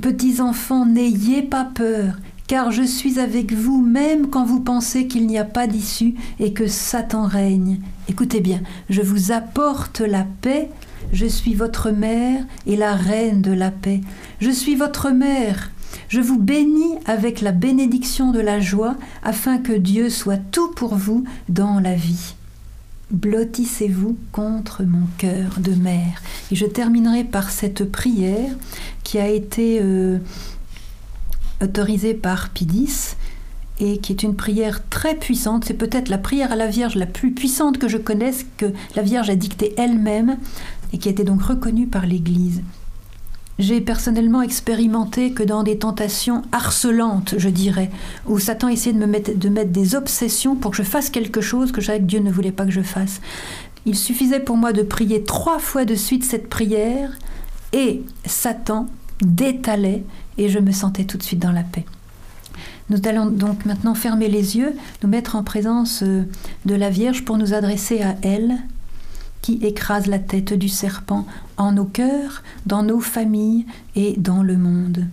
Petits 0.00 0.40
enfants, 0.40 0.86
n'ayez 0.86 1.42
pas 1.42 1.64
peur, 1.64 2.16
car 2.46 2.70
je 2.70 2.82
suis 2.82 3.18
avec 3.18 3.52
vous 3.52 3.82
même 3.82 4.28
quand 4.28 4.44
vous 4.44 4.60
pensez 4.60 5.06
qu'il 5.06 5.26
n'y 5.26 5.38
a 5.38 5.44
pas 5.44 5.66
d'issue 5.66 6.14
et 6.38 6.52
que 6.52 6.66
Satan 6.66 7.26
règne. 7.26 7.80
Écoutez 8.08 8.40
bien, 8.40 8.60
je 8.90 9.02
vous 9.02 9.32
apporte 9.32 10.00
la 10.00 10.26
paix, 10.42 10.68
je 11.12 11.26
suis 11.26 11.54
votre 11.54 11.90
mère 11.90 12.44
et 12.66 12.76
la 12.76 12.94
reine 12.94 13.40
de 13.40 13.52
la 13.52 13.70
paix. 13.70 14.00
Je 14.40 14.50
suis 14.50 14.74
votre 14.74 15.10
mère, 15.10 15.70
je 16.08 16.20
vous 16.20 16.38
bénis 16.38 16.98
avec 17.06 17.40
la 17.40 17.52
bénédiction 17.52 18.30
de 18.30 18.40
la 18.40 18.60
joie, 18.60 18.96
afin 19.22 19.58
que 19.58 19.72
Dieu 19.72 20.10
soit 20.10 20.36
tout 20.36 20.70
pour 20.72 20.96
vous 20.96 21.24
dans 21.48 21.80
la 21.80 21.94
vie. 21.94 22.34
Blottissez-vous 23.10 24.16
contre 24.32 24.82
mon 24.82 25.06
cœur 25.18 25.58
de 25.60 25.72
mère. 25.72 26.22
Et 26.50 26.56
je 26.56 26.66
terminerai 26.66 27.24
par 27.24 27.50
cette 27.50 27.90
prière 27.90 28.50
qui 29.02 29.18
a 29.18 29.28
été 29.28 29.78
euh, 29.82 30.18
autorisée 31.62 32.14
par 32.14 32.50
Pidis 32.50 33.16
et 33.80 33.98
qui 33.98 34.12
est 34.12 34.22
une 34.22 34.36
prière 34.36 34.88
très 34.88 35.16
puissante. 35.16 35.64
C'est 35.64 35.74
peut-être 35.74 36.08
la 36.08 36.18
prière 36.18 36.52
à 36.52 36.56
la 36.56 36.68
Vierge 36.68 36.94
la 36.94 37.06
plus 37.06 37.32
puissante 37.32 37.78
que 37.78 37.88
je 37.88 37.98
connaisse, 37.98 38.46
que 38.56 38.66
la 38.94 39.02
Vierge 39.02 39.30
a 39.30 39.36
dictée 39.36 39.74
elle-même 39.76 40.38
et 40.92 40.98
qui 40.98 41.08
a 41.08 41.12
été 41.12 41.24
donc 41.24 41.42
reconnue 41.42 41.86
par 41.86 42.06
l'Église. 42.06 42.62
J'ai 43.58 43.80
personnellement 43.80 44.42
expérimenté 44.42 45.30
que 45.30 45.44
dans 45.44 45.62
des 45.62 45.78
tentations 45.78 46.42
harcelantes, 46.50 47.34
je 47.38 47.48
dirais, 47.48 47.90
où 48.26 48.40
Satan 48.40 48.68
essayait 48.68 48.94
de 48.94 48.98
me 48.98 49.06
mettre, 49.06 49.36
de 49.36 49.48
mettre 49.48 49.70
des 49.70 49.94
obsessions 49.94 50.56
pour 50.56 50.72
que 50.72 50.76
je 50.76 50.82
fasse 50.82 51.08
quelque 51.08 51.40
chose 51.40 51.70
que 51.70 51.80
je 51.80 51.86
savais 51.86 52.00
que 52.00 52.04
Dieu 52.04 52.18
ne 52.18 52.32
voulait 52.32 52.52
pas 52.52 52.64
que 52.64 52.72
je 52.72 52.80
fasse. 52.80 53.20
Il 53.86 53.96
suffisait 53.96 54.40
pour 54.40 54.56
moi 54.56 54.72
de 54.72 54.82
prier 54.82 55.22
trois 55.22 55.60
fois 55.60 55.84
de 55.84 55.94
suite 55.94 56.24
cette 56.24 56.48
prière 56.48 57.12
et 57.72 58.02
Satan 58.24 58.88
détalait 59.20 60.02
et 60.38 60.48
je 60.48 60.58
me 60.58 60.72
sentais 60.72 61.04
tout 61.04 61.18
de 61.18 61.22
suite 61.22 61.40
dans 61.40 61.52
la 61.52 61.62
paix. 61.62 61.84
Nous 62.90 62.98
allons 63.04 63.26
donc 63.26 63.64
maintenant 63.64 63.94
fermer 63.94 64.28
les 64.28 64.56
yeux, 64.56 64.74
nous 65.02 65.08
mettre 65.08 65.36
en 65.36 65.42
présence 65.42 66.02
euh, 66.02 66.24
de 66.66 66.74
la 66.74 66.90
Vierge 66.90 67.24
pour 67.24 67.38
nous 67.38 67.54
adresser 67.54 68.02
à 68.02 68.16
elle 68.22 68.56
qui 69.40 69.54
écrase 69.62 70.06
la 70.06 70.18
tête 70.18 70.54
du 70.54 70.68
serpent 70.68 71.26
en 71.56 71.72
nos 71.72 71.84
cœurs, 71.84 72.42
dans 72.66 72.82
nos 72.82 73.00
familles 73.00 73.66
et 73.94 74.14
dans 74.16 74.42
le 74.42 74.56
monde. 74.56 75.06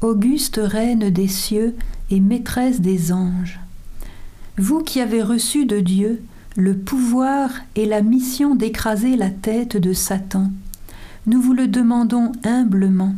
Auguste 0.00 0.60
reine 0.62 1.10
des 1.10 1.28
cieux 1.28 1.74
et 2.10 2.20
maîtresse 2.20 2.80
des 2.80 3.12
anges, 3.12 3.60
vous 4.56 4.82
qui 4.82 5.00
avez 5.00 5.22
reçu 5.22 5.66
de 5.66 5.80
Dieu 5.80 6.22
le 6.56 6.76
pouvoir 6.76 7.50
et 7.74 7.86
la 7.86 8.02
mission 8.02 8.54
d'écraser 8.54 9.16
la 9.16 9.30
tête 9.30 9.76
de 9.76 9.92
Satan, 9.92 10.50
nous 11.26 11.40
vous 11.40 11.54
le 11.54 11.66
demandons 11.66 12.30
humblement. 12.44 13.14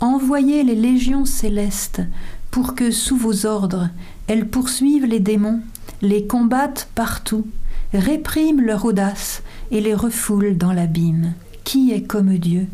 Envoyez 0.00 0.62
les 0.62 0.76
légions 0.76 1.24
célestes 1.24 2.02
pour 2.50 2.74
que, 2.74 2.90
sous 2.90 3.16
vos 3.16 3.46
ordres, 3.46 3.88
elles 4.26 4.48
poursuivent 4.48 5.06
les 5.06 5.20
démons, 5.20 5.60
les 6.02 6.26
combattent 6.26 6.88
partout 6.94 7.46
répriment 7.92 8.60
leur 8.60 8.84
audace 8.84 9.42
et 9.70 9.80
les 9.80 9.94
refoulent 9.94 10.56
dans 10.56 10.72
l'abîme. 10.72 11.32
Qui 11.64 11.92
est 11.92 12.02
comme 12.02 12.36
Dieu? 12.38 12.66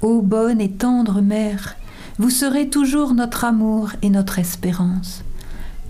Ô 0.00 0.22
bonne 0.22 0.60
et 0.60 0.70
tendre 0.70 1.20
mère, 1.20 1.76
vous 2.18 2.30
serez 2.30 2.68
toujours 2.68 3.14
notre 3.14 3.44
amour 3.44 3.90
et 4.02 4.10
notre 4.10 4.38
espérance. 4.38 5.24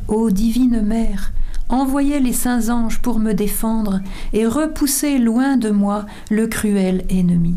Ô 0.08 0.30
divine 0.30 0.82
mère, 0.82 1.32
envoyez 1.68 2.20
les 2.20 2.32
saints 2.32 2.68
anges 2.68 3.00
pour 3.00 3.18
me 3.18 3.32
défendre 3.32 4.00
et 4.32 4.46
repoussez 4.46 5.18
loin 5.18 5.56
de 5.56 5.70
moi 5.70 6.06
le 6.30 6.46
cruel 6.46 7.04
ennemi. 7.08 7.56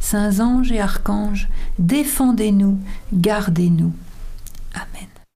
Saints 0.00 0.40
anges 0.40 0.72
et 0.72 0.80
archanges, 0.80 1.48
défendez-nous, 1.78 2.78
gardez-nous. 3.12 3.92
Amen. 4.74 5.08